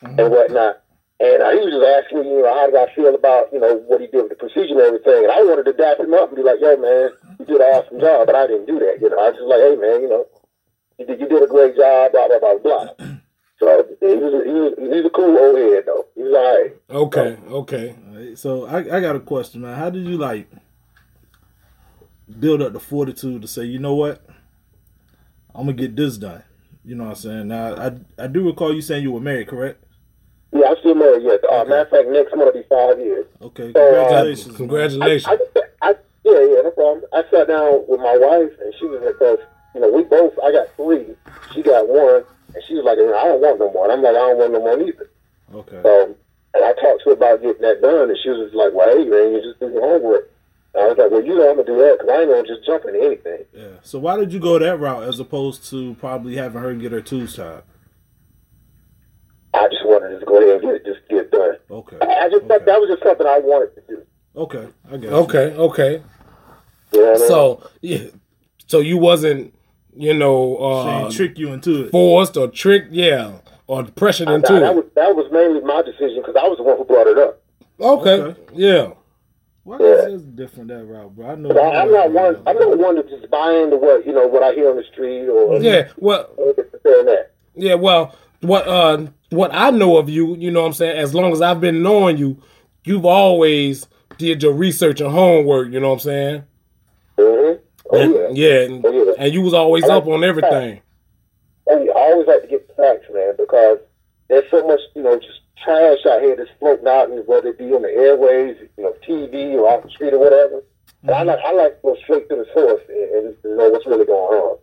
and 0.01 0.31
whatnot. 0.31 0.83
And 1.19 1.41
uh, 1.41 1.49
he 1.49 1.65
was 1.65 1.73
just 1.73 1.85
asking 1.85 2.21
me, 2.21 2.29
you 2.29 2.43
know, 2.43 2.53
how 2.53 2.69
did 2.69 2.77
I 2.77 2.93
feel 2.93 3.15
about 3.15 3.51
you 3.51 3.59
know 3.59 3.81
what 3.89 4.01
he 4.01 4.07
did 4.07 4.21
with 4.21 4.29
the 4.29 4.35
procedure 4.35 4.77
and 4.77 4.81
everything. 4.81 5.25
And 5.25 5.31
I 5.33 5.41
wanted 5.41 5.65
to 5.65 5.73
dap 5.73 5.99
him 5.99 6.13
up 6.13 6.29
and 6.29 6.37
be 6.37 6.43
like, 6.43 6.61
yo, 6.61 6.77
man, 6.77 7.09
you 7.39 7.45
did 7.45 7.57
an 7.57 7.73
awesome 7.73 7.99
job, 7.99 8.27
but 8.27 8.35
I 8.35 8.45
didn't 8.45 8.67
do 8.67 8.77
that. 8.77 9.01
You 9.01 9.09
know, 9.09 9.17
I 9.17 9.33
was 9.33 9.37
just 9.41 9.49
like, 9.49 9.61
hey, 9.65 9.75
man, 9.81 10.01
you 10.05 10.09
know, 10.09 10.25
you 10.99 11.05
did, 11.05 11.19
you 11.19 11.27
did 11.27 11.41
a 11.41 11.47
great 11.47 11.75
job, 11.75 12.11
blah 12.13 12.27
blah 12.27 12.39
blah 12.39 12.57
blah. 12.59 12.87
So 13.59 13.83
he 13.99 14.05
was, 14.05 14.45
he 14.45 14.51
was 14.51 14.73
he's 14.77 15.05
a 15.05 15.09
cool 15.09 15.35
old 15.35 15.57
head 15.57 15.85
though. 15.87 16.05
He's 16.13 16.25
all 16.25 16.61
right. 16.61 16.75
Okay, 16.91 17.37
okay. 17.49 17.95
Alright, 18.07 18.37
So 18.37 18.67
I, 18.67 18.97
I 18.97 18.99
got 19.01 19.15
a 19.15 19.19
question, 19.19 19.61
man. 19.61 19.75
How 19.75 19.89
did 19.89 20.05
you 20.05 20.15
like 20.19 20.47
build 22.39 22.61
up 22.61 22.73
the 22.73 22.79
fortitude 22.79 23.41
to 23.41 23.47
say, 23.47 23.63
you 23.63 23.79
know 23.79 23.95
what, 23.95 24.23
I'm 25.55 25.61
gonna 25.65 25.73
get 25.73 25.95
this 25.95 26.17
done? 26.17 26.43
You 26.85 26.93
know 26.93 27.05
what 27.05 27.09
I'm 27.09 27.15
saying? 27.15 27.47
Now 27.47 27.73
I 27.75 28.23
I 28.23 28.27
do 28.27 28.45
recall 28.45 28.75
you 28.75 28.81
saying 28.83 29.01
you 29.01 29.11
were 29.11 29.19
married, 29.19 29.47
correct? 29.47 29.83
Yeah, 30.53 30.67
I'm 30.69 30.77
still 30.79 30.95
married 30.95 31.23
yet. 31.23 31.43
Uh, 31.43 31.65
Matter 31.65 31.81
of 31.81 31.89
fact, 31.89 32.07
next 32.09 32.35
month 32.35 32.53
will 32.53 32.61
be 32.61 32.67
five 32.69 32.99
years. 32.99 33.25
Okay, 33.41 33.73
So, 33.73 33.79
uh, 33.79 34.03
congratulations. 34.07 34.47
man. 34.47 34.57
Congratulations. 34.57 35.27
I, 35.27 35.61
I, 35.81 35.95
yeah, 36.23 36.39
yeah, 36.39 36.61
no 36.63 36.71
problem. 36.71 37.03
I 37.13 37.23
sat 37.31 37.47
down 37.47 37.83
with 37.87 37.99
my 37.99 38.17
wife, 38.17 38.51
and 38.63 38.73
she 38.79 38.85
was 38.85 39.01
like 39.03 39.13
because 39.19 39.39
you 39.75 39.81
know 39.81 39.91
we 39.91 40.03
both. 40.03 40.33
I 40.43 40.51
got 40.51 40.67
three, 40.75 41.05
she 41.53 41.61
got 41.63 41.87
one, 41.87 42.23
and 42.55 42.63
she 42.67 42.73
was 42.75 42.85
like, 42.85 42.97
"I 42.97 43.23
don't 43.27 43.41
want 43.41 43.59
no 43.59 43.71
more." 43.71 43.83
And 43.85 43.93
I'm 43.93 44.01
like, 44.01 44.15
"I 44.15 44.19
don't 44.27 44.37
want 44.37 44.51
no 44.53 44.59
more 44.59 44.79
either." 44.81 45.09
Okay. 45.53 45.79
So, 45.83 46.15
and 46.55 46.63
I 46.65 46.73
talked 46.73 47.03
to 47.03 47.09
her 47.09 47.13
about 47.13 47.41
getting 47.41 47.61
that 47.61 47.81
done, 47.81 48.09
and 48.09 48.17
she 48.23 48.29
was 48.29 48.39
just 48.47 48.55
like, 48.55 48.73
"Well, 48.73 48.89
hey, 48.97 49.03
man, 49.05 49.33
you 49.33 49.41
just 49.43 49.59
do 49.59 49.69
your 49.69 49.81
homework." 49.81 50.31
And 50.73 50.83
I 50.83 50.87
was 50.89 50.97
like, 50.97 51.11
"Well, 51.11 51.23
you 51.23 51.35
know, 51.35 51.49
I'm 51.49 51.55
gonna 51.57 51.67
do 51.67 51.77
that 51.77 51.97
because 51.99 52.09
I 52.09 52.21
ain't 52.21 52.29
gonna 52.31 52.47
just 52.47 52.65
jump 52.65 52.85
into 52.85 53.03
anything." 53.03 53.45
Yeah. 53.53 53.79
So 53.83 53.99
why 53.99 54.17
did 54.17 54.31
you 54.33 54.39
go 54.39 54.57
that 54.59 54.79
route 54.79 55.03
as 55.03 55.19
opposed 55.19 55.69
to 55.69 55.93
probably 55.95 56.35
having 56.35 56.61
her 56.61 56.73
get 56.73 56.91
her 56.91 57.01
tubes 57.01 57.35
tied? 57.35 57.63
I 59.59 59.67
just 59.69 59.85
wanted 59.85 60.09
to 60.09 60.15
just 60.15 60.25
go 60.25 60.37
ahead 60.37 60.51
and 60.51 60.61
get 60.61 60.75
it, 60.75 60.85
just 60.85 60.99
get 61.09 61.31
done. 61.31 61.55
Okay. 61.71 61.97
I 62.01 62.25
I 62.25 62.29
just 62.29 62.43
okay. 62.43 62.63
that 62.65 62.79
was 62.79 62.89
just 62.89 63.03
something 63.03 63.27
I 63.27 63.39
wanted 63.39 63.75
to 63.75 63.81
do. 63.87 64.01
Okay. 64.35 64.67
I 64.87 64.91
got 64.91 65.01
you. 65.03 65.09
Okay, 65.09 65.53
okay. 65.55 66.03
You 66.93 66.99
know 67.01 67.05
what 67.11 67.15
I 67.15 67.19
mean? 67.19 67.27
So 67.27 67.69
yeah, 67.81 68.03
so 68.67 68.79
you 68.79 68.97
wasn't, 68.97 69.53
you 69.95 70.13
know, 70.13 70.57
uh, 70.57 70.99
ain't 71.05 71.13
trick 71.13 71.37
you 71.37 71.53
into 71.53 71.85
it. 71.85 71.91
forced 71.91 72.37
or 72.37 72.47
tricked, 72.47 72.91
yeah, 72.93 73.39
or 73.67 73.83
pressured 73.83 74.27
Nah, 74.27 74.35
into 74.35 74.53
that 74.53 74.71
it. 74.71 74.75
was 74.75 74.85
that 74.95 75.15
was 75.15 75.31
mainly 75.31 75.61
my 75.61 75.81
decision 75.81 76.17
because 76.21 76.35
I 76.35 76.47
was 76.47 76.57
the 76.57 76.63
one 76.63 76.77
who 76.77 76.85
brought 76.85 77.07
it 77.07 77.17
up. 77.17 77.41
Okay, 77.79 78.21
Okay. 78.21 78.41
yeah. 78.53 78.91
Why 79.63 79.77
is 79.79 80.23
it 80.23 80.35
different 80.37 80.69
that 80.69 80.85
route, 80.85 81.13
bro? 81.13 81.27
I 81.31 81.35
know. 81.35 81.49
I, 81.49 81.81
I'm 81.81 81.91
not 81.91 82.11
one. 82.11 82.41
I'm 82.47 82.57
not 82.57 82.77
one 82.77 82.95
to 82.95 83.03
just 83.03 83.29
buy 83.29 83.51
into 83.53 83.75
what 83.75 84.05
you 84.05 84.13
know 84.13 84.25
what 84.25 84.41
I 84.41 84.53
hear 84.53 84.69
on 84.69 84.77
the 84.77 84.83
street 84.83 85.27
or 85.27 85.57
Yeah, 85.61 85.89
well, 85.97 86.29
or 86.37 86.53
this 86.53 86.67
that. 86.83 87.31
yeah, 87.53 87.73
well, 87.73 88.15
what 88.39 88.65
uh, 88.65 89.07
what 89.29 89.51
I 89.53 89.69
know 89.71 89.97
of 89.97 90.09
you, 90.09 90.35
you 90.35 90.51
know, 90.51 90.61
what 90.61 90.67
I'm 90.67 90.73
saying, 90.73 90.97
as 90.97 91.13
long 91.13 91.31
as 91.33 91.41
I've 91.41 91.59
been 91.61 91.81
knowing 91.83 92.17
you, 92.17 92.41
you've 92.85 93.05
always 93.05 93.87
did 94.17 94.41
your 94.43 94.53
research 94.53 95.01
and 95.01 95.11
homework. 95.11 95.71
You 95.71 95.79
know 95.79 95.89
what 95.89 95.93
I'm 95.95 95.99
saying? 95.99 96.43
Mm-hmm. 97.17 97.61
Oh 97.91 97.97
And- 98.01 98.37
yeah. 98.37 98.47
yeah, 98.49 98.59
and, 98.65 98.85
Oh, 98.85 98.91
yeah. 98.91 99.13
and 99.17 99.33
you 99.33 99.41
was 99.41 99.53
always 99.53 99.83
up 99.85 100.07
on 100.07 100.23
everything. 100.23 100.81
Oh. 101.69 101.73
I 101.95 102.11
always 102.11 102.27
like 102.27 102.41
to 102.43 102.47
get 102.47 102.65
facts, 102.77 103.05
man, 103.13 103.33
because 103.37 103.79
there's 104.29 104.49
so 104.49 104.65
much 104.65 104.79
you 104.95 105.03
know 105.03 105.17
just 105.19 105.41
trash 105.63 106.05
out 106.05 106.21
here 106.21 106.35
that's 106.35 106.49
floating 106.59 106.87
out, 106.87 107.09
and 107.09 107.27
whether 107.27 107.49
it 107.49 107.57
be 107.57 107.65
on 107.73 107.81
the 107.81 107.89
airways, 107.89 108.55
you 108.77 108.83
know, 108.83 108.93
TV 109.07 109.53
or 109.55 109.67
off 109.67 109.83
the 109.83 109.89
street 109.89 110.13
or 110.13 110.19
whatever. 110.19 110.63
And 111.03 111.11
I 111.11 111.23
like 111.23 111.39
I 111.45 111.51
like 111.51 111.75
to 111.75 111.81
go 111.83 111.97
straight 112.03 112.29
to 112.29 112.35
the 112.35 112.45
source 112.53 112.81
and, 112.87 113.35
and 113.43 113.57
know 113.57 113.69
what's 113.69 113.85
really 113.85 114.05
going 114.05 114.39
on. 114.41 114.57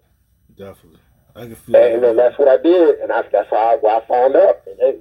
Definitely. 0.56 1.00
I 1.36 1.46
can 1.46 1.54
feel 1.56 1.76
And, 1.76 2.18
that's 2.18 2.38
what 2.38 2.48
I 2.48 2.58
did, 2.58 3.00
and 3.00 3.10
I, 3.10 3.22
that's 3.22 3.50
how 3.50 3.56
I, 3.56 3.76
why 3.76 3.98
I 3.98 4.06
found 4.06 4.36
out. 4.36 4.60
And 4.66 4.76
hey, 4.78 4.98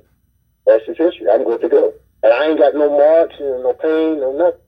that's 0.66 0.86
just 0.86 0.98
history. 1.00 1.28
I'm 1.30 1.44
good 1.44 1.62
to 1.62 1.70
go. 1.70 1.94
and 2.24 2.34
I 2.34 2.48
ain't 2.48 2.60
got 2.60 2.74
no 2.74 2.90
marks 2.90 3.36
and 3.40 3.64
no 3.64 3.74
pain, 3.74 4.20
no 4.20 4.32
nothing. 4.36 4.60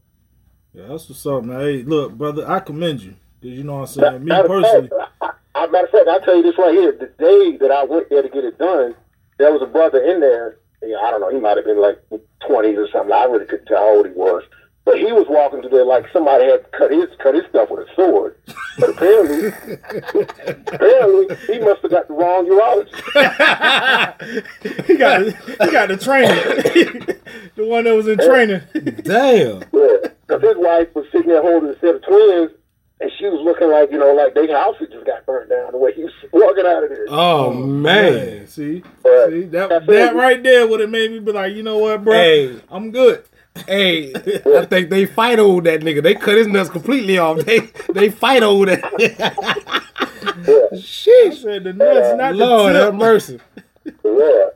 Yeah, 0.73 0.87
that's 0.89 1.09
what's 1.09 1.25
up, 1.25 1.43
man. 1.43 1.59
Hey, 1.61 1.83
look, 1.83 2.13
brother, 2.13 2.47
I 2.47 2.59
commend 2.59 3.01
you. 3.01 3.15
Cause 3.41 3.51
you 3.51 3.63
know 3.63 3.77
what 3.77 3.81
I'm 3.81 3.87
saying. 3.87 4.19
Me 4.19 4.29
Matter 4.29 4.47
personally, 4.47 4.89
fact, 4.89 5.11
I, 5.21 5.31
I, 5.63 5.67
matter 5.67 5.85
of 5.85 5.91
fact, 5.91 6.07
I'll 6.07 6.21
tell 6.21 6.35
you 6.35 6.43
this 6.43 6.57
right 6.57 6.73
here. 6.73 6.91
The 6.91 7.11
day 7.17 7.57
that 7.57 7.71
I 7.71 7.83
went 7.83 8.09
there 8.09 8.21
to 8.21 8.29
get 8.29 8.43
it 8.43 8.57
done, 8.57 8.93
there 9.37 9.51
was 9.51 9.61
a 9.61 9.67
brother 9.67 10.03
in 10.03 10.19
there. 10.19 10.57
Yeah, 10.83 10.97
I 10.97 11.11
don't 11.11 11.21
know. 11.21 11.31
He 11.31 11.39
might 11.39 11.57
have 11.57 11.65
been 11.65 11.81
like 11.81 11.97
20s 12.47 12.77
or 12.77 12.89
something. 12.91 13.11
I 13.11 13.23
really 13.23 13.45
couldn't 13.45 13.65
tell 13.65 13.77
how 13.77 13.95
old 13.97 14.05
he 14.05 14.11
was. 14.11 14.43
But 14.85 14.99
he 14.99 15.11
was 15.11 15.25
walking 15.27 15.61
through 15.61 15.71
there 15.71 15.83
like 15.83 16.05
somebody 16.13 16.45
had 16.45 16.71
cut 16.71 16.91
his 16.91 17.05
cut 17.19 17.33
his 17.33 17.43
stuff 17.49 17.71
with 17.71 17.87
a 17.89 17.95
sword. 17.95 18.37
But 18.79 18.91
apparently, 18.91 19.47
apparently 20.67 21.35
he 21.47 21.59
must 21.59 21.81
have 21.81 21.89
got 21.91 22.07
the 22.07 22.13
wrong 22.13 22.45
urologist. 22.45 22.93
he 24.87 24.95
got 24.97 25.21
he 25.25 25.71
got 25.71 25.87
the 25.89 25.97
trainer, 25.97 26.35
the 27.55 27.65
one 27.65 27.85
that 27.85 27.95
was 27.95 28.07
in 28.07 28.19
training. 28.19 28.61
Damn. 29.03 29.63
Yeah, 29.73 30.09
because 30.27 30.41
his 30.43 30.57
wife 30.57 30.93
was 30.93 31.05
sitting 31.11 31.29
there 31.29 31.41
holding 31.41 31.69
a 31.69 31.79
set 31.79 31.95
of 31.95 32.03
twins, 32.03 32.51
and 33.01 33.11
she 33.17 33.25
was 33.25 33.41
looking 33.43 33.69
like 33.71 33.91
you 33.91 33.97
know 33.97 34.13
like 34.13 34.35
their 34.35 34.47
house 34.55 34.75
had 34.79 34.91
just 34.91 35.05
got 35.07 35.25
burnt 35.25 35.49
down 35.49 35.71
the 35.71 35.77
way 35.79 35.93
he 35.93 36.03
was 36.03 36.13
walking 36.31 36.65
out 36.65 36.83
of 36.83 36.89
there. 36.89 37.05
Oh, 37.09 37.45
oh 37.47 37.53
man. 37.53 38.45
see, 38.47 38.83
But 39.01 39.29
see 39.29 39.41
that 39.45 39.87
that 39.87 40.15
right 40.15 40.43
there 40.43 40.67
would 40.67 40.79
have 40.79 40.91
made 40.91 41.09
me 41.11 41.19
be 41.19 41.31
like, 41.31 41.55
you 41.55 41.63
know 41.63 41.79
what, 41.79 42.03
bro, 42.03 42.13
Hey. 42.13 42.61
I'm 42.69 42.91
good. 42.91 43.23
Hey, 43.67 44.13
I 44.13 44.65
think 44.65 44.89
they 44.89 45.05
fight 45.05 45.39
over 45.39 45.61
that 45.61 45.81
nigga. 45.81 46.03
They 46.03 46.13
cut 46.15 46.37
his 46.37 46.47
nuts 46.47 46.69
completely 46.69 47.17
off. 47.17 47.39
They 47.45 47.59
they 47.93 48.09
fight 48.09 48.43
over 48.43 48.65
that. 48.67 48.83
I 48.93 50.75
Sheesh. 50.75 51.41
said 51.41 51.63
the 51.63 51.73
nuts, 51.73 52.17
not 52.17 52.35
Lord 52.35 52.75
the 52.75 52.79
have 52.79 52.95
mercy. 52.95 53.39
Yeah. 53.85 54.49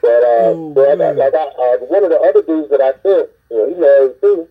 But 0.00 0.22
uh, 0.22 0.54
Oh, 0.54 0.72
but 0.74 1.00
I 1.00 1.14
got. 1.14 1.34
I 1.34 1.74
uh, 1.74 1.78
one 1.86 2.04
of 2.04 2.10
the 2.10 2.18
other 2.18 2.42
dudes 2.42 2.70
that 2.70 2.80
I 2.80 2.92
sent, 3.02 3.28
you 3.50 3.56
know, 3.56 3.68
he 3.68 3.74
married 3.74 4.20
too. 4.20 4.48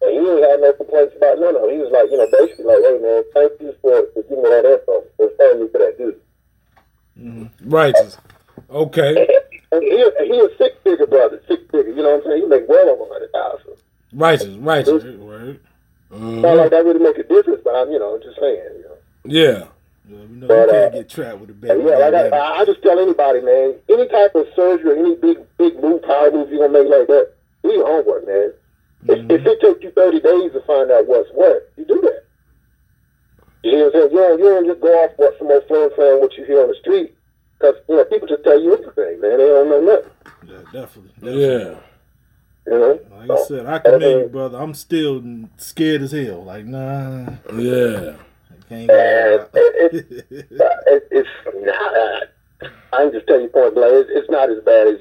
And 0.00 0.10
he 0.12 0.18
ain't 0.30 0.50
had 0.50 0.60
no 0.60 0.72
complaints 0.74 1.14
about 1.16 1.38
none 1.40 1.56
of 1.56 1.62
it. 1.64 1.72
He 1.72 1.78
was 1.78 1.90
like, 1.90 2.10
you 2.10 2.18
know, 2.18 2.28
basically 2.30 2.64
like, 2.66 2.82
hey 2.84 2.98
man, 3.02 3.22
thank 3.34 3.52
you 3.60 3.74
for, 3.80 4.06
for 4.14 4.22
giving 4.22 4.42
me 4.42 4.48
that 4.50 4.64
info. 4.64 5.04
For 5.16 5.26
referring 5.26 5.60
me 5.62 5.68
to 5.68 5.78
that 5.78 5.98
dude. 5.98 7.50
Righteous. 7.64 8.18
Okay. 8.70 9.28
And 9.70 9.82
he, 9.82 9.90
he 10.24 10.40
a 10.40 10.48
six 10.56 10.76
figure 10.82 11.06
brother, 11.06 11.42
six 11.46 11.62
figure, 11.70 11.92
you 11.92 12.02
know 12.02 12.16
what 12.16 12.24
I'm 12.24 12.30
saying? 12.30 12.42
He 12.42 12.48
make 12.48 12.68
well 12.68 12.88
over 12.88 13.04
a 13.04 13.12
hundred 13.12 13.32
thousand. 13.32 13.74
Righteous. 14.12 14.54
Righteous. 14.56 15.04
Right. 15.04 15.60
Not 16.10 16.56
like 16.56 16.70
that 16.70 16.84
really 16.84 17.00
make 17.00 17.18
a 17.18 17.22
difference, 17.24 17.60
but 17.62 17.74
I'm, 17.74 17.92
you 17.92 17.98
know, 17.98 18.18
just 18.22 18.40
saying, 18.40 18.62
you 18.78 18.84
know. 18.84 18.96
Yeah. 19.24 19.64
Yeah, 20.08 20.16
you 20.24 20.36
know, 20.36 20.48
But, 20.48 20.54
you 20.54 20.72
can't 20.72 20.94
uh, 20.94 20.96
get 20.96 21.08
trapped 21.10 21.38
with 21.40 21.50
a 21.50 21.52
And 21.52 21.60
baby. 21.60 21.82
yeah, 21.84 21.96
like 21.98 22.32
I, 22.32 22.60
I 22.60 22.64
just 22.64 22.82
tell 22.82 22.98
anybody, 22.98 23.42
man, 23.42 23.74
any 23.90 24.08
type 24.08 24.34
of 24.34 24.46
surgery, 24.56 24.98
any 24.98 25.16
big, 25.16 25.36
big 25.58 25.78
move, 25.82 26.02
power 26.02 26.30
move 26.30 26.48
you're 26.48 26.66
gonna 26.66 26.72
make 26.82 26.88
like 26.88 27.08
that, 27.08 27.32
do 27.62 27.72
your 27.72 27.86
homework, 27.86 28.26
man. 28.26 28.52
If, 29.06 29.30
if 29.30 29.46
it 29.46 29.60
takes 29.60 29.84
you 29.84 29.90
30 29.90 30.20
days 30.20 30.52
to 30.52 30.60
find 30.66 30.90
out 30.90 31.06
what's 31.06 31.28
what, 31.34 31.70
you 31.76 31.84
do 31.84 32.00
that. 32.00 32.24
You 33.62 33.72
know 33.72 33.84
what 33.92 33.94
I'm 33.96 34.00
saying? 34.00 34.10
You 34.12 34.16
don't, 34.18 34.38
you 34.38 34.44
don't 34.48 34.66
just 34.66 34.80
go 34.80 34.88
off 35.04 35.12
what 35.16 35.38
some 35.38 35.50
old 35.50 35.66
friend 35.68 35.92
saying 35.96 36.20
what 36.20 36.32
you 36.38 36.44
hear 36.46 36.62
on 36.62 36.68
the 36.68 36.76
street. 36.80 37.14
Because, 37.58 37.74
you 37.88 37.96
know, 37.96 38.04
people 38.04 38.28
just 38.28 38.44
tell 38.44 38.60
you 38.60 38.74
anything, 38.74 39.20
man. 39.20 39.38
They 39.38 39.46
don't 39.46 39.68
know 39.68 39.80
nothing. 39.80 40.10
yeah, 40.46 40.58
definitely. 40.72 41.10
definitely. 41.14 41.42
Yeah. 41.42 41.74
You 42.66 42.78
know? 42.78 43.00
Like 43.16 43.30
I 43.30 43.42
said, 43.44 43.66
I 43.66 43.78
commend 43.78 44.02
you, 44.02 44.28
brother. 44.28 44.58
I'm 44.58 44.74
still 44.74 45.22
scared 45.56 46.02
as 46.02 46.12
hell. 46.12 46.44
Like, 46.44 46.66
nah, 46.66 47.30
Yeah. 47.56 48.14
I 48.50 48.68
can't 48.68 48.90
And 48.90 48.90
it, 48.90 49.48
it, 49.54 50.26
it, 50.50 51.08
it's 51.10 51.28
not, 51.54 52.72
I 52.92 52.96
can 53.04 53.12
just 53.12 53.26
tell 53.26 53.40
you 53.40 53.48
point 53.48 53.74
blank, 53.74 53.92
it's, 53.94 54.10
it's 54.12 54.30
not 54.30 54.50
as 54.50 54.62
bad 54.64 54.86
as, 54.88 54.98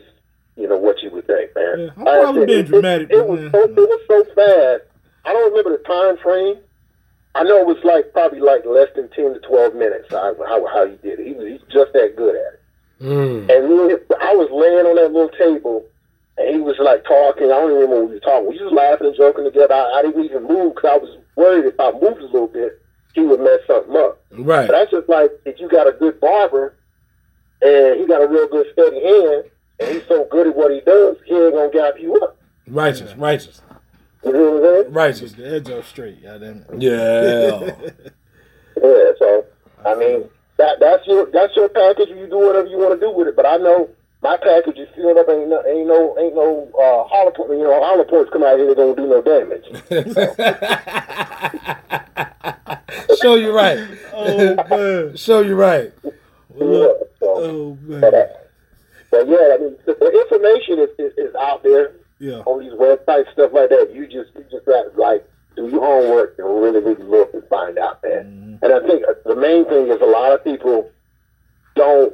you 0.55 0.67
know, 0.67 0.77
what 0.77 1.01
you 1.03 1.11
would 1.11 1.27
think, 1.27 1.53
man. 1.55 1.79
Yeah, 1.79 1.89
I'm 1.97 2.03
Like 2.05 2.15
I 2.15 2.21
probably 2.21 2.45
being 2.45 2.59
it- 2.59 2.67
dramatic, 2.67 3.09
It, 3.11 3.17
it 3.17 3.27
was 3.27 3.51
so, 3.51 3.63
it 3.63 3.75
was 3.75 4.01
so 4.07 4.23
fast. 4.33 4.83
I 5.25 5.33
don't 5.33 5.49
remember 5.51 5.77
the 5.77 5.83
time 5.83 6.17
frame. 6.23 6.57
I 7.37 7.43
know 7.43 7.61
it 7.61 7.67
was 7.67 7.83
like 7.83 8.11
probably 8.13 8.39
like 8.39 8.65
less 8.65 8.89
than 8.95 9.09
10 9.09 9.35
to 9.35 9.39
12 9.41 9.75
minutes 9.75 10.07
how, 10.09 10.33
how, 10.47 10.65
how 10.73 10.87
he 10.87 10.95
did 10.97 11.19
it. 11.19 11.27
He 11.27 11.33
was 11.33 11.45
he's 11.45 11.61
just 11.69 11.93
that 11.93 12.15
good 12.17 12.33
at 12.33 12.53
it. 12.57 12.61
Mm. 12.99 13.45
And 13.45 13.69
me 13.69 13.81
and 13.81 13.91
his, 13.91 13.99
I 14.19 14.33
was 14.33 14.49
laying 14.49 14.89
on 14.89 14.95
that 14.97 15.13
little 15.13 15.29
table, 15.37 15.85
and 16.39 16.49
he 16.49 16.59
was 16.59 16.77
like 16.79 17.03
talking. 17.05 17.53
I 17.53 17.61
don't 17.61 17.77
even 17.77 17.85
remember 17.85 18.01
what 18.01 18.09
we 18.09 18.15
were 18.15 18.25
talking. 18.25 18.49
We 18.49 18.57
was 18.57 18.73
laughing 18.73 19.07
and 19.07 19.15
joking 19.15 19.45
together. 19.45 19.75
I, 19.75 19.99
I 19.99 20.01
didn't 20.01 20.25
even 20.25 20.49
move 20.49 20.73
because 20.73 20.89
I 20.89 20.97
was 20.97 21.13
worried 21.35 21.65
if 21.65 21.79
I 21.79 21.91
moved 21.91 22.25
a 22.25 22.33
little 22.33 22.49
bit, 22.49 22.81
he 23.13 23.21
would 23.21 23.39
mess 23.39 23.61
something 23.67 23.95
up. 23.95 24.17
Right. 24.33 24.65
But 24.65 24.73
that's 24.73 24.91
just 24.91 25.07
like 25.07 25.29
if 25.45 25.59
you 25.59 25.69
got 25.69 25.85
a 25.85 25.93
good 25.93 26.19
barber, 26.19 26.73
and 27.61 28.01
he 28.01 28.07
got 28.07 28.25
a 28.25 28.27
real 28.27 28.49
good 28.49 28.65
steady 28.73 28.97
hand, 28.97 29.45
and 29.77 29.93
he's 29.93 30.07
so 30.09 30.25
good 30.33 30.47
at 30.47 30.55
what 30.57 30.73
he 30.73 30.81
does, 30.81 31.17
he 31.29 31.37
ain't 31.37 31.53
gonna 31.53 31.69
gap 31.69 32.01
you 32.01 32.17
up. 32.17 32.33
Righteous. 32.65 33.13
Righteous. 33.13 33.61
You 34.27 34.33
know 34.33 34.51
what 34.51 34.63
I'm 34.63 34.81
saying? 34.83 34.93
Righteous. 34.93 35.31
the 35.33 35.47
edge 35.55 35.69
up 35.69 35.85
straight. 35.85 36.21
Goddamn 36.23 36.65
it. 36.73 36.81
Yeah. 36.81 37.75
Yeah. 38.77 39.11
So 39.17 39.45
I 39.85 39.95
mean, 39.95 40.29
that 40.57 40.79
that's 40.79 41.05
your 41.07 41.25
that's 41.31 41.55
your 41.55 41.67
package. 41.69 42.09
You 42.09 42.27
do 42.27 42.37
whatever 42.37 42.67
you 42.67 42.77
want 42.77 42.93
to 42.99 43.03
do 43.03 43.09
with 43.11 43.27
it. 43.27 43.35
But 43.35 43.47
I 43.47 43.57
know 43.57 43.89
my 44.21 44.37
package 44.37 44.77
is 44.77 44.87
filled 44.95 45.17
up. 45.17 45.27
Ain't 45.29 45.49
no 45.49 45.63
ain't 45.65 45.87
no 45.87 46.15
ain't 46.19 46.35
no 46.35 46.69
uh, 46.77 47.03
hollow 47.09 47.31
point. 47.31 47.49
You 47.51 47.63
know, 47.63 47.81
hollow 47.83 48.03
points 48.03 48.29
come 48.31 48.43
out 48.43 48.57
here. 48.59 48.67
They 48.67 48.75
don't 48.75 48.95
do 48.95 49.07
no 49.07 49.21
damage. 49.23 49.65
Show 53.21 53.35
you 53.35 53.51
right. 53.55 53.79
Oh 54.19 54.55
man. 54.69 55.15
Show 55.15 55.41
you 55.41 55.55
right. 55.55 55.93
Yeah, 56.03 56.11
so, 57.19 57.21
Oh 57.21 57.77
man. 57.81 58.01
but 58.01 58.47
yeah, 59.27 59.53
I 59.53 59.57
mean, 59.59 59.75
the, 59.85 59.93
the 59.93 60.11
information 60.21 60.79
is, 60.79 60.89
is, 60.97 61.13
is 61.29 61.35
out 61.35 61.61
there 61.61 61.91
Yeah. 62.19 62.39
on 62.45 62.59
these 62.63 62.73
websites, 62.73 63.31
stuff 63.33 63.51
like 63.53 63.69
that. 63.69 63.91
You 63.93 64.05
just 64.05 64.31
you 64.35 64.45
just 64.51 64.65
got 64.65 64.93
to 64.93 64.99
like 64.99 65.27
do 65.55 65.67
your 65.69 65.81
homework 65.81 66.35
and 66.39 66.47
really 66.61 66.79
really 66.79 67.03
look 67.03 67.33
and 67.33 67.43
find 67.49 67.77
out, 67.77 68.01
man. 68.03 68.59
And 68.61 68.73
I 68.73 68.79
think 68.87 69.03
uh, 69.07 69.13
the 69.25 69.35
main 69.35 69.65
thing 69.65 69.87
is 69.87 70.01
a 70.01 70.05
lot 70.05 70.31
of 70.31 70.43
people 70.43 70.89
don't 71.75 72.13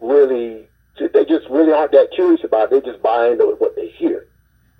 really 0.00 0.68
they 0.98 1.24
just 1.24 1.48
really 1.50 1.72
aren't 1.72 1.92
that 1.92 2.10
curious 2.14 2.42
about. 2.44 2.72
it. 2.72 2.84
They 2.84 2.90
just 2.90 3.02
buy 3.02 3.28
into 3.28 3.44
what 3.58 3.74
they 3.76 3.88
hear. 3.88 4.26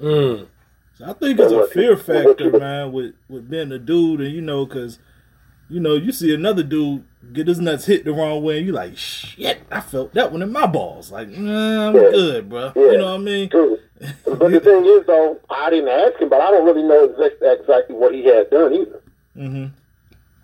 Mm. 0.01 0.47
So 0.97 1.05
I 1.07 1.13
think 1.15 1.41
it's 1.41 1.53
a 1.53 1.67
fear 1.69 1.97
factor, 1.97 2.57
man, 2.57 2.93
with 2.93 3.15
with 3.29 3.51
being 3.51 3.73
a 3.73 3.79
dude, 3.79 4.21
and 4.21 4.33
you 4.33 4.41
know, 4.41 4.65
because 4.65 4.99
you 5.69 5.81
know, 5.81 5.95
you 5.95 6.13
see 6.13 6.33
another 6.33 6.63
dude 6.63 7.05
get 7.33 7.49
his 7.49 7.59
nuts 7.59 7.87
hit 7.87 8.05
the 8.05 8.13
wrong 8.13 8.43
way, 8.45 8.59
and 8.59 8.67
you 8.67 8.73
like, 8.73 8.97
shit, 8.97 9.63
I 9.73 9.81
felt 9.81 10.13
that 10.15 10.31
one 10.31 10.43
in 10.43 10.53
my 10.53 10.67
balls. 10.67 11.11
Like, 11.11 11.29
nah, 11.29 11.89
I'm 11.89 11.95
Yeah. 11.97 12.11
good, 12.11 12.49
bro. 12.49 12.73
Yeah. 12.77 12.83
You 12.83 12.99
know 12.99 13.05
what 13.13 13.15
I 13.21 13.25
mean? 13.25 13.49
True. 13.51 13.74
but 14.25 14.51
the 14.51 14.61
thing 14.61 14.85
is, 14.85 15.07
though, 15.07 15.39
I 15.51 15.71
didn't 15.71 15.89
ask 15.89 16.21
him, 16.21 16.29
but 16.29 16.41
I 16.41 16.51
don't 16.51 16.65
really 16.67 16.83
know 16.83 17.05
exact- 17.05 17.43
exactly 17.43 17.97
what 17.97 18.15
he 18.15 18.25
had 18.25 18.51
done 18.51 18.75
either. 18.75 19.01
Mm-hmm. 19.37 19.67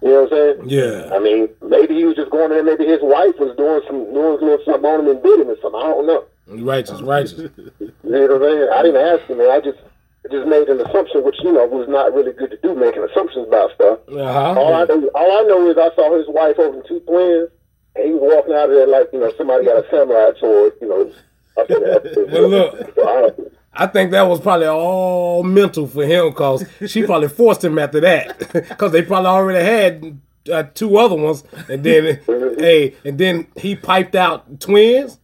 You 0.02 0.08
know 0.08 0.22
what 0.24 0.32
I'm 0.32 0.38
saying? 0.58 0.68
Yeah. 0.70 1.10
I 1.14 1.18
mean, 1.18 1.48
maybe 1.62 1.94
he 1.94 2.04
was 2.04 2.16
just 2.16 2.30
going 2.30 2.50
there. 2.50 2.62
Maybe 2.64 2.86
his 2.86 3.00
wife 3.02 3.34
was 3.38 3.54
doing 3.56 3.82
some 3.86 4.12
doing 4.14 4.40
a 4.40 4.44
little 4.44 4.64
something 4.64 4.84
on 4.88 5.00
him 5.00 5.08
and 5.08 5.22
bit 5.22 5.40
him 5.40 5.48
or 5.48 5.56
something. 5.60 5.80
I 5.80 5.88
don't 5.92 6.06
know. 6.06 6.24
Righteous. 6.64 7.00
Righteous. 7.02 7.50
You 8.02 8.26
know 8.26 8.38
what 8.38 8.42
I'm 8.42 8.42
saying? 8.42 8.68
I 8.74 8.82
didn't 8.82 9.06
ask 9.06 9.22
him, 9.30 9.38
man. 9.38 9.50
I 9.50 9.60
just 9.60 9.78
just 10.32 10.48
made 10.48 10.68
an 10.68 10.80
assumption, 10.80 11.22
which 11.22 11.36
you 11.44 11.52
know 11.52 11.66
was 11.66 11.88
not 11.88 12.12
really 12.14 12.32
good 12.32 12.50
to 12.50 12.56
do, 12.58 12.74
making 12.74 13.04
assumptions 13.04 13.46
about 13.46 13.70
stuff. 13.74 13.98
All 14.08 14.18
I 14.18 14.82
Uh-huh. 14.82 14.94
know, 14.96 15.10
all 15.14 15.30
I 15.38 15.42
know 15.46 15.70
is 15.70 15.76
I 15.78 15.94
saw 15.94 16.16
his 16.16 16.26
wife 16.28 16.56
holding 16.56 16.82
two 16.88 17.00
twins, 17.00 17.50
and 17.94 18.04
he 18.06 18.12
was 18.12 18.20
walking 18.24 18.54
out 18.54 18.68
of 18.70 18.74
there 18.74 18.86
like 18.88 19.08
you 19.12 19.20
know 19.20 19.30
somebody 19.36 19.64
got 19.66 19.84
a 19.84 19.88
samurai 19.90 20.32
sword, 20.40 20.72
you 20.80 20.88
know. 20.88 21.12
Up 21.60 21.70
in 21.70 21.82
there. 21.82 22.26
Well, 22.26 22.48
look. 22.48 23.56
I 23.72 23.86
think 23.86 24.10
that 24.10 24.22
was 24.22 24.40
probably 24.40 24.66
all 24.66 25.42
mental 25.42 25.86
for 25.86 26.04
him 26.04 26.30
because 26.30 26.64
she 26.86 27.04
probably 27.04 27.28
forced 27.28 27.64
him 27.64 27.78
after 27.78 28.00
that 28.00 28.38
because 28.52 28.92
they 28.92 29.02
probably 29.02 29.28
already 29.28 29.64
had 29.64 30.20
uh, 30.52 30.64
two 30.74 30.98
other 30.98 31.14
ones 31.14 31.44
and 31.68 31.84
then 31.84 32.20
hey 32.58 32.96
and 33.04 33.16
then 33.18 33.46
he 33.56 33.76
piped 33.76 34.14
out 34.16 34.60
twins. 34.60 35.18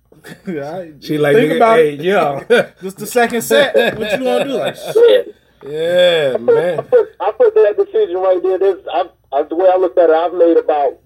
She 0.44 1.18
like 1.18 1.36
Think 1.36 1.52
nigga, 1.52 1.56
about 1.56 1.78
hey, 1.78 1.94
it. 1.94 2.00
yeah, 2.00 2.70
Just 2.82 2.98
the 2.98 3.06
second 3.06 3.42
set. 3.42 3.74
What 3.98 4.12
you 4.18 4.24
gonna 4.24 4.44
do? 4.44 4.52
Like, 4.54 4.76
shit. 4.92 5.34
yeah, 5.64 6.36
man. 6.38 6.82
put, 6.84 7.08
I 7.20 7.32
put 7.32 7.54
that 7.54 7.74
decision 7.76 8.16
right 8.16 8.42
there. 8.42 8.58
There's, 8.58 8.84
I, 8.92 9.04
I, 9.32 9.42
the 9.44 9.54
way 9.54 9.68
I 9.72 9.76
look 9.76 9.96
at 9.96 10.10
it, 10.10 10.14
I've 10.16 10.34
made 10.34 10.56
about 10.56 10.98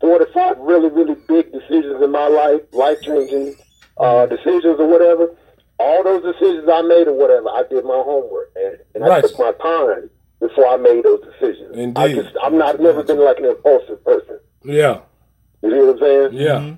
four 0.00 0.18
to 0.18 0.26
five 0.32 0.58
really, 0.58 0.90
really 0.90 1.14
big 1.26 1.52
decisions 1.52 2.02
in 2.02 2.10
my 2.10 2.28
life, 2.28 2.60
life 2.72 3.00
changing 3.00 3.54
uh, 3.98 4.26
decisions 4.26 4.78
or 4.80 4.86
whatever. 4.86 5.34
All 5.78 6.04
those 6.04 6.22
decisions 6.22 6.68
I 6.72 6.82
made 6.82 7.08
or 7.08 7.14
whatever, 7.14 7.48
I 7.48 7.64
did 7.68 7.84
my 7.84 8.00
homework, 8.04 8.54
man, 8.54 8.76
and 8.94 9.04
I 9.04 9.20
took 9.20 9.38
my 9.38 9.52
time 9.60 10.08
before 10.40 10.68
I 10.68 10.76
made 10.76 11.04
those 11.04 11.20
decisions. 11.24 11.74
I 11.76 11.80
Indeed. 11.80 12.14
just, 12.22 12.36
I'm 12.42 12.56
not 12.56 12.80
never 12.80 13.02
been 13.02 13.18
like 13.18 13.38
an 13.38 13.46
impulsive 13.46 14.02
person. 14.04 14.38
Yeah, 14.64 15.00
You 15.62 15.70
know 15.70 15.86
what 15.86 15.96
I'm 15.96 15.98
saying? 16.00 16.28
yeah, 16.40 16.74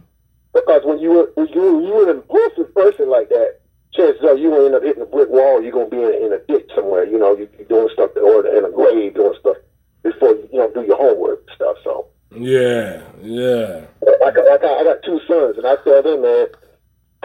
Because 0.54 0.82
when 0.84 0.98
you 0.98 1.10
were 1.10 1.30
when 1.34 1.46
you 1.48 1.86
you 1.86 1.92
were 1.94 2.10
an 2.10 2.16
impulsive 2.16 2.74
person 2.74 3.10
like 3.10 3.28
that, 3.28 3.60
chances 3.94 4.24
are 4.24 4.34
you 4.36 4.50
gonna 4.50 4.64
end 4.66 4.74
up 4.74 4.82
hitting 4.82 5.02
a 5.02 5.06
brick 5.06 5.28
wall. 5.28 5.62
You're 5.62 5.72
gonna 5.72 5.90
be 5.90 6.02
in, 6.02 6.14
in 6.26 6.32
a 6.32 6.38
ditch 6.48 6.70
somewhere. 6.74 7.04
You 7.04 7.18
know, 7.18 7.36
you, 7.36 7.48
you're 7.58 7.68
doing 7.68 7.88
stuff 7.92 8.10
or 8.16 8.46
in 8.46 8.64
a 8.64 8.70
grave 8.70 9.14
doing 9.14 9.34
stuff 9.38 9.56
before 10.02 10.30
you, 10.30 10.48
you 10.52 10.58
know 10.58 10.70
do 10.72 10.82
your 10.82 10.96
homework 10.96 11.40
and 11.46 11.54
stuff. 11.54 11.76
So, 11.84 12.06
yeah, 12.34 13.02
yeah. 13.22 13.84
like, 14.22 14.38
I- 14.38 14.50
like 14.50 14.64
I, 14.64 14.74
I 14.80 14.84
got 14.84 15.02
two 15.04 15.20
sons, 15.28 15.58
and 15.58 15.66
I 15.66 15.76
tell 15.84 16.02
them, 16.02 16.22
man, 16.22 16.46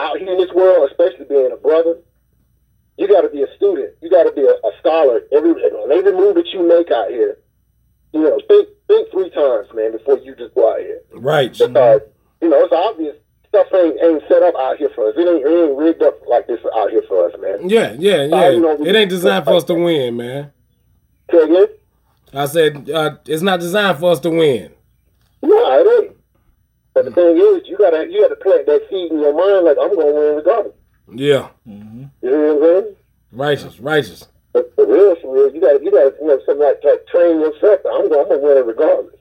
out 0.01 0.17
here 0.17 0.31
in 0.31 0.37
this 0.37 0.51
world, 0.53 0.89
especially 0.89 1.25
being 1.25 1.51
a 1.51 1.57
brother, 1.57 1.97
you 2.97 3.07
got 3.07 3.21
to 3.21 3.29
be 3.29 3.43
a 3.43 3.55
student. 3.55 3.93
You 4.01 4.09
got 4.09 4.23
to 4.23 4.31
be 4.31 4.41
a, 4.41 4.53
a 4.53 4.71
scholar. 4.79 5.21
Every 5.31 5.53
every 5.91 6.13
move 6.13 6.35
that 6.35 6.47
you 6.53 6.67
make 6.67 6.91
out 6.91 7.09
here, 7.09 7.37
you 8.13 8.21
know, 8.21 8.39
think 8.47 8.69
think 8.87 9.11
three 9.11 9.29
times, 9.29 9.67
man, 9.73 9.91
before 9.93 10.17
you 10.19 10.35
just 10.35 10.53
go 10.55 10.73
out 10.73 10.79
here. 10.79 11.01
Right. 11.13 11.51
Because 11.51 12.01
you 12.41 12.49
know 12.49 12.63
it's 12.63 12.73
obvious 12.73 13.15
stuff 13.51 13.67
ain't 13.75 13.99
ain't 14.01 14.23
set 14.27 14.41
up 14.41 14.55
out 14.55 14.77
here 14.77 14.89
for 14.95 15.09
us. 15.09 15.15
It 15.17 15.27
ain't, 15.27 15.45
it 15.45 15.49
ain't 15.49 15.77
rigged 15.77 16.01
up 16.01 16.19
like 16.27 16.47
this 16.47 16.59
out 16.75 16.89
here 16.89 17.03
for 17.07 17.27
us, 17.27 17.33
man. 17.39 17.69
Yeah, 17.69 17.95
yeah, 17.99 18.15
Uh, 18.35 18.49
you 18.49 18.59
know, 18.61 18.77
yeah. 18.79 18.89
It 18.89 18.95
ain't 18.95 19.09
designed 19.09 19.45
for 19.45 19.55
us 19.55 19.63
to 19.65 19.75
win, 19.75 20.17
man. 20.17 20.51
Say? 21.31 21.67
I 22.33 22.45
said 22.45 22.89
uh, 22.89 23.17
it's 23.25 23.41
not 23.41 23.59
designed 23.59 23.99
for 23.99 24.11
us 24.11 24.19
to 24.21 24.29
win. 24.29 24.71
No, 25.41 25.79
it 25.79 26.03
ain't. 26.05 26.10
But 26.93 27.05
the 27.05 27.11
thing 27.11 27.37
is, 27.37 27.67
you 27.67 27.77
gotta 27.77 28.07
you 28.09 28.21
gotta 28.21 28.35
plant 28.35 28.65
that 28.65 28.81
seed 28.89 29.11
in 29.11 29.19
your 29.19 29.33
mind 29.33 29.65
like 29.65 29.77
I'm 29.81 29.95
gonna 29.95 30.11
win 30.11 30.35
regardless. 30.35 30.75
Yeah, 31.13 31.49
mm-hmm. 31.67 32.03
You 32.21 32.29
know 32.31 32.53
what 32.55 32.77
I'm 32.77 32.83
saying? 32.83 32.95
righteous, 33.31 33.79
righteous. 33.79 34.27
But 34.53 34.73
for 34.75 34.85
real, 34.85 35.15
for 35.21 35.33
real, 35.33 35.53
you 35.53 35.61
gotta 35.61 35.79
you 35.83 35.91
gotta 35.91 36.13
you 36.19 36.27
know 36.27 36.39
something 36.45 36.59
like, 36.59 36.83
like 36.83 37.07
train 37.07 37.39
yourself. 37.39 37.79
I'm 37.85 38.09
gonna 38.09 38.21
I'm 38.23 38.29
gonna 38.29 38.39
win 38.41 38.57
it 38.57 38.65
regardless. 38.65 39.15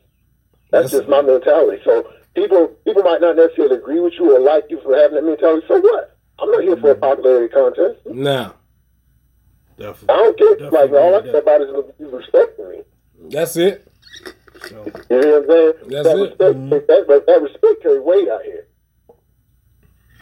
That's 0.71 0.93
Yes. 0.93 1.01
just 1.01 1.09
my 1.09 1.23
mentality. 1.23 1.83
So 1.85 2.11
people 2.35 2.69
people 2.85 3.03
might 3.03 3.21
not 3.21 3.37
necessarily 3.37 3.77
agree 3.77 4.01
with 4.01 4.15
you 4.19 4.35
or 4.37 4.41
like 4.41 4.65
you 4.69 4.81
for 4.83 4.97
having 4.97 5.17
that 5.17 5.25
mentality. 5.25 5.67
So 5.69 5.81
what? 5.81 6.17
I'm 6.39 6.51
not 6.51 6.63
here 6.63 6.77
for 6.77 6.91
a 6.91 6.95
mm-hmm. 6.95 7.01
popularity 7.03 7.53
contest. 7.53 8.01
Now, 8.07 8.55
definitely. 9.79 10.09
I 10.15 10.17
don't 10.19 10.39
care. 10.39 10.51
Definitely 10.57 10.79
Like 10.79 10.91
all 10.93 11.15
I 11.15 11.23
care 11.23 11.39
about 11.39 11.61
is 11.61 11.69
you 11.99 12.09
respecting 12.11 12.69
me. 12.71 12.83
that's 13.31 13.57
it. 13.57 13.87
So, 14.71 14.87
You 15.11 15.21
know 15.21 15.41
what 15.41 15.43
I'm 15.43 15.49
saying? 15.51 15.73
That's 15.91 16.07
that 16.07 16.17
it. 16.17 16.21
Respect, 16.21 16.39
that, 16.39 16.55
mm-hmm. 16.55 16.69
that, 16.71 17.23
that 17.27 17.43
respect 17.43 17.83
carry 17.83 18.01
weight 18.01 18.29
out 18.29 18.43
here. 18.43 18.67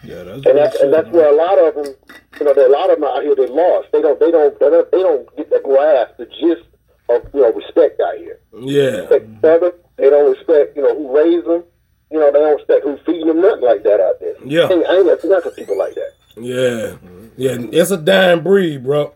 yeah, 0.03 0.23
that's 0.25 0.47
and 0.47 0.57
that's 0.57 0.81
and 0.81 0.93
that's 0.93 1.09
where 1.11 1.29
a 1.29 1.37
lot 1.37 1.59
of 1.59 1.75
them, 1.75 1.95
you 2.41 2.47
know, 2.47 2.55
there 2.55 2.67
a 2.67 2.73
lot 2.73 2.89
of 2.91 2.97
them 2.97 3.05
out 3.05 3.23
here 3.23 3.37
they 3.37 3.47
lost. 3.47 3.89
They 3.93 4.01
don't, 4.01 4.19
they 4.19 4.31
don't, 4.31 4.59
they 4.59 4.71
don't, 4.71 4.91
they 4.91 5.03
don't 5.03 5.37
get 5.37 5.51
the 5.51 5.61
grasp, 5.63 6.17
the 6.17 6.27
gist 6.27 6.65
of 7.11 7.29
you 7.35 7.43
know 7.43 7.53
respect 7.53 8.01
out 8.01 8.17
here. 8.17 8.41
Yeah, 8.57 9.05
Respect 9.05 9.45
other. 9.45 9.73
They 9.99 10.09
don't 10.09 10.31
respect, 10.31 10.77
you 10.77 10.83
know, 10.83 10.97
who 10.97 11.17
raised 11.17 11.47
them. 11.47 11.65
You 12.11 12.21
know, 12.21 12.33
they 12.33 12.39
don't 12.39 12.57
respect 12.57 12.85
who 12.85 12.97
feeding 13.05 13.27
them. 13.27 13.43
Nothing 13.43 13.65
like 13.65 13.83
that 13.83 14.01
out 14.01 14.21
there. 14.21 14.35
Yeah. 14.45 14.63
I 14.63 14.73
ain't, 14.73 14.87
I 14.87 14.97
ain't 14.97 15.23
got 15.45 15.57
people 15.57 15.77
like 15.77 15.95
that. 15.95 16.13
yeah, 16.37 16.97
yeah. 17.37 17.59
It's 17.73 17.91
a 17.91 17.97
dying 17.99 18.43
breed, 18.43 18.85
bro. 18.85 19.15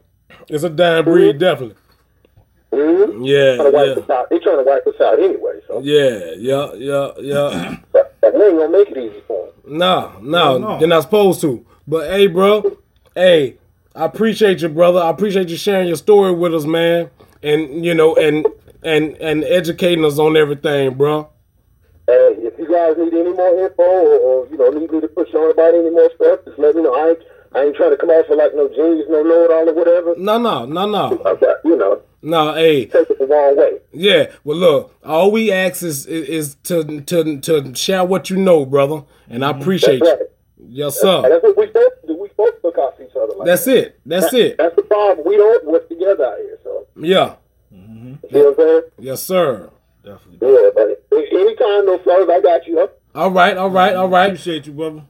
It's 0.49 0.65
a 0.65 0.69
dying 0.69 1.05
breed, 1.05 1.31
mm-hmm. 1.31 1.39
definitely. 1.39 1.77
Mm-hmm. 2.73 3.23
Yeah, 3.25 3.57
Trying 3.57 3.71
to 3.71 3.77
wipe 3.77 3.97
yeah, 3.97 4.03
us 4.03 4.11
out. 4.11 4.31
They 4.31 4.39
trying 4.39 4.57
to 4.59 4.63
wipe 4.65 4.87
us 4.87 5.01
out 5.01 5.19
anyway. 5.19 5.61
So, 5.69 5.81
yeah, 5.81 6.33
yeah, 6.39 6.73
yeah, 6.75 7.11
yeah. 7.21 7.77
but, 7.93 8.17
but 8.21 8.35
we 8.35 8.43
ain't 8.45 8.59
gonna 8.59 8.71
make 8.71 8.89
it 8.91 8.97
easy 8.99 9.23
for 9.27 9.47
them. 9.65 9.79
No, 9.79 10.13
no, 10.21 10.59
No. 10.59 10.79
they're 10.79 10.89
not 10.89 11.03
supposed 11.03 11.41
to. 11.43 11.65
But 11.87 12.11
hey, 12.11 12.27
bro, 12.29 12.79
hey, 13.15 13.59
I 13.95 14.05
appreciate 14.07 14.63
you, 14.63 14.69
brother. 14.71 15.01
I 15.01 15.11
appreciate 15.11 15.49
you 15.51 15.57
sharing 15.57 15.87
your 15.89 15.97
story 15.97 16.33
with 16.33 16.55
us, 16.55 16.65
man, 16.65 17.11
and 17.43 17.85
you 17.85 17.95
know, 17.95 18.15
and 18.17 18.47
and 18.83 19.17
and 19.19 19.45
educating 19.45 20.05
us 20.05 20.19
on 20.19 20.37
everything, 20.37 20.95
bro. 20.95 21.29
Hey, 22.07 22.35
if 22.39 22.59
you 22.59 22.67
guys 22.71 22.97
need 22.97 23.13
any 23.15 23.33
more 23.33 23.59
info 23.65 23.83
or, 23.83 24.19
or 24.19 24.47
you 24.49 24.57
know 24.57 24.71
need 24.71 24.91
me 24.91 25.01
to 25.01 25.09
push 25.09 25.33
on 25.35 25.51
about 25.51 25.75
any 25.75 25.91
more 25.91 26.11
stuff, 26.17 26.41
just 26.47 26.59
let 26.59 26.75
me 26.75 26.83
know. 26.83 26.95
I 26.95 27.11
ain't, 27.11 27.19
I 27.55 27.61
ain't 27.65 27.77
trying 27.77 27.91
to 27.91 27.97
come 27.97 28.11
off 28.11 28.27
for 28.27 28.37
like 28.37 28.55
no 28.55 28.69
genius, 28.69 29.07
no 29.11 29.23
know 29.23 29.45
it 29.45 29.51
all 29.51 29.69
or 29.69 29.75
whatever. 29.75 30.15
No, 30.17 30.39
no, 30.39 30.65
no, 30.65 30.87
no, 30.89 31.39
you 31.65 31.77
know, 31.77 32.01
no. 32.23 32.55
Hey, 32.55 32.87
take 32.87 33.11
it 33.11 33.19
the 33.19 33.27
wrong 33.27 33.57
way. 33.57 33.79
yeah. 33.93 34.31
Well, 34.45 34.57
look, 34.57 34.97
all 35.05 35.31
we 35.31 35.51
ask 35.53 35.83
is 35.83 36.07
is, 36.07 36.29
is 36.29 36.55
to 36.65 37.01
to 37.03 37.41
to 37.41 37.75
share 37.75 38.05
what 38.05 38.31
you 38.31 38.37
know, 38.37 38.65
brother, 38.65 39.03
and 39.29 39.45
I 39.45 39.53
mm-hmm. 39.53 39.61
appreciate 39.61 39.99
That's 40.01 40.11
you. 40.11 40.17
right. 40.17 40.29
Yes, 40.65 40.97
And 41.03 41.23
sir. 41.25 41.29
that's 41.29 41.43
what 41.43 41.57
we 41.57 41.67
supposed 41.67 41.91
to 42.03 42.07
do. 42.07 42.17
We 42.23 42.29
supposed 42.29 42.55
to 42.55 42.61
look 42.69 42.79
out 42.79 42.97
for 42.97 43.03
each 43.03 43.11
other. 43.17 43.35
Like 43.37 43.47
That's 43.47 43.65
that. 43.67 43.77
it. 43.77 44.01
That's 44.07 44.33
it. 44.33 44.57
That's 44.59 44.77
the 44.77 44.83
problem. 44.83 45.27
We 45.27 45.37
don't 45.37 45.67
work 45.67 45.89
together 45.89 46.25
out 46.25 46.39
here. 46.39 46.59
So 46.63 46.87
Yeah. 46.97 47.35
Mm-hmm. 47.75 48.15
you 48.31 48.43
know 48.43 48.51
what 48.53 48.61
I'm 48.61 48.67
saying? 48.67 48.83
Yes, 48.99 49.23
sir. 49.23 49.71
Definitely. 50.05 50.49
Yeah, 50.49 50.71
but 50.75 51.03
anytime, 51.33 51.87
no 51.87 51.99
fellas, 52.05 52.29
I 52.31 52.41
got 52.41 52.67
you. 52.67 52.79
Huh? 52.79 52.89
All 53.15 53.31
right. 53.33 53.57
All 53.57 53.71
right. 53.71 53.95
All 53.95 54.09
right. 54.09 54.27
Appreciate 54.27 54.67
you, 54.67 54.73
brother. 54.73 55.03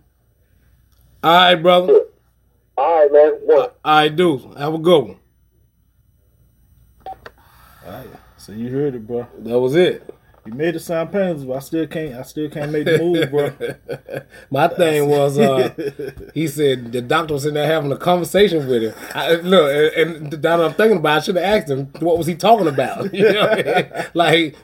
All 1.22 1.32
right, 1.32 1.54
brother. 1.54 2.00
All 2.76 3.00
right, 3.08 3.12
man. 3.12 3.32
One. 3.56 3.68
I 3.84 4.08
do. 4.08 4.38
Have 4.58 4.74
a 4.74 4.78
good 4.78 5.00
one. 5.04 5.16
All 7.87 7.93
right. 7.93 8.09
So 8.37 8.53
you 8.53 8.70
heard 8.70 8.95
it, 8.95 9.07
bro. 9.07 9.26
That 9.39 9.59
was 9.59 9.74
it. 9.74 10.09
You 10.45 10.55
made 10.55 10.74
it 10.74 10.80
sound 10.80 11.12
painless, 11.12 11.45
but 11.45 11.57
I 11.57 11.59
still 11.61 11.87
can't. 11.87 12.14
I 12.14 12.22
still 12.22 12.51
can't 12.51 12.72
make 12.72 12.85
the 12.85 12.99
move, 12.99 13.30
bro. 13.30 13.53
My 14.51 14.66
thing 14.66 15.09
was, 15.09 15.39
uh, 15.39 15.72
he 16.35 16.49
said 16.49 16.91
the 16.91 17.01
doctor 17.01 17.35
was 17.35 17.47
in 17.47 17.55
there 17.55 17.66
having 17.66 17.93
a 17.93 17.97
conversation 17.97 18.66
with 18.66 18.83
him. 18.83 18.95
I, 19.14 19.35
look, 19.37 19.95
and, 19.97 20.33
and 20.33 20.43
now 20.43 20.57
that 20.57 20.66
I'm 20.66 20.74
thinking 20.74 20.99
about, 20.99 21.14
it, 21.14 21.16
I 21.16 21.20
should 21.20 21.37
have 21.37 21.45
asked 21.45 21.70
him 21.70 21.87
what 22.01 22.18
was 22.18 22.26
he 22.26 22.35
talking 22.35 22.66
about. 22.66 23.12
You 23.22 23.33
know 23.33 23.49
I 23.49 23.62
mean? 23.62 24.05
Like, 24.14 24.57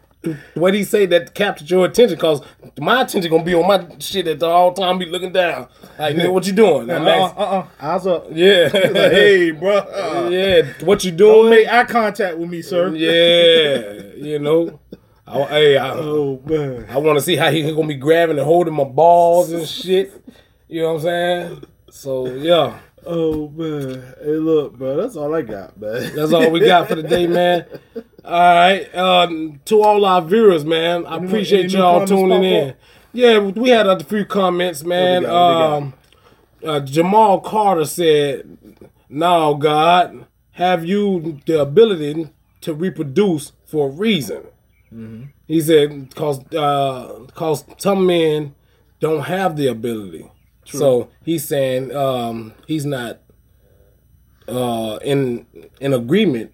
what 0.54 0.74
he 0.74 0.84
say 0.84 1.06
that 1.06 1.34
captured 1.34 1.70
your 1.70 1.86
attention? 1.86 2.16
Because 2.16 2.42
my 2.78 3.02
attention 3.02 3.30
gonna 3.30 3.44
be 3.44 3.54
on 3.54 3.66
my 3.68 3.86
shit 3.98 4.26
at 4.26 4.40
the 4.40 4.46
all 4.46 4.72
time. 4.72 4.98
Be 4.98 5.06
looking 5.06 5.32
down. 5.32 5.68
Like, 5.98 6.16
nigga, 6.16 6.32
what 6.32 6.46
you 6.46 6.52
doing? 6.52 6.90
I'm 6.90 7.06
uh, 7.06 7.10
asking- 7.10 7.38
uh, 7.38 7.44
uh, 7.44 7.66
eyes 7.80 8.06
up. 8.06 8.26
yeah, 8.32 8.68
Like, 8.72 8.94
hey, 9.12 9.50
bro. 9.52 9.76
Uh, 9.78 10.28
yeah. 10.30 10.62
What 10.84 11.04
you 11.04 11.12
Don't 11.12 11.44
doing? 11.44 11.50
make 11.50 11.68
eye 11.68 11.84
contact 11.84 12.36
with 12.38 12.50
me, 12.50 12.62
sir. 12.62 12.94
Yeah, 12.94 14.14
you 14.16 14.38
know. 14.38 14.80
I, 15.26 15.42
hey, 15.44 15.76
I, 15.76 15.90
Oh 15.94 16.40
man. 16.46 16.86
I 16.90 16.98
want 16.98 17.18
to 17.18 17.24
see 17.24 17.36
how 17.36 17.50
he 17.50 17.62
gonna 17.70 17.86
be 17.86 17.94
grabbing 17.94 18.38
and 18.38 18.46
holding 18.46 18.74
my 18.74 18.84
balls 18.84 19.52
and 19.52 19.66
shit. 19.66 20.12
You 20.68 20.82
know 20.82 20.88
what 20.94 20.94
I'm 20.96 21.02
saying? 21.02 21.64
So 21.90 22.26
yeah, 22.26 22.78
Oh 23.06 23.48
man. 23.50 24.14
Hey, 24.20 24.30
look, 24.32 24.76
bro. 24.78 24.96
That's 24.96 25.16
all 25.16 25.34
I 25.34 25.42
got, 25.42 25.78
man. 25.80 26.14
that's 26.14 26.32
all 26.32 26.50
we 26.50 26.60
got 26.60 26.88
for 26.88 26.94
the 26.96 27.02
day, 27.02 27.26
man. 27.26 27.66
All 28.24 28.32
right, 28.32 28.94
uh, 28.94 29.28
to 29.66 29.82
all 29.82 30.04
our 30.04 30.20
viewers, 30.22 30.64
man, 30.64 31.06
I 31.06 31.16
appreciate 31.16 31.66
any 31.66 31.74
y'all 31.74 32.06
tuning 32.06 32.44
in. 32.44 32.70
up? 32.70 32.76
Yeah, 33.12 33.38
we 33.38 33.70
had 33.70 33.86
a 33.86 34.02
few 34.02 34.24
comments, 34.24 34.84
man. 34.84 35.24
Um, 35.24 35.94
uh, 36.64 36.80
Jamal 36.80 37.40
Carter 37.40 37.84
said, 37.84 38.58
"No, 39.08 39.54
God, 39.54 40.26
have 40.52 40.84
you 40.84 41.40
the 41.46 41.62
ability 41.62 42.28
to 42.62 42.74
reproduce 42.74 43.52
for 43.64 43.88
a 43.88 43.90
reason?" 43.90 44.42
Mm-hmm. 44.92 45.24
He 45.46 45.60
said, 45.60 46.14
"Cause, 46.14 46.44
uh, 46.54 47.26
cause 47.34 47.64
some 47.78 48.04
men 48.06 48.54
don't 49.00 49.22
have 49.22 49.56
the 49.56 49.68
ability." 49.68 50.30
So 50.64 51.08
he's 51.24 51.48
saying 51.48 51.94
um, 51.96 52.52
he's 52.66 52.84
not 52.84 53.20
uh, 54.46 54.98
in 55.02 55.46
in 55.80 55.94
agreement 55.94 56.52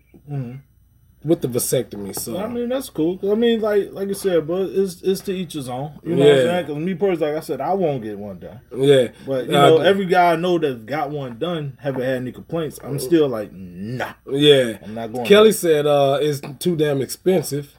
with 1.24 1.40
the 1.40 1.48
vasectomy. 1.48 2.14
So. 2.14 2.36
I 2.38 2.46
mean, 2.48 2.68
that's 2.68 2.90
cool. 2.90 3.18
I 3.30 3.34
mean, 3.34 3.60
like 3.60 3.92
like 3.92 4.08
you 4.08 4.14
said, 4.14 4.46
but 4.46 4.68
it's 4.68 5.00
it's 5.02 5.20
to 5.22 5.32
each 5.32 5.54
his 5.54 5.68
own. 5.68 5.98
You 6.02 6.16
know 6.16 6.22
what 6.24 6.32
I'm 6.32 6.38
saying? 6.42 6.66
Because 6.66 6.82
me 6.82 6.94
personally, 6.94 7.32
like 7.32 7.42
I 7.42 7.44
said, 7.46 7.60
I 7.60 7.72
won't 7.72 8.02
get 8.02 8.18
one 8.18 8.38
done. 8.38 8.60
yeah, 8.76 9.08
But 9.26 9.46
you 9.46 9.56
Uh, 9.56 9.68
know, 9.70 9.78
every 9.78 10.06
guy 10.06 10.32
I 10.32 10.36
know 10.36 10.58
that's 10.58 10.76
got 10.80 11.10
one 11.10 11.38
done 11.38 11.78
haven't 11.80 12.02
had 12.02 12.16
any 12.16 12.32
complaints. 12.32 12.78
I'm 12.84 12.98
still 12.98 13.28
like, 13.28 13.50
nah. 13.52 14.12
yeah. 14.30 14.78
I'm 14.84 14.94
not 14.94 15.12
going. 15.12 15.26
Kelly 15.26 15.52
said 15.52 15.86
uh, 15.86 16.18
it's 16.20 16.40
too 16.58 16.76
damn 16.76 17.00
expensive. 17.00 17.78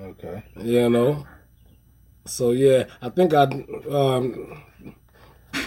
Okay. 0.00 0.42
You 0.56 0.88
know. 0.88 1.26
So 2.26 2.52
yeah, 2.52 2.84
I 3.02 3.10
think 3.10 3.34
I 3.34 3.42
um, 3.90 4.62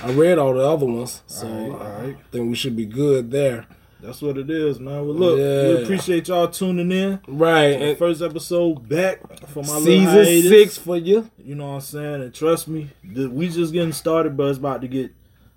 I 0.04 0.12
read 0.12 0.38
all 0.40 0.54
the 0.56 0.66
other 0.68 0.86
ones, 0.88 1.22
so 1.28 1.48
All 1.48 1.70
right. 1.78 2.18
I 2.18 2.32
think 2.32 2.50
we 2.50 2.56
should 2.56 2.76
be 2.76 2.86
good 2.88 3.30
there. 3.30 3.68
That's 4.08 4.22
what 4.22 4.38
it 4.38 4.50
is, 4.50 4.80
man. 4.80 5.06
Well, 5.06 5.16
look, 5.16 5.38
Yeah. 5.38 5.68
we 5.68 5.84
appreciate 5.84 6.30
y'all 6.30 6.48
tuning 6.48 6.90
in. 6.94 7.20
Right, 7.28 7.98
first 8.00 8.22
episode 8.22 8.88
back 8.88 9.20
for 9.50 9.64
my 9.64 9.74
little 9.80 9.84
season 9.84 10.50
six 10.50 10.78
for 10.78 10.96
you. 10.96 11.30
You 11.44 11.56
know 11.56 11.68
what 11.68 11.74
I'm 11.74 11.82
saying? 11.82 12.22
And 12.22 12.34
trust 12.34 12.70
me, 12.70 12.88
we 13.14 13.50
just 13.50 13.74
getting 13.74 13.92
started, 13.92 14.38
but 14.38 14.46
it's 14.48 14.60
about 14.60 14.80
to 14.80 14.88
get 14.88 15.12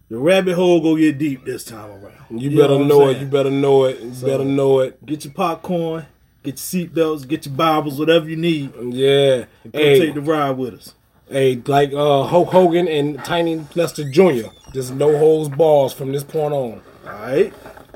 the 0.09 0.18
rabbit 0.18 0.56
hole 0.56 0.81
go 0.81 0.97
get 0.97 1.16
deep 1.18 1.44
this 1.44 1.62
time 1.64 1.90
around. 1.93 2.40
You, 2.40 2.51
know 2.51 2.62
better 2.62 2.74
I'm 2.74 2.89
know 2.89 3.09
it. 3.10 3.18
You 3.18 3.27
better 3.27 3.51
know 3.52 3.85
it. 3.85 4.01
You 4.01 4.10
better 4.27 4.44
know 4.44 4.81
it. 4.81 5.06
Get 5.06 5.24
your 5.24 5.32
popcorn, 5.32 6.06
get 6.43 6.55
your 6.55 6.89
seatbelts, 6.89 7.28
get 7.28 7.47
your 7.47 7.55
Bibles, 7.55 8.01
whatever 8.01 8.28
you 8.28 8.36
need. 8.36 8.72
Yeah. 8.93 9.44
Come 9.62 9.70
Hey, 9.74 10.01
take 10.01 10.14
the 10.14 10.22
ride 10.22 10.59
with 10.59 10.74
us. 10.74 10.94
hey, 11.31 11.62
like 11.66 11.93
uh, 11.93 12.24
Hulk 12.24 12.48
Hogan 12.48 12.89
and 12.89 13.24
Tiny 13.24 13.64
Lister 13.77 14.10
Jr. 14.10 14.48
There's 14.74 14.90
no 14.90 15.16
holds 15.18 15.48
balls 15.48 15.93
from 15.93 16.10
this 16.10 16.24
point 16.24 16.52
on. 16.52 16.82
All 17.06 17.12
right. 17.12 17.52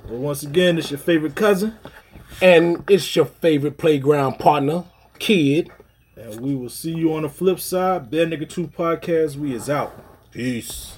Well, 0.08 0.18
once 0.20 0.42
again, 0.42 0.78
it's 0.78 0.90
your 0.90 0.98
favorite 0.98 1.34
cousin, 1.34 1.76
And 2.42 2.82
it's 2.90 3.14
your 3.16 3.26
favorite 3.26 3.78
playground 3.78 4.38
partner, 4.38 4.84
Kid. 5.18 5.70
and 6.16 6.40
we 6.40 6.54
will 6.54 6.68
see 6.68 6.92
you 6.92 7.14
on 7.14 7.22
the 7.22 7.28
flip 7.28 7.60
side. 7.60 8.10
Bad 8.10 8.28
Nigga 8.30 8.48
2 8.48 8.68
Podcast. 8.68 9.36
We 9.36 9.54
is 9.54 9.70
out. 9.70 9.92
Peace. 10.32 10.94